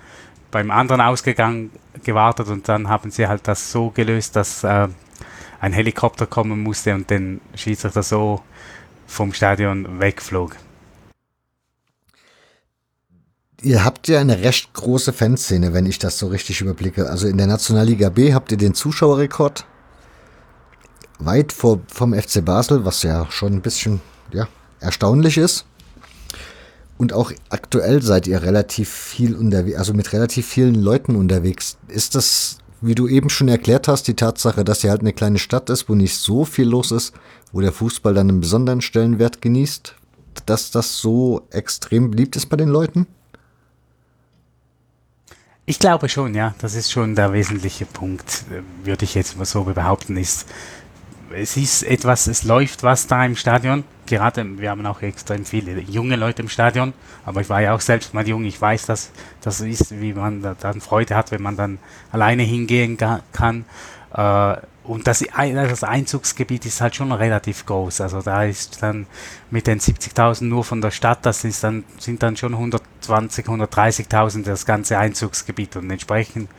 beim 0.51 0.71
anderen 0.71 1.01
Ausgegang 1.01 1.71
gewartet 2.03 2.47
und 2.47 2.67
dann 2.69 2.88
haben 2.88 3.11
sie 3.11 3.28
halt 3.28 3.47
das 3.47 3.71
so 3.71 3.89
gelöst, 3.89 4.36
dass 4.36 4.63
äh, 4.63 4.88
ein 5.64 5.72
Helikopter 5.72 6.28
kommen 6.28 6.61
musste 6.61 6.93
und 6.93 7.09
den 7.09 7.39
Schiedsrichter 7.55 8.03
so 8.03 8.41
vom 9.07 9.32
Stadion 9.32 10.01
wegflog. 10.01 10.57
Ihr 13.61 13.86
habt 13.86 14.09
ja 14.09 14.20
eine 14.20 14.41
recht 14.41 14.74
große 14.74 15.14
Fanszene, 15.14 15.74
wenn 15.74 15.86
ich 15.86 15.99
das 15.99 16.20
so 16.20 16.28
richtig 16.28 16.59
überblicke. 16.59 17.09
Also 17.09 17.30
in 17.30 17.38
der 17.38 17.47
Nationalliga 17.47 18.09
B 18.09 18.34
habt 18.34 18.51
ihr 18.51 18.57
den 18.57 18.74
Zuschauerrekord 18.74 19.66
weit 21.20 21.53
vor, 21.53 21.80
vom 21.88 22.14
FC 22.14 22.43
Basel, 22.43 22.84
was 22.84 23.01
ja 23.03 23.26
schon 23.32 23.53
ein 23.53 23.61
bisschen 23.61 24.01
ja, 24.34 24.49
erstaunlich 24.82 25.38
ist. 25.38 25.66
Und 26.97 27.14
auch 27.14 27.32
aktuell 27.47 28.01
seid 28.01 28.28
ihr 28.28 28.41
relativ 28.41 28.89
viel 28.89 29.34
unterwegs, 29.34 29.78
also 29.78 29.93
mit 29.93 30.11
relativ 30.11 30.45
vielen 30.45 30.76
Leuten 30.76 31.16
unterwegs. 31.16 31.78
Ist 31.88 32.16
das, 32.16 32.57
wie 32.86 32.95
du 32.95 33.07
eben 33.07 33.29
schon 33.29 33.47
erklärt 33.47 33.88
hast, 33.88 34.07
die 34.07 34.15
Tatsache, 34.15 34.65
dass 34.65 34.84
ihr 34.84 34.89
halt 34.89 35.01
eine 35.01 35.13
kleine 35.13 35.39
Stadt 35.39 35.69
ist, 35.69 35.88
wo 35.88 35.95
nicht 35.95 36.17
so 36.17 36.43
viel 36.43 36.67
los 36.67 36.91
ist, 36.91 37.13
wo 37.53 37.61
der 37.61 37.71
Fußball 37.71 38.13
dann 38.13 38.29
einen 38.29 38.41
besonderen 38.41 38.81
Stellenwert 38.81 39.41
genießt, 39.41 39.95
dass 40.45 40.71
das 40.71 40.97
so 40.97 41.47
extrem 41.51 42.11
beliebt 42.11 42.36
ist 42.36 42.47
bei 42.47 42.57
den 42.57 42.67
Leuten? 42.67 43.07
Ich 45.65 45.79
glaube 45.79 46.09
schon, 46.09 46.36
ja. 46.36 46.55
Das 46.59 46.75
ist 46.75 46.91
schon 46.91 47.15
der 47.15 47.31
wesentliche 47.31 47.86
Punkt, 47.86 48.43
äh, 48.51 48.86
würde 48.86 49.05
ich 49.05 49.15
jetzt 49.15 49.38
mal 49.38 49.45
so 49.45 49.63
behaupten, 49.63 50.17
ist, 50.17 50.45
es 51.34 51.55
ist 51.55 51.84
etwas, 51.84 52.27
es 52.27 52.43
läuft 52.43 52.84
was 52.84 53.07
da 53.07 53.25
im 53.25 53.38
Stadion. 53.38 53.86
Gerade, 54.06 54.60
wir 54.60 54.70
haben 54.70 54.86
auch 54.86 55.01
extrem 55.01 55.45
viele 55.45 55.80
junge 55.82 56.16
Leute 56.16 56.41
im 56.41 56.49
Stadion, 56.49 56.93
aber 57.26 57.41
ich 57.41 57.49
war 57.49 57.62
ja 57.62 57.74
auch 57.74 57.82
selbst 57.82 58.14
mal 58.14 58.28
jung. 58.28 58.43
Ich 58.45 58.60
weiß, 58.60 58.86
dass 58.86 59.12
das 59.41 59.62
ist, 59.62 59.99
wie 59.99 60.14
man 60.14 60.41
da, 60.41 60.56
dann 60.60 60.82
Freude 60.82 61.16
hat, 61.16 61.32
wenn 61.32 61.41
man 61.41 61.56
dann 61.56 61.80
alleine 62.12 62.43
hingehen 62.43 62.97
kann. 62.97 63.66
Äh, 64.14 64.56
und 64.84 65.08
das, 65.08 65.24
das 65.38 65.84
Einzugsgebiet 65.84 66.66
ist 66.66 66.82
halt 66.82 66.95
schon 66.95 67.14
relativ 67.14 67.66
groß. 67.66 68.01
Also 68.01 68.22
da 68.22 68.43
ist 68.43 68.84
dann 68.84 69.08
mit 69.49 69.68
den 69.68 69.80
70.000 69.80 70.43
nur 70.43 70.66
von 70.66 70.82
der 70.82 70.91
Stadt, 70.91 71.26
das 71.26 71.45
ist 71.45 71.64
dann, 71.64 71.86
sind 71.99 72.22
dann 72.22 72.36
schon 72.36 72.54
120, 72.54 73.45
130.000 73.45 74.43
das 74.43 74.66
ganze 74.66 74.97
Einzugsgebiet. 74.97 75.78
Und 75.78 75.89
entsprechend 75.89 76.49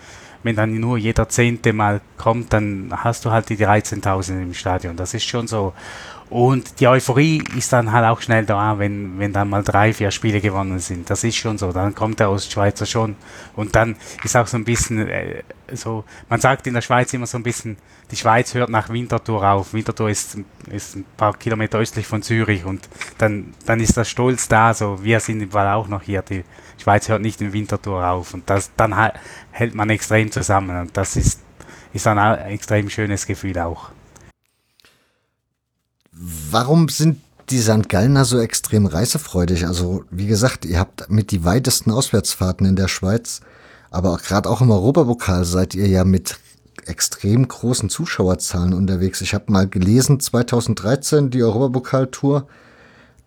wenn 0.45 0.57
dann 0.57 0.79
nur 0.79 0.99
jeder 0.99 1.29
Zehnte 1.29 1.73
mal 1.73 2.01
kommt, 2.19 2.53
dann 2.53 2.93
hast 2.95 3.25
du 3.25 3.31
halt 3.31 3.49
die 3.49 3.57
13.000 3.57 4.43
im 4.43 4.55
Stadion. 4.55 4.95
Das 4.97 5.15
ist 5.15 5.25
schon 5.25 5.49
so. 5.49 5.73
Und 6.31 6.81
die 6.81 6.89
Euphorie 6.89 7.43
ist 7.57 7.73
dann 7.73 7.93
halt 7.93 8.07
auch 8.07 8.21
schnell 8.21 8.45
da, 8.47 8.79
wenn, 8.79 9.19
wenn 9.19 9.33
dann 9.33 9.49
mal 9.49 9.63
drei, 9.63 9.93
vier 9.93 10.11
Spiele 10.11 10.41
gewonnen 10.41 10.79
sind. 10.79 11.09
Das 11.11 11.23
ist 11.23 11.37
schon 11.37 11.59
so. 11.59 11.71
Dann 11.71 11.95
kommt 11.95 12.19
der 12.19 12.31
Ostschweizer 12.31 12.87
schon. 12.87 13.17
Und 13.55 13.77
dann 13.77 13.97
ist 14.25 14.37
auch 14.37 14.47
so 14.47 14.57
ein 14.57 14.65
bisschen 14.65 15.09
äh, 15.09 15.43
so, 15.73 16.05
man 16.29 16.41
sagt 16.41 16.67
in 16.67 16.75
der 16.75 16.81
Schweiz 16.81 17.13
immer 17.13 17.27
so 17.27 17.39
ein 17.39 17.43
bisschen, 17.43 17.77
die 18.11 18.17
Schweiz 18.17 18.55
hört 18.55 18.71
nach 18.71 18.89
Winterthur 18.89 19.47
auf. 19.49 19.73
Winterthur 19.75 20.11
ist, 20.11 20.39
ist 20.71 20.97
ein 20.97 21.05
paar 21.17 21.35
Kilometer 21.35 21.79
östlich 21.79 22.07
von 22.07 22.23
Zürich 22.23 22.65
und 22.65 22.89
dann, 23.19 23.55
dann 23.67 23.81
ist 23.81 23.97
der 23.97 24.05
Stolz 24.05 24.49
da. 24.49 24.75
So, 24.75 25.03
wir 25.03 25.21
sind 25.21 25.41
im 25.41 25.51
Fall 25.51 25.69
auch 25.69 25.89
noch 25.89 26.03
hier. 26.03 26.23
Die 26.23 26.45
Schweiz 26.79 27.09
hört 27.09 27.23
nicht 27.23 27.41
in 27.41 27.53
Winterthur 27.53 28.07
auf. 28.07 28.35
Und 28.35 28.49
das, 28.49 28.71
dann 28.77 28.95
hält 29.51 29.75
man 29.75 29.91
extrem 29.91 30.31
zusammen. 30.31 30.79
Und 30.79 30.97
das 30.97 31.17
ist, 31.17 31.41
ist 31.93 32.07
dann 32.07 32.19
ein 32.19 32.47
extrem 32.47 32.91
schönes 32.91 33.27
Gefühl 33.27 33.59
auch. 33.59 33.91
Warum 36.17 36.89
sind 36.89 37.21
die 37.51 37.61
St. 37.61 37.89
Gallner 37.89 38.25
so 38.25 38.39
extrem 38.39 38.87
reisefreudig? 38.87 39.67
Also, 39.67 40.05
wie 40.11 40.27
gesagt, 40.27 40.65
ihr 40.65 40.79
habt 40.79 41.11
mit 41.11 41.31
die 41.33 41.45
weitesten 41.45 41.91
Auswärtsfahrten 41.91 42.67
in 42.67 42.77
der 42.77 42.89
Schweiz, 42.89 43.41
aber 43.91 44.17
gerade 44.17 44.49
auch 44.49 44.61
im 44.61 44.71
Europapokal 44.71 45.45
seid 45.45 45.75
ihr 45.75 45.89
ja 45.89 46.05
mit 46.05 46.39
extrem 46.87 47.47
großen 47.49 47.91
Zuschauerzahlen 47.91 48.75
unterwegs. 48.75 49.21
Ich 49.21 49.35
habe 49.35 49.51
mal 49.51 49.69
gelesen, 49.69 50.21
2013 50.21 51.31
die 51.31 51.43
Europapokaltour, 51.43 52.47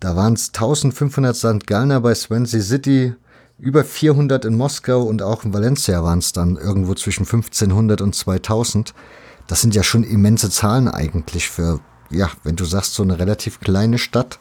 da 0.00 0.16
waren 0.16 0.34
es 0.34 0.48
1500 0.48 1.36
St. 1.36 1.66
Gallner 1.66 2.00
bei 2.00 2.14
Swansea 2.14 2.60
City, 2.60 3.14
über 3.58 3.84
400 3.84 4.44
in 4.44 4.56
Moskau 4.56 5.02
und 5.02 5.22
auch 5.22 5.44
in 5.44 5.52
Valencia 5.52 6.02
waren 6.04 6.20
es 6.20 6.32
dann 6.32 6.56
irgendwo 6.56 6.94
zwischen 6.94 7.24
1500 7.24 8.00
und 8.00 8.14
2000. 8.14 8.94
Das 9.48 9.60
sind 9.60 9.74
ja 9.74 9.82
schon 9.82 10.04
immense 10.04 10.50
Zahlen 10.50 10.86
eigentlich 10.88 11.50
für, 11.50 11.80
ja, 12.10 12.30
wenn 12.42 12.56
du 12.56 12.64
sagst, 12.64 12.94
so 12.94 13.02
eine 13.02 13.18
relativ 13.18 13.60
kleine 13.60 13.98
Stadt. 13.98 14.38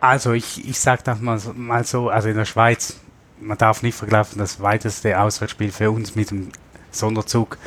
Also 0.00 0.32
ich, 0.32 0.68
ich 0.68 0.78
sag 0.78 1.04
das 1.04 1.20
mal, 1.20 1.40
also 1.72 2.28
in 2.28 2.36
der 2.36 2.44
Schweiz, 2.44 2.96
man 3.40 3.58
darf 3.58 3.82
nicht 3.82 3.96
vergleichen, 3.96 4.38
das 4.38 4.60
weiteste 4.60 5.20
Auswärtsspiel 5.20 5.72
für 5.72 5.90
uns 5.90 6.14
mit 6.14 6.30
dem 6.30 6.50
Sonderzug 6.90 7.58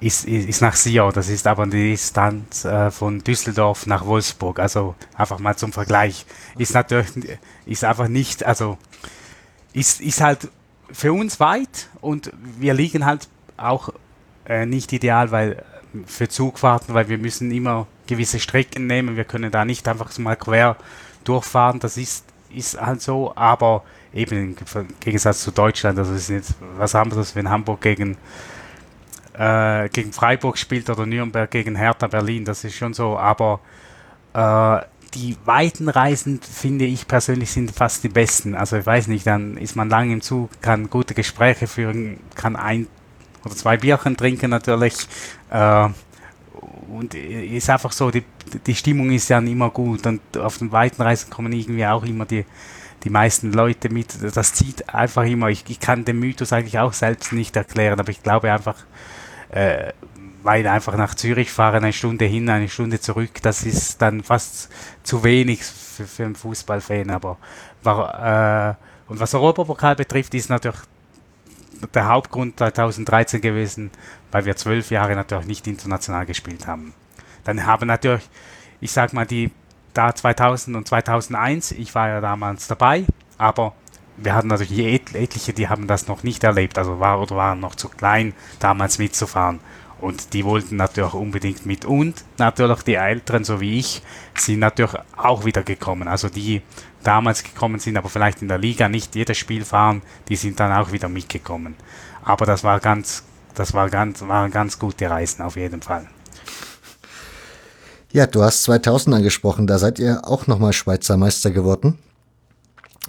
ist, 0.00 0.24
ist 0.24 0.62
nach 0.62 0.76
Sion. 0.76 1.12
Das 1.12 1.28
ist 1.28 1.46
aber 1.46 1.66
die 1.66 1.90
Distanz 1.90 2.64
äh, 2.64 2.90
von 2.90 3.22
Düsseldorf 3.22 3.86
nach 3.86 4.06
Wolfsburg. 4.06 4.58
Also 4.58 4.94
einfach 5.14 5.38
mal 5.38 5.56
zum 5.56 5.72
Vergleich. 5.72 6.24
Ist 6.56 6.74
natürlich, 6.74 7.38
ist 7.66 7.84
einfach 7.84 8.08
nicht, 8.08 8.44
also 8.44 8.78
ist, 9.72 10.00
ist 10.00 10.20
halt 10.20 10.48
für 10.90 11.12
uns 11.12 11.38
weit 11.38 11.88
und 12.00 12.32
wir 12.58 12.74
liegen 12.74 13.04
halt 13.04 13.28
auch 13.56 13.90
äh, 14.46 14.66
nicht 14.66 14.92
ideal, 14.92 15.30
weil 15.30 15.62
für 16.06 16.28
Zugfahrten, 16.28 16.94
weil 16.94 17.08
wir 17.08 17.18
müssen 17.18 17.50
immer 17.50 17.86
gewisse 18.06 18.40
Strecken 18.40 18.86
nehmen. 18.86 19.16
Wir 19.16 19.24
können 19.24 19.50
da 19.50 19.64
nicht 19.64 19.86
einfach 19.88 20.16
mal 20.18 20.36
quer 20.36 20.76
durchfahren. 21.24 21.80
Das 21.80 21.96
ist, 21.96 22.24
ist 22.54 22.80
halt 22.80 23.02
so, 23.02 23.32
aber 23.36 23.82
eben 24.12 24.56
im 24.56 24.56
Gegensatz 25.00 25.42
zu 25.42 25.50
Deutschland, 25.50 25.98
also 25.98 26.12
ist 26.14 26.30
nicht 26.30 26.54
was 26.76 26.94
anderes, 26.94 27.36
wenn 27.36 27.48
Hamburg 27.48 27.80
gegen 27.80 28.16
äh, 29.38 29.88
gegen 29.88 30.12
Freiburg 30.12 30.58
spielt 30.58 30.90
oder 30.90 31.06
Nürnberg 31.06 31.50
gegen 31.50 31.76
Hertha 31.76 32.08
Berlin, 32.08 32.44
das 32.44 32.64
ist 32.64 32.74
schon 32.74 32.92
so, 32.92 33.16
aber 33.16 33.60
äh, 34.34 34.80
die 35.14 35.36
weiten 35.44 35.88
Reisen, 35.88 36.40
finde 36.40 36.84
ich 36.84 37.08
persönlich, 37.08 37.50
sind 37.50 37.70
fast 37.72 38.04
die 38.04 38.08
besten. 38.08 38.54
Also 38.54 38.76
ich 38.76 38.86
weiß 38.86 39.08
nicht, 39.08 39.26
dann 39.26 39.56
ist 39.56 39.76
man 39.76 39.88
lange 39.88 40.12
im 40.12 40.20
Zug, 40.20 40.50
kann 40.60 40.90
gute 40.90 41.14
Gespräche 41.14 41.66
führen, 41.66 42.18
kann 42.34 42.54
ein 42.54 42.86
oder 43.44 43.54
zwei 43.54 43.76
Bierchen 43.76 44.16
trinken 44.16 44.50
natürlich. 44.50 44.94
Äh, 45.50 45.88
und 46.90 47.14
ist 47.14 47.70
einfach 47.70 47.92
so, 47.92 48.10
die, 48.10 48.24
die 48.66 48.74
Stimmung 48.74 49.10
ist 49.10 49.28
ja 49.28 49.38
immer 49.38 49.70
gut 49.70 50.06
und 50.06 50.20
auf 50.36 50.58
den 50.58 50.72
weiten 50.72 51.00
Reisen 51.00 51.30
kommen 51.30 51.52
irgendwie 51.52 51.86
auch 51.86 52.04
immer 52.04 52.26
die, 52.26 52.44
die 53.04 53.10
meisten 53.10 53.52
Leute 53.52 53.88
mit. 53.88 54.08
Das 54.34 54.52
zieht 54.54 54.92
einfach 54.92 55.24
immer. 55.24 55.48
Ich, 55.48 55.64
ich 55.68 55.80
kann 55.80 56.04
den 56.04 56.18
Mythos 56.18 56.52
eigentlich 56.52 56.78
auch 56.78 56.92
selbst 56.92 57.32
nicht 57.32 57.56
erklären, 57.56 58.00
aber 58.00 58.10
ich 58.10 58.22
glaube 58.22 58.52
einfach, 58.52 58.76
äh, 59.50 59.92
weil 60.42 60.66
einfach 60.66 60.96
nach 60.96 61.14
Zürich 61.14 61.52
fahren, 61.52 61.84
eine 61.84 61.92
Stunde 61.92 62.24
hin, 62.24 62.48
eine 62.48 62.68
Stunde 62.68 63.00
zurück, 63.00 63.42
das 63.42 63.62
ist 63.62 64.02
dann 64.02 64.22
fast 64.22 64.70
zu 65.02 65.22
wenig 65.22 65.62
für, 65.62 66.06
für 66.06 66.24
einen 66.24 66.34
Fußballfan. 66.34 67.10
Aber 67.10 67.38
war, 67.82 68.70
äh, 68.70 68.74
und 69.10 69.20
was 69.20 69.34
Europapokal 69.34 69.96
betrifft, 69.96 70.34
ist 70.34 70.50
natürlich 70.50 70.80
der 71.94 72.08
Hauptgrund 72.08 72.58
2013 72.58 73.40
gewesen, 73.40 73.90
weil 74.30 74.44
wir 74.44 74.56
zwölf 74.56 74.90
Jahre 74.90 75.14
natürlich 75.14 75.46
nicht 75.46 75.66
international 75.66 76.26
gespielt 76.26 76.66
haben. 76.66 76.94
Dann 77.44 77.66
haben 77.66 77.86
natürlich, 77.86 78.28
ich 78.80 78.92
sag 78.92 79.12
mal, 79.12 79.26
die 79.26 79.50
da 79.94 80.14
2000 80.14 80.76
und 80.76 80.86
2001, 80.86 81.72
ich 81.72 81.94
war 81.94 82.08
ja 82.08 82.20
damals 82.20 82.68
dabei, 82.68 83.04
aber 83.38 83.74
wir 84.16 84.34
hatten 84.34 84.48
natürlich 84.48 84.78
etliche, 85.14 85.52
die 85.52 85.68
haben 85.68 85.86
das 85.86 86.06
noch 86.06 86.22
nicht 86.22 86.44
erlebt, 86.44 86.78
also 86.78 87.00
war 87.00 87.20
oder 87.20 87.36
waren 87.36 87.60
noch 87.60 87.74
zu 87.74 87.88
klein, 87.88 88.34
damals 88.58 88.98
mitzufahren. 88.98 89.60
Und 90.00 90.32
die 90.32 90.44
wollten 90.44 90.76
natürlich 90.76 91.12
unbedingt 91.12 91.66
mit. 91.66 91.84
Und 91.84 92.24
natürlich 92.38 92.82
die 92.82 92.94
Älteren, 92.94 93.44
so 93.44 93.60
wie 93.60 93.78
ich, 93.78 94.02
sind 94.34 94.60
natürlich 94.60 94.94
auch 95.16 95.44
wieder 95.44 95.62
gekommen. 95.62 96.08
Also 96.08 96.30
die 96.30 96.62
damals 97.02 97.42
gekommen 97.42 97.80
sind, 97.80 97.96
aber 97.96 98.08
vielleicht 98.08 98.42
in 98.42 98.48
der 98.48 98.58
Liga 98.58 98.88
nicht 98.88 99.14
jedes 99.14 99.38
Spiel 99.38 99.64
fahren, 99.64 100.02
die 100.28 100.36
sind 100.36 100.60
dann 100.60 100.72
auch 100.72 100.92
wieder 100.92 101.08
mitgekommen. 101.08 101.74
Aber 102.22 102.46
das 102.46 102.64
war 102.64 102.80
ganz, 102.80 103.24
das 103.54 103.72
war 103.72 103.88
ganz, 103.88 104.22
waren 104.22 104.50
ganz 104.50 104.78
gute 104.78 105.08
Reisen 105.08 105.42
auf 105.42 105.56
jeden 105.56 105.82
Fall. 105.82 106.06
Ja, 108.12 108.26
du 108.26 108.42
hast 108.42 108.64
2000 108.64 109.16
angesprochen, 109.16 109.66
da 109.66 109.78
seid 109.78 109.98
ihr 109.98 110.22
auch 110.24 110.46
nochmal 110.46 110.72
Schweizer 110.72 111.16
Meister 111.16 111.50
geworden. 111.50 111.98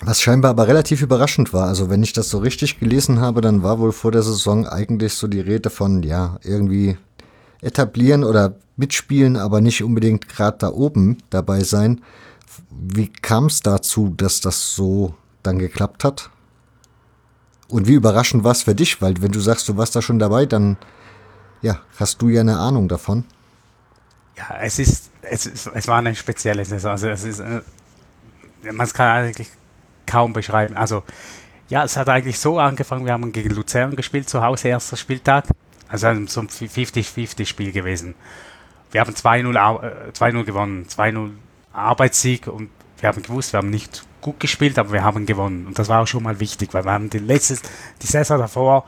Was 0.04 0.22
scheinbar 0.22 0.52
aber 0.52 0.68
relativ 0.68 1.02
überraschend 1.02 1.54
war. 1.54 1.68
Also 1.68 1.90
wenn 1.90 2.02
ich 2.02 2.14
das 2.14 2.30
so 2.30 2.40
richtig 2.40 2.80
gelesen 2.80 3.20
habe, 3.20 3.42
dann 3.42 3.62
war 3.62 3.80
wohl 3.80 3.92
vor 3.92 4.12
der 4.12 4.24
Saison 4.24 4.68
eigentlich 4.68 5.14
so 5.14 5.28
die 5.28 5.40
Rede 5.40 5.70
von, 5.70 6.02
ja, 6.02 6.40
irgendwie 6.44 6.98
etablieren 7.62 8.24
oder 8.24 8.56
mitspielen, 8.78 9.38
aber 9.38 9.62
nicht 9.62 9.84
unbedingt 9.84 10.28
gerade 10.28 10.58
da 10.58 10.70
oben 10.70 11.18
dabei 11.30 11.62
sein. 11.62 12.02
Wie 12.72 13.08
kam 13.08 13.48
es 13.48 13.60
dazu, 13.62 14.14
dass 14.16 14.42
das 14.42 14.76
so 14.76 15.16
dann 15.44 15.60
geklappt 15.60 16.04
hat? 16.04 16.30
Und 17.68 17.88
wie 17.88 17.94
überraschend 17.94 18.44
war 18.44 18.52
es 18.52 18.64
für 18.64 18.76
dich? 18.76 19.02
Weil 19.02 19.22
wenn 19.22 19.32
du 19.32 19.40
sagst, 19.40 19.68
du 19.70 19.78
warst 19.78 19.96
da 19.96 20.02
schon 20.02 20.20
dabei, 20.20 20.46
dann 20.46 20.78
ja, 21.62 21.82
hast 22.00 22.22
du 22.22 22.30
ja 22.30 22.42
eine 22.42 22.58
Ahnung 22.58 22.88
davon. 22.88 23.24
Ja, 24.38 24.58
es 24.62 24.80
ist, 24.80 25.12
es, 25.22 25.46
ist, 25.46 25.68
es 25.68 25.88
war 25.88 26.00
eine 26.00 26.16
spezielle 26.16 26.66
Saison. 26.66 26.92
Also 26.92 27.10
es 27.10 27.24
ist, 27.24 27.40
äh, 27.40 27.62
man 28.72 28.88
kann 28.90 29.26
eigentlich 29.26 29.50
kaum 30.06 30.34
beschreiben. 30.34 30.76
Also 30.76 31.04
ja, 31.70 31.84
es 31.84 31.96
hat 31.96 32.10
eigentlich 32.10 32.40
so 32.40 32.60
angefangen, 32.60 33.06
wir 33.06 33.14
haben 33.14 33.32
gegen 33.32 33.52
Luzern 33.52 33.96
gespielt, 33.96 34.28
zu 34.28 34.42
Hause, 34.42 34.70
erster 34.70 34.98
Spieltag. 34.98 35.46
Also 35.88 36.08
so 36.28 36.42
ein 36.42 36.48
50-50-Spiel 36.50 37.72
gewesen. 37.72 38.16
Wir 38.92 39.02
haben 39.02 39.14
2-0 39.14 40.40
äh, 40.40 40.44
gewonnen, 40.44 40.86
2-0 40.86 41.32
Arbeitssieg 41.74 42.48
und 42.48 42.70
wir 43.00 43.10
haben 43.10 43.24
gewusst, 43.24 43.54
wir 43.54 43.58
haben 43.58 43.70
nicht 43.70 44.04
gut 44.22 44.40
gespielt, 44.40 44.78
aber 44.78 44.92
wir 44.92 45.04
haben 45.04 45.26
gewonnen. 45.26 45.66
Und 45.66 45.80
das 45.80 45.90
war 45.90 46.02
auch 46.02 46.08
schon 46.08 46.24
mal 46.24 46.40
wichtig, 46.40 46.74
weil 46.74 46.86
wir 46.86 46.92
haben 46.92 47.10
die 47.10 47.20
letzte, 47.20 47.58
die 48.02 48.08
Saison 48.08 48.38
davor 48.38 48.86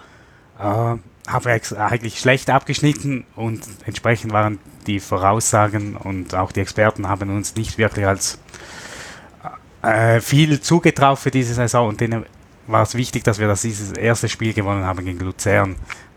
äh, 0.60 0.64
haben 0.64 1.46
wir 1.46 1.60
eigentlich 1.80 2.20
schlecht 2.20 2.50
abgeschnitten 2.50 3.26
und 3.36 3.66
entsprechend 3.86 4.34
waren 4.34 4.60
die 4.88 5.00
Voraussagen 5.00 5.96
und 5.96 6.36
auch 6.36 6.52
die 6.52 6.60
Experten 6.60 7.08
haben 7.08 7.30
uns 7.36 7.56
nicht 7.56 7.78
wirklich 7.78 8.06
als 8.06 8.40
äh, 9.82 10.20
viel 10.20 10.60
zugetraut 10.62 11.20
für 11.20 11.32
diese 11.32 11.54
Saison 11.54 11.88
und 11.90 12.02
denen 12.02 12.26
war 12.68 12.84
es 12.84 12.96
wichtig, 12.96 13.24
dass 13.24 13.40
wir 13.40 13.48
das 13.48 13.62
dieses 13.62 13.92
erste 13.94 14.30
Spiel 14.30 14.54
gewonnen 14.54 14.86
haben 14.86 15.06
gegen 15.06 15.20
Luzern. 15.20 15.76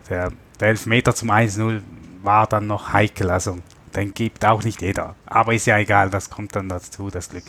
Der, 0.09 0.31
der 0.59 0.69
Elfmeter 0.69 1.13
zum 1.13 1.29
1-0 1.31 1.81
war 2.23 2.47
dann 2.47 2.67
noch 2.67 2.93
heikel, 2.93 3.29
also 3.29 3.57
den 3.97 4.13
gibt 4.13 4.45
auch 4.45 4.63
nicht 4.63 4.81
jeder. 4.81 5.15
Aber 5.25 5.53
ist 5.53 5.65
ja 5.65 5.77
egal, 5.77 6.09
das 6.09 6.29
kommt 6.29 6.55
dann 6.55 6.69
dazu, 6.69 7.09
das 7.09 7.29
Glück. 7.29 7.43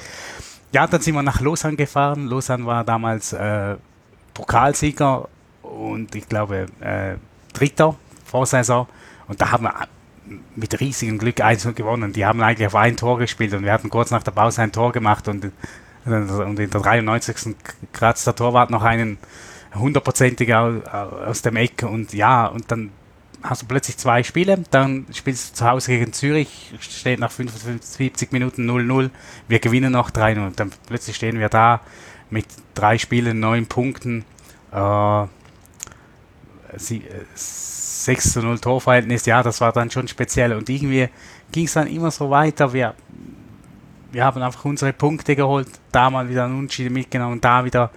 Ja, 0.73 0.87
dann 0.87 1.01
sind 1.01 1.15
wir 1.15 1.23
nach 1.23 1.41
Lausanne 1.41 1.77
gefahren. 1.77 2.27
Lausanne 2.27 2.67
war 2.67 2.85
damals 2.85 3.33
äh, 3.33 3.77
Pokalsieger 4.35 5.29
und 5.63 6.15
ich 6.15 6.29
glaube 6.29 6.67
äh, 6.81 7.17
Dritter 7.53 7.97
vor 8.25 8.47
Saison. 8.47 8.87
Und 9.29 9.41
da 9.41 9.53
haben 9.53 9.65
wir 9.65 9.75
mit 10.57 10.79
riesigem 10.81 11.19
Glück 11.19 11.41
1 11.41 11.75
gewonnen. 11.75 12.13
Die 12.13 12.27
haben 12.27 12.43
eigentlich 12.43 12.67
auf 12.67 12.75
ein 12.75 12.97
Tor 12.97 13.19
gespielt 13.19 13.55
und 13.55 13.65
wir 13.65 13.73
hatten 13.73 13.91
kurz 13.91 14.11
nach 14.11 14.23
der 14.23 14.33
Pause 14.33 14.63
ein 14.63 14.73
Tor 14.73 14.93
gemacht 14.93 15.29
und 15.29 15.53
und 16.05 16.59
in 16.59 16.71
der 16.71 16.81
93. 16.81 17.55
kratzt 17.93 18.27
der 18.27 18.35
Torwart 18.35 18.71
noch 18.71 18.83
einen 18.83 19.19
hundertprozentiger 19.75 21.27
aus 21.27 21.43
dem 21.43 21.57
Eck 21.57 21.83
und 21.83 22.15
ja, 22.15 22.47
und 22.47 22.71
dann 22.71 22.91
hast 23.43 23.63
du 23.63 23.67
plötzlich 23.67 23.97
zwei 23.97 24.23
Spiele, 24.23 24.63
dann 24.71 25.07
spielst 25.13 25.51
du 25.51 25.55
zu 25.55 25.69
Hause 25.69 25.93
gegen 25.93 26.13
Zürich, 26.13 26.73
steht 26.81 27.21
nach 27.21 27.31
75 27.31 28.33
Minuten 28.33 28.69
0-0, 28.69 29.11
wir 29.49 29.59
gewinnen 29.59 29.93
noch 29.93 30.11
3-0, 30.11 30.55
dann 30.57 30.71
plötzlich 30.87 31.17
stehen 31.17 31.39
wir 31.39 31.49
da 31.49 31.81
mit 32.31 32.47
drei 32.75 32.99
Spielen, 32.99 33.41
neun 33.41 33.67
Punkten, 33.67 34.25
äh, 34.73 35.27
6 36.77 38.33
zu 38.33 38.43
0 38.43 38.59
Torverhältnis, 38.59 39.27
ja, 39.27 39.43
das 39.43 39.61
war 39.61 39.73
dann 39.73 39.91
schon 39.91 40.07
speziell. 40.07 40.53
Und 40.53 40.69
irgendwie 40.69 41.09
ging 41.51 41.65
es 41.65 41.73
dann 41.73 41.87
immer 41.87 42.11
so 42.11 42.29
weiter, 42.29 42.73
wir 42.73 42.95
wir 44.11 44.25
haben 44.25 44.43
einfach 44.43 44.65
unsere 44.65 44.93
Punkte 44.93 45.37
geholt, 45.37 45.69
da 45.93 46.11
mal 46.11 46.29
wieder 46.29 46.45
einen 46.45 46.57
Unentschieden 46.57 46.95
mitgenommen, 46.95 47.41
da 47.41 47.65
wieder 47.65 47.91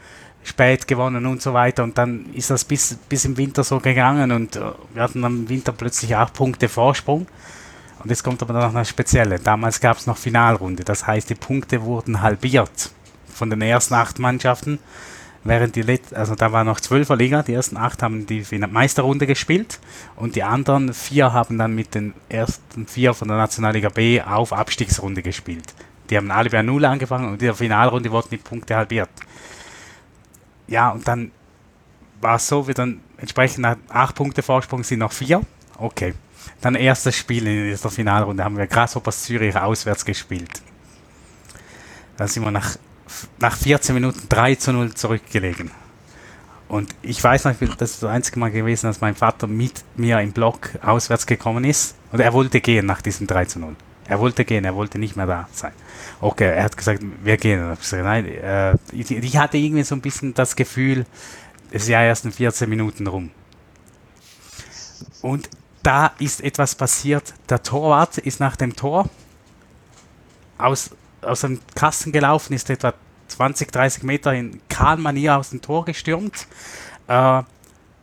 spät 0.44 0.88
gewonnen 0.88 1.26
und 1.26 1.42
so 1.42 1.54
weiter. 1.54 1.84
Und 1.84 1.98
dann 1.98 2.28
ist 2.34 2.50
das 2.50 2.66
bis, 2.66 2.98
bis 3.10 3.26
im 3.26 3.38
Winter 3.38 3.64
so 3.64 3.80
gegangen 3.80 4.32
und 4.32 4.56
äh, 4.56 4.62
wir 4.94 5.04
hatten 5.04 5.24
im 5.24 5.50
Winter 5.50 5.72
plötzlich 5.72 6.16
auch 6.16 6.34
Punkte 6.34 6.70
Vorsprung. 6.70 7.28
Und 8.04 8.10
jetzt 8.10 8.24
kommt 8.24 8.42
aber 8.42 8.54
noch 8.54 8.74
eine 8.74 8.86
spezielle. 8.86 9.40
Damals 9.40 9.80
gab 9.80 9.98
es 9.98 10.08
noch 10.08 10.18
Finalrunde, 10.18 10.84
das 10.84 11.06
heißt, 11.06 11.30
die 11.30 11.36
Punkte 11.36 11.84
wurden 11.84 12.22
halbiert 12.22 12.92
von 13.32 13.50
den 13.50 13.62
ersten 13.62 13.94
acht 13.94 14.20
Mannschaften. 14.20 14.80
Während 15.44 15.76
die 15.76 15.82
Let 15.82 16.14
also 16.14 16.36
da 16.36 16.52
war 16.52 16.64
noch 16.64 16.80
zwölfer 16.80 17.16
Liga, 17.16 17.42
die 17.42 17.54
ersten 17.54 17.76
acht 17.76 18.04
haben 18.04 18.28
die 18.28 18.46
Meisterrunde 18.70 19.26
gespielt 19.26 19.80
und 20.16 20.36
die 20.36 20.44
anderen 20.44 20.94
vier 20.94 21.34
haben 21.34 21.58
dann 21.58 21.74
mit 21.74 21.96
den 21.96 22.14
ersten 22.30 22.86
vier 22.86 23.16
von 23.16 23.28
der 23.28 23.38
Nationalliga 23.38 23.90
B 23.90 24.22
auf 24.22 24.54
Abstiegsrunde 24.54 25.24
gespielt. 25.24 25.74
Die 26.12 26.18
haben 26.18 26.30
alle 26.30 26.52
bei 26.52 26.62
Null 26.62 26.86
angefangen 26.86 27.26
und 27.26 27.34
in 27.34 27.40
der 27.40 27.56
Finalrunde 27.56 28.12
wurden 28.12 28.30
die 28.30 28.38
Punkte 28.38 28.76
halbiert. 28.76 29.10
Ja, 30.72 30.92
und 30.92 31.06
dann 31.06 31.32
war 32.22 32.38
es 32.38 32.48
so, 32.48 32.66
wie 32.68 32.74
dann 32.74 33.02
entsprechend 33.18 33.60
nach 33.60 33.76
acht 33.90 34.16
Punkte 34.16 34.42
Vorsprung 34.42 34.86
sind 34.86 35.00
noch 35.00 35.12
vier. 35.12 35.42
Okay. 35.78 36.14
Dann 36.62 36.76
erstes 36.76 37.18
Spiel 37.18 37.46
in 37.46 37.66
dieser 37.66 37.90
Finalrunde 37.90 38.44
haben 38.44 38.58
wir 38.58 38.68
Grasshoppers 38.68 39.24
Zürich 39.24 39.56
auswärts 39.56 40.06
gespielt. 40.06 40.62
Da 42.16 42.26
sind 42.26 42.44
wir 42.44 42.52
nach, 42.52 42.78
nach 43.40 43.58
14 43.58 43.94
Minuten 43.96 44.30
3 44.30 44.56
zu 44.56 44.72
0 44.72 44.94
zurückgelegen. 44.94 45.72
Und 46.70 46.96
ich 47.02 47.22
weiß 47.22 47.46
noch, 47.46 47.56
das 47.78 47.92
ist 47.92 48.04
das 48.04 48.10
einzige 48.10 48.40
Mal 48.40 48.52
gewesen, 48.52 48.88
dass 48.88 49.02
mein 49.02 49.16
Vater 49.16 49.48
mit 49.48 49.84
mir 49.98 50.22
im 50.22 50.32
Block 50.32 50.70
auswärts 50.82 51.26
gekommen 51.26 51.66
ist. 51.66 51.96
Und 52.14 52.22
er 52.22 52.32
wollte 52.32 52.62
gehen 52.62 52.86
nach 52.86 53.02
diesem 53.02 53.28
3 53.28 53.44
zu 53.46 53.60
0. 53.60 53.76
Er 54.12 54.20
wollte 54.20 54.44
gehen, 54.44 54.66
er 54.66 54.76
wollte 54.76 55.00
nicht 55.00 55.16
mehr 55.16 55.26
da 55.26 55.48
sein. 55.54 55.72
Okay, 56.20 56.54
er 56.54 56.66
hat 56.66 56.76
gesagt, 56.76 57.02
wir 57.24 57.38
gehen. 57.38 57.78
Ich 57.82 57.92
nein, 57.94 58.26
äh, 58.26 58.76
ich, 58.92 59.38
hatte 59.38 59.58
irgendwie 59.58 59.84
so 59.84 59.96
ein 59.96 60.02
bisschen 60.02 60.34
das 60.34 60.58
Gefühl, 60.58 61.06
es 61.72 61.84
ist 61.84 61.88
ja 61.88 62.04
erst 62.04 62.26
in 62.26 62.34
14 62.34 62.70
Minuten 62.70 63.08
rum. 63.08 63.32
Und 65.22 65.50
da 65.82 66.12
ist 66.20 66.42
etwas 66.42 66.76
passiert. 66.76 67.34
Der 67.48 67.64
Torwart 67.64 68.18
ist 68.18 68.42
nach 68.42 68.58
dem 68.58 68.76
Tor 68.76 69.10
aus, 70.58 70.90
aus 71.22 71.40
dem 71.40 71.62
Kasten 71.74 72.12
gelaufen, 72.12 72.52
ist 72.52 72.70
etwa 72.70 72.94
20, 73.30 73.72
30 73.72 74.04
Meter 74.04 74.34
in 74.34 74.60
Kran-Manier 74.68 75.38
aus 75.38 75.52
dem 75.52 75.62
Tor 75.62 75.86
gestürmt 75.86 76.48
äh, 77.08 77.44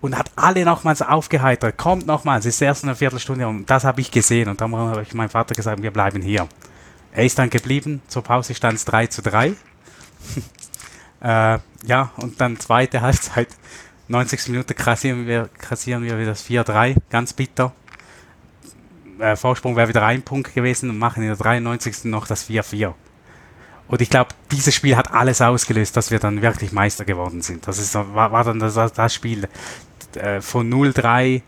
und 0.01 0.17
hat 0.17 0.31
alle 0.37 0.65
nochmals 0.65 1.03
aufgeheitert. 1.03 1.77
Kommt 1.77 2.07
nochmals, 2.07 2.47
ist 2.47 2.61
erst 2.61 2.85
eine 2.85 2.95
Viertelstunde 2.95 3.47
und 3.49 3.69
das 3.69 3.85
habe 3.85 4.01
ich 4.01 4.11
gesehen. 4.11 4.49
Und 4.49 4.61
dann 4.61 4.75
habe 4.75 5.03
ich 5.03 5.15
meinem 5.15 5.31
Vater 5.31 5.55
gesagt, 5.55 5.83
wir 5.83 5.91
bleiben 5.91 6.23
hier. 6.23 6.49
Er 7.13 7.25
ist 7.25 7.39
dann 7.39 7.51
geblieben, 7.51 8.03
zur 8.07 8.23
Pause 8.23 8.55
stand 8.55 8.77
es 8.77 8.85
3 8.85 9.09
zu 9.09 9.23
3. 9.23 9.49
äh, 11.21 11.59
ja, 11.87 12.11
und 12.17 12.41
dann 12.41 12.59
zweite 12.61 13.01
Halbzeit, 13.01 13.49
90. 14.09 14.49
Minute 14.49 14.75
kassieren 14.75 15.27
wir, 15.27 15.49
kassieren 15.59 16.03
wir 16.03 16.17
wieder 16.19 16.31
das 16.31 16.45
4-3, 16.45 16.97
ganz 17.11 17.33
bitter. 17.33 17.73
Äh, 19.19 19.37
Vorsprung 19.37 19.75
wäre 19.77 19.89
wieder 19.89 20.05
ein 20.05 20.23
Punkt 20.23 20.55
gewesen 20.55 20.91
und 20.91 20.99
machen 20.99 21.23
in 21.23 21.29
der 21.29 21.37
93. 21.37 22.05
noch 22.05 22.27
das 22.27 22.49
4-4. 22.49 22.95
Und 23.89 24.03
ich 24.03 24.11
glaube, 24.11 24.31
dieses 24.53 24.75
Spiel 24.75 24.97
hat 24.97 25.13
alles 25.13 25.41
ausgelöst, 25.41 25.97
dass 25.97 26.11
wir 26.11 26.19
dann 26.19 26.43
wirklich 26.43 26.73
Meister 26.73 27.07
geworden 27.07 27.41
sind. 27.41 27.67
Das 27.67 27.79
ist, 27.79 27.95
war, 27.95 28.33
war 28.33 28.45
dann 28.45 28.59
das, 28.59 28.75
das 28.75 29.15
Spiel 29.15 29.49
äh, 30.17 30.41
von 30.41 30.73
0-3, 30.73 31.43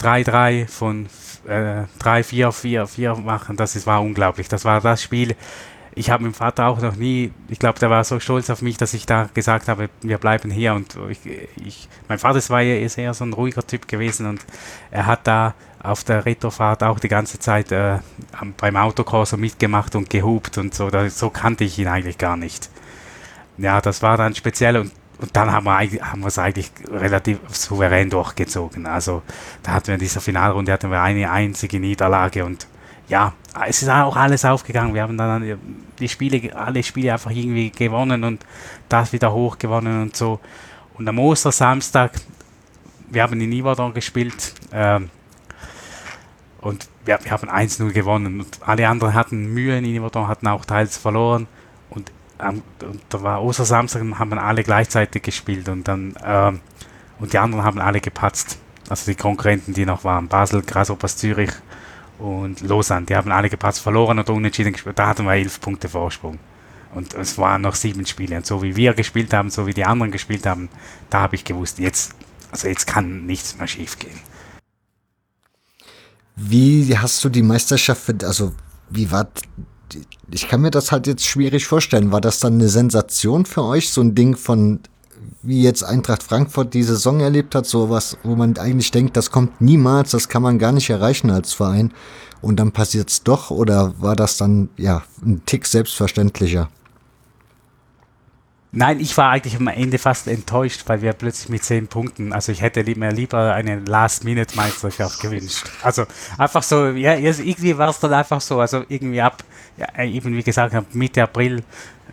3-3, 0.00 0.68
von 0.68 1.06
äh, 1.46 1.84
3-4, 2.00 2.50
4-4 2.50 3.20
machen. 3.20 3.56
Das 3.56 3.76
ist, 3.76 3.86
war 3.86 4.02
unglaublich. 4.02 4.48
Das 4.48 4.64
war 4.64 4.80
das 4.80 5.02
Spiel, 5.02 5.36
ich 5.94 6.10
habe 6.10 6.24
mit 6.24 6.32
dem 6.32 6.36
Vater 6.36 6.66
auch 6.66 6.80
noch 6.80 6.96
nie, 6.96 7.32
ich 7.48 7.58
glaube, 7.58 7.78
der 7.78 7.90
war 7.90 8.04
so 8.04 8.20
stolz 8.20 8.48
auf 8.48 8.62
mich, 8.62 8.76
dass 8.76 8.94
ich 8.94 9.06
da 9.06 9.28
gesagt 9.34 9.68
habe, 9.68 9.90
wir 10.02 10.18
bleiben 10.18 10.50
hier. 10.50 10.74
Und 10.74 10.96
ich, 11.08 11.18
ich 11.64 11.88
mein 12.08 12.18
Vater 12.18 12.40
war 12.48 12.60
ja 12.60 12.74
eher 12.76 13.14
so 13.14 13.24
ein 13.24 13.32
ruhiger 13.32 13.66
Typ 13.66 13.88
gewesen 13.88 14.26
und 14.26 14.44
er 14.90 15.06
hat 15.06 15.26
da 15.26 15.54
auf 15.82 16.04
der 16.04 16.26
Retrofahrt 16.26 16.82
auch 16.82 17.00
die 17.00 17.08
ganze 17.08 17.38
Zeit 17.38 17.72
äh, 17.72 17.98
beim 18.58 18.76
Autokorso 18.76 19.36
mitgemacht 19.36 19.96
und 19.96 20.10
gehupt 20.10 20.58
und 20.58 20.74
so. 20.74 20.90
Da, 20.90 21.08
so 21.10 21.30
kannte 21.30 21.64
ich 21.64 21.78
ihn 21.78 21.88
eigentlich 21.88 22.18
gar 22.18 22.36
nicht. 22.36 22.70
Ja, 23.58 23.80
das 23.80 24.02
war 24.02 24.16
dann 24.16 24.34
speziell 24.34 24.76
und, 24.76 24.92
und 25.20 25.36
dann 25.36 25.52
haben 25.52 25.64
wir, 25.64 25.72
haben 26.10 26.20
wir 26.20 26.28
es 26.28 26.38
eigentlich 26.38 26.70
relativ 26.90 27.38
souverän 27.50 28.08
durchgezogen. 28.08 28.86
Also 28.86 29.22
da 29.62 29.72
hatten 29.72 29.88
wir 29.88 29.94
in 29.94 30.00
dieser 30.00 30.20
Finalrunde 30.20 30.72
hatten 30.72 30.90
wir 30.90 31.02
eine 31.02 31.30
einzige 31.30 31.78
Niederlage 31.78 32.44
und 32.44 32.66
ja, 33.08 33.34
es 33.66 33.82
ist 33.82 33.88
auch 33.88 34.16
alles 34.16 34.44
aufgegangen. 34.44 34.94
Wir 34.94 35.02
haben 35.02 35.18
dann 35.18 35.58
die 35.98 36.08
Spiele, 36.08 36.56
alle 36.56 36.82
Spiele 36.82 37.12
einfach 37.12 37.32
irgendwie 37.32 37.70
gewonnen 37.70 38.24
und 38.24 38.46
das 38.88 39.12
wieder 39.12 39.32
hoch 39.32 39.58
gewonnen 39.58 40.02
und 40.02 40.16
so. 40.16 40.40
Und 40.94 41.08
am 41.08 41.18
Ostersamstag, 41.18 42.12
wir 43.10 43.22
haben 43.22 43.40
in 43.40 43.52
Iverdon 43.52 43.92
gespielt 43.92 44.54
ähm, 44.72 45.10
und 46.60 46.88
wir, 47.04 47.18
wir 47.22 47.32
haben 47.32 47.50
1-0 47.50 47.90
gewonnen. 47.92 48.40
Und 48.40 48.58
alle 48.64 48.88
anderen 48.88 49.14
hatten 49.14 49.52
Mühe 49.52 49.76
in 49.76 49.84
Iverdon, 49.84 50.28
hatten 50.28 50.46
auch 50.46 50.64
teils 50.64 50.96
verloren. 50.96 51.48
Und, 51.90 52.12
ähm, 52.42 52.62
und 52.82 53.00
da 53.08 53.22
war 53.22 53.42
Ostersamstag, 53.42 54.02
haben 54.18 54.38
alle 54.38 54.62
gleichzeitig 54.62 55.22
gespielt 55.22 55.68
und 55.68 55.86
dann 55.86 56.14
ähm, 56.24 56.60
und 57.20 57.34
die 57.34 57.38
anderen 57.38 57.64
haben 57.64 57.78
alle 57.78 58.00
gepatzt. 58.00 58.58
Also 58.88 59.10
die 59.10 59.16
Konkurrenten, 59.16 59.74
die 59.74 59.86
noch 59.86 60.04
waren. 60.04 60.26
Basel, 60.26 60.62
Grasshoppers 60.62 61.16
Zürich 61.16 61.50
und 62.18 62.60
Lausanne. 62.62 63.06
Die 63.06 63.14
haben 63.14 63.30
alle 63.30 63.50
gepasst, 63.50 63.80
verloren 63.80 64.18
oder 64.18 64.32
unentschieden 64.32 64.72
gespielt. 64.72 64.98
Da 64.98 65.06
hatten 65.06 65.26
wir 65.26 65.34
elf 65.34 65.60
Punkte 65.60 65.88
Vorsprung. 65.88 66.38
Und 66.94 67.14
es 67.14 67.38
waren 67.38 67.62
noch 67.62 67.76
sieben 67.76 68.04
Spiele. 68.06 68.36
Und 68.36 68.46
so 68.46 68.62
wie 68.62 68.74
wir 68.74 68.94
gespielt 68.94 69.32
haben, 69.32 69.50
so 69.50 69.66
wie 69.66 69.74
die 69.74 69.84
anderen 69.84 70.10
gespielt 70.10 70.46
haben, 70.46 70.68
da 71.08 71.20
habe 71.20 71.36
ich 71.36 71.44
gewusst, 71.44 71.78
jetzt, 71.78 72.14
also 72.50 72.66
jetzt 72.66 72.86
kann 72.86 73.26
nichts 73.26 73.56
mehr 73.56 73.68
schief 73.68 73.98
gehen. 73.98 74.18
Wie 76.34 76.96
hast 76.98 77.22
du 77.22 77.28
die 77.28 77.42
Meisterschaft, 77.42 78.24
also 78.24 78.54
wie 78.88 79.10
war, 79.10 79.28
ich 80.30 80.48
kann 80.48 80.60
mir 80.60 80.70
das 80.70 80.92
halt 80.92 81.06
jetzt 81.06 81.24
schwierig 81.24 81.66
vorstellen. 81.66 82.12
War 82.12 82.20
das 82.20 82.40
dann 82.40 82.54
eine 82.54 82.68
Sensation 82.68 83.46
für 83.46 83.64
euch, 83.64 83.90
so 83.90 84.00
ein 84.00 84.14
Ding 84.14 84.36
von, 84.36 84.80
wie 85.42 85.62
jetzt 85.62 85.82
Eintracht 85.82 86.22
Frankfurt 86.22 86.74
die 86.74 86.82
Saison 86.82 87.20
erlebt 87.20 87.54
hat, 87.54 87.66
sowas, 87.66 88.16
wo 88.22 88.36
man 88.36 88.56
eigentlich 88.58 88.90
denkt, 88.90 89.16
das 89.16 89.30
kommt 89.30 89.60
niemals, 89.60 90.10
das 90.10 90.28
kann 90.28 90.42
man 90.42 90.58
gar 90.58 90.72
nicht 90.72 90.90
erreichen 90.90 91.30
als 91.30 91.52
Verein. 91.52 91.92
Und 92.42 92.56
dann 92.56 92.72
passiert 92.72 93.10
es 93.10 93.22
doch 93.22 93.50
oder 93.50 93.94
war 93.98 94.16
das 94.16 94.36
dann 94.36 94.70
ja 94.76 95.02
ein 95.24 95.42
Tick 95.44 95.66
selbstverständlicher? 95.66 96.68
Nein, 98.72 99.00
ich 99.00 99.16
war 99.16 99.30
eigentlich 99.30 99.56
am 99.56 99.66
Ende 99.66 99.98
fast 99.98 100.28
enttäuscht, 100.28 100.82
weil 100.86 101.02
wir 101.02 101.12
plötzlich 101.12 101.48
mit 101.48 101.64
zehn 101.64 101.88
Punkten, 101.88 102.32
also 102.32 102.52
ich 102.52 102.62
hätte 102.62 102.84
mir 102.96 103.10
lieber 103.10 103.52
eine 103.52 103.80
Last-Minute-Meisterschaft 103.80 105.20
gewünscht. 105.20 105.68
Also 105.82 106.04
einfach 106.38 106.62
so, 106.62 106.86
ja, 106.90 107.14
irgendwie 107.14 107.76
war 107.76 107.88
es 107.88 107.98
dann 107.98 108.12
einfach 108.12 108.40
so, 108.40 108.60
also 108.60 108.84
irgendwie 108.88 109.20
ab, 109.20 109.42
ja, 109.76 110.04
eben 110.04 110.36
wie 110.36 110.42
gesagt, 110.44 110.94
Mitte 110.94 111.24
April 111.24 111.64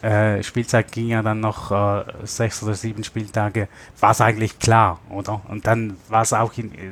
äh, 0.01 0.41
Spielzeit 0.41 0.91
ging 0.91 1.09
ja 1.09 1.21
dann 1.21 1.39
noch 1.39 1.71
äh, 1.71 2.03
sechs 2.23 2.63
oder 2.63 2.73
sieben 2.73 3.03
Spieltage, 3.03 3.67
war 3.99 4.11
es 4.11 4.21
eigentlich 4.21 4.57
klar, 4.57 4.99
oder? 5.09 5.41
Und 5.47 5.67
dann 5.67 5.97
war 6.09 6.21
es 6.23 6.33
auch, 6.33 6.53
in, 6.57 6.73
äh, 6.73 6.91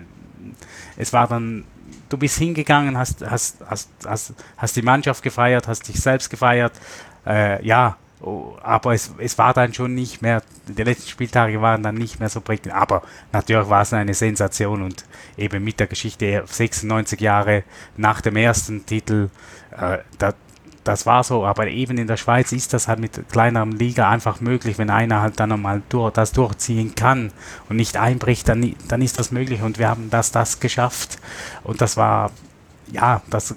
es 0.97 1.11
war 1.11 1.27
dann, 1.27 1.65
du 2.09 2.17
bist 2.17 2.37
hingegangen, 2.37 2.97
hast, 2.97 3.25
hast, 3.27 3.57
hast, 3.67 3.89
hast, 4.05 4.33
hast 4.57 4.75
die 4.75 4.81
Mannschaft 4.81 5.23
gefeiert, 5.23 5.67
hast 5.67 5.87
dich 5.87 5.99
selbst 5.99 6.29
gefeiert, 6.29 6.73
äh, 7.25 7.65
ja, 7.65 7.97
oh, 8.21 8.55
aber 8.61 8.93
es, 8.93 9.13
es 9.17 9.37
war 9.37 9.53
dann 9.53 9.73
schon 9.73 9.93
nicht 9.93 10.21
mehr, 10.21 10.41
die 10.67 10.83
letzten 10.83 11.09
Spieltage 11.09 11.61
waren 11.61 11.83
dann 11.83 11.95
nicht 11.95 12.19
mehr 12.19 12.29
so 12.29 12.41
prägend, 12.41 12.73
aber 12.73 13.03
natürlich 13.31 13.69
war 13.69 13.81
es 13.81 13.93
eine 13.93 14.13
Sensation 14.13 14.81
und 14.81 15.05
eben 15.37 15.63
mit 15.63 15.79
der 15.79 15.87
Geschichte 15.87 16.43
96 16.45 17.19
Jahre 17.19 17.63
nach 17.97 18.21
dem 18.21 18.35
ersten 18.35 18.85
Titel, 18.85 19.29
äh, 19.71 19.99
da, 20.17 20.33
das 20.83 21.05
war 21.07 21.23
so, 21.23 21.45
aber 21.45 21.67
eben 21.67 21.97
in 21.97 22.07
der 22.07 22.17
Schweiz 22.17 22.51
ist 22.51 22.71
das 22.73 22.87
halt 22.87 22.99
mit 22.99 23.29
kleinerem 23.31 23.71
Liga 23.71 24.09
einfach 24.09 24.39
möglich, 24.39 24.77
wenn 24.77 24.91
einer 24.91 25.19
halt 25.19 25.39
dann 25.39 25.49
nochmal 25.49 25.81
durch, 25.89 26.13
das 26.13 26.31
durchziehen 26.31 26.93
kann 26.93 27.31
und 27.69 27.75
nicht 27.75 27.97
einbricht, 27.97 28.47
dann, 28.47 28.75
dann 28.87 29.01
ist 29.01 29.17
das 29.19 29.31
möglich 29.31 29.61
und 29.61 29.79
wir 29.79 29.89
haben 29.89 30.09
das, 30.11 30.31
das 30.31 30.59
geschafft 30.59 31.17
und 31.63 31.81
das 31.81 31.97
war, 31.97 32.31
ja, 32.91 33.23
das 33.29 33.55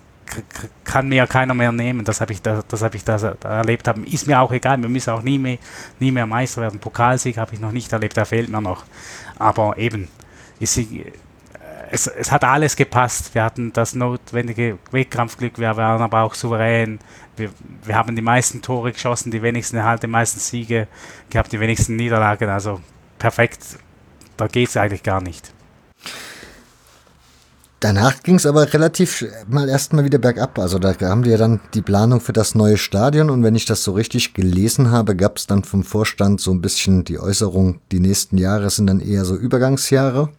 kann 0.85 1.09
mir 1.09 1.27
keiner 1.27 1.55
mehr 1.55 1.73
nehmen, 1.73 2.05
das 2.05 2.21
habe 2.21 2.33
ich, 2.33 2.43
da, 2.43 2.63
das 2.67 2.83
habe 2.83 2.97
ich 2.97 3.05
da, 3.05 3.17
da 3.19 3.49
erlebt 3.49 3.89
haben, 3.89 4.05
ist 4.05 4.27
mir 4.27 4.41
auch 4.41 4.53
egal, 4.53 4.81
wir 4.81 4.89
müssen 4.89 5.11
auch 5.11 5.23
nie 5.23 5.39
mehr, 5.39 5.59
nie 5.99 6.11
mehr 6.11 6.27
Meister 6.27 6.63
werden, 6.63 6.81
Pokalsieg 6.81 7.39
habe 7.39 7.55
ich 7.55 7.61
noch 7.61 7.73
nicht 7.73 7.93
erlebt, 7.93 8.17
da 8.17 8.25
fehlt 8.25 8.49
mir 8.49 8.61
noch, 8.61 8.85
aber 9.39 9.79
eben, 9.79 10.09
ist, 10.61 10.79
es, 11.91 12.07
es 12.07 12.33
hat 12.33 12.45
alles 12.45 12.77
gepasst. 12.77 13.35
Wir 13.35 13.45
hatten 13.45 13.73
das 13.73 13.95
notwendige 13.95 14.79
Wettkampfglück, 14.91 15.59
wir 15.59 15.77
waren 15.77 16.03
aber 16.03 16.23
auch 16.23 16.35
souverän. 16.35 16.99
Wir, 17.37 17.51
wir 17.85 17.95
haben 17.95 18.17
die 18.17 18.23
meisten 18.23 18.63
Tore 18.63 18.93
geschossen, 18.93 19.31
die 19.31 19.43
wenigsten 19.43 19.77
Erhalte, 19.77 20.07
die 20.07 20.13
meisten 20.13 20.41
Siege 20.41 20.89
gehabt, 21.31 21.53
die 21.53 21.61
wenigsten 21.61 21.97
Niederlagen. 21.97 22.49
Also 22.49 22.81
perfekt, 23.19 23.79
da 24.37 24.47
geht 24.49 24.69
es 24.69 24.77
eigentlich 24.77 25.03
gar 25.03 25.21
nicht. 25.21 25.53
Danach 27.81 28.25
ging 28.25 28.35
es 28.35 28.47
aber 28.47 28.73
relativ 28.73 29.25
mal 29.49 29.69
erstmal 29.69 30.05
wieder 30.05 30.19
bergab. 30.19 30.59
Also 30.59 30.81
da 30.81 30.99
haben 31.01 31.25
wir 31.25 31.33
ja 31.33 31.39
dann 31.39 31.61
die 31.75 31.83
Planung 31.83 32.21
für 32.21 32.33
das 32.33 32.57
neue 32.57 32.77
Stadion 32.77 33.31
und 33.31 33.45
wenn 33.45 33.55
ich 33.55 33.67
das 33.67 33.85
so 33.85 33.93
richtig 33.93 34.35
gelesen 34.35 34.91
habe, 34.91 35.15
gab 35.15 35.37
es 35.37 35.47
dann 35.47 35.63
vom 35.63 35.85
Vorstand 35.85 36.41
so 36.41 36.51
ein 36.51 36.61
bisschen 36.61 37.05
die 37.05 37.21
Äußerung, 37.21 37.81
die 37.93 38.01
nächsten 38.01 38.37
Jahre 38.37 38.69
sind 38.71 38.89
dann 38.89 38.99
eher 38.99 39.25
so 39.25 39.37
Übergangsjahre 39.37 40.31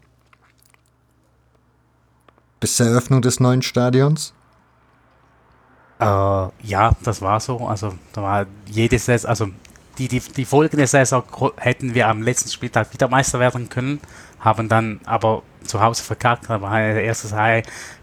bis 2.59 2.75
zur 2.75 2.87
Eröffnung 2.87 3.21
des 3.21 3.39
neuen 3.39 3.61
Stadions? 3.61 4.33
Äh, 5.99 6.03
ja, 6.05 6.91
das 7.03 7.21
war 7.21 7.39
so. 7.39 7.67
Also 7.67 7.93
da 8.11 8.21
war 8.21 8.45
jedes 8.65 9.05
Saison, 9.05 9.29
also 9.29 9.47
die, 9.97 10.07
die, 10.07 10.19
die 10.19 10.45
folgende 10.45 10.87
Saison 10.87 11.23
hätten 11.57 11.93
wir 11.93 12.07
am 12.07 12.21
letzten 12.21 12.49
Spieltag 12.49 12.93
wieder 12.93 13.07
Meister 13.07 13.39
werden 13.39 13.69
können, 13.69 13.99
haben 14.39 14.69
dann 14.69 14.99
aber 15.05 15.43
zu 15.69 15.81
Hause 15.81 16.03
verkackt, 16.03 16.49
haben 16.49 16.65
ein 16.65 16.97
erstes 16.97 17.33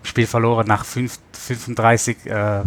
Spiel 0.02 0.26
verloren 0.26 0.66
nach 0.66 0.84
5, 0.84 1.18
35 1.32 2.26
äh, 2.26 2.62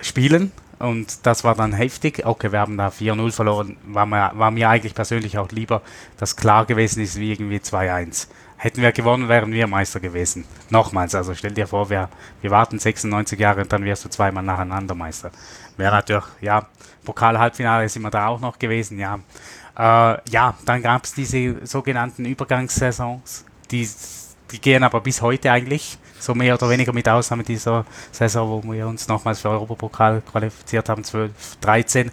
Spielen 0.00 0.52
und 0.78 1.26
das 1.26 1.44
war 1.44 1.54
dann 1.54 1.72
heftig. 1.72 2.24
Okay, 2.24 2.52
wir 2.52 2.60
haben 2.60 2.76
da 2.76 2.88
4-0 2.88 3.32
verloren, 3.32 3.76
war 3.86 4.06
mir, 4.06 4.32
war 4.34 4.50
mir 4.50 4.68
eigentlich 4.68 4.94
persönlich 4.94 5.38
auch 5.38 5.50
lieber, 5.50 5.82
dass 6.18 6.36
klar 6.36 6.66
gewesen 6.66 7.02
ist 7.02 7.18
wie 7.18 7.32
irgendwie 7.32 7.58
2-1. 7.58 8.28
Hätten 8.56 8.82
wir 8.82 8.92
gewonnen, 8.92 9.28
wären 9.28 9.52
wir 9.52 9.66
Meister 9.66 10.00
gewesen. 10.00 10.44
Nochmals, 10.70 11.14
also 11.14 11.34
stell 11.34 11.52
dir 11.52 11.66
vor, 11.66 11.90
wir, 11.90 12.08
wir 12.40 12.50
warten 12.50 12.78
96 12.78 13.38
Jahre 13.38 13.62
und 13.62 13.72
dann 13.72 13.84
wirst 13.84 14.04
du 14.04 14.08
zweimal 14.08 14.42
nacheinander 14.42 14.94
Meister. 14.94 15.30
Wäre 15.76 15.92
natürlich, 15.92 16.24
ja, 16.40 16.66
Pokal-Halbfinale 17.04 17.88
sind 17.88 18.02
wir 18.02 18.10
da 18.10 18.28
auch 18.28 18.40
noch 18.40 18.58
gewesen, 18.58 18.98
ja. 18.98 19.18
Äh, 19.76 20.30
ja, 20.30 20.54
dann 20.64 20.82
gab 20.82 21.04
es 21.04 21.14
diese 21.14 21.66
sogenannten 21.66 22.24
Übergangssaisons, 22.24 23.44
die, 23.70 23.88
die 24.50 24.60
gehen 24.60 24.82
aber 24.82 25.00
bis 25.00 25.22
heute 25.22 25.50
eigentlich, 25.50 25.98
so 26.18 26.34
mehr 26.34 26.54
oder 26.54 26.68
weniger 26.68 26.92
mit 26.92 27.08
Ausnahme 27.08 27.42
dieser 27.42 27.84
Saison, 28.10 28.62
wo 28.64 28.72
wir 28.72 28.86
uns 28.86 29.08
nochmals 29.08 29.40
für 29.40 29.50
Europapokal 29.50 30.22
qualifiziert 30.22 30.88
haben, 30.88 31.04
12, 31.04 31.30
13. 31.60 32.10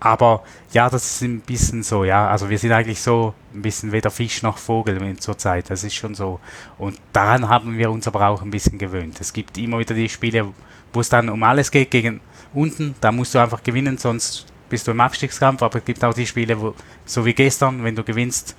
aber 0.00 0.42
ja, 0.72 0.90
das 0.90 1.04
ist 1.06 1.22
ein 1.22 1.40
bisschen 1.40 1.82
so, 1.82 2.04
ja. 2.04 2.28
Also 2.28 2.50
wir 2.50 2.58
sind 2.58 2.72
eigentlich 2.72 3.00
so 3.00 3.34
ein 3.54 3.62
bisschen 3.62 3.92
weder 3.92 4.10
Fisch 4.10 4.42
noch 4.42 4.58
Vogel 4.58 5.16
zur 5.18 5.38
Zeit. 5.38 5.70
Das 5.70 5.84
ist 5.84 5.94
schon 5.94 6.14
so. 6.14 6.38
Und 6.76 7.00
daran 7.12 7.48
haben 7.48 7.78
wir 7.78 7.90
uns 7.90 8.06
aber 8.06 8.28
auch 8.28 8.42
ein 8.42 8.50
bisschen 8.50 8.78
gewöhnt. 8.78 9.18
Es 9.20 9.32
gibt 9.32 9.56
immer 9.56 9.78
wieder 9.78 9.94
die 9.94 10.08
Spiele, 10.08 10.52
wo 10.92 11.00
es 11.00 11.08
dann 11.08 11.30
um 11.30 11.42
alles 11.42 11.70
geht 11.70 11.90
gegen 11.90 12.20
unten. 12.52 12.94
Da 13.00 13.10
musst 13.10 13.34
du 13.34 13.38
einfach 13.38 13.62
gewinnen, 13.62 13.96
sonst 13.96 14.46
bist 14.68 14.86
du 14.86 14.90
im 14.90 15.00
Abstiegskampf. 15.00 15.62
Aber 15.62 15.78
es 15.78 15.84
gibt 15.84 16.04
auch 16.04 16.12
die 16.12 16.26
Spiele, 16.26 16.60
wo, 16.60 16.74
so 17.06 17.24
wie 17.24 17.32
gestern, 17.32 17.82
wenn 17.82 17.96
du 17.96 18.04
gewinnst, 18.04 18.54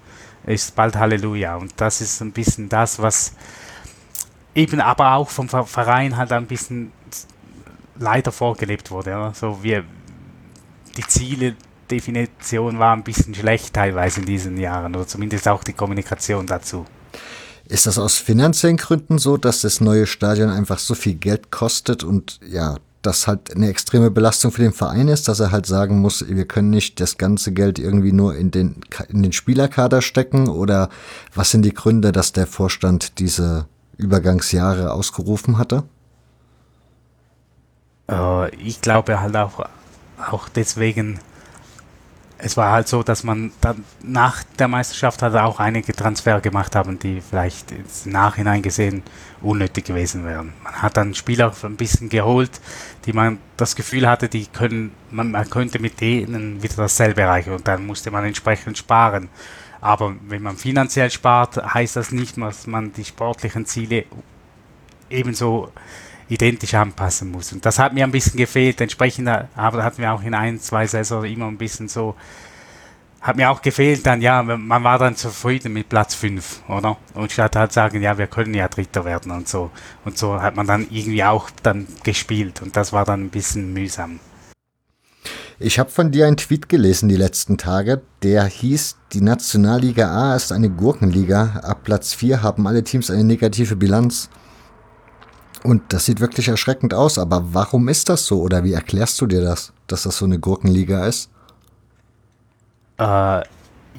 ist 0.47 0.75
bald 0.75 0.95
Halleluja. 0.95 1.55
Und 1.55 1.73
das 1.77 2.01
ist 2.01 2.21
ein 2.21 2.31
bisschen 2.31 2.69
das, 2.69 2.99
was 2.99 3.33
eben 4.55 4.81
aber 4.81 5.13
auch 5.13 5.29
vom 5.29 5.47
Verein 5.49 6.17
halt 6.17 6.31
ein 6.31 6.47
bisschen 6.47 6.91
leider 7.99 8.31
vorgelebt 8.31 8.89
wurde. 8.89 9.11
Ja. 9.11 9.33
So 9.33 9.61
wir, 9.61 9.83
die 10.95 11.05
Ziele, 11.07 11.55
Definition 11.89 12.79
war 12.79 12.93
ein 12.93 13.03
bisschen 13.03 13.33
schlecht 13.33 13.73
teilweise 13.73 14.19
in 14.21 14.25
diesen 14.25 14.57
Jahren 14.57 14.95
oder 14.95 15.07
zumindest 15.07 15.47
auch 15.47 15.63
die 15.63 15.73
Kommunikation 15.73 16.45
dazu. 16.45 16.85
Ist 17.65 17.85
das 17.85 17.97
aus 17.97 18.17
finanziellen 18.17 18.77
Gründen 18.77 19.17
so, 19.17 19.37
dass 19.37 19.61
das 19.61 19.81
neue 19.81 20.07
Stadion 20.07 20.49
einfach 20.49 20.79
so 20.79 20.95
viel 20.95 21.15
Geld 21.15 21.51
kostet 21.51 22.03
und 22.03 22.39
ja, 22.45 22.77
das 23.07 23.25
halt 23.25 23.55
eine 23.55 23.69
extreme 23.69 24.11
Belastung 24.11 24.51
für 24.51 24.61
den 24.61 24.73
Verein 24.73 25.07
ist, 25.07 25.27
dass 25.27 25.39
er 25.39 25.51
halt 25.51 25.65
sagen 25.65 25.99
muss, 25.99 26.25
wir 26.27 26.45
können 26.45 26.69
nicht 26.69 26.99
das 26.99 27.17
ganze 27.17 27.53
Geld 27.53 27.79
irgendwie 27.79 28.11
nur 28.11 28.35
in 28.35 28.51
den, 28.51 28.81
in 29.07 29.23
den 29.23 29.31
Spielerkader 29.31 30.01
stecken 30.01 30.49
oder 30.49 30.89
was 31.33 31.51
sind 31.51 31.63
die 31.63 31.73
Gründe, 31.73 32.11
dass 32.11 32.33
der 32.33 32.47
Vorstand 32.47 33.19
diese 33.19 33.65
Übergangsjahre 33.97 34.91
ausgerufen 34.91 35.57
hatte? 35.57 35.83
Äh, 38.09 38.53
ich 38.55 38.81
glaube 38.81 39.21
halt 39.21 39.35
auch, 39.37 39.65
auch 40.29 40.49
deswegen, 40.49 41.19
es 42.39 42.55
war 42.55 42.71
halt 42.71 42.87
so, 42.87 43.03
dass 43.03 43.23
man 43.23 43.51
dann 43.61 43.83
nach 44.03 44.43
der 44.59 44.67
Meisterschaft 44.67 45.21
halt 45.21 45.35
auch 45.35 45.59
einige 45.59 45.93
Transfer 45.93 46.39
gemacht 46.39 46.75
haben, 46.75 46.99
die 46.99 47.21
vielleicht 47.21 47.71
im 47.71 48.11
Nachhinein 48.11 48.61
gesehen 48.61 49.03
unnötig 49.41 49.85
gewesen 49.85 50.23
wären. 50.25 50.53
Man 50.63 50.81
hat 50.81 50.97
dann 50.97 51.15
Spieler 51.15 51.53
ein 51.63 51.75
bisschen 51.75 52.09
geholt, 52.09 52.61
die 53.05 53.13
man 53.13 53.39
das 53.55 53.75
Gefühl 53.75 54.07
hatte, 54.07 54.29
die 54.29 54.45
können, 54.45 54.91
man, 55.09 55.31
man 55.31 55.49
könnte 55.49 55.79
mit 55.79 55.99
denen 55.99 56.61
wieder 56.61 56.75
dasselbe 56.75 57.21
erreichen 57.21 57.53
und 57.53 57.67
dann 57.67 57.85
musste 57.85 58.11
man 58.11 58.25
entsprechend 58.25 58.77
sparen. 58.77 59.29
Aber 59.81 60.15
wenn 60.27 60.43
man 60.43 60.57
finanziell 60.57 61.09
spart, 61.09 61.57
heißt 61.57 61.95
das 61.95 62.11
nicht, 62.11 62.37
dass 62.37 62.67
man 62.67 62.93
die 62.93 63.05
sportlichen 63.05 63.65
Ziele 63.65 64.05
ebenso 65.09 65.71
identisch 66.29 66.73
anpassen 66.73 67.31
muss. 67.31 67.53
Und 67.53 67.65
das 67.65 67.79
hat 67.79 67.93
mir 67.93 68.03
ein 68.03 68.11
bisschen 68.11 68.37
gefehlt. 68.37 68.81
Entsprechend 68.81 69.27
aber 69.27 69.83
hatten 69.83 70.01
wir 70.01 70.13
auch 70.13 70.23
in 70.23 70.33
ein, 70.33 70.59
zwei 70.59 70.87
Saison 70.87 71.23
immer 71.23 71.47
ein 71.47 71.57
bisschen 71.57 71.87
so, 71.87 72.15
hat 73.21 73.35
mir 73.35 73.49
auch 73.49 73.61
gefehlt 73.61 74.05
dann, 74.05 74.21
ja, 74.21 74.41
man 74.43 74.83
war 74.83 74.99
dann 74.99 75.15
zufrieden 75.15 75.73
mit 75.73 75.89
Platz 75.89 76.15
5, 76.15 76.61
oder? 76.69 76.97
Und 77.13 77.31
statt 77.31 77.55
halt 77.55 77.73
sagen, 77.73 78.01
ja, 78.01 78.17
wir 78.17 78.27
können 78.27 78.53
ja 78.53 78.67
Dritter 78.67 79.05
werden 79.05 79.31
und 79.31 79.47
so. 79.47 79.71
Und 80.05 80.17
so 80.17 80.41
hat 80.41 80.55
man 80.55 80.67
dann 80.67 80.87
irgendwie 80.89 81.23
auch 81.23 81.49
dann 81.63 81.87
gespielt 82.03 82.61
und 82.61 82.77
das 82.77 82.93
war 82.93 83.05
dann 83.05 83.25
ein 83.25 83.29
bisschen 83.29 83.73
mühsam. 83.73 84.19
Ich 85.59 85.79
habe 85.79 85.89
von 85.89 86.11
dir 86.11 86.27
einen 86.27 86.37
Tweet 86.37 86.69
gelesen 86.69 87.09
die 87.09 87.15
letzten 87.15 87.57
Tage, 87.57 88.01
der 88.21 88.45
hieß, 88.45 88.97
die 89.13 89.21
Nationalliga 89.21 90.07
A 90.07 90.35
ist 90.35 90.51
eine 90.51 90.69
Gurkenliga. 90.69 91.61
Ab 91.63 91.83
Platz 91.83 92.13
4 92.13 92.43
haben 92.43 92.67
alle 92.67 92.83
Teams 92.83 93.09
eine 93.09 93.23
negative 93.23 93.75
Bilanz. 93.75 94.29
Und 95.63 95.81
das 95.89 96.05
sieht 96.05 96.19
wirklich 96.19 96.47
erschreckend 96.47 96.93
aus, 96.93 97.17
aber 97.17 97.53
warum 97.53 97.87
ist 97.87 98.09
das 98.09 98.25
so? 98.25 98.41
Oder 98.41 98.63
wie 98.63 98.73
erklärst 98.73 99.19
du 99.21 99.27
dir 99.27 99.41
das, 99.41 99.73
dass 99.87 100.03
das 100.03 100.17
so 100.17 100.25
eine 100.25 100.39
Gurkenliga 100.39 101.05
ist? 101.05 101.29
Äh, 102.97 103.41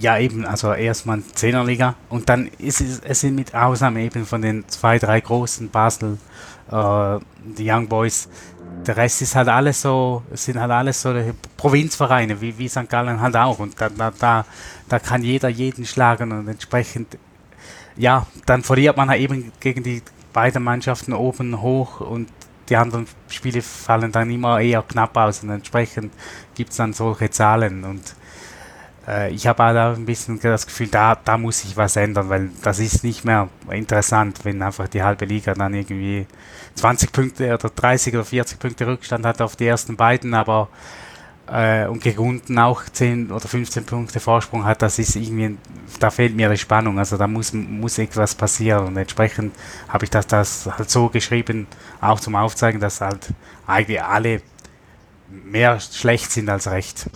ja, 0.01 0.19
eben, 0.19 0.47
also 0.47 0.73
erstmal 0.73 1.23
Zehnerliga 1.35 1.95
und 2.09 2.29
dann 2.29 2.49
ist 2.59 2.81
es, 2.81 3.01
es 3.01 3.21
sind 3.21 3.35
mit 3.35 3.55
Ausnahme 3.55 4.03
eben 4.03 4.25
von 4.25 4.43
den 4.43 4.69
zwei, 4.69 4.99
drei 4.99 5.21
großen 5.21 5.71
Basel, 5.71 6.19
äh, 6.71 7.19
die 7.43 7.69
Young 7.71 7.89
Boys, 7.89 8.29
der 8.87 8.97
Rest 8.97 9.23
ist 9.23 9.35
halt 9.35 9.49
alles 9.49 9.83
so, 9.83 10.23
sind 10.33 10.59
halt 10.59 10.71
alles 10.71 11.03
so 11.03 11.15
Provinzvereine, 11.57 12.41
wie, 12.41 12.57
wie 12.59 12.69
St. 12.69 12.89
Gallen 12.89 13.21
halt 13.21 13.37
auch. 13.37 13.59
Und 13.59 13.81
da, 13.81 13.89
da, 13.89 14.13
da, 14.19 14.45
da 14.89 14.99
kann 14.99 15.23
jeder 15.23 15.49
jeden 15.49 15.85
schlagen 15.85 16.33
und 16.33 16.49
entsprechend, 16.49 17.19
ja, 17.97 18.27
dann 18.47 18.63
verliert 18.63 18.97
man 18.97 19.09
halt 19.09 19.21
eben 19.21 19.53
gegen 19.61 19.83
die 19.83 20.03
beiden 20.33 20.63
Mannschaften 20.63 21.13
oben 21.13 21.61
hoch 21.61 22.01
und 22.01 22.29
die 22.69 22.77
anderen 22.77 23.07
Spiele 23.29 23.63
fallen 23.63 24.13
dann 24.13 24.31
immer 24.31 24.61
eher 24.61 24.83
knapp 24.83 25.17
aus 25.17 25.43
und 25.43 25.51
entsprechend 25.51 26.13
gibt 26.55 26.71
es 26.71 26.77
dann 26.77 26.93
solche 26.93 27.31
Zahlen. 27.31 27.85
Und 27.85 28.15
äh, 29.07 29.31
ich 29.31 29.47
habe 29.47 29.63
auch 29.63 29.97
ein 29.97 30.05
bisschen 30.05 30.39
das 30.41 30.67
Gefühl, 30.67 30.89
da, 30.89 31.15
da 31.15 31.39
muss 31.39 31.61
sich 31.61 31.77
was 31.77 31.97
ändern, 31.97 32.29
weil 32.29 32.51
das 32.63 32.79
ist 32.79 33.05
nicht 33.05 33.25
mehr 33.25 33.49
interessant, 33.71 34.41
wenn 34.45 34.63
einfach 34.63 34.89
die 34.89 35.03
halbe 35.03 35.25
Liga 35.25 35.55
dann 35.55 35.75
irgendwie 35.75 36.27
20 36.75 37.11
Punkte 37.11 37.55
oder 37.55 37.71
30 37.71 38.15
oder 38.15 38.25
40 38.25 38.59
Punkte 38.59 38.87
Rückstand 38.87 39.25
hat 39.25 39.41
auf 39.41 39.57
die 39.57 39.67
ersten 39.67 39.97
beiden, 39.97 40.35
aber 40.35 40.69
äh, 41.51 41.87
und 41.87 42.03
gegen 42.03 42.59
auch 42.59 42.85
10 42.85 43.31
oder 43.31 43.49
15 43.49 43.85
Punkte 43.85 44.21
Vorsprung 44.21 44.65
hat, 44.65 44.83
das 44.83 44.99
ist 44.99 45.17
irgendwie, 45.17 45.57
da 46.01 46.11
fehlt 46.11 46.37
mir 46.37 46.49
die 46.49 46.57
Spannung. 46.57 46.99
Also 46.99 47.17
da 47.17 47.27
muss, 47.27 47.53
muss 47.53 47.99
etwas 47.99 48.35
passieren 48.35 48.87
und 48.87 48.97
entsprechend 48.97 49.55
habe 49.89 50.05
ich 50.05 50.11
das, 50.11 50.27
das 50.27 50.67
halt 50.67 50.91
so 50.91 51.09
geschrieben, 51.09 51.67
auch 52.01 52.21
zum 52.21 52.35
Aufzeigen, 52.35 52.81
dass 52.81 53.01
halt 53.01 53.29
eigentlich 53.67 54.03
alle 54.03 54.43
mehr 55.29 55.81
schlecht 55.81 56.31
sind 56.31 56.49
als 56.49 56.71
recht. 56.71 57.11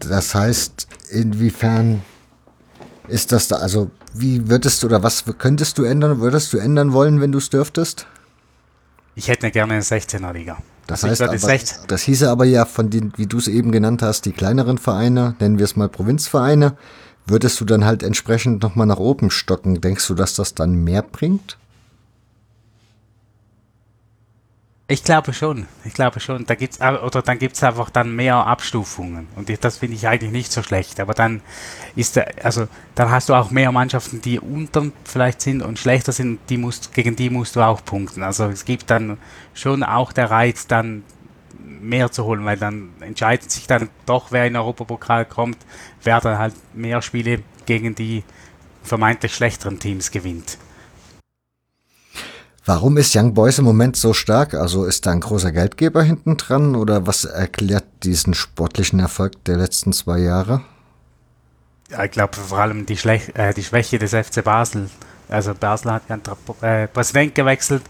Das 0.00 0.34
heißt, 0.34 0.88
inwiefern 1.10 2.02
ist 3.08 3.32
das 3.32 3.48
da, 3.48 3.56
also 3.56 3.90
wie 4.12 4.48
würdest 4.48 4.82
du 4.82 4.88
oder 4.88 5.02
was 5.02 5.24
könntest 5.38 5.78
du 5.78 5.84
ändern, 5.84 6.20
würdest 6.20 6.52
du 6.52 6.58
ändern 6.58 6.92
wollen, 6.92 7.20
wenn 7.20 7.32
du 7.32 7.38
es 7.38 7.50
dürftest? 7.50 8.06
Ich 9.14 9.28
hätte 9.28 9.50
gerne 9.50 9.74
eine 9.74 9.82
16er 9.82 10.32
Liga. 10.32 10.58
Das 10.86 11.02
heißt, 11.02 11.22
aber, 11.22 11.36
das 11.88 12.02
hieße 12.02 12.30
aber 12.30 12.44
ja 12.44 12.64
von 12.64 12.90
den, 12.90 13.12
wie 13.16 13.26
du 13.26 13.38
es 13.38 13.48
eben 13.48 13.72
genannt 13.72 14.02
hast, 14.02 14.24
die 14.24 14.32
kleineren 14.32 14.78
Vereine, 14.78 15.34
nennen 15.40 15.58
wir 15.58 15.64
es 15.64 15.76
mal 15.76 15.88
Provinzvereine, 15.88 16.76
würdest 17.26 17.60
du 17.60 17.64
dann 17.64 17.84
halt 17.84 18.02
entsprechend 18.02 18.62
nochmal 18.62 18.86
nach 18.86 18.98
oben 18.98 19.30
stocken. 19.30 19.80
Denkst 19.80 20.06
du, 20.06 20.14
dass 20.14 20.34
das 20.34 20.54
dann 20.54 20.84
mehr 20.84 21.02
bringt? 21.02 21.58
Ich 24.88 25.02
glaube 25.02 25.32
schon, 25.32 25.66
ich 25.84 25.94
glaube 25.94 26.20
schon. 26.20 26.46
Da 26.46 26.54
gibt's 26.54 26.80
oder 26.80 27.20
dann 27.20 27.40
gibt 27.40 27.56
es 27.56 27.62
einfach 27.64 27.90
dann 27.90 28.14
mehr 28.14 28.36
Abstufungen 28.36 29.26
und 29.34 29.50
das 29.64 29.78
finde 29.78 29.96
ich 29.96 30.06
eigentlich 30.06 30.30
nicht 30.30 30.52
so 30.52 30.62
schlecht. 30.62 31.00
Aber 31.00 31.12
dann 31.12 31.40
ist 31.96 32.14
der, 32.14 32.44
also 32.44 32.68
dann 32.94 33.10
hast 33.10 33.28
du 33.28 33.34
auch 33.34 33.50
mehr 33.50 33.72
Mannschaften, 33.72 34.20
die 34.20 34.38
unter 34.38 34.86
vielleicht 35.02 35.40
sind 35.40 35.60
und 35.62 35.80
schlechter 35.80 36.12
sind. 36.12 36.38
Die 36.50 36.56
musst, 36.56 36.94
gegen 36.94 37.16
die 37.16 37.30
musst 37.30 37.56
du 37.56 37.62
auch 37.62 37.84
punkten. 37.84 38.22
Also 38.22 38.44
es 38.44 38.64
gibt 38.64 38.88
dann 38.88 39.18
schon 39.54 39.82
auch 39.82 40.12
der 40.12 40.30
Reiz, 40.30 40.68
dann 40.68 41.02
mehr 41.58 42.12
zu 42.12 42.24
holen, 42.24 42.44
weil 42.44 42.56
dann 42.56 42.90
entscheidet 43.00 43.50
sich 43.50 43.66
dann 43.66 43.88
doch, 44.06 44.30
wer 44.30 44.46
in 44.46 44.52
den 44.52 44.60
Europapokal 44.60 45.24
kommt, 45.24 45.58
wer 46.04 46.20
dann 46.20 46.38
halt 46.38 46.54
mehr 46.74 47.02
Spiele 47.02 47.42
gegen 47.66 47.96
die 47.96 48.22
vermeintlich 48.84 49.34
schlechteren 49.34 49.80
Teams 49.80 50.12
gewinnt. 50.12 50.58
Warum 52.68 52.96
ist 52.96 53.14
Young 53.14 53.32
Boys 53.32 53.60
im 53.60 53.64
Moment 53.64 53.94
so 53.94 54.12
stark? 54.12 54.52
Also 54.54 54.86
ist 54.86 55.06
da 55.06 55.12
ein 55.12 55.20
großer 55.20 55.52
Geldgeber 55.52 56.02
hinten 56.02 56.36
dran 56.36 56.74
oder 56.74 57.06
was 57.06 57.24
erklärt 57.24 57.84
diesen 58.02 58.34
sportlichen 58.34 58.98
Erfolg 58.98 59.44
der 59.44 59.56
letzten 59.56 59.92
zwei 59.92 60.18
Jahre? 60.18 60.62
Ja, 61.90 62.02
ich 62.02 62.10
glaube 62.10 62.36
vor 62.36 62.58
allem 62.58 62.84
die, 62.84 62.98
äh, 63.04 63.54
die 63.54 63.62
Schwäche 63.62 64.00
des 64.00 64.14
FC 64.14 64.42
Basel. 64.42 64.90
Also 65.28 65.54
Basel 65.54 65.92
hat 65.92 66.02
ja 66.08 66.16
einen 66.16 66.62
äh, 66.62 66.88
Präsident 66.88 67.36
gewechselt 67.36 67.84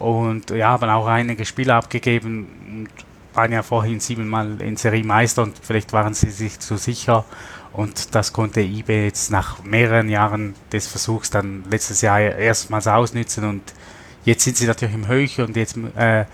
und 0.00 0.50
ja, 0.50 0.70
haben 0.70 0.90
auch 0.90 1.06
einige 1.06 1.44
Spieler 1.44 1.76
abgegeben 1.76 2.48
und 2.68 2.88
waren 3.32 3.52
ja 3.52 3.62
vorhin 3.62 4.00
siebenmal 4.00 4.60
in 4.60 4.76
Serie 4.76 5.04
Meister 5.04 5.44
und 5.44 5.56
vielleicht 5.62 5.92
waren 5.92 6.14
sie 6.14 6.30
sich 6.30 6.58
zu 6.58 6.76
sicher. 6.78 7.24
Und 7.72 8.16
das 8.16 8.32
konnte 8.32 8.60
IB 8.60 9.04
jetzt 9.04 9.30
nach 9.30 9.62
mehreren 9.62 10.08
Jahren 10.08 10.56
des 10.72 10.88
Versuchs 10.88 11.30
dann 11.30 11.62
letztes 11.70 12.00
Jahr 12.00 12.18
erstmals 12.18 12.88
ausnützen 12.88 13.44
und 13.44 13.62
Jetzt 14.26 14.42
sind 14.42 14.56
sie 14.56 14.66
natürlich 14.66 14.94
im 14.94 15.06
Höch 15.06 15.40
und 15.40 15.56
jetzt 15.56 15.78
äh, 15.96 16.24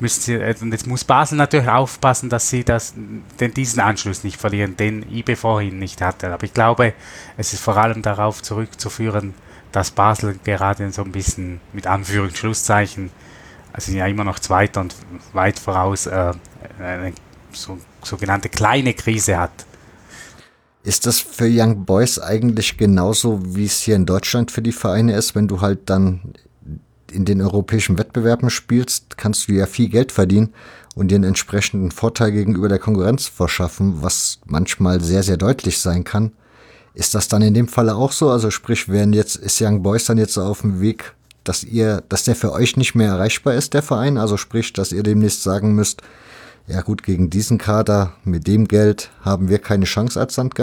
müssen 0.00 0.20
sie, 0.22 0.34
äh, 0.34 0.54
und 0.60 0.72
jetzt 0.72 0.86
muss 0.86 1.04
Basel 1.04 1.36
natürlich 1.36 1.68
aufpassen, 1.68 2.30
dass 2.30 2.48
sie 2.48 2.64
das, 2.64 2.94
den, 3.38 3.52
diesen 3.52 3.80
Anschluss 3.80 4.24
nicht 4.24 4.40
verlieren, 4.40 4.76
den 4.76 5.02
IB 5.12 5.36
vorhin 5.36 5.78
nicht 5.78 6.00
hatte. 6.00 6.32
Aber 6.32 6.44
ich 6.44 6.54
glaube, 6.54 6.94
es 7.36 7.52
ist 7.52 7.62
vor 7.62 7.76
allem 7.76 8.00
darauf 8.00 8.42
zurückzuführen, 8.42 9.34
dass 9.70 9.90
Basel 9.90 10.38
gerade 10.44 10.90
so 10.92 11.02
ein 11.02 11.12
bisschen 11.12 11.60
mit 11.74 11.86
Anführungs- 11.86 12.36
Schlusszeichen, 12.36 13.10
also 13.70 13.92
ja 13.92 14.06
immer 14.06 14.24
noch 14.24 14.38
Zweiter 14.38 14.80
und 14.80 14.94
weit 15.34 15.58
voraus, 15.58 16.06
äh, 16.06 16.32
eine 16.78 17.12
so, 17.52 17.78
sogenannte 18.02 18.48
kleine 18.48 18.94
Krise 18.94 19.38
hat. 19.38 19.66
Ist 20.84 21.04
das 21.04 21.20
für 21.20 21.48
Young 21.50 21.84
Boys 21.84 22.18
eigentlich 22.18 22.78
genauso, 22.78 23.40
wie 23.54 23.66
es 23.66 23.82
hier 23.82 23.96
in 23.96 24.06
Deutschland 24.06 24.50
für 24.50 24.62
die 24.62 24.72
Vereine 24.72 25.14
ist, 25.14 25.34
wenn 25.34 25.48
du 25.48 25.60
halt 25.60 25.90
dann 25.90 26.32
in 27.16 27.24
den 27.24 27.40
europäischen 27.40 27.98
Wettbewerben 27.98 28.50
spielst, 28.50 29.16
kannst 29.16 29.48
du 29.48 29.52
ja 29.52 29.66
viel 29.66 29.88
Geld 29.88 30.12
verdienen 30.12 30.52
und 30.94 31.08
dir 31.08 31.16
einen 31.16 31.24
entsprechenden 31.24 31.90
Vorteil 31.90 32.30
gegenüber 32.30 32.68
der 32.68 32.78
Konkurrenz 32.78 33.26
verschaffen, 33.26 34.02
was 34.02 34.38
manchmal 34.44 35.00
sehr, 35.00 35.22
sehr 35.22 35.36
deutlich 35.36 35.78
sein 35.78 36.04
kann. 36.04 36.32
Ist 36.94 37.14
das 37.14 37.28
dann 37.28 37.42
in 37.42 37.54
dem 37.54 37.68
Falle 37.68 37.94
auch 37.94 38.12
so? 38.12 38.30
Also 38.30 38.50
sprich, 38.50 38.88
wären 38.88 39.12
jetzt, 39.12 39.36
ist 39.36 39.60
Young 39.60 39.82
Boys 39.82 40.04
dann 40.04 40.18
jetzt 40.18 40.38
auf 40.38 40.60
dem 40.60 40.80
Weg, 40.80 41.14
dass 41.44 41.64
ihr, 41.64 42.02
dass 42.08 42.24
der 42.24 42.36
für 42.36 42.52
euch 42.52 42.76
nicht 42.76 42.94
mehr 42.94 43.08
erreichbar 43.08 43.54
ist, 43.54 43.74
der 43.74 43.82
Verein? 43.82 44.18
Also 44.18 44.36
sprich, 44.36 44.72
dass 44.72 44.92
ihr 44.92 45.02
demnächst 45.02 45.42
sagen 45.42 45.74
müsst, 45.74 46.02
ja 46.66 46.80
gut, 46.80 47.02
gegen 47.02 47.30
diesen 47.30 47.58
Kader 47.58 48.14
mit 48.24 48.46
dem 48.46 48.66
Geld 48.66 49.10
haben 49.20 49.48
wir 49.48 49.58
keine 49.58 49.84
Chance 49.84 50.18
als 50.18 50.34
St. 50.34 50.54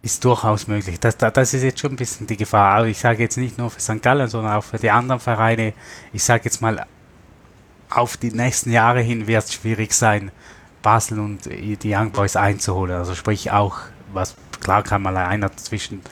Ist 0.00 0.24
durchaus 0.24 0.68
möglich. 0.68 1.00
Das, 1.00 1.16
das 1.16 1.54
ist 1.54 1.62
jetzt 1.62 1.80
schon 1.80 1.92
ein 1.92 1.96
bisschen 1.96 2.26
die 2.26 2.36
Gefahr. 2.36 2.76
Aber 2.76 2.86
ich 2.86 2.98
sage 2.98 3.22
jetzt 3.22 3.36
nicht 3.36 3.58
nur 3.58 3.70
für 3.70 3.80
St. 3.80 4.00
Gallen, 4.00 4.28
sondern 4.28 4.54
auch 4.54 4.64
für 4.64 4.78
die 4.78 4.90
anderen 4.90 5.20
Vereine. 5.20 5.74
Ich 6.12 6.22
sage 6.22 6.44
jetzt 6.44 6.62
mal, 6.62 6.86
auf 7.90 8.16
die 8.16 8.30
nächsten 8.30 8.70
Jahre 8.70 9.00
hin 9.00 9.26
wird 9.26 9.44
es 9.44 9.54
schwierig 9.54 9.92
sein, 9.92 10.30
Basel 10.82 11.18
und 11.18 11.46
die 11.46 11.78
Young 11.84 12.12
Boys 12.12 12.36
einzuholen. 12.36 12.96
Also 12.96 13.14
sprich 13.14 13.50
auch, 13.50 13.78
was 14.12 14.36
klar 14.60 14.82
kann 14.82 15.02
mal 15.02 15.16
einer 15.16 15.48
dazwischen, 15.48 16.02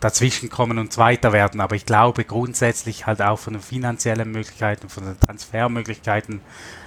dazwischen 0.00 0.48
kommen 0.48 0.78
und 0.78 0.92
Zweiter 0.92 1.32
werden, 1.32 1.60
aber 1.60 1.76
ich 1.76 1.86
glaube 1.86 2.24
grundsätzlich 2.24 3.06
halt 3.06 3.22
auch 3.22 3.38
von 3.38 3.54
den 3.54 3.62
finanziellen 3.62 4.30
Möglichkeiten, 4.30 4.88
von 4.88 5.04
den 5.04 5.20
Transfermöglichkeiten, 5.20 6.40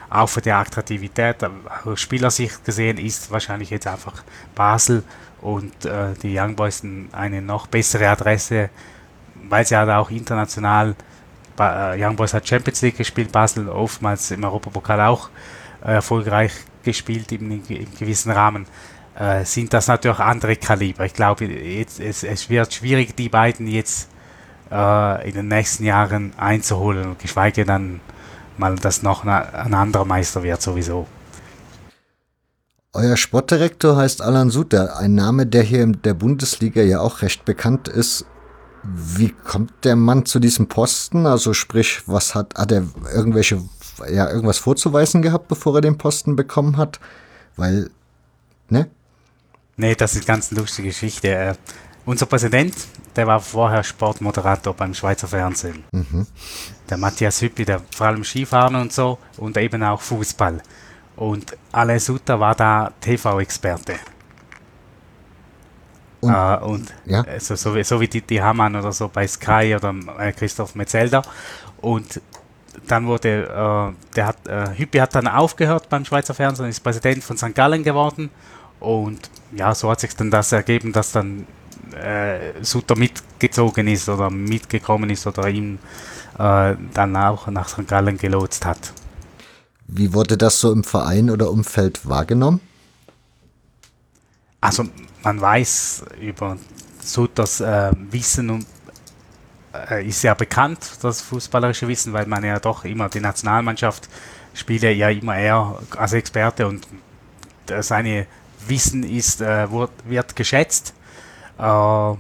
auch 0.10 0.28
für 0.28 0.42
die 0.42 0.52
Attraktivität 0.52 1.38
aus 1.86 2.00
Spielersicht 2.00 2.66
gesehen 2.66 2.98
ist 2.98 3.32
wahrscheinlich 3.32 3.70
jetzt 3.70 3.88
einfach 3.88 4.24
Basel 4.56 5.04
und 5.42 5.86
äh, 5.86 6.14
die 6.22 6.38
Young 6.38 6.56
Boys 6.56 6.84
eine 7.12 7.42
noch 7.42 7.68
bessere 7.68 8.10
Adresse, 8.10 8.70
weil 9.50 9.66
sie 9.66 9.76
halt 9.76 9.90
auch 9.90 10.10
international 10.10 10.96
äh, 11.60 12.04
Young 12.04 12.16
Boys 12.16 12.34
hat 12.34 12.48
Champions 12.48 12.82
League 12.82 12.98
gespielt, 12.98 13.32
Basel 13.32 13.70
oftmals 13.70 14.32
im 14.32 14.44
Europapokal 14.44 15.02
auch 15.02 15.30
äh, 15.84 15.94
erfolgreich 15.94 16.52
gespielt 16.84 17.32
im, 17.32 17.52
im 17.52 17.96
gewissen 17.98 18.32
Rahmen, 18.32 18.66
äh, 19.18 19.44
sind 19.46 19.74
das 19.74 19.88
natürlich 19.88 20.20
andere 20.20 20.56
Kaliber. 20.56 21.06
Ich 21.06 21.14
glaube, 21.14 21.46
jetzt, 21.46 22.00
es, 22.00 22.24
es 22.24 22.50
wird 22.50 22.74
schwierig, 22.74 23.16
die 23.16 23.30
beiden 23.30 23.68
jetzt 23.68 24.10
äh, 24.72 25.28
in 25.28 25.36
den 25.36 25.48
nächsten 25.48 25.84
Jahren 25.84 26.34
einzuholen, 26.38 27.16
geschweige 27.20 27.66
dann 27.66 28.00
mal, 28.58 28.76
dass 28.76 29.04
noch 29.04 29.24
ein 29.26 29.74
anderer 29.74 30.06
Meister 30.06 30.44
wird 30.44 30.62
sowieso. 30.62 31.08
Euer 32.94 33.16
Sportdirektor 33.16 33.96
heißt 33.96 34.22
Alan 34.22 34.50
Suter, 34.50 34.98
ein 34.98 35.16
Name, 35.16 35.48
der 35.48 35.64
hier 35.64 35.82
in 35.82 36.02
der 36.02 36.14
Bundesliga 36.14 36.82
ja 36.82 37.00
auch 37.00 37.22
recht 37.22 37.46
bekannt 37.46 37.88
ist. 37.88 38.26
Wie 38.84 39.30
kommt 39.30 39.72
der 39.86 39.96
Mann 39.96 40.26
zu 40.26 40.40
diesem 40.40 40.68
Posten? 40.68 41.26
Also 41.26 41.54
sprich, 41.54 42.02
was 42.08 42.36
hat, 42.36 42.56
hat 42.56 42.74
er 42.74 42.84
irgendwelche, 43.14 43.62
ja, 44.12 44.30
irgendwas 44.30 44.58
vorzuweisen 44.58 45.22
gehabt, 45.22 45.48
bevor 45.48 45.76
er 45.76 45.82
den 45.82 45.98
Posten 45.98 46.36
bekommen 46.36 46.76
hat? 46.76 47.00
Weil, 47.56 47.92
ne? 48.68 48.90
Nee, 49.78 49.96
das 49.96 50.16
ist 50.16 50.28
ganz 50.28 50.52
eine 50.52 50.60
lustige 50.60 50.90
Geschichte. 50.90 51.30
Äh, 51.30 51.54
unser 52.06 52.26
Präsident, 52.26 52.76
der 53.16 53.26
war 53.26 53.40
vorher 53.40 53.84
Sportmoderator 53.84 54.74
beim 54.74 54.94
Schweizer 54.94 55.30
Fernsehen. 55.30 55.86
Mhm. 55.94 56.28
Der 56.90 56.98
Matthias 56.98 57.42
Hüppi, 57.42 57.64
der 57.64 57.82
vor 57.96 58.08
allem 58.08 58.26
Skifahren 58.26 58.76
und 58.76 58.92
so 58.92 59.18
und 59.38 59.56
eben 59.56 59.82
auch 59.82 60.02
Fußball. 60.02 60.62
Und 61.16 61.58
Ale 61.72 62.00
Sutter 62.00 62.40
war 62.40 62.56
da 62.56 62.92
TV-Experte. 63.00 63.96
Und, 66.22 66.34
äh, 66.34 66.58
und 66.58 66.94
ja. 67.06 67.24
so, 67.40 67.56
so, 67.56 67.76
wie, 67.76 67.84
so 67.84 68.00
wie 68.00 68.08
die, 68.08 68.22
die 68.22 68.42
Hamann 68.42 68.76
oder 68.76 68.92
so 68.92 69.08
bei 69.08 69.28
Sky 69.28 69.76
oder 69.76 69.94
äh, 70.20 70.32
Christoph 70.32 70.76
Metzelder. 70.76 71.24
Und 71.82 72.22
dann 72.88 73.08
wurde, 73.08 73.44
äh, 73.44 74.16
der 74.16 74.26
hat, 74.28 74.48
äh, 74.48 74.78
Hüppi 74.78 75.00
hat 75.00 75.16
dann 75.16 75.28
aufgehört 75.28 75.90
beim 75.90 76.06
Schweizer 76.06 76.34
Fernsehen, 76.34 76.70
ist 76.70 76.80
Präsident 76.82 77.24
von 77.24 77.38
St. 77.38 77.56
Gallen 77.56 77.84
geworden. 77.84 78.30
Und 78.80 79.30
ja, 79.52 79.76
so 79.76 79.90
hat 79.90 80.00
sich 80.00 80.16
dann 80.16 80.32
das 80.32 80.52
ergeben, 80.52 80.92
dass 80.92 81.12
dann 81.12 81.46
äh, 81.94 82.64
Sutter 82.64 82.96
mitgezogen 82.96 83.88
ist 83.88 84.08
oder 84.10 84.30
mitgekommen 84.30 85.10
ist 85.10 85.28
oder 85.28 85.48
ihn 85.50 85.80
äh, 86.38 86.76
dann 86.94 87.16
auch 87.16 87.48
nach 87.48 87.68
St. 87.68 87.88
Gallen 87.88 88.18
gelotst 88.18 88.66
hat. 88.66 88.94
Wie 89.88 90.14
wurde 90.14 90.38
das 90.38 90.60
so 90.60 90.72
im 90.72 90.84
Verein 90.84 91.30
oder 91.30 91.52
Umfeld 91.52 92.08
wahrgenommen? 92.08 92.62
Also 94.62 94.86
man 95.24 95.42
weiß 95.42 96.06
über 96.22 96.58
Sutters 97.02 97.62
äh, 97.62 97.92
Wissen 98.12 98.50
und 98.50 98.66
äh, 99.74 100.08
ist 100.08 100.24
ja 100.24 100.34
bekannt, 100.34 100.80
das 101.02 101.22
fußballerische 101.22 101.88
Wissen, 101.88 102.14
weil 102.14 102.28
man 102.28 102.44
ja 102.44 102.60
doch 102.60 102.86
immer 102.86 103.10
die 103.10 103.20
Nationalmannschaft 103.20 104.08
spiele 104.54 104.92
ja 104.92 105.10
immer 105.10 105.38
er 105.38 105.80
als 105.98 106.14
Experte 106.14 106.68
und 106.68 106.88
äh, 107.70 107.82
seine 107.82 108.28
Wissen 108.68 109.04
ist, 109.04 109.42
äh, 109.42 109.72
wird, 109.72 109.92
wird 110.06 110.36
geschätzt. 110.36 110.94
Äh, 111.58 112.14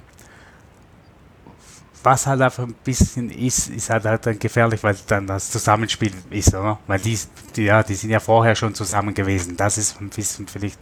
was 2.04 2.28
halt 2.28 2.42
einfach 2.42 2.64
ein 2.64 2.76
bisschen 2.84 3.30
ist, 3.30 3.70
ist 3.70 3.90
halt, 3.90 4.06
halt 4.06 4.26
dann 4.26 4.40
gefährlich, 4.40 4.82
weil 4.84 4.96
dann 5.08 5.28
das 5.28 5.52
Zusammenspiel 5.52 6.12
ist, 6.30 6.54
oder? 6.54 6.80
Weil 6.88 7.00
die, 7.00 7.18
die, 7.56 7.64
ja, 7.64 7.84
die 7.84 7.96
sind 7.96 8.10
ja 8.10 8.20
vorher 8.20 8.56
schon 8.56 8.74
zusammen 8.74 9.14
gewesen. 9.14 9.56
Das 9.58 9.78
ist 9.78 10.00
ein 10.02 10.10
bisschen 10.10 10.48
vielleicht 10.48 10.80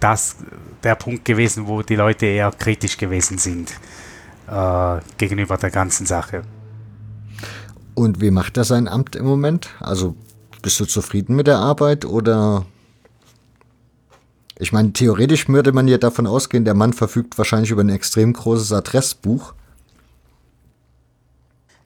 das 0.00 0.36
der 0.82 0.94
Punkt 0.96 1.24
gewesen, 1.24 1.66
wo 1.66 1.82
die 1.82 1.96
Leute 1.96 2.26
eher 2.26 2.50
kritisch 2.50 2.96
gewesen 2.96 3.38
sind 3.38 3.72
äh, 4.48 5.00
gegenüber 5.16 5.56
der 5.56 5.70
ganzen 5.70 6.06
Sache. 6.06 6.42
Und 7.94 8.20
wie 8.20 8.30
macht 8.30 8.56
er 8.56 8.64
sein 8.64 8.88
Amt 8.88 9.16
im 9.16 9.26
Moment? 9.26 9.70
Also 9.80 10.16
bist 10.62 10.80
du 10.80 10.86
zufrieden 10.86 11.36
mit 11.36 11.46
der 11.46 11.58
Arbeit 11.58 12.04
oder? 12.04 12.64
Ich 14.58 14.72
meine, 14.72 14.92
theoretisch 14.92 15.48
würde 15.48 15.72
man 15.72 15.88
ja 15.88 15.98
davon 15.98 16.26
ausgehen, 16.26 16.64
der 16.64 16.74
Mann 16.74 16.92
verfügt 16.92 17.36
wahrscheinlich 17.36 17.70
über 17.70 17.82
ein 17.82 17.88
extrem 17.88 18.32
großes 18.32 18.72
Adressbuch. 18.72 19.54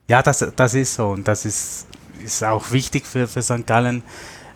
Ja, 0.07 0.23
das, 0.23 0.45
das 0.55 0.73
ist 0.73 0.95
so 0.95 1.09
und 1.09 1.27
das 1.27 1.43
ist, 1.45 1.85
ist 2.23 2.43
auch 2.43 2.71
wichtig 2.71 3.05
für, 3.05 3.27
für 3.27 3.41
St. 3.41 3.67
Gallen. 3.67 4.03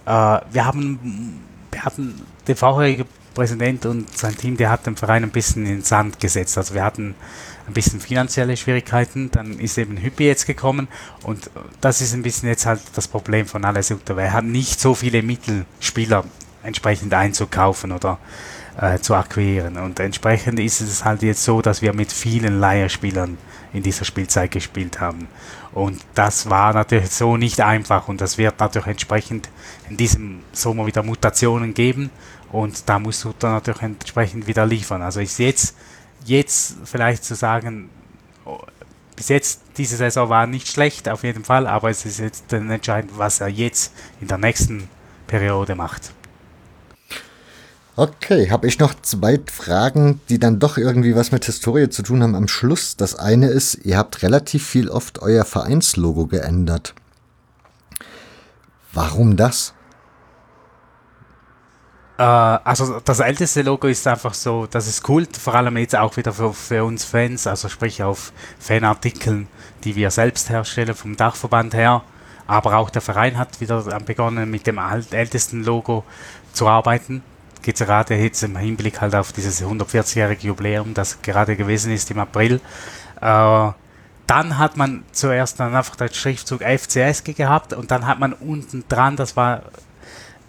Äh, 0.05 0.09
wir 0.09 0.65
haben 0.65 1.41
wir 1.71 1.83
hatten 1.83 2.21
den 2.47 2.55
vorherigen 2.55 3.05
Präsident 3.33 3.85
und 3.85 4.17
sein 4.17 4.35
Team, 4.35 4.57
der 4.57 4.69
hat 4.69 4.85
den 4.85 4.95
Verein 4.95 5.23
ein 5.23 5.29
bisschen 5.29 5.65
in 5.65 5.77
den 5.77 5.83
Sand 5.83 6.19
gesetzt. 6.19 6.57
Also 6.57 6.73
wir 6.73 6.83
hatten 6.83 7.15
ein 7.67 7.73
bisschen 7.73 7.99
finanzielle 7.99 8.57
Schwierigkeiten, 8.57 9.31
dann 9.31 9.59
ist 9.59 9.77
eben 9.77 10.01
Hüppi 10.01 10.25
jetzt 10.25 10.47
gekommen 10.47 10.87
und 11.23 11.49
das 11.79 12.01
ist 12.01 12.13
ein 12.13 12.23
bisschen 12.23 12.49
jetzt 12.49 12.65
halt 12.65 12.81
das 12.95 13.07
Problem 13.07 13.45
von 13.45 13.63
Alles 13.63 13.91
weil 13.91 14.19
er 14.19 14.33
hat 14.33 14.43
nicht 14.43 14.79
so 14.79 14.95
viele 14.95 15.21
Mittel, 15.21 15.65
Spieler 15.79 16.25
entsprechend 16.63 17.13
einzukaufen 17.13 17.91
oder 17.91 18.19
äh, 18.79 18.99
zu 18.99 19.15
akquirieren 19.15 19.77
und 19.77 19.99
entsprechend 19.99 20.59
ist 20.59 20.81
es 20.81 21.05
halt 21.05 21.23
jetzt 21.23 21.43
so, 21.43 21.61
dass 21.61 21.81
wir 21.81 21.93
mit 21.93 22.11
vielen 22.11 22.59
Leierspielern 22.59 23.37
in 23.73 23.83
dieser 23.83 24.05
Spielzeit 24.05 24.51
gespielt 24.51 24.99
haben 24.99 25.27
und 25.73 26.01
das 26.15 26.49
war 26.49 26.73
natürlich 26.73 27.09
so 27.11 27.37
nicht 27.37 27.61
einfach 27.61 28.07
und 28.07 28.19
das 28.19 28.37
wird 28.37 28.59
natürlich 28.59 28.87
entsprechend 28.87 29.49
in 29.89 29.97
diesem 29.97 30.43
Sommer 30.51 30.85
wieder 30.85 31.03
Mutationen 31.03 31.73
geben 31.73 32.09
und 32.51 32.89
da 32.89 32.99
musst 32.99 33.23
du 33.23 33.33
dann 33.39 33.53
natürlich 33.53 33.81
entsprechend 33.81 34.47
wieder 34.47 34.65
liefern. 34.65 35.01
Also 35.01 35.21
ist 35.21 35.39
jetzt, 35.39 35.75
jetzt 36.25 36.75
vielleicht 36.83 37.23
zu 37.23 37.35
sagen, 37.35 37.89
oh, 38.43 38.59
bis 39.15 39.29
jetzt 39.29 39.61
diese 39.77 39.95
Saison 39.95 40.29
war 40.29 40.47
nicht 40.47 40.67
schlecht 40.67 41.07
auf 41.07 41.23
jeden 41.23 41.45
Fall, 41.45 41.67
aber 41.67 41.89
es 41.89 42.05
ist 42.05 42.19
jetzt 42.19 42.51
entscheidend, 42.51 43.17
was 43.17 43.39
er 43.39 43.47
jetzt 43.47 43.93
in 44.19 44.27
der 44.27 44.37
nächsten 44.37 44.89
Periode 45.27 45.75
macht. 45.75 46.11
Okay, 47.97 48.49
habe 48.49 48.67
ich 48.67 48.79
noch 48.79 48.93
zwei 49.01 49.39
Fragen, 49.51 50.21
die 50.29 50.39
dann 50.39 50.59
doch 50.59 50.77
irgendwie 50.77 51.15
was 51.15 51.31
mit 51.31 51.43
Historie 51.43 51.89
zu 51.89 52.03
tun 52.03 52.23
haben 52.23 52.35
am 52.35 52.47
Schluss. 52.47 52.95
Das 52.95 53.15
eine 53.15 53.47
ist, 53.47 53.75
ihr 53.83 53.97
habt 53.97 54.23
relativ 54.23 54.65
viel 54.65 54.89
oft 54.89 55.21
euer 55.21 55.43
Vereinslogo 55.43 56.27
geändert. 56.27 56.93
Warum 58.93 59.35
das? 59.35 59.73
Äh, 62.17 62.23
also 62.23 63.01
das 63.03 63.19
älteste 63.19 63.61
Logo 63.61 63.87
ist 63.87 64.07
einfach 64.07 64.33
so, 64.33 64.67
das 64.67 64.87
ist 64.87 65.07
cool, 65.09 65.27
vor 65.37 65.55
allem 65.55 65.75
jetzt 65.77 65.95
auch 65.95 66.15
wieder 66.15 66.31
für, 66.31 66.53
für 66.53 66.85
uns 66.85 67.03
Fans, 67.03 67.45
also 67.45 67.67
sprich 67.67 68.03
auf 68.03 68.31
Fanartikeln, 68.59 69.47
die 69.83 69.95
wir 69.95 70.11
selbst 70.11 70.49
herstellen 70.49 70.95
vom 70.95 71.17
Dachverband 71.17 71.73
her. 71.73 72.03
Aber 72.47 72.77
auch 72.77 72.89
der 72.89 73.01
Verein 73.01 73.37
hat 73.37 73.59
wieder 73.59 73.81
begonnen 74.05 74.49
mit 74.49 74.67
dem 74.67 74.77
ältesten 74.77 75.63
Logo 75.63 76.03
zu 76.53 76.67
arbeiten. 76.67 77.23
Geht 77.61 77.77
gerade 77.77 78.15
jetzt 78.15 78.43
im 78.43 78.57
Hinblick 78.57 79.01
halt 79.01 79.15
auf 79.15 79.31
dieses 79.31 79.63
140-jährige 79.63 80.47
Jubiläum, 80.47 80.93
das 80.93 81.21
gerade 81.21 81.55
gewesen 81.55 81.91
ist 81.91 82.09
im 82.11 82.19
April. 82.19 82.59
Äh, 83.21 83.71
dann 84.27 84.57
hat 84.57 84.77
man 84.77 85.03
zuerst 85.11 85.59
dann 85.59 85.75
einfach 85.75 85.95
den 85.95 86.13
Schriftzug 86.13 86.61
FCS 86.61 87.23
gehabt 87.23 87.73
und 87.73 87.91
dann 87.91 88.07
hat 88.07 88.19
man 88.19 88.33
unten 88.33 88.85
dran, 88.87 89.15
das 89.15 89.35
war 89.35 89.63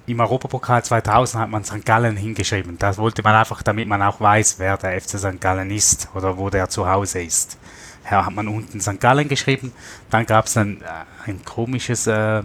im 0.07 0.21
Europapokal 0.21 0.85
2000 0.85 1.43
hat 1.43 1.51
man 1.51 1.65
St. 1.65 1.85
Gallen 1.85 2.17
hingeschrieben. 2.17 2.79
Das 2.79 2.99
wollte 2.99 3.23
man 3.23 3.35
einfach, 3.35 3.63
damit 3.63 3.89
man 3.89 4.03
auch 4.03 4.21
weiß, 4.21 4.59
wer 4.59 4.77
der 4.77 5.01
FC 5.01 5.19
St. 5.19 5.41
Gallen 5.41 5.71
ist 5.71 6.09
oder 6.15 6.37
wo 6.37 6.51
der 6.51 6.69
zu 6.69 6.89
Hause 6.89 7.23
ist. 7.23 7.59
her 8.05 8.27
hat 8.27 8.35
man 8.35 8.49
unten 8.49 8.81
St. 8.81 9.01
Gallen 9.01 9.29
geschrieben. 9.29 9.73
Dann 10.11 10.27
gab 10.27 10.47
es 10.47 10.55
dann 10.55 10.81
äh, 10.81 11.29
ein 11.31 11.45
komisches 11.45 12.07
äh, 12.07 12.43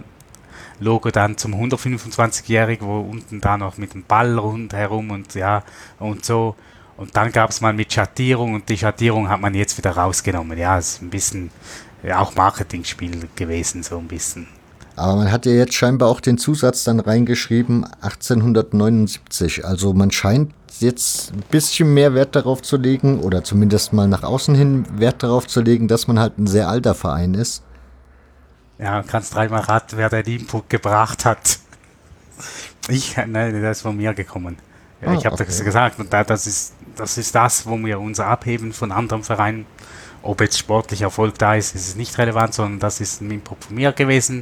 Logo 0.80 1.10
dann 1.10 1.36
zum 1.36 1.54
125-Jährigen, 1.54 2.86
wo 2.86 3.00
unten 3.00 3.40
da 3.40 3.56
noch 3.58 3.78
mit 3.78 3.94
dem 3.94 4.04
Ball 4.04 4.38
rundherum 4.38 5.10
und 5.10 5.34
ja 5.34 5.62
und 5.98 6.24
so. 6.24 6.54
Und 6.96 7.16
dann 7.16 7.30
gab 7.30 7.50
es 7.50 7.60
mal 7.60 7.72
mit 7.72 7.92
Schattierung 7.92 8.54
und 8.54 8.68
die 8.68 8.76
Schattierung 8.76 9.28
hat 9.28 9.40
man 9.40 9.54
jetzt 9.54 9.78
wieder 9.78 9.92
rausgenommen. 9.92 10.58
Ja, 10.58 10.78
ist 10.78 11.00
ein 11.00 11.10
bisschen 11.10 11.50
ja, 12.02 12.18
auch 12.18 12.34
Marketingspiel 12.34 13.28
gewesen, 13.36 13.82
so 13.82 13.98
ein 13.98 14.08
bisschen. 14.08 14.48
Aber 14.96 15.14
man 15.14 15.30
hat 15.30 15.46
ja 15.46 15.52
jetzt 15.52 15.74
scheinbar 15.74 16.08
auch 16.08 16.20
den 16.20 16.38
Zusatz 16.38 16.82
dann 16.82 16.98
reingeschrieben, 16.98 17.84
1879. 18.00 19.64
Also 19.64 19.92
man 19.92 20.10
scheint 20.10 20.52
jetzt 20.80 21.32
ein 21.32 21.44
bisschen 21.50 21.94
mehr 21.94 22.14
Wert 22.14 22.34
darauf 22.34 22.62
zu 22.62 22.76
legen, 22.76 23.20
oder 23.20 23.44
zumindest 23.44 23.92
mal 23.92 24.08
nach 24.08 24.24
außen 24.24 24.56
hin 24.56 24.84
Wert 24.96 25.22
darauf 25.22 25.46
zu 25.46 25.60
legen, 25.60 25.86
dass 25.86 26.08
man 26.08 26.18
halt 26.18 26.38
ein 26.38 26.48
sehr 26.48 26.68
alter 26.68 26.96
Verein 26.96 27.34
ist. 27.34 27.62
Ja, 28.78 29.02
kannst 29.02 29.34
dreimal 29.34 29.60
raten, 29.60 29.96
wer 29.96 30.08
den 30.08 30.24
Input 30.24 30.70
gebracht 30.70 31.24
hat. 31.24 31.58
Ich, 32.88 33.16
ne, 33.16 33.52
der 33.52 33.70
ist 33.72 33.82
von 33.82 33.96
mir 33.96 34.14
gekommen. 34.14 34.56
Ja, 35.00 35.08
ah, 35.08 35.14
ich 35.14 35.26
habe 35.26 35.34
okay. 35.34 35.44
das 35.46 35.64
gesagt, 35.64 35.98
und 35.98 36.12
das 36.12 36.46
ist, 36.46 36.74
das 36.96 37.18
ist 37.18 37.34
das, 37.34 37.66
wo 37.66 37.76
wir 37.78 38.00
uns 38.00 38.20
abheben 38.20 38.72
von 38.72 38.92
anderen 38.92 39.24
Vereinen. 39.24 39.66
Ob 40.22 40.40
jetzt 40.40 40.58
sportlicher 40.58 41.06
Erfolg 41.06 41.38
da 41.38 41.54
ist, 41.54 41.74
ist 41.76 41.88
es 41.88 41.96
nicht 41.96 42.18
relevant, 42.18 42.52
sondern 42.52 42.80
das 42.80 43.00
ist 43.00 43.20
ein 43.20 43.30
Input 43.30 43.64
von 43.64 43.76
mir 43.76 43.92
gewesen. 43.92 44.40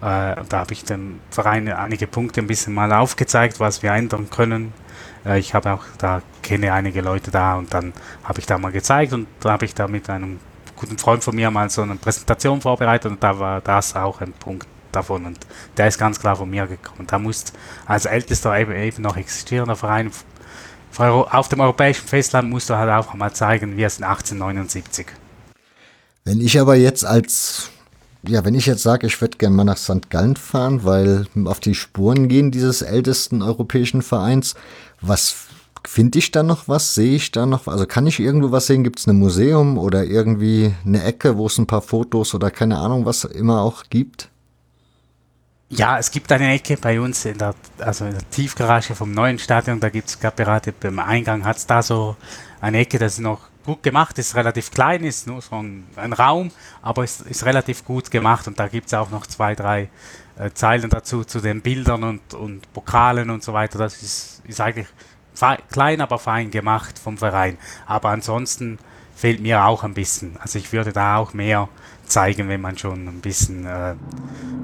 Äh, 0.00 0.36
da 0.48 0.58
habe 0.58 0.72
ich 0.72 0.84
dem 0.84 1.20
Verein 1.30 1.68
einige 1.72 2.06
Punkte 2.06 2.40
ein 2.40 2.46
bisschen 2.46 2.74
mal 2.74 2.92
aufgezeigt, 2.92 3.58
was 3.58 3.82
wir 3.82 3.92
ändern 3.92 4.28
können. 4.28 4.74
Äh, 5.24 5.38
ich 5.38 5.54
habe 5.54 5.72
auch 5.72 5.84
da 5.96 6.20
kenne 6.42 6.72
einige 6.72 7.00
Leute 7.00 7.30
da 7.30 7.56
und 7.56 7.72
dann 7.72 7.94
habe 8.22 8.40
ich 8.40 8.46
da 8.46 8.58
mal 8.58 8.72
gezeigt 8.72 9.14
und 9.14 9.26
da 9.40 9.52
habe 9.52 9.64
ich 9.64 9.74
da 9.74 9.88
mit 9.88 10.10
einem 10.10 10.40
guten 10.84 10.98
Freund 10.98 11.24
von 11.24 11.34
mir 11.34 11.50
mal 11.50 11.70
so 11.70 11.82
eine 11.82 11.96
Präsentation 11.96 12.60
vorbereitet 12.60 13.10
und 13.10 13.22
da 13.22 13.38
war 13.38 13.60
das 13.60 13.96
auch 13.96 14.20
ein 14.20 14.32
Punkt 14.32 14.66
davon 14.92 15.24
und 15.24 15.38
der 15.76 15.88
ist 15.88 15.98
ganz 15.98 16.20
klar 16.20 16.36
von 16.36 16.48
mir 16.50 16.66
gekommen. 16.66 17.06
Da 17.06 17.18
muss 17.18 17.44
als 17.86 18.04
ältester 18.04 18.56
eben, 18.58 18.72
eben 18.72 19.02
noch 19.02 19.16
existierender 19.16 19.76
Verein 19.76 20.10
auf 20.96 21.48
dem 21.48 21.60
europäischen 21.60 22.06
Festland 22.06 22.48
musst 22.48 22.70
du 22.70 22.76
halt 22.76 22.88
auch 22.90 23.14
mal 23.14 23.32
zeigen, 23.32 23.76
wie 23.76 23.82
es 23.82 23.98
in 23.98 24.04
1879. 24.04 25.06
Wenn 26.24 26.40
ich 26.40 26.60
aber 26.60 26.76
jetzt 26.76 27.04
als, 27.04 27.70
ja, 28.22 28.44
wenn 28.44 28.54
ich 28.54 28.66
jetzt 28.66 28.84
sage, 28.84 29.08
ich 29.08 29.20
würde 29.20 29.36
gerne 29.38 29.56
mal 29.56 29.64
nach 29.64 29.76
St. 29.76 30.08
Gallen 30.08 30.36
fahren, 30.36 30.84
weil 30.84 31.26
auf 31.46 31.58
die 31.58 31.74
Spuren 31.74 32.28
gehen 32.28 32.52
dieses 32.52 32.80
ältesten 32.82 33.42
europäischen 33.42 34.02
Vereins, 34.02 34.54
was 35.00 35.34
Finde 35.86 36.18
ich 36.18 36.30
da 36.30 36.42
noch 36.42 36.66
was? 36.66 36.94
Sehe 36.94 37.16
ich 37.16 37.30
da 37.30 37.44
noch 37.44 37.66
was? 37.66 37.74
Also 37.74 37.86
kann 37.86 38.06
ich 38.06 38.18
irgendwo 38.18 38.50
was 38.50 38.66
sehen? 38.66 38.84
Gibt 38.84 38.98
es 38.98 39.06
ein 39.06 39.18
Museum 39.18 39.76
oder 39.76 40.04
irgendwie 40.04 40.74
eine 40.84 41.04
Ecke, 41.04 41.36
wo 41.36 41.46
es 41.46 41.58
ein 41.58 41.66
paar 41.66 41.82
Fotos 41.82 42.34
oder 42.34 42.50
keine 42.50 42.78
Ahnung, 42.78 43.04
was 43.04 43.24
immer 43.24 43.60
auch 43.60 43.84
gibt? 43.90 44.30
Ja, 45.68 45.98
es 45.98 46.10
gibt 46.10 46.30
eine 46.30 46.52
Ecke 46.54 46.76
bei 46.76 47.00
uns 47.00 47.24
in 47.24 47.36
der, 47.36 47.54
also 47.78 48.04
in 48.06 48.12
der 48.12 48.30
Tiefgarage 48.30 48.94
vom 48.94 49.12
neuen 49.12 49.38
Stadion. 49.38 49.80
Da 49.80 49.90
gibt 49.90 50.08
es 50.08 50.20
gerade 50.20 50.72
beim 50.72 50.98
Eingang 50.98 51.44
hat 51.44 51.56
es 51.56 51.66
da 51.66 51.82
so 51.82 52.16
eine 52.60 52.78
Ecke, 52.78 52.98
das 52.98 53.14
ist 53.14 53.20
noch 53.20 53.40
gut 53.64 53.82
gemacht, 53.82 54.18
ist 54.18 54.36
relativ 54.36 54.70
klein, 54.70 55.04
ist 55.04 55.26
nur 55.26 55.42
so 55.42 55.56
ein, 55.56 55.84
ein 55.96 56.12
Raum, 56.12 56.50
aber 56.82 57.04
ist, 57.04 57.22
ist 57.22 57.44
relativ 57.44 57.84
gut 57.84 58.10
gemacht 58.10 58.46
und 58.46 58.58
da 58.58 58.68
gibt 58.68 58.86
es 58.86 58.94
auch 58.94 59.10
noch 59.10 59.26
zwei, 59.26 59.54
drei 59.54 59.88
äh, 60.38 60.50
Zeilen 60.52 60.90
dazu 60.90 61.24
zu 61.24 61.40
den 61.40 61.60
Bildern 61.60 62.04
und, 62.04 62.34
und 62.34 62.72
Pokalen 62.72 63.30
und 63.30 63.42
so 63.42 63.52
weiter. 63.52 63.78
Das 63.78 64.02
ist, 64.02 64.42
ist 64.46 64.60
eigentlich 64.60 64.88
klein, 65.70 66.00
aber 66.00 66.18
fein 66.18 66.50
gemacht 66.50 66.98
vom 66.98 67.18
Verein. 67.18 67.58
Aber 67.86 68.10
ansonsten 68.10 68.78
fehlt 69.14 69.40
mir 69.40 69.64
auch 69.64 69.84
ein 69.84 69.94
bisschen. 69.94 70.36
Also 70.40 70.58
ich 70.58 70.72
würde 70.72 70.92
da 70.92 71.16
auch 71.16 71.34
mehr 71.34 71.68
zeigen, 72.06 72.48
wenn 72.48 72.60
man 72.60 72.76
schon 72.76 73.08
ein 73.08 73.20
bisschen 73.20 73.66
äh, 73.66 73.94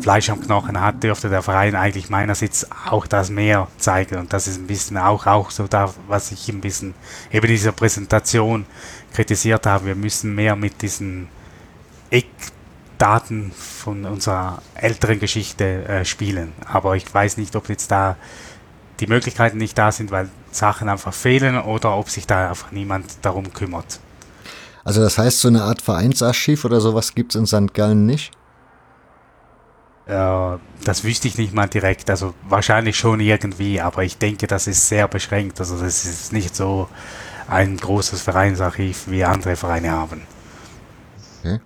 Fleisch 0.01 0.31
am 0.31 0.41
Knochen 0.41 0.81
hat, 0.81 1.03
dürfte 1.03 1.29
der 1.29 1.43
Verein 1.43 1.75
eigentlich 1.75 2.11
meinerseits 2.11 2.67
auch 2.87 3.07
das 3.07 3.31
mehr 3.31 3.69
zeigen. 3.79 4.19
Und 4.19 4.33
das 4.33 4.47
ist 4.47 4.59
ein 4.59 4.67
bisschen 4.67 4.99
auch, 4.99 5.27
auch 5.27 5.51
so 5.51 5.67
da, 5.67 5.93
was 6.09 6.33
ich 6.33 6.49
ein 6.49 6.61
bisschen 6.61 6.95
eben 7.31 7.47
dieser 7.47 7.73
Präsentation 7.73 8.67
kritisiert 9.13 9.67
habe. 9.67 9.87
Wir 9.87 9.95
müssen 9.95 10.35
mehr 10.35 10.57
mit 10.57 10.83
diesen 10.83 11.29
Eckdaten 12.11 13.53
von 13.53 14.05
unserer 14.05 14.63
älteren 14.75 15.21
Geschichte 15.21 15.85
äh, 15.87 16.05
spielen. 16.05 16.53
Aber 16.67 16.97
ich 16.97 17.13
weiß 17.13 17.37
nicht, 17.37 17.57
ob 17.57 17.69
jetzt 17.69 17.91
da 17.91 18.17
die 19.01 19.07
Möglichkeiten 19.07 19.59
nicht 19.59 19.77
da 19.77 19.91
sind, 19.91 20.11
weil 20.11 20.29
Sachen 20.51 20.89
einfach 20.89 21.15
fehlen 21.15 21.59
oder 21.61 21.97
ob 21.97 22.11
sich 22.11 22.27
da 22.27 22.51
einfach 22.51 22.71
niemand 22.71 23.07
darum 23.23 23.53
kümmert. 23.53 24.01
Also 24.85 25.01
das 25.01 25.19
heißt, 25.19 25.41
so 25.41 25.49
eine 25.49 25.63
Art 25.63 25.83
Vereinsarchiv 25.83 26.65
oder 26.65 26.81
sowas 26.81 27.15
gibt 27.15 27.35
es 27.35 27.41
in 27.41 27.47
St. 27.47 27.75
Gallen 27.75 28.07
nicht? 28.07 28.33
Äh, 30.07 30.59
das 30.85 31.05
wüsste 31.05 31.29
ich 31.29 31.39
nicht 31.39 31.55
mal 31.55 31.69
direkt. 31.69 32.11
Also 32.11 32.35
wahrscheinlich 32.49 32.97
schon 32.97 33.21
irgendwie, 33.21 33.81
aber 33.81 34.03
ich 34.05 34.19
denke, 34.19 34.47
das 34.47 34.67
ist 34.67 34.89
sehr 34.89 35.07
beschränkt. 35.09 35.61
Also 35.61 35.79
das 35.79 36.05
ist 36.05 36.33
nicht 36.33 36.57
so 36.57 36.89
ein 37.49 37.77
großes 37.77 38.23
Vereinsarchiv, 38.23 39.05
wie 39.09 39.25
andere 39.25 39.57
Vereine 39.57 39.91
haben. 39.91 40.23
Okay. 41.41 41.61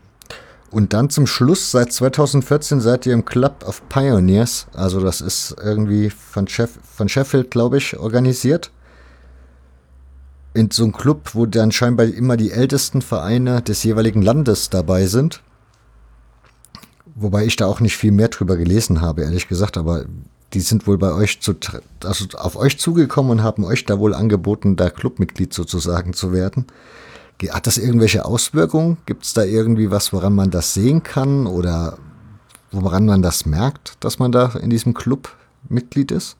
Und 0.74 0.92
dann 0.92 1.08
zum 1.08 1.28
Schluss, 1.28 1.70
seit 1.70 1.92
2014 1.92 2.80
seid 2.80 3.06
ihr 3.06 3.12
im 3.12 3.24
Club 3.24 3.64
of 3.64 3.88
Pioneers. 3.88 4.66
Also 4.74 4.98
das 4.98 5.20
ist 5.20 5.54
irgendwie 5.62 6.10
von, 6.10 6.48
Sheff 6.48 6.80
von 6.82 7.08
Sheffield, 7.08 7.52
glaube 7.52 7.78
ich, 7.78 7.96
organisiert. 7.96 8.72
In 10.52 10.72
so 10.72 10.82
einem 10.82 10.92
Club, 10.92 11.30
wo 11.34 11.46
dann 11.46 11.70
scheinbar 11.70 12.06
immer 12.06 12.36
die 12.36 12.50
ältesten 12.50 13.02
Vereine 13.02 13.62
des 13.62 13.84
jeweiligen 13.84 14.20
Landes 14.20 14.68
dabei 14.68 15.06
sind. 15.06 15.42
Wobei 17.14 17.44
ich 17.44 17.54
da 17.54 17.66
auch 17.66 17.78
nicht 17.78 17.96
viel 17.96 18.10
mehr 18.10 18.26
drüber 18.26 18.56
gelesen 18.56 19.00
habe, 19.00 19.22
ehrlich 19.22 19.46
gesagt, 19.46 19.76
aber 19.76 20.06
die 20.54 20.60
sind 20.60 20.88
wohl 20.88 20.98
bei 20.98 21.12
euch 21.12 21.40
zu, 21.40 21.54
also 22.02 22.24
auf 22.36 22.56
euch 22.56 22.80
zugekommen 22.80 23.30
und 23.30 23.42
haben 23.44 23.64
euch 23.64 23.84
da 23.84 24.00
wohl 24.00 24.12
angeboten, 24.12 24.74
da 24.74 24.90
Clubmitglied 24.90 25.54
sozusagen 25.54 26.14
zu 26.14 26.32
werden. 26.32 26.66
Hat 27.50 27.66
das 27.66 27.78
irgendwelche 27.78 28.24
Auswirkungen? 28.24 28.96
Gibt 29.06 29.24
es 29.24 29.34
da 29.34 29.42
irgendwie 29.42 29.90
was, 29.90 30.12
woran 30.12 30.34
man 30.34 30.50
das 30.50 30.74
sehen 30.74 31.02
kann 31.02 31.46
oder 31.46 31.98
woran 32.70 33.06
man 33.06 33.22
das 33.22 33.46
merkt, 33.46 33.96
dass 34.00 34.18
man 34.18 34.32
da 34.32 34.52
in 34.60 34.70
diesem 34.70 34.94
Club 34.94 35.30
Mitglied 35.68 36.10
ist? 36.10 36.36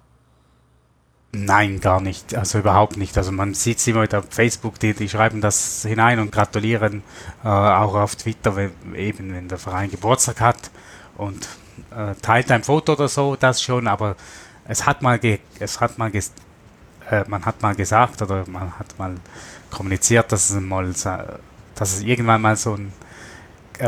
Nein, 1.35 1.81
gar 1.81 2.01
nicht. 2.01 2.35
Also 2.37 2.59
überhaupt 2.61 2.97
nicht. 2.97 3.19
Also 3.19 3.33
man 3.33 3.55
sieht 3.55 3.79
es 3.79 3.87
immer 3.89 4.07
auf 4.13 4.25
Facebook, 4.31 4.79
die, 4.79 4.95
die 4.95 5.09
schreiben 5.09 5.41
das 5.41 5.83
hinein 5.83 6.21
und 6.21 6.31
gratulieren. 6.31 7.03
Äh, 7.43 7.49
auch 7.49 7.95
auf 7.95 8.15
Twitter, 8.15 8.55
wenn, 8.55 8.73
eben 8.95 9.35
wenn 9.35 9.49
der 9.49 9.59
Verein 9.59 9.91
Geburtstag 9.91 10.41
hat 10.41 10.71
und 11.17 11.49
äh, 11.91 12.15
teilt 12.23 12.51
ein 12.53 12.63
Foto 12.63 12.93
oder 12.93 13.09
so, 13.09 13.35
das 13.37 13.61
schon. 13.61 13.89
Aber 13.89 14.15
es 14.69 14.87
hat 14.87 15.03
mal, 15.03 15.19
es 15.59 15.81
hat 15.81 15.99
mal, 15.99 16.13
äh, 16.15 17.25
man 17.27 17.45
hat 17.45 17.63
mal 17.63 17.75
gesagt 17.75 18.23
oder 18.23 18.45
man 18.47 18.79
hat 18.79 18.97
mal 18.99 19.17
kommuniziert, 19.75 20.33
dass 20.33 20.51
es 20.51 20.61
mal, 20.61 20.93
dass 21.75 21.93
es 21.93 22.03
irgendwann 22.03 22.41
mal 22.41 22.57
so 22.57 22.75
ein, 22.75 22.93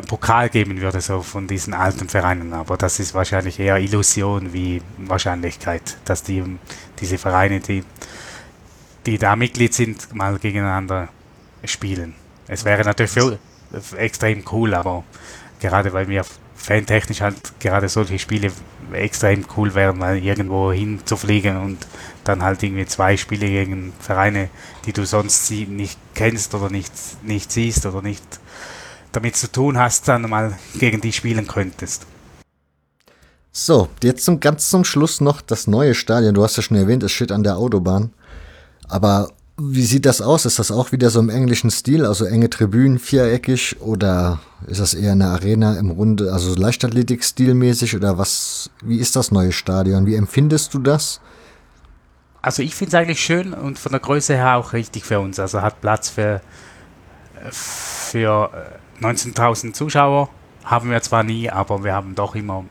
Pokal 0.09 0.49
geben 0.49 0.81
würde, 0.81 1.01
so 1.01 1.23
von 1.23 1.47
diesen 1.47 1.73
alten 1.73 2.09
Vereinen. 2.09 2.53
Aber 2.53 2.77
das 2.77 2.99
ist 2.99 3.15
wahrscheinlich 3.15 3.61
eher 3.61 3.79
Illusion 3.79 4.53
wie 4.53 4.83
Wahrscheinlichkeit, 4.99 5.97
dass 6.05 6.25
die, 6.25 6.43
diese 6.99 7.19
Vereine, 7.19 7.61
die, 7.61 7.85
die 9.07 9.17
da 9.17 9.37
Mitglied 9.37 9.75
sind, 9.75 10.13
mal 10.13 10.39
gegeneinander 10.39 11.09
spielen. 11.65 12.15
Es 12.49 12.65
wäre 12.65 12.83
natürlich 12.83 13.13
für, 13.13 13.39
extrem 13.97 14.45
cool, 14.51 14.75
aber 14.75 15.05
gerade 15.61 15.93
weil 15.93 16.09
wir 16.09 16.25
fantechnisch 16.55 17.21
halt 17.21 17.61
gerade 17.61 17.89
solche 17.89 18.19
Spiele 18.19 18.51
extrem 18.93 19.45
cool 19.57 19.75
wären, 19.75 19.99
mal 19.99 20.19
irgendwo 20.19 20.73
hinzufliegen 20.73 21.57
und 21.57 21.87
dann 22.29 22.43
halt 22.43 22.63
irgendwie 22.63 22.87
zwei 22.87 23.17
Spiele 23.17 23.47
gegen 23.47 23.93
Vereine, 23.99 24.49
die 24.85 24.93
du 24.93 25.07
sonst 25.07 25.51
nicht 25.51 25.99
kennst 26.15 26.55
oder 26.55 26.71
nicht, 26.71 26.93
nicht 27.23 27.53
siehst 27.53 27.87
oder 27.87 28.03
nicht 28.03 28.25
damit 29.13 29.37
zu 29.37 29.51
tun 29.51 29.79
hast, 29.79 30.09
dann 30.09 30.23
mal 30.23 30.59
gegen 30.79 31.01
die 31.01 31.13
spielen 31.13 31.47
könntest. 31.47 32.07
So, 33.53 33.89
jetzt 34.03 34.25
zum 34.25 34.41
ganz 34.41 34.69
zum 34.69 34.85
Schluss 34.85 35.23
noch 35.23 35.41
das 35.41 35.67
neue 35.67 35.95
Stadion. 35.95 36.35
Du 36.35 36.45
hast 36.45 36.57
ja 36.57 36.63
schon 36.63 36.77
erwähnt, 36.77 37.03
es 37.03 37.13
steht 37.13 37.33
an 37.33 37.43
der 37.43 37.57
Autobahn. 37.57 38.13
Aber 38.87 39.31
wie 39.59 39.87
sieht 39.87 40.05
das 40.05 40.21
aus? 40.21 40.45
Ist 40.45 40.59
das 40.59 40.71
auch 40.71 40.93
wieder 40.93 41.09
so 41.09 41.19
im 41.19 41.31
englischen 41.31 41.71
Stil, 41.71 42.05
also 42.05 42.27
enge 42.27 42.51
Tribünen, 42.51 42.99
viereckig 42.99 43.81
oder 43.81 44.41
ist 44.67 44.81
das 44.81 44.93
eher 44.93 45.13
eine 45.13 45.29
Arena 45.29 45.79
im 45.79 45.91
Runde, 45.91 46.33
also 46.33 46.55
Leichtathletik-stilmäßig 46.55 47.97
oder 47.97 48.19
was? 48.19 48.69
Wie 48.83 48.99
ist 48.99 49.17
das 49.17 49.31
neue 49.31 49.53
Stadion? 49.53 50.05
Wie 50.05 50.17
empfindest 50.17 50.75
du 50.75 50.79
das? 50.79 51.21
Also 52.47 52.63
ich 52.63 52.77
finde 52.77 52.91
es 52.91 52.95
eigentlich 52.95 53.21
schön 53.21 53.53
und 53.53 53.77
von 53.77 53.91
der 53.91 54.01
Größe 54.01 54.37
her 54.37 54.55
auch 54.55 54.73
richtig 54.73 55.05
für 55.05 55.19
uns. 55.19 55.41
Also 55.41 55.63
hat 55.63 55.81
Platz 55.81 56.11
für, 56.11 56.41
für 57.51 58.53
19.000 59.01 59.71
äh, 59.71 59.73
Zuschauer. 59.73 60.29
Haben 60.65 60.93
wir 60.93 61.03
zwar 61.03 61.25
nie, 61.25 61.51
aber 61.51 61.83
wir 61.83 61.93
haben 61.93 62.15
doch 62.15 62.37
immer 62.37 62.65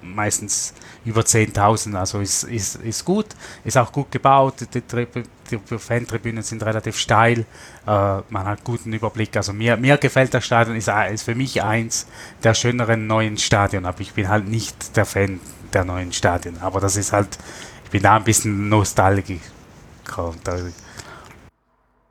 meistens 0.00 0.74
über 1.04 1.22
10.000, 1.22 1.96
also 1.96 2.20
ist, 2.20 2.44
ist, 2.44 2.76
ist 2.76 3.04
gut, 3.04 3.26
ist 3.64 3.76
auch 3.76 3.90
gut 3.90 4.12
gebaut, 4.12 4.54
die, 4.72 4.80
die, 4.80 5.06
die 5.50 5.78
Fantribünen 5.78 6.44
sind 6.44 6.64
relativ 6.64 6.96
steil, 6.96 7.40
äh, 7.40 7.44
man 7.84 8.44
hat 8.44 8.62
guten 8.62 8.92
Überblick, 8.92 9.36
also 9.36 9.52
mir, 9.52 9.76
mir 9.76 9.96
gefällt 9.96 10.32
das 10.34 10.44
Stadion, 10.44 10.76
ist, 10.76 10.88
ist 11.10 11.24
für 11.24 11.34
mich 11.34 11.60
eins 11.64 12.06
der 12.44 12.54
schöneren 12.54 13.08
neuen 13.08 13.36
Stadien, 13.38 13.86
aber 13.86 14.00
ich 14.00 14.12
bin 14.12 14.28
halt 14.28 14.46
nicht 14.48 14.96
der 14.96 15.04
Fan 15.04 15.40
der 15.72 15.84
neuen 15.84 16.12
Stadien, 16.12 16.58
aber 16.60 16.80
das 16.80 16.96
ist 16.96 17.12
halt, 17.12 17.38
ich 17.86 17.90
bin 17.92 18.02
da 18.02 18.16
ein 18.16 18.24
bisschen 18.24 18.68
nostalgisch. 18.68 19.40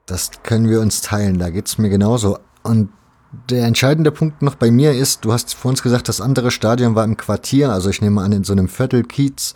Das 0.06 0.30
können 0.42 0.70
wir 0.70 0.80
uns 0.80 1.02
teilen, 1.02 1.38
da 1.38 1.50
geht 1.50 1.66
es 1.66 1.76
mir 1.76 1.90
genauso. 1.90 2.38
Und 2.62 2.88
der 3.50 3.66
entscheidende 3.66 4.10
Punkt 4.10 4.40
noch 4.40 4.54
bei 4.54 4.70
mir 4.70 4.92
ist, 4.92 5.26
du 5.26 5.34
hast 5.34 5.54
vor 5.54 5.68
uns 5.68 5.82
gesagt, 5.82 6.08
das 6.08 6.22
andere 6.22 6.50
Stadion 6.50 6.94
war 6.94 7.04
im 7.04 7.18
Quartier, 7.18 7.72
also 7.72 7.90
ich 7.90 8.00
nehme 8.00 8.22
an 8.22 8.32
in 8.32 8.42
so 8.42 8.54
einem 8.54 8.68
Viertelkiez. 8.68 9.52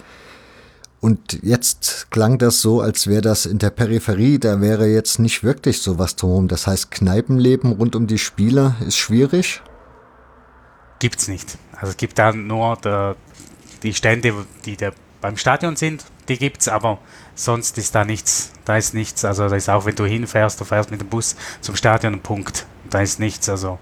Und 1.00 1.42
jetzt 1.42 2.10
klang 2.10 2.36
das 2.36 2.60
so, 2.60 2.82
als 2.82 3.06
wäre 3.06 3.22
das 3.22 3.46
in 3.46 3.58
der 3.58 3.70
Peripherie, 3.70 4.38
da 4.38 4.60
wäre 4.60 4.86
jetzt 4.88 5.20
nicht 5.20 5.42
wirklich 5.42 5.80
sowas 5.80 6.16
drumherum. 6.16 6.48
Das 6.48 6.66
heißt, 6.66 6.90
Kneipenleben 6.90 7.72
rund 7.72 7.96
um 7.96 8.06
die 8.06 8.18
Spiele 8.18 8.76
ist 8.86 8.98
schwierig? 8.98 9.62
Gibt's 10.98 11.28
nicht. 11.28 11.56
Also 11.72 11.92
es 11.92 11.96
gibt 11.96 12.18
da 12.18 12.34
nur 12.34 12.76
der, 12.76 13.16
die 13.82 13.94
Stände, 13.94 14.34
die 14.66 14.76
da 14.76 14.90
beim 15.20 15.36
Stadion 15.36 15.76
sind, 15.76 16.04
die 16.28 16.38
gibt's, 16.38 16.68
aber 16.68 16.98
sonst 17.34 17.78
ist 17.78 17.94
da 17.94 18.04
nichts. 18.04 18.52
Da 18.64 18.76
ist 18.76 18.94
nichts. 18.94 19.24
Also 19.24 19.48
da 19.48 19.56
ist 19.56 19.68
auch, 19.68 19.84
wenn 19.84 19.96
du 19.96 20.04
hinfährst, 20.04 20.60
du 20.60 20.64
fährst 20.64 20.90
mit 20.90 21.00
dem 21.00 21.08
Bus 21.08 21.36
zum 21.60 21.76
Stadion, 21.76 22.20
Punkt 22.20 22.66
da 22.90 23.00
ist 23.00 23.20
nichts. 23.20 23.48
Also 23.48 23.78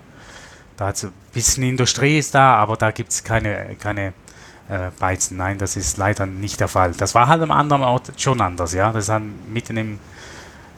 da 0.76 0.88
hat 0.88 1.02
ein 1.02 1.12
bisschen 1.32 1.64
Industrie 1.64 2.18
ist 2.18 2.34
da, 2.34 2.54
aber 2.54 2.76
da 2.76 2.90
gibt 2.90 3.10
es 3.10 3.24
keine, 3.24 3.76
keine 3.80 4.12
äh, 4.68 4.90
Beizen. 4.98 5.36
Nein, 5.36 5.58
das 5.58 5.76
ist 5.76 5.96
leider 5.96 6.26
nicht 6.26 6.60
der 6.60 6.68
Fall. 6.68 6.92
Das 6.92 7.14
war 7.14 7.26
halt 7.26 7.42
am 7.42 7.50
anderen 7.50 7.82
Ort 7.82 8.12
schon 8.16 8.40
anders, 8.40 8.74
ja. 8.74 8.92
Das 8.92 9.04
ist 9.04 9.10
halt 9.10 9.24
mitten 9.48 9.76
im, 9.76 9.98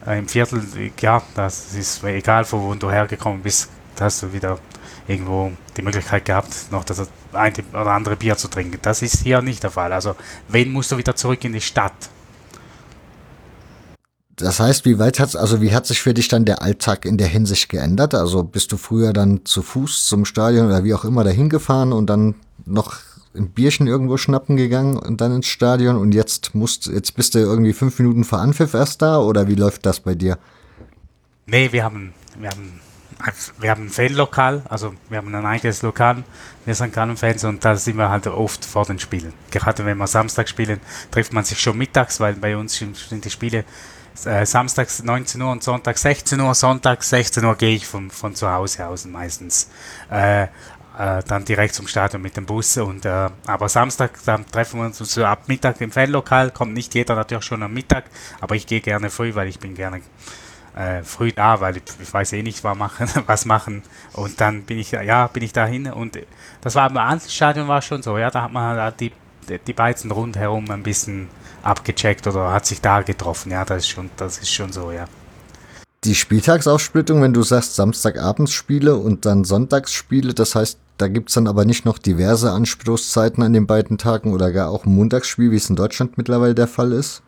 äh, 0.07 0.17
im 0.17 0.27
Viertel, 0.27 0.63
ja, 0.99 1.21
das 1.35 1.73
ist 1.73 2.03
egal, 2.03 2.45
von 2.45 2.61
wo 2.61 2.73
du 2.73 2.89
hergekommen 2.89 3.41
bist, 3.41 3.69
da 3.95 4.05
hast 4.05 4.23
du 4.23 4.33
wieder 4.33 4.59
irgendwo 5.07 5.51
die 5.77 5.81
Möglichkeit 5.81 6.25
gehabt, 6.25 6.71
noch 6.71 6.83
das 6.83 7.07
eine 7.33 7.53
oder 7.71 7.91
andere 7.91 8.15
Bier 8.15 8.37
zu 8.37 8.47
trinken. 8.47 8.79
Das 8.81 9.01
ist 9.01 9.23
hier 9.23 9.41
nicht 9.41 9.63
der 9.63 9.71
Fall. 9.71 9.93
Also, 9.93 10.15
wen 10.47 10.71
musst 10.71 10.91
du 10.91 10.97
wieder 10.97 11.15
zurück 11.15 11.43
in 11.43 11.53
die 11.53 11.61
Stadt? 11.61 11.93
Das 14.41 14.59
heißt, 14.59 14.85
wie 14.85 14.97
weit 14.97 15.19
hat 15.19 15.35
also 15.35 15.61
wie 15.61 15.73
hat 15.73 15.85
sich 15.85 16.01
für 16.01 16.13
dich 16.13 16.27
dann 16.27 16.45
der 16.45 16.61
Alltag 16.61 17.05
in 17.05 17.17
der 17.17 17.27
Hinsicht 17.27 17.69
geändert? 17.69 18.15
Also 18.15 18.43
bist 18.43 18.71
du 18.71 18.77
früher 18.77 19.13
dann 19.13 19.45
zu 19.45 19.61
Fuß 19.61 20.07
zum 20.07 20.25
Stadion 20.25 20.65
oder 20.65 20.83
wie 20.83 20.93
auch 20.93 21.05
immer 21.05 21.23
dahin 21.23 21.49
gefahren 21.49 21.93
und 21.93 22.09
dann 22.09 22.35
noch 22.65 22.97
ein 23.35 23.49
Bierchen 23.51 23.87
irgendwo 23.87 24.17
schnappen 24.17 24.57
gegangen 24.57 24.97
und 24.97 25.21
dann 25.21 25.35
ins 25.35 25.47
Stadion 25.47 25.95
und 25.95 26.13
jetzt 26.13 26.55
musst 26.55 26.87
jetzt 26.87 27.15
bist 27.15 27.35
du 27.35 27.39
irgendwie 27.39 27.73
fünf 27.73 27.97
Minuten 27.99 28.23
vor 28.23 28.39
Anpfiff 28.39 28.73
erst 28.73 29.01
da 29.01 29.19
oder 29.19 29.47
wie 29.47 29.55
läuft 29.55 29.85
das 29.85 29.99
bei 29.99 30.15
dir? 30.15 30.37
Nee, 31.45 31.71
wir 31.71 31.83
haben 31.83 32.13
wir 32.39 32.49
haben 32.49 32.79
wir 33.59 33.69
haben 33.69 33.85
ein 33.85 33.89
Fanlokal, 33.89 34.63
also 34.69 34.93
wir 35.09 35.17
haben 35.17 35.33
ein 35.33 35.45
eigenes 35.45 35.81
Lokal, 35.81 36.23
wir 36.65 36.75
sind 36.75 36.93
Gallen-Fans 36.93 37.43
und 37.43 37.63
da 37.63 37.75
sind 37.75 37.97
wir 37.97 38.09
halt 38.09 38.27
oft 38.27 38.65
vor 38.65 38.85
den 38.85 38.99
Spielen. 38.99 39.33
Gerade 39.49 39.85
wenn 39.85 39.97
wir 39.97 40.07
Samstag 40.07 40.49
spielen, 40.49 40.79
trifft 41.11 41.33
man 41.33 41.43
sich 41.43 41.59
schon 41.59 41.77
mittags, 41.77 42.19
weil 42.19 42.33
bei 42.35 42.55
uns 42.55 42.75
sind 42.77 43.25
die 43.25 43.29
Spiele 43.29 43.65
äh, 44.25 44.45
samstags 44.45 45.03
19 45.03 45.41
Uhr 45.41 45.51
und 45.51 45.63
Sonntag 45.63 45.97
16 45.97 46.39
Uhr. 46.39 46.53
Sonntag 46.53 47.03
16 47.03 47.43
Uhr 47.43 47.55
gehe 47.55 47.75
ich 47.75 47.87
von, 47.87 48.11
von 48.11 48.35
zu 48.35 48.49
Hause 48.49 48.85
aus 48.87 49.05
meistens. 49.05 49.69
Äh, 50.09 50.47
äh, 50.97 51.23
dann 51.25 51.45
direkt 51.45 51.73
zum 51.73 51.87
Stadion 51.87 52.21
mit 52.21 52.35
dem 52.37 52.45
Bus. 52.45 52.77
Und, 52.77 53.05
äh, 53.05 53.29
aber 53.47 53.69
Samstag, 53.69 54.19
dann 54.25 54.45
treffen 54.45 54.79
wir 54.79 54.85
uns 54.85 54.97
so 54.97 55.25
ab 55.25 55.47
Mittag 55.47 55.79
im 55.81 55.91
Fanlokal. 55.91 56.51
Kommt 56.51 56.73
nicht 56.73 56.93
jeder 56.93 57.15
natürlich 57.15 57.45
schon 57.45 57.63
am 57.63 57.73
Mittag, 57.73 58.05
aber 58.39 58.55
ich 58.55 58.67
gehe 58.67 58.81
gerne 58.81 59.09
früh, 59.09 59.33
weil 59.33 59.47
ich 59.47 59.59
bin 59.59 59.73
gerne 59.75 60.01
äh, 60.75 61.03
früh 61.03 61.31
da, 61.31 61.59
weil 61.59 61.77
ich, 61.77 61.83
ich, 62.01 62.13
weiß 62.13 62.33
eh 62.33 62.43
nicht, 62.43 62.63
was 62.63 62.77
machen, 62.77 63.07
was 63.25 63.45
machen. 63.45 63.83
Und 64.13 64.39
dann 64.39 64.63
bin 64.63 64.79
ich, 64.79 64.91
ja, 64.91 65.27
bin 65.27 65.43
ich 65.43 65.53
dahin. 65.53 65.91
Und 65.91 66.17
das 66.61 66.75
war 66.75 66.89
beim 66.89 67.19
Stadion 67.19 67.67
war 67.67 67.81
schon 67.81 68.01
so, 68.01 68.17
ja, 68.17 68.29
da 68.29 68.43
hat 68.43 68.53
man 68.53 68.77
halt 68.77 68.99
die, 68.99 69.11
die 69.67 69.73
Beizen 69.73 70.11
rundherum 70.11 70.69
ein 70.69 70.83
bisschen 70.83 71.27
abgecheckt 71.63 72.27
oder 72.27 72.51
hat 72.51 72.65
sich 72.65 72.81
da 72.81 73.01
getroffen. 73.01 73.51
Ja, 73.51 73.65
das 73.65 73.83
ist 73.83 73.89
schon, 73.89 74.09
das 74.17 74.37
ist 74.37 74.51
schon 74.51 74.71
so, 74.71 74.91
ja. 74.91 75.05
Die 76.03 76.15
Spieltagsaufsplittung, 76.15 77.21
wenn 77.21 77.33
du 77.33 77.43
sagst 77.43 77.75
Samstagabendsspiele 77.75 78.95
und 78.95 79.25
dann 79.25 79.43
Sonntagsspiele, 79.43 80.33
das 80.33 80.55
heißt, 80.55 80.79
da 80.97 81.07
gibt 81.07 81.29
es 81.29 81.35
dann 81.35 81.47
aber 81.47 81.63
nicht 81.63 81.85
noch 81.85 81.99
diverse 81.99 82.51
Anstoßzeiten 82.51 83.43
an 83.43 83.53
den 83.53 83.67
beiden 83.67 83.99
Tagen 83.99 84.33
oder 84.33 84.51
gar 84.51 84.69
auch 84.69 84.85
ein 84.85 84.95
Montagsspiel, 84.95 85.51
wie 85.51 85.57
es 85.57 85.69
in 85.69 85.75
Deutschland 85.75 86.17
mittlerweile 86.17 86.55
der 86.55 86.67
Fall 86.67 86.91
ist? 86.91 87.21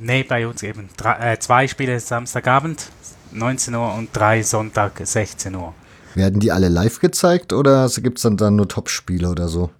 Nee, 0.00 0.22
bei 0.22 0.46
uns 0.46 0.62
eben. 0.62 0.88
Drei, 0.96 1.32
äh, 1.32 1.38
zwei 1.38 1.68
Spiele 1.68 2.00
Samstagabend, 2.00 2.88
19 3.32 3.74
Uhr 3.74 3.94
und 3.94 4.08
drei 4.12 4.42
Sonntag, 4.42 5.00
16 5.02 5.54
Uhr. 5.54 5.74
Werden 6.14 6.40
die 6.40 6.50
alle 6.50 6.68
live 6.68 7.00
gezeigt 7.00 7.52
oder 7.52 7.88
gibt 8.02 8.18
es 8.18 8.22
dann, 8.22 8.36
dann 8.38 8.56
nur 8.56 8.66
Top-Spiele 8.66 9.28
oder 9.28 9.46
so? 9.48 9.70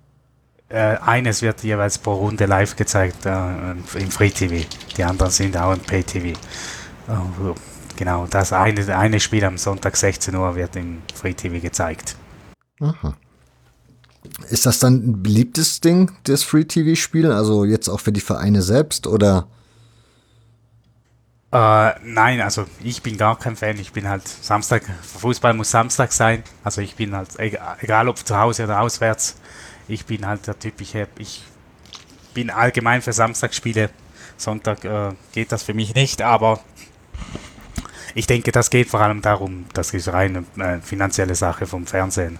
Äh, 0.69 0.99
eines 0.99 1.43
wird 1.43 1.65
jeweils 1.65 1.99
pro 1.99 2.15
Runde 2.15 2.45
live 2.45 2.77
gezeigt 2.77 3.25
äh, 3.25 3.73
im 3.73 4.11
Free 4.11 4.31
TV. 4.31 4.67
Die 4.97 5.03
anderen 5.03 5.33
sind 5.33 5.57
auch 5.57 5.73
im 5.73 5.81
Pay 5.81 6.05
TV. 6.05 6.39
Oh, 7.09 7.55
genau, 7.97 8.27
das 8.29 8.53
eine, 8.53 8.97
eine 8.97 9.19
Spiel 9.19 9.45
am 9.45 9.57
Sonntag 9.57 9.97
16 9.97 10.35
Uhr 10.35 10.55
wird 10.55 10.77
im 10.77 10.99
Free 11.15 11.35
TV 11.35 11.61
gezeigt. 11.61 12.15
Aha. 12.79 13.17
Ist 14.51 14.67
das 14.67 14.79
dann 14.79 14.95
ein 14.95 15.23
beliebtes 15.23 15.81
Ding, 15.81 16.13
das 16.25 16.43
Free 16.43 16.65
TV-Spiel? 16.65 17.33
Also 17.33 17.65
jetzt 17.65 17.89
auch 17.89 18.01
für 18.01 18.13
die 18.13 18.21
Vereine 18.21 18.61
selbst 18.61 19.07
oder? 19.07 19.49
Äh, 21.53 21.93
nein, 22.05 22.41
also 22.41 22.67
ich 22.83 23.03
bin 23.03 23.17
gar 23.17 23.39
kein 23.39 23.57
Fan. 23.57 23.79
Ich 23.79 23.93
bin 23.93 24.09
halt 24.09 24.27
Samstag, 24.29 24.83
Fußball 25.03 25.53
muss 25.55 25.71
Samstag 25.71 26.13
sein. 26.13 26.45
Also 26.63 26.81
ich 26.81 26.95
bin 26.95 27.15
halt, 27.15 27.39
egal, 27.39 28.09
ob 28.09 28.19
zu 28.19 28.39
Hause 28.39 28.65
oder 28.65 28.81
auswärts, 28.81 29.37
ich 29.89 30.07
bin 30.07 30.27
halt 30.27 30.47
der 30.47 30.59
Typ, 30.59 30.81
ich, 30.81 30.95
ich 31.19 31.43
bin 32.35 32.51
allgemein 32.51 33.03
für 33.03 33.13
Samstagsspiele. 33.13 33.91
Sonntag 34.37 34.85
äh, 34.85 35.13
geht 35.33 35.53
das 35.53 35.65
für 35.65 35.75
mich 35.75 35.95
nicht, 35.95 36.23
aber 36.23 36.61
ich 38.15 38.27
denke, 38.27 38.53
das 38.53 38.71
geht 38.71 38.89
vor 38.89 39.01
allem 39.01 39.21
darum, 39.21 39.67
das 39.75 39.93
ist 39.93 40.09
rein 40.09 40.47
eine 40.57 40.77
äh, 40.77 40.81
finanzielle 40.81 41.35
Sache 41.35 41.67
vom 41.67 41.87
Fernsehen. 41.87 42.39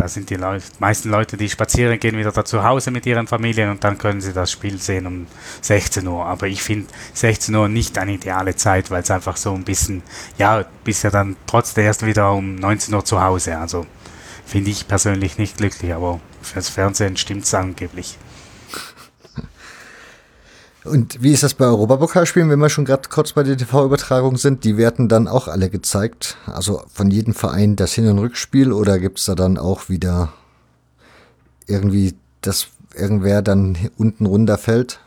Da 0.00 0.08
sind 0.08 0.30
die 0.30 0.36
Leute, 0.36 0.64
meisten 0.78 1.10
Leute, 1.10 1.36
die 1.36 1.50
spazieren 1.50 2.00
gehen, 2.00 2.16
wieder 2.16 2.32
da 2.32 2.42
zu 2.42 2.64
Hause 2.64 2.90
mit 2.90 3.04
ihren 3.04 3.26
Familien 3.26 3.68
und 3.68 3.84
dann 3.84 3.98
können 3.98 4.22
sie 4.22 4.32
das 4.32 4.50
Spiel 4.50 4.80
sehen 4.80 5.06
um 5.06 5.26
16 5.60 6.06
Uhr. 6.06 6.24
Aber 6.24 6.46
ich 6.46 6.62
finde 6.62 6.86
16 7.12 7.54
Uhr 7.54 7.68
nicht 7.68 7.98
eine 7.98 8.14
ideale 8.14 8.56
Zeit, 8.56 8.90
weil 8.90 9.02
es 9.02 9.10
einfach 9.10 9.36
so 9.36 9.52
ein 9.52 9.64
bisschen, 9.64 10.02
ja, 10.38 10.64
bist 10.84 11.04
ja 11.04 11.10
dann 11.10 11.36
trotzdem 11.46 11.84
erst 11.84 12.06
wieder 12.06 12.32
um 12.32 12.54
19 12.54 12.94
Uhr 12.94 13.04
zu 13.04 13.20
Hause. 13.20 13.58
Also 13.58 13.84
finde 14.46 14.70
ich 14.70 14.88
persönlich 14.88 15.36
nicht 15.36 15.58
glücklich, 15.58 15.92
aber 15.92 16.18
Fürs 16.42 16.68
Fernsehen 16.68 17.16
stimmt 17.16 17.44
es 17.44 17.54
angeblich. 17.54 18.16
Und 20.90 21.22
wie 21.22 21.32
ist 21.32 21.44
das 21.44 21.54
bei 21.54 21.66
Europapokalspielen, 21.66 22.50
wenn 22.50 22.58
wir 22.58 22.68
schon 22.68 22.84
gerade 22.84 23.08
kurz 23.08 23.32
bei 23.32 23.44
der 23.44 23.56
TV-Übertragung 23.56 24.36
sind? 24.36 24.64
Die 24.64 24.76
werden 24.76 25.08
dann 25.08 25.28
auch 25.28 25.46
alle 25.46 25.70
gezeigt. 25.70 26.36
Also 26.46 26.82
von 26.92 27.12
jedem 27.12 27.32
Verein 27.32 27.76
das 27.76 27.92
Hin- 27.92 28.08
und 28.08 28.18
Rückspiel 28.18 28.72
oder 28.72 28.98
gibt 28.98 29.20
es 29.20 29.26
da 29.26 29.36
dann 29.36 29.56
auch 29.56 29.88
wieder 29.88 30.32
irgendwie, 31.68 32.14
dass 32.40 32.68
irgendwer 32.94 33.40
dann 33.40 33.78
unten 33.98 34.26
runterfällt? 34.26 34.98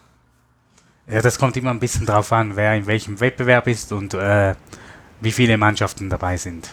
Ja, 1.07 1.21
das 1.21 1.37
kommt 1.37 1.57
immer 1.57 1.71
ein 1.71 1.81
bisschen 1.81 2.05
drauf 2.05 2.31
an, 2.31 2.55
wer 2.55 2.75
in 2.75 2.87
welchem 2.87 3.19
Wettbewerb 3.19 3.67
ist 3.67 3.91
und 3.91 4.13
äh, 4.13 4.55
wie 5.19 5.33
viele 5.33 5.57
Mannschaften 5.57 6.09
dabei 6.09 6.37
sind. 6.37 6.69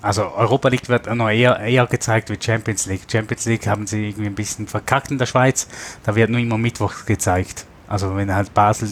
Also 0.00 0.30
Europa 0.32 0.68
League 0.68 0.88
wird 0.88 1.12
noch 1.12 1.28
eher, 1.28 1.58
eher 1.58 1.86
gezeigt 1.86 2.30
wie 2.30 2.38
Champions 2.40 2.86
League. 2.86 3.02
Champions 3.10 3.46
League 3.46 3.66
haben 3.66 3.88
sie 3.88 4.10
irgendwie 4.10 4.28
ein 4.28 4.36
bisschen 4.36 4.68
verkackt 4.68 5.10
in 5.10 5.18
der 5.18 5.26
Schweiz. 5.26 5.66
Da 6.04 6.14
wird 6.14 6.30
nur 6.30 6.38
immer 6.38 6.56
Mittwoch 6.56 7.04
gezeigt. 7.04 7.66
Also 7.88 8.14
wenn 8.16 8.32
halt 8.32 8.52
Basel 8.52 8.90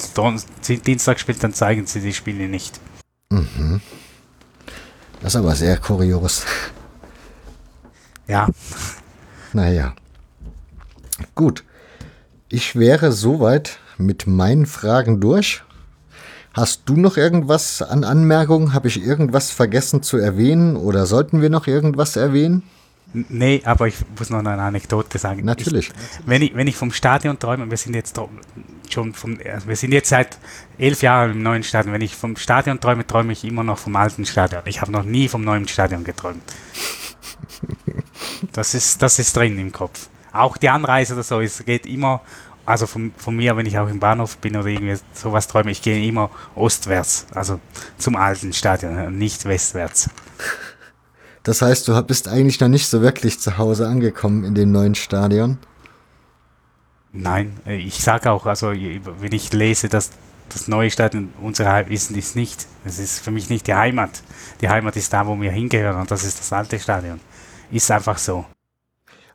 Dienstag 0.86 1.20
spielt, 1.20 1.42
dann 1.44 1.52
zeigen 1.52 1.86
sie 1.86 2.00
die 2.00 2.14
Spiele 2.14 2.48
nicht. 2.48 2.80
Mhm. 3.30 3.80
Das 5.20 5.34
ist 5.34 5.36
aber 5.36 5.54
sehr 5.54 5.76
kurios. 5.76 6.44
Ja. 8.26 8.48
Naja. 9.52 9.94
Gut. 11.34 11.64
Ich 12.48 12.76
wäre 12.76 13.12
soweit 13.12 13.78
mit 13.98 14.26
meinen 14.26 14.66
Fragen 14.66 15.20
durch. 15.20 15.62
Hast 16.54 16.82
du 16.86 16.96
noch 16.96 17.16
irgendwas 17.16 17.82
an 17.82 18.02
Anmerkungen? 18.02 18.72
Habe 18.72 18.88
ich 18.88 19.04
irgendwas 19.04 19.50
vergessen 19.50 20.02
zu 20.02 20.16
erwähnen 20.16 20.76
oder 20.76 21.06
sollten 21.06 21.42
wir 21.42 21.50
noch 21.50 21.66
irgendwas 21.66 22.16
erwähnen? 22.16 22.62
Nee, 23.12 23.62
aber 23.64 23.86
ich 23.86 23.96
muss 24.18 24.30
noch 24.30 24.40
eine 24.40 24.60
Anekdote 24.60 25.18
sagen. 25.18 25.44
Natürlich. 25.44 25.88
Ich, 25.88 25.94
wenn, 26.26 26.42
ich, 26.42 26.54
wenn 26.54 26.66
ich 26.66 26.76
vom 26.76 26.92
Stadion 26.92 27.38
träume, 27.38 27.70
wir 27.70 27.76
sind 27.76 27.94
jetzt 27.94 28.20
schon 28.90 29.14
vom, 29.14 29.38
also 29.50 29.68
wir 29.68 29.76
sind 29.76 29.92
jetzt 29.92 30.10
seit 30.10 30.38
elf 30.76 31.02
Jahren 31.02 31.32
im 31.32 31.42
neuen 31.42 31.62
Stadion. 31.62 31.94
Wenn 31.94 32.02
ich 32.02 32.14
vom 32.14 32.36
Stadion 32.36 32.80
träume, 32.80 33.06
träume 33.06 33.32
ich 33.32 33.44
immer 33.44 33.64
noch 33.64 33.78
vom 33.78 33.96
alten 33.96 34.26
Stadion. 34.26 34.62
Ich 34.66 34.80
habe 34.80 34.92
noch 34.92 35.04
nie 35.04 35.28
vom 35.28 35.42
neuen 35.42 35.66
Stadion 35.68 36.04
geträumt. 36.04 36.42
Das 38.52 38.74
ist, 38.74 39.02
das 39.02 39.18
ist 39.18 39.36
drin 39.36 39.58
im 39.58 39.72
Kopf. 39.72 40.08
auch 40.32 40.56
die 40.56 40.68
Anreise 40.68 41.14
oder 41.14 41.22
so, 41.22 41.40
es 41.40 41.64
geht 41.64 41.86
immer, 41.86 42.20
also 42.64 42.86
von, 42.86 43.12
von 43.16 43.36
mir, 43.36 43.56
wenn 43.56 43.66
ich 43.66 43.78
auch 43.78 43.88
im 43.88 44.00
Bahnhof 44.00 44.36
bin 44.38 44.56
oder 44.56 44.66
irgendwie 44.66 44.96
sowas 45.12 45.48
träume, 45.48 45.70
ich 45.70 45.82
gehe 45.82 46.06
immer 46.06 46.30
ostwärts, 46.54 47.26
also 47.34 47.60
zum 47.98 48.16
alten 48.16 48.52
Stadion, 48.52 49.16
nicht 49.16 49.44
westwärts. 49.44 50.10
Das 51.46 51.62
heißt, 51.62 51.86
du 51.86 52.02
bist 52.02 52.26
eigentlich 52.26 52.58
noch 52.58 52.66
nicht 52.66 52.88
so 52.88 53.02
wirklich 53.02 53.38
zu 53.38 53.56
Hause 53.56 53.86
angekommen 53.86 54.42
in 54.42 54.56
dem 54.56 54.72
neuen 54.72 54.96
Stadion? 54.96 55.58
Nein, 57.12 57.60
ich 57.64 58.02
sage 58.02 58.32
auch, 58.32 58.46
also 58.46 58.72
wenn 58.72 59.30
ich 59.30 59.52
lese, 59.52 59.88
dass 59.88 60.10
das 60.48 60.66
neue 60.66 60.90
Stadion 60.90 61.32
unsere 61.40 61.70
Heimat 61.70 61.92
ist, 61.92 62.10
ist 62.10 62.34
nicht. 62.34 62.66
Es 62.84 62.98
ist 62.98 63.20
für 63.20 63.30
mich 63.30 63.48
nicht 63.48 63.68
die 63.68 63.74
Heimat. 63.74 64.24
Die 64.60 64.68
Heimat 64.68 64.96
ist 64.96 65.12
da, 65.12 65.24
wo 65.28 65.40
wir 65.40 65.52
hingehören 65.52 66.00
und 66.00 66.10
das 66.10 66.24
ist 66.24 66.40
das 66.40 66.52
alte 66.52 66.80
Stadion. 66.80 67.20
Ist 67.70 67.92
einfach 67.92 68.18
so. 68.18 68.44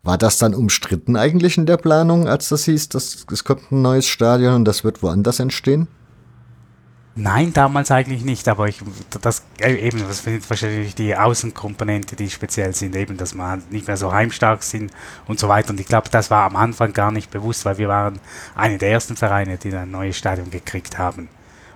War 0.04 0.18
das 0.18 0.38
dann 0.38 0.54
umstritten 0.54 1.16
eigentlich 1.16 1.58
in 1.58 1.66
der 1.66 1.78
Planung, 1.78 2.28
als 2.28 2.50
das 2.50 2.66
hieß, 2.66 2.90
dass 2.90 3.26
es 3.32 3.46
kommt 3.46 3.72
ein 3.72 3.82
neues 3.82 4.08
Stadion 4.08 4.56
und 4.56 4.66
das 4.66 4.84
wird 4.84 5.02
woanders 5.02 5.40
entstehen? 5.40 5.88
Nein, 7.14 7.52
damals 7.52 7.92
eigentlich 7.92 8.24
nicht, 8.24 8.48
aber 8.48 8.70
ich, 8.70 8.82
das 9.20 9.44
äh, 9.60 9.74
eben, 9.74 10.00
das 10.00 10.24
sind 10.24 10.50
wahrscheinlich 10.50 10.96
die 10.96 11.14
Außenkomponente, 11.14 12.16
die 12.16 12.30
speziell 12.30 12.74
sind, 12.74 12.96
eben, 12.96 13.18
dass 13.18 13.38
halt 13.38 13.70
nicht 13.70 13.88
mehr 13.88 13.98
so 13.98 14.14
heimstark 14.14 14.64
sind 14.64 14.94
und 15.28 15.38
so 15.38 15.50
weiter. 15.50 15.72
Und 15.72 15.80
ich 15.82 15.88
glaube, 15.88 16.10
das 16.10 16.32
war 16.32 16.46
am 16.46 16.56
Anfang 16.56 16.94
gar 16.94 17.12
nicht 17.12 17.30
bewusst, 17.30 17.66
weil 17.66 17.78
wir 17.78 17.90
waren 17.90 18.20
eine 18.56 18.78
der 18.78 18.92
ersten 18.92 19.18
Vereine, 19.18 19.58
die 19.58 19.76
ein 19.76 19.92
neues 19.92 20.18
Stadion 20.18 20.50
gekriegt 20.52 20.98
haben. 20.98 21.28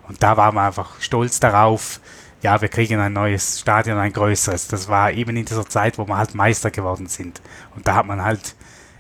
Und 0.08 0.24
da 0.24 0.38
waren 0.38 0.56
wir 0.56 0.62
einfach 0.62 1.02
stolz 1.02 1.42
darauf, 1.42 2.00
ja, 2.42 2.62
wir 2.62 2.70
kriegen 2.70 3.00
ein 3.00 3.12
neues 3.12 3.60
Stadion, 3.60 3.98
ein 3.98 4.14
größeres. 4.14 4.70
Das 4.70 4.88
war 4.88 5.12
eben 5.12 5.36
in 5.36 5.46
dieser 5.46 5.68
Zeit, 5.68 5.98
wo 5.98 6.08
wir 6.08 6.18
halt 6.18 6.34
Meister 6.34 6.72
geworden 6.72 7.08
sind. 7.08 7.42
Und 7.76 7.88
da 7.88 7.96
hat 7.96 8.06
man 8.06 8.24
halt 8.24 8.56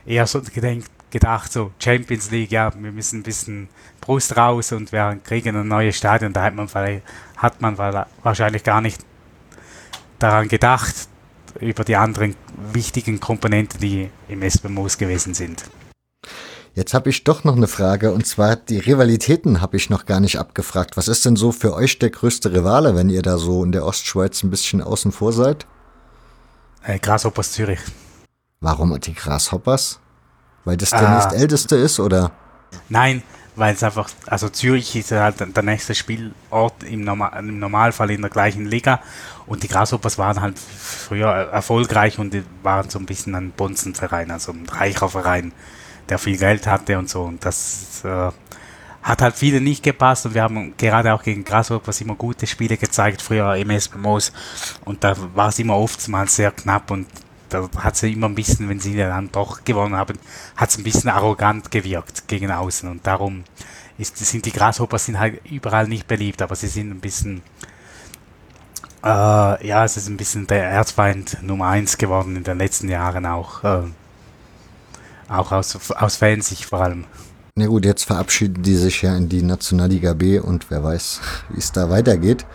eher 0.05 0.27
so 0.27 0.41
gedenkt, 0.41 0.89
gedacht, 1.11 1.53
so 1.53 1.71
Champions 1.79 2.29
League, 2.31 2.51
ja, 2.51 2.73
wir 2.75 2.91
müssen 2.91 3.19
ein 3.19 3.23
bisschen 3.23 3.69
Brust 4.05 4.37
raus 4.37 4.71
und 4.71 4.91
wir 4.91 5.19
kriegen 5.23 5.55
ein 5.55 5.67
neues 5.67 5.97
Stadion. 5.97 6.31
Da 6.31 6.43
hat 6.43 6.55
man, 6.55 6.69
hat 7.37 7.61
man 7.61 7.77
wahrscheinlich 8.21 8.63
gar 8.63 8.79
nicht 8.81 9.01
daran 10.19 10.47
gedacht, 10.47 10.93
über 11.59 11.83
die 11.83 11.95
anderen 11.95 12.35
wichtigen 12.71 13.19
Komponenten, 13.19 13.79
die 13.79 14.09
im 14.27 14.47
SBMOS 14.47 14.97
gewesen 14.97 15.33
sind. 15.33 15.65
Jetzt 16.75 16.93
habe 16.93 17.09
ich 17.09 17.23
doch 17.23 17.45
noch 17.45 17.55
eine 17.55 17.67
Frage 17.67 18.11
und 18.11 18.27
zwar 18.27 18.57
die 18.57 18.79
Rivalitäten 18.79 19.61
habe 19.61 19.77
ich 19.77 19.89
noch 19.89 20.05
gar 20.05 20.19
nicht 20.19 20.37
abgefragt. 20.37 20.97
Was 20.97 21.07
ist 21.07 21.25
denn 21.25 21.37
so 21.37 21.51
für 21.51 21.73
euch 21.73 21.99
der 21.99 22.09
größte 22.09 22.53
Rivale, 22.53 22.95
wenn 22.95 23.09
ihr 23.09 23.21
da 23.21 23.37
so 23.37 23.63
in 23.63 23.71
der 23.71 23.85
Ostschweiz 23.85 24.43
ein 24.43 24.49
bisschen 24.49 24.81
außen 24.81 25.13
vor 25.13 25.31
seid? 25.31 25.65
Äh, 26.83 26.99
Grasshoppers 26.99 27.53
Zürich. 27.53 27.79
Warum 28.59 28.99
die 28.99 29.13
Grasshoppers? 29.13 29.99
Weil 30.65 30.75
das 30.77 30.89
der 30.89 31.07
ah. 31.07 31.15
nächstälteste 31.15 31.77
ist, 31.77 31.99
oder? 31.99 32.31
Nein, 32.89 33.23
weil 33.55 33.73
es 33.73 33.83
einfach, 33.83 34.09
also 34.27 34.49
Zürich 34.49 34.95
ist 34.95 35.11
halt 35.11 35.35
der 35.39 35.63
nächste 35.63 35.95
Spielort 35.95 36.83
im, 36.83 37.01
Normal, 37.01 37.31
im 37.39 37.59
Normalfall 37.59 38.11
in 38.11 38.21
der 38.21 38.29
gleichen 38.29 38.65
Liga. 38.65 39.01
Und 39.45 39.63
die 39.63 39.67
Grasshoppers 39.67 40.17
waren 40.17 40.41
halt 40.41 40.59
früher 40.59 41.27
erfolgreich 41.27 42.19
und 42.19 42.35
waren 42.63 42.89
so 42.89 42.99
ein 42.99 43.05
bisschen 43.05 43.35
ein 43.35 43.51
Bonzenverein, 43.51 44.31
also 44.31 44.51
ein 44.51 44.67
reicher 44.67 45.09
Verein, 45.09 45.53
der 46.09 46.17
viel 46.17 46.37
Geld 46.37 46.67
hatte 46.67 46.97
und 46.97 47.09
so. 47.09 47.23
Und 47.23 47.45
das 47.45 48.03
äh, 48.03 48.31
hat 49.03 49.21
halt 49.21 49.35
viele 49.35 49.61
nicht 49.61 49.83
gepasst. 49.83 50.25
Und 50.25 50.33
wir 50.33 50.41
haben 50.41 50.75
gerade 50.77 51.13
auch 51.13 51.23
gegen 51.23 51.45
Grasshoppers 51.45 52.01
immer 52.01 52.15
gute 52.15 52.47
Spiele 52.47 52.75
gezeigt, 52.75 53.21
früher 53.21 53.55
im 53.55 53.69
SBMOs 53.69 54.33
und 54.83 55.03
da 55.03 55.15
war 55.33 55.49
es 55.49 55.59
immer 55.59 55.77
oftmals 55.77 56.35
sehr 56.35 56.51
knapp. 56.51 56.91
Und 56.91 57.07
da 57.49 57.69
hat 57.77 57.95
sie 57.95 58.13
immer 58.13 58.27
ein 58.27 58.35
bisschen, 58.35 58.69
wenn 58.69 58.79
sie 58.79 58.95
dann 58.95 59.31
doch 59.31 59.63
gewonnen 59.63 59.95
haben, 59.95 60.17
hat 60.55 60.69
es 60.69 60.77
ein 60.77 60.83
bisschen 60.83 61.09
arrogant 61.09 61.71
gewirkt 61.71 62.27
gegen 62.27 62.51
außen 62.51 62.89
und 62.89 63.05
darum 63.05 63.43
ist, 63.97 64.17
sind 64.17 64.45
die 64.45 64.51
Grasshoppers 64.51 65.05
sind 65.05 65.19
halt 65.19 65.39
überall 65.49 65.87
nicht 65.87 66.07
beliebt, 66.07 66.41
aber 66.41 66.55
sie 66.55 66.67
sind 66.67 66.91
ein 66.91 66.99
bisschen, 66.99 67.41
äh, 69.03 69.67
ja, 69.67 69.85
es 69.85 69.97
ist 69.97 70.07
ein 70.07 70.17
bisschen 70.17 70.47
der 70.47 70.69
Erzfeind 70.69 71.41
Nummer 71.41 71.67
1 71.67 71.97
geworden 71.97 72.35
in 72.35 72.43
den 72.43 72.57
letzten 72.57 72.89
Jahren 72.89 73.25
auch, 73.25 73.63
äh, 73.63 73.83
auch 75.29 75.51
aus, 75.51 75.91
aus 75.91 76.15
Fansicht 76.17 76.65
vor 76.65 76.81
allem. 76.81 77.05
Na 77.55 77.67
gut, 77.67 77.85
jetzt 77.85 78.03
verabschieden 78.03 78.63
die 78.63 78.75
sich 78.75 79.01
ja 79.01 79.15
in 79.15 79.29
die 79.29 79.41
Nationalliga 79.41 80.13
B 80.13 80.39
und 80.39 80.69
wer 80.69 80.83
weiß, 80.83 81.21
wie 81.49 81.59
es 81.59 81.71
da 81.71 81.89
weitergeht. 81.89 82.45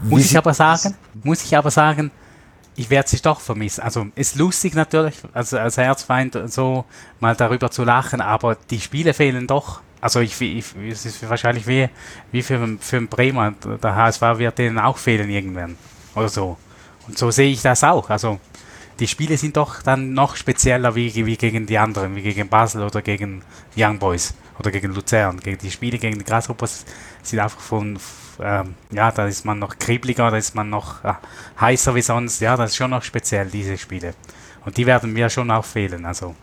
Wie 0.00 0.10
muss 0.10 0.26
ich 0.26 0.38
aber 0.38 0.54
sagen, 0.54 0.94
muss 1.24 1.42
ich 1.42 1.56
aber 1.56 1.72
sagen, 1.72 2.12
ich 2.78 2.90
werde 2.90 3.08
sich 3.08 3.22
doch 3.22 3.40
vermissen. 3.40 3.82
Also 3.82 4.06
ist 4.14 4.36
lustig 4.36 4.74
natürlich, 4.74 5.16
also 5.34 5.58
als 5.58 5.76
Herzfeind 5.76 6.38
so 6.46 6.84
mal 7.18 7.34
darüber 7.34 7.72
zu 7.72 7.82
lachen, 7.82 8.20
aber 8.20 8.56
die 8.70 8.80
Spiele 8.80 9.14
fehlen 9.14 9.48
doch. 9.48 9.80
Also 10.00 10.20
ich, 10.20 10.40
ich 10.40 10.64
es 10.88 11.04
ist 11.04 11.28
wahrscheinlich 11.28 11.66
wie, 11.66 11.88
wie 12.30 12.40
für, 12.40 12.78
für 12.80 12.98
einen 12.98 13.08
Bremer, 13.08 13.52
der 13.82 13.96
HSV 13.96 14.22
wird 14.36 14.58
denen 14.58 14.78
auch 14.78 14.96
fehlen 14.96 15.28
irgendwann 15.28 15.76
oder 16.14 16.28
so. 16.28 16.56
Und 17.08 17.18
so 17.18 17.32
sehe 17.32 17.50
ich 17.50 17.62
das 17.62 17.82
auch. 17.82 18.10
Also 18.10 18.38
die 19.00 19.08
Spiele 19.08 19.36
sind 19.36 19.56
doch 19.56 19.82
dann 19.82 20.12
noch 20.12 20.36
spezieller 20.36 20.94
wie, 20.94 21.12
wie 21.26 21.36
gegen 21.36 21.66
die 21.66 21.78
anderen, 21.78 22.14
wie 22.14 22.22
gegen 22.22 22.48
Basel 22.48 22.84
oder 22.84 23.02
gegen 23.02 23.42
Young 23.76 23.98
Boys 23.98 24.34
oder 24.56 24.70
gegen 24.70 24.94
Luzern. 24.94 25.40
Die 25.40 25.70
Spiele 25.72 25.98
gegen 25.98 26.18
die 26.18 26.24
Grasshoppers 26.24 26.84
sind 27.24 27.40
einfach 27.40 27.60
von, 27.60 27.98
ähm, 28.40 28.74
ja, 28.90 29.10
da 29.10 29.26
ist 29.26 29.44
man 29.44 29.58
noch 29.58 29.78
kribliger, 29.78 30.30
da 30.30 30.36
ist 30.36 30.54
man 30.54 30.70
noch 30.70 31.04
äh, 31.04 31.14
heißer 31.60 31.94
wie 31.94 32.02
sonst. 32.02 32.40
Ja, 32.40 32.56
das 32.56 32.70
ist 32.70 32.76
schon 32.76 32.90
noch 32.90 33.02
speziell, 33.02 33.48
diese 33.48 33.76
Spiele. 33.76 34.14
Und 34.64 34.76
die 34.76 34.86
werden 34.86 35.12
mir 35.12 35.30
schon 35.30 35.50
auch 35.50 35.64
fehlen. 35.64 36.04
Also. 36.04 36.34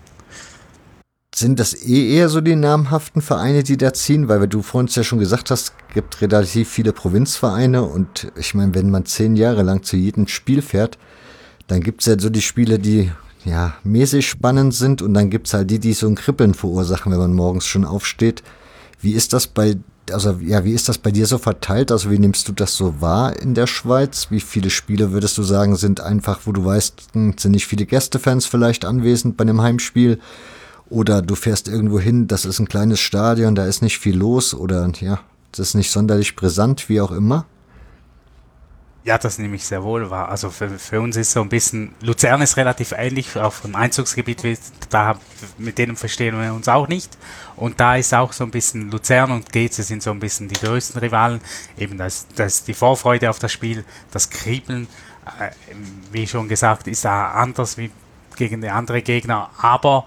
Sind 1.34 1.60
das 1.60 1.74
eh 1.74 2.16
eher 2.16 2.30
so 2.30 2.40
die 2.40 2.56
namhaften 2.56 3.22
Vereine, 3.22 3.64
die 3.64 3.78
da 3.78 3.94
ziehen? 3.94 4.30
Weil 4.30 4.48
du 4.48 4.62
vorhin 4.62 4.90
ja 4.90 5.04
schon 5.04 5.20
gesagt 5.20 5.52
hast, 5.52 5.74
gibt 5.94 6.22
relativ 6.22 6.70
viele 6.70 6.94
Provinzvereine 6.94 7.84
und 7.84 8.32
ich 8.38 8.54
meine, 8.54 8.74
wenn 8.74 8.90
man 8.90 9.06
zehn 9.06 9.36
Jahre 9.36 9.64
lang 9.64 9.84
zu 9.84 9.98
jedem 9.98 10.28
Spiel 10.28 10.62
fährt, 10.62 10.98
dann 11.68 11.82
gibt 11.82 12.02
es 12.02 12.08
ja 12.08 12.18
so 12.18 12.30
die 12.30 12.42
Spiele, 12.42 12.80
die 12.80 13.12
ja 13.44 13.76
mäßig 13.84 14.30
spannend 14.30 14.74
sind 14.74 15.02
und 15.02 15.14
dann 15.14 15.30
gibt 15.30 15.48
es 15.48 15.54
halt 15.54 15.70
die, 15.70 15.80
die 15.80 15.94
so 15.94 16.08
ein 16.08 16.16
Kribbeln 16.16 16.54
verursachen, 16.54 17.12
wenn 17.12 17.20
man 17.20 17.34
morgens 17.34 17.66
schon 17.66 17.86
aufsteht. 17.86 18.42
Wie 19.02 19.12
ist 19.12 19.34
das 19.34 19.48
bei 19.48 19.78
also 20.12 20.38
ja, 20.42 20.64
wie 20.64 20.74
ist 20.74 20.90
das 20.90 20.98
bei 20.98 21.12
dir 21.12 21.26
so 21.26 21.38
verteilt? 21.38 21.92
Also 21.92 22.12
wie 22.12 22.20
nimmst 22.20 22.48
du 22.48 22.52
das 22.52 22.76
so 22.76 23.02
wahr 23.02 23.40
in 23.40 23.54
der 23.54 23.68
Schweiz? 23.68 24.28
Wie 24.30 24.40
viele 24.40 24.70
Spiele 24.70 25.12
würdest 25.12 25.38
du 25.38 25.44
sagen, 25.44 25.76
sind 25.76 26.02
einfach, 26.02 26.42
wo 26.46 26.52
du 26.52 26.64
weißt, 26.64 27.02
hm, 27.14 27.36
sind 27.38 27.52
nicht 27.52 27.68
viele 27.68 27.86
Gästefans 27.86 28.46
vielleicht 28.46 28.86
anwesend 28.86 29.38
bei 29.38 29.44
einem 29.44 29.62
Heimspiel? 29.62 30.20
Oder 30.90 31.22
du 31.22 31.36
fährst 31.36 31.68
irgendwo 31.68 32.00
hin, 32.00 32.28
das 32.28 32.46
ist 32.46 32.60
ein 32.60 32.68
kleines 32.68 33.00
Stadion, 33.00 33.56
da 33.56 33.66
ist 33.66 33.82
nicht 33.82 33.98
viel 33.98 34.16
los 34.16 34.54
oder 34.54 34.88
ja, 35.00 35.20
das 35.52 35.70
ist 35.70 35.74
nicht 35.74 35.90
sonderlich 35.90 36.36
brisant, 36.36 36.90
wie 36.90 37.02
auch 37.02 37.12
immer? 37.12 37.46
Ja, 39.06 39.20
das 39.20 39.38
nehme 39.38 39.56
ich 39.56 39.66
sehr 39.66 39.84
wohl 39.84 40.10
wahr. 40.10 40.30
Also 40.30 40.50
für, 40.50 40.68
für 40.68 41.00
uns 41.00 41.16
ist 41.16 41.32
so 41.32 41.42
ein 41.42 41.50
bisschen, 41.50 41.94
Luzern 42.02 42.42
ist 42.42 42.58
relativ 42.58 42.92
ähnlich, 42.92 43.38
auch 43.38 43.54
vom 43.54 43.76
Einzugsgebiet, 43.76 44.42
da, 44.90 45.20
mit 45.60 45.78
denen 45.78 45.96
verstehen 45.96 46.40
wir 46.40 46.52
uns 46.54 46.68
auch 46.68 46.88
nicht. 46.88 47.16
Und 47.58 47.80
da 47.80 47.96
ist 47.96 48.14
auch 48.14 48.34
so 48.34 48.44
ein 48.44 48.52
bisschen 48.52 48.92
Luzern 48.92 49.32
und 49.32 49.52
Geze 49.52 49.84
sind 49.84 50.04
so 50.04 50.12
ein 50.12 50.20
bisschen 50.20 50.48
die 50.48 50.60
größten 50.60 51.00
Rivalen. 51.00 51.40
Eben 51.78 51.98
das, 51.98 52.28
das 52.36 52.64
die 52.64 52.74
Vorfreude 52.74 53.30
auf 53.30 53.40
das 53.40 53.52
Spiel, 53.52 53.86
das 54.12 54.30
Kribbeln, 54.30 54.88
äh, 55.40 55.52
wie 56.12 56.28
schon 56.28 56.48
gesagt, 56.48 56.88
ist 56.88 57.06
da 57.06 57.32
anders 57.32 57.78
wie 57.78 57.92
gegen 58.36 58.62
die 58.62 58.70
anderen 58.70 59.04
Gegner. 59.04 59.50
Aber 59.58 60.06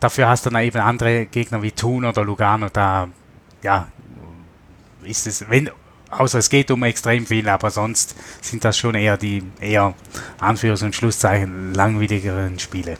dafür 0.00 0.28
hast 0.28 0.46
du 0.46 0.50
dann 0.50 0.62
eben 0.62 0.80
andere 0.80 1.26
Gegner 1.26 1.62
wie 1.62 1.72
Thun 1.72 2.04
oder 2.04 2.24
Lugano. 2.24 2.68
Da, 2.68 3.08
ja, 3.62 3.88
ist 5.02 5.26
es, 5.26 5.48
wenn, 5.50 5.70
außer 6.10 6.38
es 6.38 6.48
geht 6.48 6.70
um 6.70 6.82
extrem 6.84 7.26
viel, 7.26 7.48
aber 7.48 7.70
sonst 7.70 8.14
sind 8.40 8.64
das 8.64 8.78
schon 8.78 8.94
eher 8.94 9.16
die 9.16 9.42
eher 9.60 9.94
Anführungs- 10.40 10.84
und 10.84 10.94
Schlusszeichen 10.94 11.74
langwierigeren 11.74 12.58
Spiele. 12.58 12.98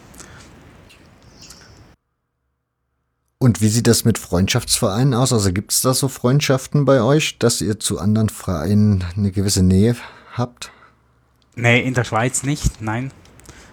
Und 3.39 3.61
wie 3.61 3.69
sieht 3.69 3.87
das 3.87 4.05
mit 4.05 4.19
Freundschaftsvereinen 4.19 5.13
aus? 5.13 5.33
Also 5.33 5.53
gibt 5.53 5.73
es 5.73 5.83
da 5.83 5.93
so 5.93 6.09
Freundschaften 6.09 6.87
bei 6.87 7.03
euch, 7.03 7.39
dass 7.39 7.61
ihr 7.61 7.79
zu 7.79 7.99
anderen 7.99 8.31
Vereinen 8.31 9.05
eine 9.15 9.31
gewisse 9.31 9.63
Nähe 9.63 9.95
habt? 10.33 10.73
Nee, 11.55 11.81
in 11.81 11.93
der 11.93 12.05
Schweiz 12.05 12.45
nicht, 12.45 12.81
nein. 12.81 13.13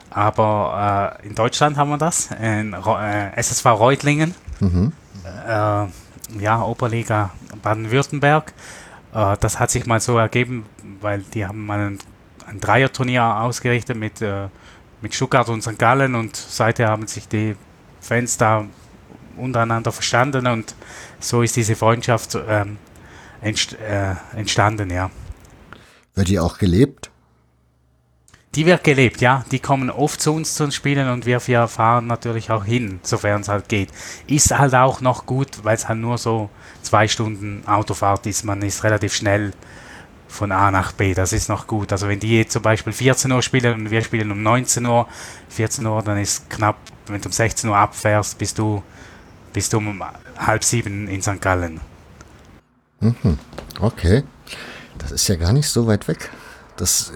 Aber 0.09 1.17
äh, 1.23 1.27
in 1.27 1.35
Deutschland 1.35 1.77
haben 1.77 1.89
wir 1.89 1.97
das. 1.97 2.29
In 2.41 2.73
äh, 2.73 3.35
SSV 3.35 3.65
Reutlingen. 3.65 4.35
Mhm. 4.59 4.91
Äh, 5.47 5.85
ja, 6.39 6.61
Oberliga 6.61 7.31
Baden-Württemberg. 7.61 8.53
Äh, 9.13 9.37
das 9.39 9.59
hat 9.59 9.71
sich 9.71 9.85
mal 9.85 10.01
so 10.01 10.17
ergeben, 10.17 10.65
weil 10.99 11.23
die 11.33 11.45
haben 11.45 11.65
mal 11.65 11.79
ein, 11.79 11.99
ein 12.47 12.59
Dreierturnier 12.59 13.23
ausgerichtet 13.23 13.95
mit, 13.95 14.21
äh, 14.21 14.49
mit 15.01 15.15
Stuttgart 15.15 15.47
und 15.47 15.61
St. 15.61 15.79
Gallen 15.79 16.15
und 16.15 16.35
seither 16.35 16.89
haben 16.89 17.07
sich 17.07 17.29
die 17.29 17.55
Fans 18.01 18.37
da 18.37 18.65
untereinander 19.37 19.91
verstanden 19.91 20.47
und 20.47 20.75
so 21.19 21.41
ist 21.41 21.55
diese 21.55 21.75
Freundschaft 21.75 22.37
ähm, 22.47 22.77
entst 23.41 23.73
äh, 23.73 24.15
entstanden, 24.35 24.89
ja. 24.89 25.09
Wird 26.15 26.27
die 26.27 26.39
auch 26.39 26.57
gelebt? 26.57 27.09
die 28.55 28.65
wird 28.65 28.83
gelebt, 28.83 29.21
ja. 29.21 29.43
Die 29.51 29.59
kommen 29.59 29.89
oft 29.89 30.21
zu 30.21 30.31
uns 30.33 30.55
zum 30.55 30.71
Spielen 30.71 31.09
und 31.09 31.25
wir, 31.25 31.45
wir 31.47 31.67
fahren 31.67 32.07
natürlich 32.07 32.51
auch 32.51 32.65
hin, 32.65 32.99
sofern 33.01 33.41
es 33.41 33.47
halt 33.47 33.67
geht. 33.67 33.89
Ist 34.27 34.57
halt 34.57 34.75
auch 34.75 35.01
noch 35.01 35.25
gut, 35.25 35.63
weil 35.63 35.75
es 35.75 35.87
halt 35.87 35.99
nur 35.99 36.17
so 36.17 36.49
zwei 36.81 37.07
Stunden 37.07 37.63
Autofahrt 37.65 38.27
ist. 38.27 38.43
Man 38.43 38.61
ist 38.61 38.83
relativ 38.83 39.13
schnell 39.13 39.53
von 40.27 40.51
A 40.51 40.69
nach 40.71 40.91
B. 40.91 41.13
Das 41.13 41.33
ist 41.33 41.49
noch 41.49 41.65
gut. 41.65 41.91
Also 41.91 42.07
wenn 42.07 42.19
die 42.19 42.39
jetzt 42.39 42.53
zum 42.53 42.61
Beispiel 42.61 42.93
14 42.93 43.31
Uhr 43.31 43.41
spielen 43.41 43.73
und 43.73 43.91
wir 43.91 44.03
spielen 44.03 44.31
um 44.31 44.43
19 44.43 44.85
Uhr, 44.85 45.07
14 45.49 45.85
Uhr, 45.85 46.01
dann 46.03 46.19
ist 46.19 46.49
knapp, 46.49 46.77
wenn 47.07 47.21
du 47.21 47.29
um 47.29 47.33
16 47.33 47.69
Uhr 47.69 47.77
abfährst, 47.77 48.37
bist 48.37 48.59
du, 48.59 48.83
bist 49.53 49.73
du 49.73 49.77
um 49.77 50.03
halb 50.37 50.63
sieben 50.63 51.07
in 51.07 51.21
St. 51.21 51.39
Gallen. 51.39 51.79
Mhm. 52.99 53.37
Okay. 53.79 54.23
Das 54.97 55.11
ist 55.11 55.27
ja 55.27 55.35
gar 55.35 55.53
nicht 55.53 55.67
so 55.67 55.87
weit 55.87 56.07
weg. 56.07 56.29
Das 56.77 57.13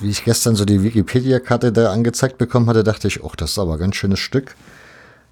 wie 0.00 0.10
ich 0.10 0.24
gestern 0.24 0.56
so 0.56 0.64
die 0.64 0.82
Wikipedia-Karte 0.82 1.72
da 1.72 1.92
angezeigt 1.92 2.38
bekommen 2.38 2.68
hatte, 2.68 2.84
dachte 2.84 3.08
ich, 3.08 3.22
oh, 3.22 3.32
das 3.36 3.50
ist 3.52 3.58
aber 3.58 3.74
ein 3.74 3.78
ganz 3.78 3.96
schönes 3.96 4.18
Stück. 4.18 4.56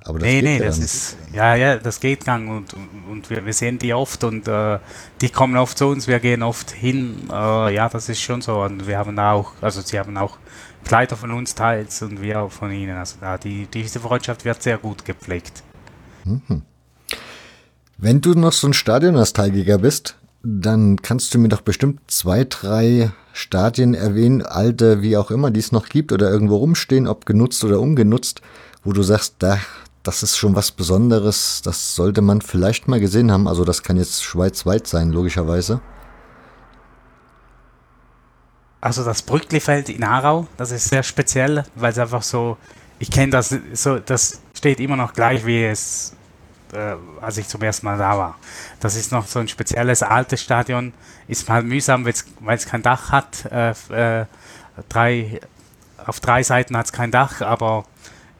Aber 0.04 0.20
das 0.20 0.28
nee, 0.28 0.42
nee, 0.42 0.58
das 0.58 0.78
ist, 0.78 1.16
ja, 1.32 1.54
ja, 1.56 1.76
das 1.76 2.00
geht 2.00 2.24
gang 2.24 2.48
und, 2.48 2.74
und 3.10 3.28
wir, 3.28 3.44
wir 3.44 3.52
sehen 3.52 3.78
die 3.78 3.92
oft 3.92 4.22
und 4.24 4.46
äh, 4.46 4.78
die 5.20 5.28
kommen 5.28 5.56
oft 5.56 5.76
zu 5.76 5.86
uns, 5.86 6.06
wir 6.06 6.20
gehen 6.20 6.42
oft 6.42 6.70
hin, 6.70 7.28
äh, 7.30 7.74
ja, 7.74 7.88
das 7.88 8.08
ist 8.08 8.20
schon 8.20 8.40
so 8.40 8.62
und 8.62 8.86
wir 8.86 8.96
haben 8.96 9.18
auch, 9.18 9.52
also 9.60 9.80
sie 9.80 9.98
haben 9.98 10.16
auch 10.16 10.38
Kleider 10.84 11.16
von 11.16 11.32
uns 11.32 11.54
teils 11.54 12.00
und 12.00 12.22
wir 12.22 12.40
auch 12.40 12.52
von 12.52 12.70
ihnen, 12.70 12.96
also 12.96 13.16
da, 13.20 13.36
die, 13.36 13.66
diese 13.66 13.98
Freundschaft 13.98 14.44
wird 14.44 14.62
sehr 14.62 14.78
gut 14.78 15.04
gepflegt. 15.04 15.64
Mhm. 16.24 16.62
Wenn 17.96 18.20
du 18.20 18.34
noch 18.34 18.52
so 18.52 18.68
ein 18.68 18.74
Stadionnostalgiker 18.74 19.78
bist, 19.78 20.16
dann 20.42 21.02
kannst 21.02 21.34
du 21.34 21.38
mir 21.38 21.48
doch 21.48 21.62
bestimmt 21.62 22.00
zwei, 22.06 22.44
drei 22.44 23.10
Stadien 23.32 23.94
erwähnen, 23.94 24.42
alte, 24.42 25.02
wie 25.02 25.16
auch 25.16 25.30
immer, 25.30 25.50
die 25.50 25.60
es 25.60 25.72
noch 25.72 25.88
gibt 25.88 26.12
oder 26.12 26.30
irgendwo 26.30 26.56
rumstehen, 26.56 27.08
ob 27.08 27.26
genutzt 27.26 27.62
oder 27.64 27.80
ungenutzt, 27.80 28.40
wo 28.84 28.92
du 28.92 29.02
sagst, 29.02 29.36
da, 29.40 29.58
das 30.02 30.22
ist 30.22 30.36
schon 30.36 30.54
was 30.54 30.70
Besonderes, 30.70 31.60
das 31.62 31.94
sollte 31.94 32.22
man 32.22 32.40
vielleicht 32.40 32.88
mal 32.88 33.00
gesehen 33.00 33.32
haben. 33.32 33.48
Also 33.48 33.64
das 33.64 33.82
kann 33.82 33.96
jetzt 33.96 34.22
schweizweit 34.22 34.86
sein, 34.86 35.10
logischerweise. 35.10 35.80
Also 38.80 39.04
das 39.04 39.22
Brücklifeld 39.22 39.88
in 39.88 40.04
Aarau, 40.04 40.46
das 40.56 40.70
ist 40.70 40.88
sehr 40.88 41.02
speziell, 41.02 41.64
weil 41.74 41.90
es 41.90 41.98
einfach 41.98 42.22
so, 42.22 42.56
ich 43.00 43.10
kenne 43.10 43.32
das 43.32 43.54
so, 43.72 43.98
das 43.98 44.40
steht 44.58 44.80
immer 44.80 44.96
noch 44.96 45.14
gleich, 45.14 45.46
wie 45.46 45.64
es, 45.64 46.14
äh, 46.72 46.94
als 47.20 47.38
ich 47.38 47.48
zum 47.48 47.62
ersten 47.62 47.86
Mal 47.86 47.96
da 47.96 48.18
war. 48.18 48.38
Das 48.80 48.96
ist 48.96 49.10
noch 49.10 49.26
so 49.26 49.38
ein 49.38 49.48
spezielles 49.48 50.02
altes 50.02 50.42
Stadion. 50.42 50.92
Ist 51.26 51.48
mal 51.48 51.62
mühsam, 51.62 52.04
weil 52.04 52.56
es 52.56 52.66
kein 52.66 52.82
Dach 52.82 53.10
hat. 53.10 53.46
Äh, 53.46 53.70
äh, 53.90 54.26
drei, 54.88 55.40
auf 56.04 56.20
drei 56.20 56.42
Seiten 56.42 56.76
hat 56.76 56.86
es 56.86 56.92
kein 56.92 57.10
Dach, 57.10 57.40
aber 57.40 57.84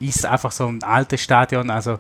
ist 0.01 0.27
einfach 0.27 0.53
so 0.53 0.67
ein 0.67 0.83
altes 0.83 1.23
Stadion. 1.23 1.71
Also 1.71 1.99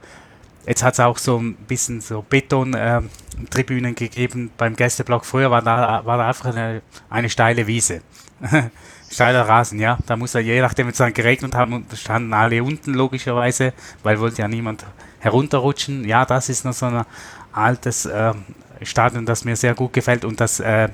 jetzt 0.67 0.83
hat 0.83 0.95
es 0.95 1.01
auch 1.01 1.19
so 1.19 1.39
ein 1.39 1.55
bisschen 1.55 2.01
so 2.01 2.23
Beton-Tribünen 2.23 3.91
ähm, 3.91 3.95
gegeben 3.95 4.51
beim 4.57 4.77
Gästeblock. 4.77 5.25
Früher 5.25 5.51
war 5.51 5.63
da, 5.63 6.05
war 6.05 6.19
da 6.19 6.29
einfach 6.29 6.47
eine, 6.47 6.83
eine 7.09 7.31
steile 7.31 7.67
Wiese. 7.67 8.03
Steiler 9.11 9.49
Rasen, 9.49 9.79
ja. 9.79 9.99
Da 10.07 10.17
muss 10.17 10.35
er, 10.35 10.43
je 10.43 10.61
nachdem, 10.61 10.89
es 10.89 10.99
dann 10.99 11.15
geregnet 11.15 11.55
hat, 11.55 11.69
standen 11.95 12.33
alle 12.33 12.63
unten 12.63 12.95
logischerweise, 12.95 13.73
weil 14.03 14.21
wollte 14.21 14.43
ja 14.43 14.49
niemand 14.49 14.85
herunterrutschen. 15.21 16.05
Ja, 16.05 16.25
das 16.25 16.49
ist 16.49 16.65
noch 16.65 16.73
so 16.75 16.87
ein 16.87 17.05
altes 17.53 18.07
äh, 18.07 18.35
Stadion, 18.83 19.27
das 19.27 19.45
mir 19.45 19.57
sehr 19.57 19.75
gut 19.75 19.93
gefällt 19.93 20.25
und 20.25 20.41
das 20.41 20.61
äh, 20.61 20.89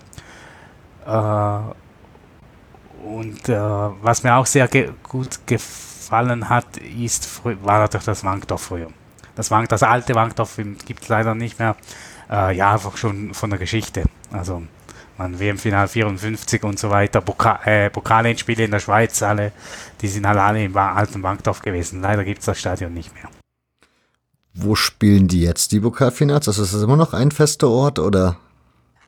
äh, 1.06 1.58
und 3.04 3.48
äh, 3.48 3.58
was 3.58 4.22
mir 4.22 4.34
auch 4.34 4.46
sehr 4.46 4.66
ge 4.68 4.90
gut 5.02 5.46
gefallen 5.46 6.48
hat, 6.48 6.78
ist 6.78 7.44
war 7.44 7.80
natürlich 7.80 8.06
das 8.06 8.24
Wankdorf 8.24 8.62
früher. 8.62 8.88
Das, 9.34 9.50
Wank, 9.50 9.68
das 9.68 9.82
alte 9.82 10.14
Wankdorf 10.14 10.58
gibt 10.86 11.02
es 11.02 11.08
leider 11.08 11.34
nicht 11.34 11.58
mehr. 11.58 11.76
Äh, 12.30 12.56
ja, 12.56 12.72
einfach 12.72 12.96
schon 12.96 13.34
von 13.34 13.50
der 13.50 13.58
Geschichte. 13.58 14.04
Also 14.32 14.62
man 15.18 15.38
WM-Final 15.38 15.88
54 15.88 16.62
und 16.64 16.78
so 16.78 16.90
weiter, 16.90 17.20
Poka 17.20 17.60
äh, 17.64 17.90
Pokalendspiele 17.90 18.64
in 18.64 18.70
der 18.70 18.80
Schweiz, 18.80 19.22
alle, 19.22 19.52
die 20.00 20.08
sind 20.08 20.26
halt 20.26 20.38
alle 20.38 20.64
im 20.64 20.76
alten 20.76 21.22
Wankdorf 21.22 21.62
gewesen. 21.62 22.00
Leider 22.00 22.24
gibt 22.24 22.40
es 22.40 22.46
das 22.46 22.58
Stadion 22.58 22.92
nicht 22.92 23.14
mehr. 23.14 23.28
Wo 24.54 24.74
spielen 24.76 25.28
die 25.28 25.42
jetzt, 25.42 25.72
die 25.72 25.80
Pokalfinals? 25.80 26.48
Also 26.48 26.62
ist 26.62 26.74
das 26.74 26.82
immer 26.82 26.96
noch 26.96 27.12
ein 27.12 27.30
fester 27.30 27.68
Ort 27.68 27.98
oder? 27.98 28.36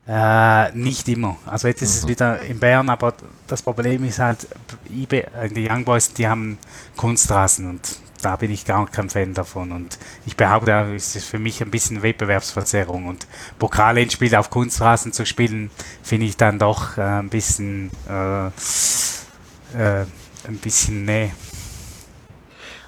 Äh, 0.07 0.71
nicht 0.71 1.07
immer. 1.09 1.35
Also 1.45 1.67
jetzt 1.67 1.81
ist 1.81 1.95
mhm. 1.95 1.99
es 1.99 2.07
wieder 2.07 2.41
in 2.41 2.59
Bern, 2.59 2.89
aber 2.89 3.13
das 3.47 3.61
Problem 3.61 4.05
ist 4.05 4.19
halt, 4.19 4.47
äh, 4.89 5.49
die 5.49 5.69
Young 5.69 5.83
Boys, 5.83 6.13
die 6.13 6.27
haben 6.27 6.57
Kunstrasen 6.95 7.69
und 7.69 7.81
da 8.21 8.35
bin 8.35 8.51
ich 8.51 8.65
gar 8.65 8.87
kein 8.87 9.09
Fan 9.09 9.33
davon. 9.33 9.71
Und 9.71 9.97
ich 10.25 10.35
behaupte, 10.35 10.71
es 10.95 11.15
ist 11.15 11.25
für 11.25 11.39
mich 11.39 11.61
ein 11.61 11.71
bisschen 11.71 12.01
Wettbewerbsverzerrung. 12.01 13.07
Und 13.07 13.27
Pokalendspiele 13.59 14.39
auf 14.39 14.49
Kunstrasen 14.49 15.13
zu 15.13 15.25
spielen, 15.25 15.69
finde 16.03 16.25
ich 16.25 16.37
dann 16.37 16.59
doch 16.59 16.97
äh, 16.97 17.01
ein 17.01 17.29
bisschen, 17.29 17.91
äh, 18.09 18.47
äh, 18.47 20.05
ein 20.47 20.57
bisschen, 20.61 21.05
nee, 21.05 21.31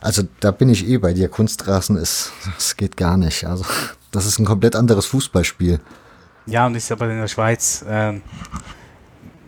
also 0.01 0.23
da 0.39 0.51
bin 0.51 0.69
ich 0.69 0.87
eh 0.87 0.97
bei 0.97 1.13
dir. 1.13 1.29
Kunstrasen 1.29 1.97
ist, 1.97 2.31
das 2.55 2.77
geht 2.77 2.97
gar 2.97 3.17
nicht. 3.17 3.45
Also 3.45 3.65
das 4.11 4.25
ist 4.25 4.39
ein 4.39 4.45
komplett 4.45 4.75
anderes 4.75 5.05
Fußballspiel. 5.07 5.79
Ja, 6.45 6.65
und 6.65 6.75
ist 6.75 6.91
aber 6.91 7.09
in 7.09 7.19
der 7.19 7.27
Schweiz 7.27 7.83
ähm, 7.87 8.21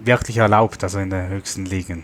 wirklich 0.04 0.38
erlaubt, 0.38 0.84
also 0.84 1.00
in 1.00 1.10
der 1.10 1.30
höchsten 1.30 1.66
Ligen. 1.66 2.04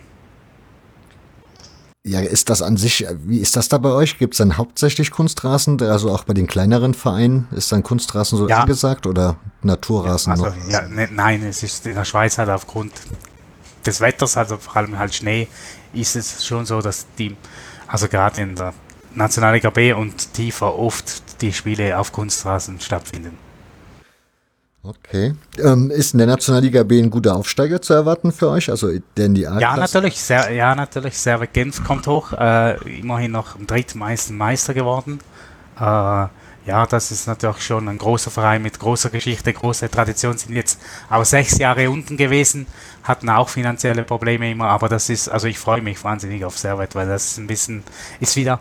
Ja, 2.07 2.21
ist 2.21 2.49
das 2.49 2.61
an 2.61 2.77
sich, 2.77 3.05
wie 3.25 3.39
ist 3.39 3.55
das 3.55 3.69
da 3.69 3.77
bei 3.77 3.89
euch? 3.89 4.17
Gibt 4.17 4.33
es 4.33 4.37
dann 4.37 4.57
hauptsächlich 4.57 5.11
Kunstrasen, 5.11 5.81
also 5.81 6.11
auch 6.11 6.23
bei 6.23 6.33
den 6.33 6.47
kleineren 6.47 6.93
Vereinen? 6.93 7.47
Ist 7.51 7.71
dann 7.71 7.83
Kunstrasen 7.83 8.37
so 8.37 8.47
ja. 8.47 8.61
angesagt 8.61 9.05
oder 9.05 9.37
Naturrasen 9.61 10.35
ja, 10.35 10.43
also, 10.43 10.57
noch? 10.57 10.69
Ja, 10.69 10.87
ne, 10.87 11.09
nein, 11.11 11.43
es 11.43 11.63
ist 11.63 11.85
in 11.85 11.95
der 11.95 12.05
Schweiz 12.05 12.37
halt 12.37 12.49
aufgrund 12.49 12.93
des 13.85 13.99
Wetters, 13.99 14.37
also 14.37 14.57
vor 14.57 14.77
allem 14.77 14.97
halt 14.97 15.13
Schnee, 15.13 15.47
ist 15.93 16.15
es 16.15 16.45
schon 16.45 16.65
so, 16.65 16.81
dass 16.81 17.05
die 17.17 17.35
also 17.87 18.07
gerade 18.07 18.41
in 18.41 18.55
der 18.55 18.73
Nationalliga 19.15 19.69
B 19.69 19.93
und 19.93 20.33
tiefer 20.33 20.77
oft 20.77 21.41
die 21.41 21.53
Spiele 21.53 21.97
auf 21.97 22.11
Kunstrasen 22.11 22.79
stattfinden. 22.79 23.37
Okay. 24.87 25.35
Ähm, 25.57 25.91
ist 25.91 26.13
in 26.13 26.19
der 26.19 26.27
Nationalliga 26.27 26.83
B 26.83 27.01
ein 27.01 27.09
guter 27.09 27.35
Aufsteiger 27.35 27.81
zu 27.81 27.93
erwarten 27.93 28.31
für 28.31 28.49
euch? 28.49 28.69
Also 28.69 28.89
denn 29.17 29.35
die 29.35 29.41
ja, 29.41 29.75
natürlich. 29.75 30.19
Sehr, 30.19 30.49
ja, 30.51 30.73
natürlich. 30.75 31.17
Servet 31.17 31.53
Genf 31.53 31.83
kommt 31.83 32.07
hoch. 32.07 32.31
Äh, 32.31 32.77
immerhin 32.99 33.31
noch 33.31 33.57
im 33.57 33.67
drittmeisten 33.67 34.37
Meister 34.37 34.73
geworden. 34.73 35.19
Äh, 35.77 35.81
ja, 36.67 36.85
das 36.85 37.11
ist 37.11 37.27
natürlich 37.27 37.61
schon 37.61 37.87
ein 37.87 37.97
großer 37.97 38.29
Verein 38.29 38.61
mit 38.61 38.77
großer 38.77 39.09
Geschichte, 39.09 39.53
große 39.53 39.89
Tradition, 39.89 40.37
sind 40.37 40.53
jetzt 40.53 40.79
auch 41.09 41.23
sechs 41.23 41.57
Jahre 41.57 41.89
unten 41.89 42.17
gewesen, 42.17 42.67
hatten 43.03 43.29
auch 43.29 43.47
finanzielle 43.47 44.03
Probleme 44.03 44.51
immer, 44.51 44.67
aber 44.67 44.89
das 44.89 45.09
ist, 45.09 45.29
also 45.29 45.47
ich 45.47 45.57
freue 45.59 45.81
mich 45.81 46.03
wahnsinnig 46.03 46.43
auf 46.43 46.57
Servet, 46.57 46.93
weil 46.93 47.07
das 47.07 47.31
ist 47.31 47.37
ein 47.37 47.47
bisschen, 47.47 47.83
ist 48.19 48.35
wieder, 48.35 48.59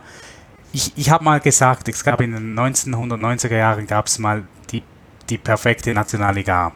ich, 0.72 0.92
ich 0.94 1.10
habe 1.10 1.24
mal 1.24 1.40
gesagt, 1.40 1.88
es 1.88 2.04
gab 2.04 2.20
in 2.20 2.32
den 2.32 2.56
1990er 2.56 3.56
Jahren 3.56 3.88
gab 3.88 4.06
es 4.06 4.20
mal 4.20 4.44
die, 5.26 5.36
die 5.36 5.38
perfekte 5.38 5.92
Nationalliga 5.92 6.72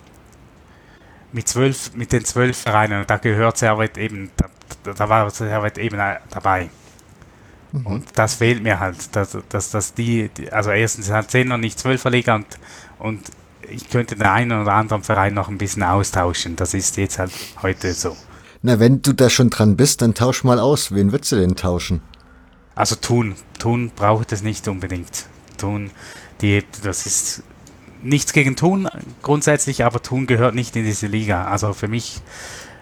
mit 1.33 1.49
zwölf, 1.49 1.93
mit 1.95 2.13
den 2.13 2.25
zwölf 2.25 2.57
Vereinen, 2.57 3.05
da 3.07 3.17
gehört 3.17 3.57
Servet 3.57 3.97
eben, 3.99 4.31
da, 4.37 4.93
da 4.93 5.09
war 5.09 5.31
Servet 5.31 5.79
eben 5.79 5.99
dabei. 6.31 6.71
Mhm. 7.73 7.87
Und 7.87 8.07
das 8.17 8.35
fehlt 8.35 8.63
mir 8.63 8.81
halt, 8.81 9.15
dass, 9.15 9.37
dass, 9.49 9.71
dass 9.71 9.95
die, 9.95 10.31
also 10.51 10.71
erstens 10.71 11.11
hat 11.11 11.31
10 11.31 11.49
noch 11.49 11.59
nicht 11.59 11.79
12 11.79 12.05
Liga 12.07 12.35
und, 12.37 12.47
und 12.99 13.21
ich 13.69 13.89
könnte 13.89 14.17
den 14.17 14.27
einen 14.27 14.61
oder 14.61 14.73
anderen 14.73 15.05
Verein 15.05 15.35
noch 15.35 15.49
ein 15.49 15.59
bisschen 15.59 15.83
austauschen. 15.83 16.57
Das 16.57 16.75
ist 16.75 16.97
jetzt 16.97 17.19
halt 17.19 17.33
heute 17.63 17.93
so. 17.93 18.17
Na, 18.63 18.81
wenn 18.81 19.01
du 19.01 19.13
da 19.13 19.31
schon 19.31 19.51
dran 19.51 19.77
bist, 19.77 20.03
dann 20.03 20.15
tausch 20.15 20.43
mal 20.45 20.59
aus. 20.59 20.93
Wen 20.93 21.13
würdest 21.13 21.33
du 21.33 21.37
denn 21.37 21.55
tauschen? 21.55 22.03
Also 22.75 22.97
Thun. 22.97 23.37
Thun 23.59 23.91
braucht 23.95 24.33
es 24.33 24.43
nicht 24.43 24.67
unbedingt. 24.67 25.27
Thun, 25.57 25.91
die, 26.41 26.65
das 26.83 27.07
ist 27.07 27.43
nichts 28.03 28.33
gegen 28.33 28.57
Thun 28.57 28.89
grundsätzlich, 29.23 29.85
aber 29.85 30.03
Thun 30.03 30.27
gehört 30.27 30.55
nicht 30.55 30.77
in 30.77 30.85
diese 30.85 31.07
Liga. 31.07 31.47
Also 31.47 31.73
für 31.73 31.89
mich 31.89 32.21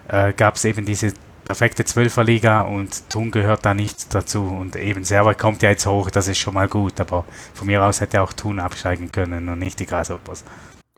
äh, 0.09 0.33
gab 0.33 0.57
es 0.57 0.65
eben 0.65 0.85
diese 0.85 1.13
perfekte 1.45 1.85
Zwölferliga 1.85 2.61
und 2.61 3.09
Thun 3.09 3.31
gehört 3.31 3.65
da 3.65 3.75
nicht 3.75 4.15
dazu. 4.15 4.43
Und 4.43 4.77
eben 4.77 5.05
Server 5.05 5.35
kommt 5.35 5.63
ja 5.63 5.71
jetzt 5.71 5.87
hoch, 5.87 6.11
das 6.11 6.29
ist 6.29 6.39
schon 6.39 6.55
mal 6.55 6.69
gut, 6.69 7.01
aber 7.01 7.25
von 7.55 7.67
mir 7.67 7.83
aus 7.83 8.01
hätte 8.01 8.23
auch 8.23 8.33
Thun 8.33 8.61
absteigen 8.61 9.11
können 9.11 9.49
und 9.49 9.59
nicht 9.59 9.81
die 9.81 9.87
Grasshoppers. 9.87 10.45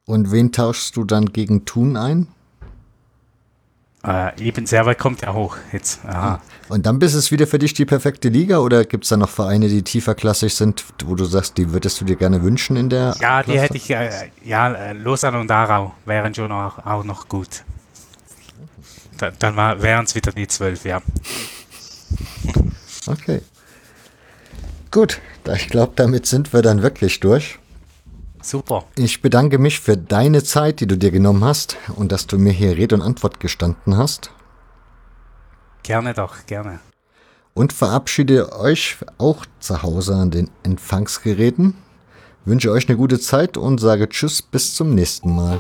Und 0.06 0.32
wen 0.32 0.50
tauschst 0.50 0.96
du 0.96 1.04
dann 1.04 1.26
gegen 1.26 1.64
Thun 1.64 1.96
ein? 1.96 2.26
Äh, 4.04 4.42
eben 4.42 4.66
Server 4.66 4.94
kommt 4.94 5.22
ja 5.22 5.34
hoch 5.34 5.56
jetzt. 5.72 6.04
Aha. 6.04 6.40
Und 6.70 6.86
dann 6.86 7.00
bist 7.00 7.16
es 7.16 7.32
wieder 7.32 7.48
für 7.48 7.58
dich 7.58 7.74
die 7.74 7.84
perfekte 7.84 8.28
Liga 8.28 8.58
oder 8.58 8.84
gibt 8.84 9.02
es 9.02 9.10
da 9.10 9.16
noch 9.16 9.28
Vereine, 9.28 9.68
die 9.68 9.82
tieferklassig 9.82 10.54
sind, 10.54 10.84
wo 11.04 11.16
du 11.16 11.24
sagst, 11.24 11.58
die 11.58 11.72
würdest 11.72 12.00
du 12.00 12.04
dir 12.04 12.14
gerne 12.14 12.44
wünschen 12.44 12.76
in 12.76 12.88
der? 12.88 13.16
Ja, 13.20 13.42
Klasse? 13.42 13.50
die 13.50 13.60
hätte 13.60 13.76
ich, 13.76 13.90
äh, 13.90 14.30
ja, 14.44 14.72
äh, 14.72 14.92
Lausanne 14.92 15.40
und 15.40 15.50
Aarau 15.50 15.92
wären 16.04 16.32
schon 16.32 16.52
auch, 16.52 16.78
auch 16.86 17.02
noch 17.02 17.28
gut. 17.28 17.64
Da, 19.18 19.32
dann 19.36 19.56
wären 19.56 20.04
es 20.04 20.14
wieder 20.14 20.30
die 20.30 20.46
zwölf, 20.46 20.84
ja. 20.84 21.02
Okay. 23.06 23.40
Gut, 24.92 25.20
ich 25.56 25.68
glaube, 25.68 25.94
damit 25.96 26.26
sind 26.26 26.52
wir 26.52 26.62
dann 26.62 26.82
wirklich 26.82 27.18
durch. 27.18 27.58
Super. 28.42 28.84
Ich 28.94 29.22
bedanke 29.22 29.58
mich 29.58 29.80
für 29.80 29.96
deine 29.96 30.44
Zeit, 30.44 30.80
die 30.80 30.86
du 30.86 30.96
dir 30.96 31.10
genommen 31.10 31.42
hast 31.42 31.78
und 31.96 32.12
dass 32.12 32.26
du 32.28 32.38
mir 32.38 32.52
hier 32.52 32.76
Rede 32.76 32.94
und 32.94 33.02
Antwort 33.02 33.40
gestanden 33.40 33.96
hast. 33.96 34.30
Gerne 35.82 36.14
doch, 36.14 36.46
gerne. 36.46 36.80
Und 37.54 37.72
verabschiede 37.72 38.52
euch 38.52 38.96
auch 39.18 39.44
zu 39.58 39.82
Hause 39.82 40.14
an 40.14 40.30
den 40.30 40.50
Empfangsgeräten. 40.62 41.74
Wünsche 42.44 42.70
euch 42.70 42.88
eine 42.88 42.96
gute 42.96 43.18
Zeit 43.18 43.56
und 43.56 43.78
sage 43.78 44.08
Tschüss 44.08 44.40
bis 44.42 44.74
zum 44.74 44.94
nächsten 44.94 45.34
Mal. 45.34 45.58